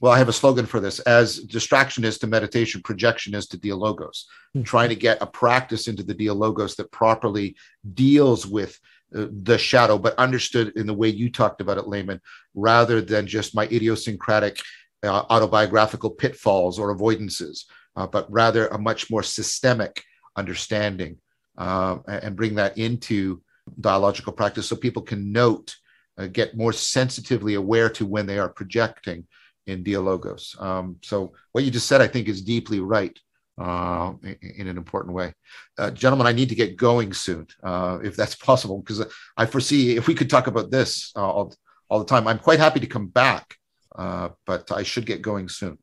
well, 0.00 0.12
I 0.12 0.18
have 0.18 0.28
a 0.28 0.32
slogan 0.32 0.66
for 0.66 0.80
this 0.80 0.98
as 1.00 1.38
distraction 1.38 2.04
is 2.04 2.18
to 2.18 2.26
meditation, 2.26 2.82
projection 2.82 3.34
is 3.34 3.46
to 3.48 3.58
dialogos, 3.58 4.26
mm-hmm. 4.54 4.62
trying 4.62 4.88
to 4.90 4.96
get 4.96 5.18
a 5.20 5.26
practice 5.26 5.88
into 5.88 6.02
the 6.02 6.14
dialogos 6.14 6.76
that 6.76 6.90
properly 6.90 7.56
deals 7.94 8.46
with 8.46 8.78
the 9.14 9.56
shadow, 9.56 9.96
but 9.96 10.18
understood 10.18 10.76
in 10.76 10.86
the 10.86 10.94
way 10.94 11.08
you 11.08 11.30
talked 11.30 11.60
about 11.60 11.78
it, 11.78 11.86
Layman, 11.86 12.20
rather 12.54 13.00
than 13.00 13.26
just 13.26 13.54
my 13.54 13.64
idiosyncratic 13.66 14.60
uh, 15.04 15.24
autobiographical 15.30 16.10
pitfalls 16.10 16.78
or 16.78 16.96
avoidances, 16.96 17.64
uh, 17.96 18.06
but 18.06 18.30
rather 18.30 18.66
a 18.68 18.78
much 18.78 19.10
more 19.10 19.22
systemic 19.22 20.02
understanding 20.36 21.16
uh, 21.56 21.98
and 22.08 22.34
bring 22.34 22.56
that 22.56 22.76
into 22.76 23.40
dialogical 23.80 24.32
practice 24.32 24.66
so 24.66 24.76
people 24.76 25.02
can 25.02 25.30
note, 25.30 25.76
uh, 26.18 26.26
get 26.26 26.56
more 26.56 26.72
sensitively 26.72 27.54
aware 27.54 27.88
to 27.88 28.04
when 28.04 28.26
they 28.26 28.38
are 28.38 28.48
projecting 28.48 29.26
in 29.66 29.82
dialogos. 29.82 30.60
Um, 30.60 30.96
so 31.02 31.32
what 31.52 31.64
you 31.64 31.70
just 31.70 31.86
said, 31.86 32.00
I 32.00 32.06
think, 32.06 32.28
is 32.28 32.42
deeply 32.42 32.80
right 32.80 33.18
uh, 33.58 34.12
in, 34.22 34.36
in, 34.58 34.68
an 34.68 34.76
important 34.76 35.14
way. 35.14 35.32
Uh, 35.78 35.90
gentlemen, 35.90 36.26
I 36.26 36.32
need 36.32 36.48
to 36.48 36.54
get 36.54 36.76
going 36.76 37.12
soon, 37.12 37.46
uh, 37.62 37.98
if 38.02 38.16
that's 38.16 38.34
possible, 38.50 38.78
because 38.78 39.06
I 39.36 39.46
foresee 39.46 39.96
if 39.96 40.06
we 40.06 40.14
could 40.14 40.30
talk 40.30 40.46
about 40.46 40.70
this 40.70 41.12
uh, 41.16 41.20
all, 41.20 41.54
all 41.88 41.98
the 41.98 42.04
time. 42.04 42.26
I'm 42.26 42.38
quite 42.38 42.58
happy 42.58 42.80
to 42.80 42.86
come 42.86 43.08
back, 43.08 43.56
uh, 43.96 44.30
but 44.46 44.70
I 44.72 44.82
should 44.82 45.06
get 45.06 45.22
going 45.22 45.48
soon. 45.48 45.78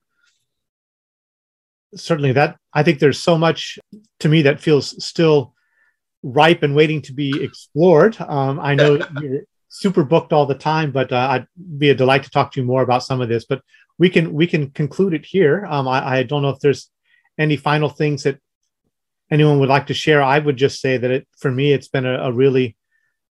Certainly, 1.95 2.33
that 2.33 2.57
I 2.73 2.83
think 2.83 2.99
there's 2.99 3.19
so 3.19 3.37
much 3.37 3.77
to 4.19 4.29
me 4.29 4.43
that 4.43 4.61
feels 4.61 5.03
still 5.03 5.53
ripe 6.23 6.63
and 6.63 6.75
waiting 6.75 7.01
to 7.01 7.13
be 7.13 7.43
explored. 7.43 8.19
Um, 8.21 8.59
I 8.59 8.75
know 8.75 8.99
you're 9.21 9.41
super 9.71 10.03
booked 10.03 10.33
all 10.33 10.45
the 10.45 10.53
time, 10.53 10.91
but 10.91 11.11
uh, 11.11 11.27
I'd 11.31 11.47
be 11.77 11.89
a 11.89 11.95
delight 11.95 12.23
to 12.23 12.29
talk 12.29 12.51
to 12.51 12.59
you 12.59 12.67
more 12.67 12.83
about 12.83 13.03
some 13.03 13.21
of 13.21 13.29
this. 13.29 13.45
But 13.45 13.61
we 13.97 14.09
can 14.09 14.33
we 14.33 14.45
can 14.45 14.69
conclude 14.69 15.13
it 15.13 15.25
here. 15.25 15.65
Um, 15.67 15.87
I, 15.87 16.19
I, 16.19 16.23
don't 16.23 16.41
know 16.41 16.49
if 16.49 16.59
there's 16.59 16.89
any 17.37 17.55
final 17.55 17.89
things 17.89 18.23
that 18.23 18.39
anyone 19.31 19.59
would 19.59 19.69
like 19.69 19.87
to 19.87 19.93
share. 19.93 20.21
I 20.21 20.39
would 20.39 20.57
just 20.57 20.81
say 20.81 20.97
that 20.97 21.09
it 21.09 21.27
for 21.37 21.49
me 21.49 21.71
it's 21.73 21.87
been 21.87 22.05
a, 22.05 22.25
a 22.25 22.31
really 22.31 22.75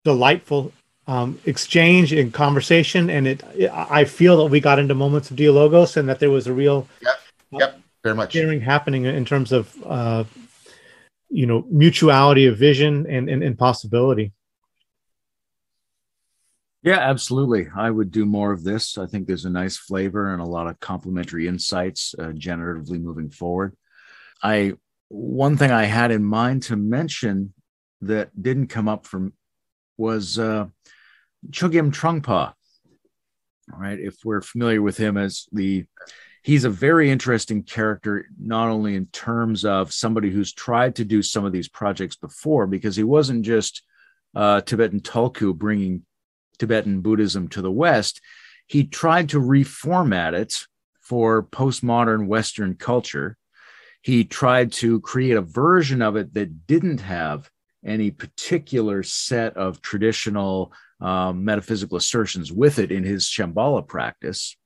delightful 0.05 0.73
um, 1.07 1.39
exchange 1.47 2.13
and 2.13 2.33
conversation, 2.35 3.09
and 3.11 3.27
it, 3.27 3.43
it, 3.55 3.71
I 3.73 4.05
feel 4.05 4.37
that 4.39 4.51
we 4.51 4.61
got 4.61 4.79
into 4.79 4.95
moments 4.95 5.31
of 5.31 5.37
dialogos 5.37 5.97
and 5.97 6.09
that 6.09 6.21
there 6.21 6.31
was 6.31 6.47
a 6.47 6.53
real 6.53 6.87
yep 7.01 7.21
yep 7.53 7.81
very 8.03 8.15
much 8.15 8.33
sharing 8.33 8.61
happening 8.61 9.05
in 9.07 9.25
terms 9.25 9.53
of 9.53 9.75
uh, 9.87 10.25
you 11.31 11.47
know 11.47 11.65
mutuality 11.71 12.47
of 12.47 12.59
vision 12.59 13.07
and, 13.09 13.31
and, 13.31 13.43
and 13.43 13.59
possibility 13.59 14.33
yeah 16.87 16.99
absolutely. 17.01 17.69
I 17.77 17.91
would 17.91 18.11
do 18.11 18.25
more 18.25 18.53
of 18.53 18.65
this. 18.65 18.97
I 18.97 19.05
think 19.05 19.27
there's 19.27 19.45
a 19.45 19.51
nice 19.51 19.77
flavor 19.77 20.33
and 20.33 20.41
a 20.41 20.47
lot 20.47 20.67
of 20.67 20.81
complementary 20.81 21.47
insights 21.47 22.15
uh, 22.19 22.29
generatively 22.29 22.99
moving 22.99 23.29
forward. 23.31 23.77
I 24.43 24.73
one 25.09 25.57
thing 25.57 25.71
i 25.71 25.85
had 25.85 26.11
in 26.11 26.25
mind 26.25 26.65
to 26.65 26.75
mention 26.75 27.55
that 28.01 28.31
didn't 28.43 28.67
come 28.67 28.89
up 28.89 29.07
from 29.07 29.33
was 29.97 30.37
uh, 30.37 30.67
chogyam 31.51 31.93
trungpa 31.93 32.53
all 33.73 33.79
right 33.79 34.01
if 34.01 34.17
we're 34.25 34.41
familiar 34.41 34.83
with 34.83 34.97
him 34.97 35.17
as 35.17 35.47
the 35.53 35.87
he's 36.47 36.63
a 36.63 36.71
very 36.71 37.11
interesting 37.11 37.65
character, 37.65 38.29
not 38.39 38.69
only 38.69 38.95
in 38.95 39.07
terms 39.07 39.65
of 39.65 39.93
somebody 39.93 40.31
who's 40.31 40.53
tried 40.53 40.95
to 40.95 41.05
do 41.05 41.21
some 41.21 41.45
of 41.45 41.51
these 41.53 41.69
projects 41.69 42.15
before, 42.15 42.69
because 42.69 42.95
he 42.95 43.03
wasn't 43.03 43.45
just 43.45 43.83
uh, 44.37 44.61
Tibetan 44.61 45.01
Tulku 45.01 45.53
bringing 45.53 46.03
Tibetan 46.59 47.01
Buddhism 47.01 47.49
to 47.49 47.63
the 47.63 47.71
West. 47.71 48.21
He 48.67 48.85
tried 48.85 49.31
to 49.31 49.41
reformat 49.41 50.35
it 50.35 50.55
for 51.01 51.43
postmodern 51.43 52.27
Western 52.27 52.75
culture. 52.75 53.37
He 54.03 54.25
tried 54.25 54.73
to 54.73 55.01
create 55.01 55.37
a 55.37 55.43
version 55.43 56.03
of 56.03 56.17
it 56.17 56.35
that 56.35 56.67
didn't 56.67 57.01
have 57.01 57.51
any 57.85 58.11
particular 58.11 59.03
set 59.03 59.57
of 59.57 59.81
traditional 59.81 60.73
um, 61.01 61.45
metaphysical 61.45 61.97
assertions 61.97 62.53
with 62.53 62.79
it 62.79 62.91
in 62.91 63.05
his 63.05 63.25
Shambhala 63.25 63.87
practice. 63.87 64.57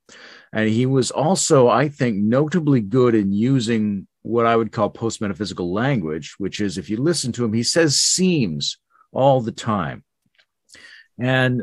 And 0.53 0.69
he 0.69 0.87
was 0.87 1.11
also, 1.11 1.69
I 1.69 1.89
think, 1.89 2.17
notably 2.17 2.81
good 2.81 3.15
in 3.15 3.33
using 3.33 4.07
what 4.23 4.47
I 4.47 4.57
would 4.57 4.73
call 4.73 4.91
post 4.91 5.21
metaphysical 5.21 5.73
language, 5.73 6.35
which 6.39 6.61
is 6.61 6.79
if 6.79 6.91
you 6.91 6.97
listen 6.97 7.33
to 7.33 7.45
him, 7.45 7.53
he 7.53 7.63
says 7.63 7.97
seems 7.97 8.79
all 9.13 9.41
the 9.41 9.53
time. 9.53 10.05
And 11.19 11.63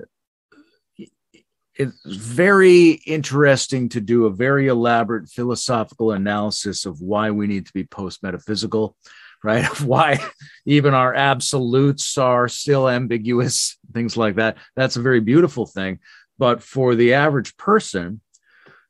it's 1.77 1.99
very 2.05 2.91
interesting 3.05 3.89
to 3.89 4.01
do 4.01 4.25
a 4.25 4.31
very 4.31 4.67
elaborate 4.67 5.29
philosophical 5.29 6.11
analysis 6.11 6.85
of 6.85 7.01
why 7.01 7.31
we 7.31 7.47
need 7.47 7.65
to 7.67 7.73
be 7.73 7.83
post 7.83 8.23
metaphysical 8.23 8.95
right? 9.43 9.69
Of 9.71 9.85
why 9.85 10.19
even 10.65 10.93
our 10.93 11.13
absolutes 11.13 12.17
are 12.17 12.47
still 12.47 12.89
ambiguous, 12.89 13.77
things 13.93 14.17
like 14.17 14.35
that. 14.35 14.57
That's 14.75 14.97
a 14.97 15.01
very 15.01 15.19
beautiful 15.19 15.65
thing. 15.65 15.99
But 16.37 16.61
for 16.61 16.95
the 16.95 17.13
average 17.13 17.57
person, 17.57 18.21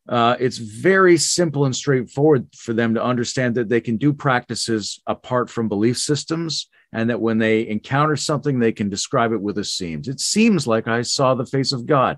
uh, 0.10 0.38
it's 0.40 0.58
very 0.58 1.18
simple 1.18 1.66
and 1.66 1.76
straightforward 1.76 2.48
for 2.56 2.74
them 2.74 2.94
to 2.94 3.04
understand 3.04 3.56
that 3.56 3.68
they 3.68 3.82
can 3.82 3.98
do 3.98 4.14
practices 4.14 5.02
apart 5.06 5.50
from 5.50 5.68
belief 5.68 5.98
systems 5.98 6.70
and 6.94 7.10
that 7.10 7.20
when 7.20 7.38
they 7.38 7.68
encounter 7.68 8.16
something, 8.16 8.60
they 8.60 8.72
can 8.72 8.90
describe 8.90 9.34
it 9.34 9.42
with 9.42 9.58
a 9.58 9.66
seems. 9.66 10.08
It 10.08 10.22
seems 10.22 10.66
like 10.66 10.88
I 10.88 11.02
saw 11.02 11.36
the 11.36 11.46
face 11.46 11.74
of 11.74 11.86
God. 11.86 12.18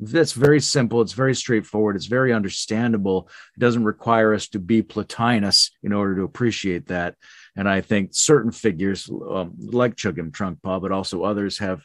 That's 0.00 0.32
very 0.32 0.60
simple. 0.60 1.02
It's 1.02 1.12
very 1.12 1.34
straightforward. 1.34 1.94
It's 1.94 2.06
very 2.06 2.32
understandable. 2.32 3.28
It 3.54 3.60
doesn't 3.60 3.84
require 3.84 4.32
us 4.32 4.48
to 4.48 4.58
be 4.58 4.82
Plotinus 4.82 5.70
in 5.82 5.92
order 5.92 6.16
to 6.16 6.22
appreciate 6.22 6.86
that. 6.86 7.16
And 7.54 7.68
I 7.68 7.82
think 7.82 8.10
certain 8.12 8.50
figures 8.50 9.10
um, 9.10 9.52
like 9.58 9.96
Chogyam 9.96 10.30
Trungpa, 10.30 10.80
but 10.80 10.90
also 10.90 11.22
others 11.24 11.58
have 11.58 11.84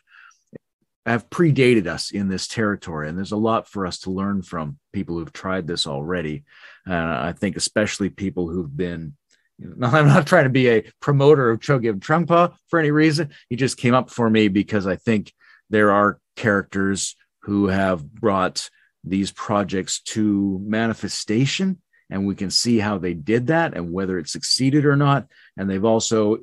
have 1.06 1.30
predated 1.30 1.86
us 1.86 2.12
in 2.12 2.30
this 2.30 2.48
territory. 2.48 3.08
And 3.08 3.18
there's 3.18 3.34
a 3.34 3.38
lot 3.38 3.68
for 3.68 3.86
us 3.86 4.00
to 4.00 4.12
learn 4.12 4.42
from 4.42 4.80
people 4.92 5.18
who've 5.18 5.32
tried 5.32 5.68
this 5.68 5.86
already. 5.86 6.46
Uh, 6.90 6.96
I 6.96 7.34
think 7.38 7.58
especially 7.58 8.10
people 8.10 8.50
who've 8.50 8.76
been, 8.76 9.16
I'm 9.62 10.08
not 10.08 10.26
trying 10.26 10.46
to 10.46 10.50
be 10.50 10.70
a 10.70 10.84
promoter 11.02 11.52
of 11.52 11.60
Chogyam 11.60 12.00
Trungpa 12.00 12.56
for 12.70 12.80
any 12.80 12.92
reason. 12.92 13.30
He 13.50 13.56
just 13.56 13.78
came 13.78 13.94
up 13.94 14.10
for 14.10 14.28
me 14.30 14.48
because 14.48 14.88
I 14.88 14.96
think 14.96 15.32
there 15.70 15.92
are 15.92 16.20
characters 16.36 17.16
who 17.46 17.68
have 17.68 18.12
brought 18.12 18.70
these 19.04 19.32
projects 19.32 20.02
to 20.02 20.60
manifestation 20.64 21.80
and 22.10 22.26
we 22.26 22.34
can 22.34 22.50
see 22.50 22.80
how 22.80 22.98
they 22.98 23.14
did 23.14 23.48
that 23.48 23.76
and 23.76 23.94
whether 23.94 24.18
it 24.18 24.28
succeeded 24.28 24.84
or 24.84 24.96
not. 24.96 25.28
And 25.56 25.70
they've 25.70 25.86
also 25.86 26.40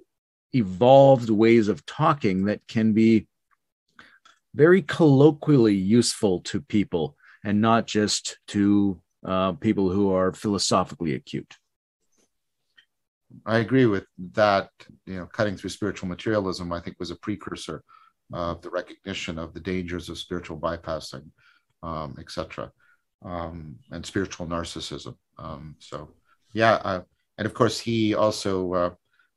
evolved 0.52 1.28
ways 1.28 1.66
of 1.66 1.84
talking 1.86 2.44
that 2.44 2.66
can 2.68 2.92
be 2.92 3.26
very 4.54 4.82
colloquially 4.82 5.74
useful 5.74 6.40
to 6.40 6.60
people 6.60 7.16
and 7.44 7.60
not 7.60 7.88
just 7.88 8.38
to 8.48 9.00
uh, 9.26 9.52
people 9.52 9.90
who 9.90 10.12
are 10.12 10.32
philosophically 10.32 11.14
acute. 11.14 11.56
I 13.44 13.58
agree 13.58 13.86
with 13.86 14.06
that. 14.34 14.68
You 15.06 15.16
know, 15.16 15.26
cutting 15.26 15.56
through 15.56 15.70
spiritual 15.70 16.08
materialism, 16.08 16.72
I 16.72 16.78
think, 16.78 16.96
was 17.00 17.10
a 17.10 17.16
precursor 17.16 17.82
of 18.32 18.62
the 18.62 18.70
recognition 18.70 19.38
of 19.38 19.54
the 19.54 19.60
dangers 19.60 20.08
of 20.08 20.18
spiritual 20.18 20.58
bypassing, 20.58 21.30
um, 21.82 22.16
etc., 22.18 22.72
um, 23.24 23.76
and 23.90 24.04
spiritual 24.04 24.46
narcissism. 24.46 25.14
Um, 25.38 25.76
so, 25.78 26.10
yeah, 26.52 26.74
uh, 26.74 27.02
and 27.38 27.46
of 27.46 27.54
course, 27.54 27.78
he 27.78 28.14
also 28.14 28.72
uh, 28.72 28.90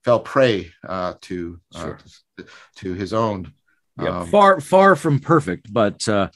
fell 0.03 0.19
prey 0.19 0.71
uh, 0.87 1.15
to, 1.21 1.59
uh, 1.73 1.81
sure. 1.81 1.99
to 2.37 2.45
to 2.77 2.93
his 2.93 3.13
own 3.13 3.53
yeah, 4.01 4.19
um, 4.19 4.27
far 4.27 4.59
far 4.59 4.95
from 4.95 5.19
perfect, 5.19 5.71
but 5.71 6.07
uh, 6.07 6.29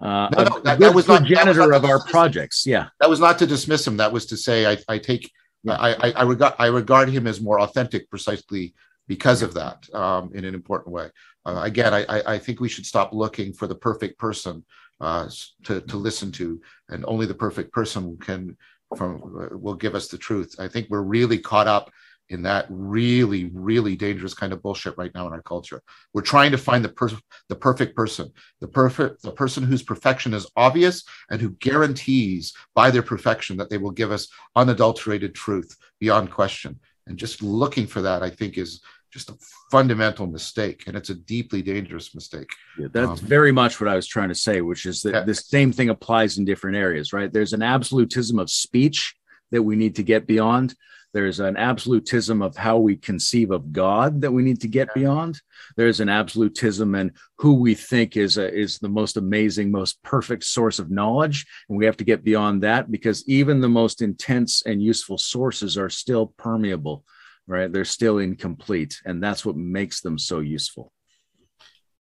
uh, 0.00 0.28
no, 0.32 0.42
no, 0.44 0.60
that, 0.60 0.78
that 0.78 0.94
was 0.94 1.08
not 1.08 1.24
janitor 1.24 1.68
not 1.68 1.74
of 1.74 1.84
our 1.84 2.02
projects. 2.04 2.66
Yeah, 2.66 2.88
that 3.00 3.08
was 3.08 3.20
not 3.20 3.38
to 3.38 3.46
dismiss 3.46 3.86
him. 3.86 3.96
That 3.98 4.12
was 4.12 4.26
to 4.26 4.36
say 4.36 4.70
I, 4.70 4.78
I 4.88 4.98
take 4.98 5.30
yeah. 5.62 5.74
I, 5.74 6.08
I, 6.08 6.12
I 6.12 6.22
regard 6.22 6.54
I 6.58 6.66
regard 6.66 7.08
him 7.08 7.26
as 7.26 7.40
more 7.40 7.60
authentic 7.60 8.08
precisely 8.10 8.74
because 9.08 9.42
of 9.42 9.54
that 9.54 9.92
um, 9.94 10.30
in 10.34 10.44
an 10.44 10.54
important 10.54 10.94
way. 10.94 11.10
Uh, 11.44 11.60
again, 11.62 11.94
I, 11.94 12.04
I 12.26 12.38
think 12.38 12.60
we 12.60 12.68
should 12.68 12.86
stop 12.86 13.12
looking 13.12 13.52
for 13.52 13.66
the 13.66 13.74
perfect 13.74 14.18
person 14.18 14.64
uh, 15.00 15.28
to 15.64 15.80
to 15.80 15.96
listen 15.96 16.30
to, 16.32 16.60
and 16.90 17.04
only 17.06 17.26
the 17.26 17.34
perfect 17.34 17.72
person 17.72 18.18
can 18.18 18.56
from 18.96 19.22
uh, 19.22 19.56
will 19.56 19.74
give 19.74 19.94
us 19.94 20.08
the 20.08 20.18
truth. 20.18 20.56
I 20.58 20.68
think 20.68 20.88
we're 20.90 21.02
really 21.02 21.38
caught 21.38 21.66
up 21.66 21.90
in 22.28 22.42
that 22.42 22.66
really, 22.68 23.50
really 23.52 23.96
dangerous 23.96 24.34
kind 24.34 24.52
of 24.52 24.62
bullshit 24.62 24.96
right 24.96 25.12
now 25.14 25.26
in 25.26 25.32
our 25.32 25.42
culture. 25.42 25.82
We're 26.14 26.22
trying 26.22 26.52
to 26.52 26.58
find 26.58 26.84
the 26.84 26.88
per- 26.88 27.18
the 27.48 27.56
perfect 27.56 27.96
person, 27.96 28.30
the 28.60 28.68
perfect 28.68 29.22
the 29.22 29.32
person 29.32 29.64
whose 29.64 29.82
perfection 29.82 30.32
is 30.32 30.50
obvious 30.56 31.04
and 31.30 31.40
who 31.40 31.50
guarantees 31.50 32.52
by 32.74 32.90
their 32.90 33.02
perfection 33.02 33.56
that 33.56 33.68
they 33.68 33.78
will 33.78 33.90
give 33.90 34.12
us 34.12 34.28
unadulterated 34.54 35.34
truth 35.34 35.76
beyond 35.98 36.30
question. 36.30 36.78
And 37.06 37.18
just 37.18 37.42
looking 37.42 37.88
for 37.88 38.02
that, 38.02 38.22
I 38.22 38.30
think, 38.30 38.56
is 38.58 38.80
just 39.12 39.30
a 39.30 39.36
fundamental 39.70 40.26
mistake, 40.26 40.84
and 40.86 40.96
it's 40.96 41.10
a 41.10 41.14
deeply 41.14 41.62
dangerous 41.62 42.14
mistake. 42.14 42.48
Yeah, 42.78 42.88
that's 42.92 43.20
um, 43.20 43.26
very 43.26 43.52
much 43.52 43.80
what 43.80 43.88
I 43.88 43.96
was 43.96 44.06
trying 44.06 44.28
to 44.28 44.34
say, 44.34 44.60
which 44.60 44.86
is 44.86 45.02
that 45.02 45.14
yeah. 45.14 45.24
the 45.24 45.34
same 45.34 45.72
thing 45.72 45.88
applies 45.88 46.38
in 46.38 46.44
different 46.44 46.76
areas, 46.76 47.12
right? 47.12 47.32
There's 47.32 47.52
an 47.52 47.62
absolutism 47.62 48.38
of 48.38 48.50
speech 48.50 49.14
that 49.50 49.62
we 49.62 49.76
need 49.76 49.96
to 49.96 50.02
get 50.02 50.26
beyond 50.26 50.74
there's 51.12 51.40
an 51.40 51.56
absolutism 51.56 52.40
of 52.40 52.56
how 52.56 52.78
we 52.78 52.96
conceive 52.96 53.50
of 53.50 53.72
God 53.72 54.20
that 54.20 54.30
we 54.30 54.42
need 54.42 54.60
to 54.60 54.68
get 54.68 54.94
beyond. 54.94 55.40
There's 55.76 56.00
an 56.00 56.08
absolutism 56.08 56.94
and 56.94 57.12
who 57.38 57.54
we 57.54 57.74
think 57.74 58.16
is 58.16 58.38
a, 58.38 58.52
is 58.52 58.78
the 58.78 58.88
most 58.88 59.16
amazing, 59.16 59.70
most 59.70 60.02
perfect 60.02 60.44
source 60.44 60.78
of 60.78 60.90
knowledge, 60.90 61.46
and 61.68 61.76
we 61.76 61.84
have 61.86 61.96
to 61.98 62.04
get 62.04 62.22
beyond 62.22 62.62
that 62.62 62.90
because 62.90 63.28
even 63.28 63.60
the 63.60 63.68
most 63.68 64.02
intense 64.02 64.62
and 64.62 64.82
useful 64.82 65.18
sources 65.18 65.76
are 65.76 65.90
still 65.90 66.28
permeable, 66.38 67.04
right? 67.50 67.72
They're 67.72 67.84
still 67.84 68.18
incomplete, 68.18 69.00
and 69.04 69.22
that's 69.22 69.44
what 69.44 69.56
makes 69.56 70.00
them 70.00 70.18
so 70.18 70.38
useful. 70.40 70.92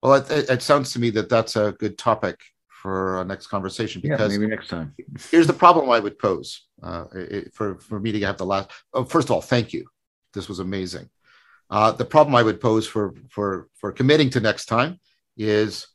Well, 0.02 0.14
it, 0.14 0.50
it 0.50 0.62
sounds 0.62 0.92
to 0.92 0.98
me 0.98 1.10
that 1.10 1.28
that's 1.28 1.56
a 1.56 1.74
good 1.78 1.96
topic 1.98 2.40
for 2.68 3.16
our 3.18 3.24
next 3.24 3.48
conversation 3.48 4.00
because 4.00 4.32
yeah, 4.32 4.38
maybe 4.38 4.50
next 4.50 4.68
time. 4.68 4.94
here's 5.30 5.46
the 5.46 5.52
problem 5.52 5.90
I 5.90 6.00
would 6.00 6.18
pose 6.18 6.66
uh, 6.82 7.04
it, 7.12 7.54
for 7.54 7.78
for 7.78 8.00
me 8.00 8.12
to 8.12 8.20
have 8.20 8.38
the 8.38 8.46
last. 8.46 8.70
Oh, 8.92 9.04
first 9.04 9.28
of 9.28 9.32
all, 9.32 9.42
thank 9.42 9.72
you. 9.72 9.86
This 10.32 10.48
was 10.48 10.58
amazing. 10.58 11.08
Uh, 11.70 11.92
the 11.92 12.04
problem 12.04 12.34
I 12.34 12.42
would 12.42 12.60
pose 12.60 12.86
for 12.86 13.14
for 13.28 13.68
for 13.74 13.92
committing 13.92 14.30
to 14.30 14.40
next 14.40 14.66
time 14.66 14.98
is 15.36 15.86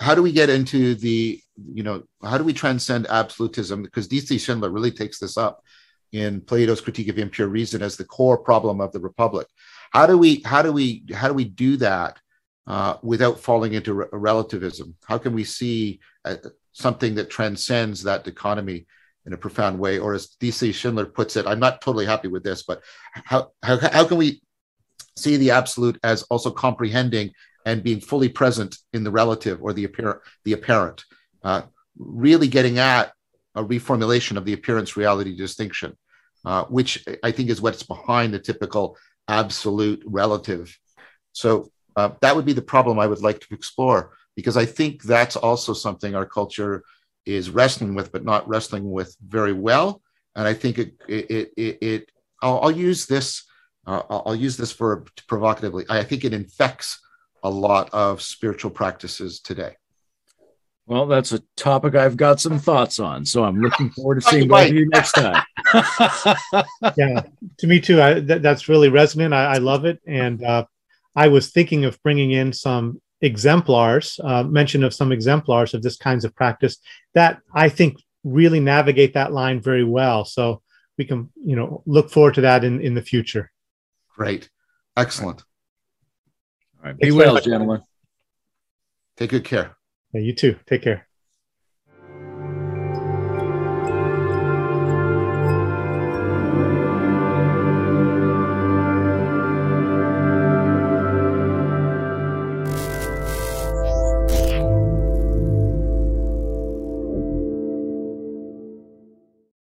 how 0.00 0.14
do 0.14 0.22
we 0.22 0.32
get 0.32 0.50
into 0.50 0.94
the 0.94 1.40
you 1.72 1.82
know 1.82 2.02
how 2.24 2.38
do 2.38 2.44
we 2.44 2.52
transcend 2.52 3.06
absolutism 3.06 3.82
because 3.82 4.08
D.C. 4.08 4.38
Schindler 4.38 4.70
really 4.70 4.90
takes 4.90 5.18
this 5.18 5.36
up 5.36 5.62
in 6.12 6.40
Plato's 6.42 6.80
Critique 6.80 7.08
of 7.08 7.18
Impure 7.18 7.48
Reason 7.48 7.82
as 7.82 7.96
the 7.96 8.04
core 8.04 8.38
problem 8.38 8.80
of 8.80 8.92
the 8.92 9.00
Republic. 9.00 9.46
How 9.92 10.06
do 10.06 10.16
we 10.16 10.42
how 10.44 10.62
do 10.62 10.72
we 10.72 11.04
how 11.12 11.28
do 11.28 11.34
we 11.34 11.44
do 11.44 11.76
that 11.78 12.18
uh, 12.66 12.96
without 13.02 13.40
falling 13.40 13.74
into 13.74 13.94
re- 13.94 14.06
relativism? 14.12 14.94
How 15.04 15.18
can 15.18 15.34
we 15.34 15.44
see 15.44 16.00
uh, 16.24 16.36
something 16.72 17.14
that 17.16 17.30
transcends 17.30 18.02
that 18.04 18.24
dichotomy 18.24 18.86
in 19.26 19.32
a 19.32 19.36
profound 19.38 19.78
way? 19.78 19.98
Or 19.98 20.14
as 20.14 20.36
DC 20.40 20.74
Schindler 20.74 21.06
puts 21.06 21.36
it, 21.36 21.46
I'm 21.46 21.60
not 21.60 21.80
totally 21.80 22.06
happy 22.06 22.28
with 22.28 22.44
this, 22.44 22.62
but 22.62 22.82
how, 23.12 23.50
how, 23.62 23.78
how 23.78 24.06
can 24.06 24.16
we 24.16 24.42
see 25.16 25.36
the 25.36 25.50
absolute 25.50 25.98
as 26.02 26.22
also 26.24 26.50
comprehending 26.50 27.32
and 27.66 27.82
being 27.82 28.00
fully 28.00 28.28
present 28.28 28.78
in 28.92 29.04
the 29.04 29.10
relative 29.10 29.62
or 29.62 29.72
the 29.72 29.84
apparent, 29.84 30.20
the 30.44 30.52
apparent, 30.52 31.04
uh, 31.44 31.62
really 31.98 32.48
getting 32.48 32.78
at 32.78 33.12
a 33.54 33.62
reformulation 33.62 34.36
of 34.36 34.44
the 34.44 34.52
appearance 34.54 34.96
reality 34.96 35.36
distinction, 35.36 35.96
uh, 36.44 36.64
which 36.64 37.04
I 37.22 37.30
think 37.30 37.50
is 37.50 37.60
what's 37.60 37.82
behind 37.82 38.34
the 38.34 38.38
typical 38.38 38.96
absolute 39.28 40.02
relative. 40.06 40.76
So 41.32 41.70
uh, 41.96 42.10
that 42.20 42.34
would 42.34 42.44
be 42.44 42.52
the 42.52 42.62
problem 42.62 42.98
I 42.98 43.06
would 43.06 43.22
like 43.22 43.40
to 43.40 43.54
explore 43.54 44.12
because 44.36 44.56
I 44.56 44.66
think 44.66 45.02
that's 45.02 45.36
also 45.36 45.72
something 45.72 46.14
our 46.14 46.26
culture 46.26 46.84
is 47.26 47.50
wrestling 47.50 47.94
with, 47.94 48.12
but 48.12 48.24
not 48.24 48.48
wrestling 48.48 48.90
with 48.90 49.16
very 49.26 49.52
well. 49.52 50.02
And 50.34 50.48
I 50.48 50.54
think 50.54 50.78
it 50.78 50.94
it 51.08 51.52
it, 51.56 51.78
it 51.82 52.10
I'll, 52.42 52.60
I'll, 52.60 52.70
use 52.70 53.06
this 53.06 53.44
uh, 53.86 54.02
I'll 54.08 54.34
use 54.34 54.56
this 54.56 54.72
verb 54.72 55.10
provocatively. 55.28 55.84
I 55.88 56.02
think 56.04 56.24
it 56.24 56.32
infects 56.32 56.98
a 57.42 57.50
lot 57.50 57.90
of 57.92 58.22
spiritual 58.22 58.70
practices 58.70 59.40
today. 59.40 59.76
Well, 60.92 61.06
that's 61.06 61.32
a 61.32 61.40
topic 61.56 61.94
I've 61.94 62.18
got 62.18 62.38
some 62.38 62.58
thoughts 62.58 62.98
on, 62.98 63.24
so 63.24 63.44
I'm 63.44 63.62
looking 63.62 63.88
forward 63.88 64.16
to 64.16 64.20
seeing 64.28 64.46
both 64.46 64.68
of 64.68 64.74
you 64.74 64.90
next 64.90 65.12
time. 65.12 65.42
yeah, 66.98 67.22
to 67.56 67.66
me 67.66 67.80
too. 67.80 68.02
I, 68.02 68.20
th- 68.20 68.42
that's 68.42 68.68
really 68.68 68.90
resonant. 68.90 69.32
I, 69.32 69.54
I 69.54 69.56
love 69.56 69.86
it, 69.86 70.02
and 70.06 70.44
uh, 70.44 70.66
I 71.16 71.28
was 71.28 71.50
thinking 71.50 71.86
of 71.86 71.98
bringing 72.02 72.32
in 72.32 72.52
some 72.52 73.00
exemplars, 73.22 74.20
uh, 74.22 74.42
mention 74.42 74.84
of 74.84 74.92
some 74.92 75.12
exemplars 75.12 75.72
of 75.72 75.82
this 75.82 75.96
kinds 75.96 76.26
of 76.26 76.36
practice 76.36 76.76
that 77.14 77.38
I 77.54 77.70
think 77.70 77.96
really 78.22 78.60
navigate 78.60 79.14
that 79.14 79.32
line 79.32 79.62
very 79.62 79.84
well. 79.84 80.26
So 80.26 80.60
we 80.98 81.06
can, 81.06 81.30
you 81.42 81.56
know, 81.56 81.82
look 81.86 82.10
forward 82.10 82.34
to 82.34 82.42
that 82.42 82.64
in, 82.64 82.82
in 82.82 82.92
the 82.92 83.00
future. 83.00 83.50
Great. 84.14 84.50
Excellent. 84.94 85.42
All 86.80 86.90
right. 86.90 86.98
Be 86.98 87.12
well, 87.12 87.40
gentlemen. 87.40 87.82
Take 89.16 89.30
good 89.30 89.44
care. 89.44 89.78
Yeah, 90.12 90.20
you 90.20 90.34
too. 90.34 90.58
Take 90.66 90.82
care. 90.82 91.08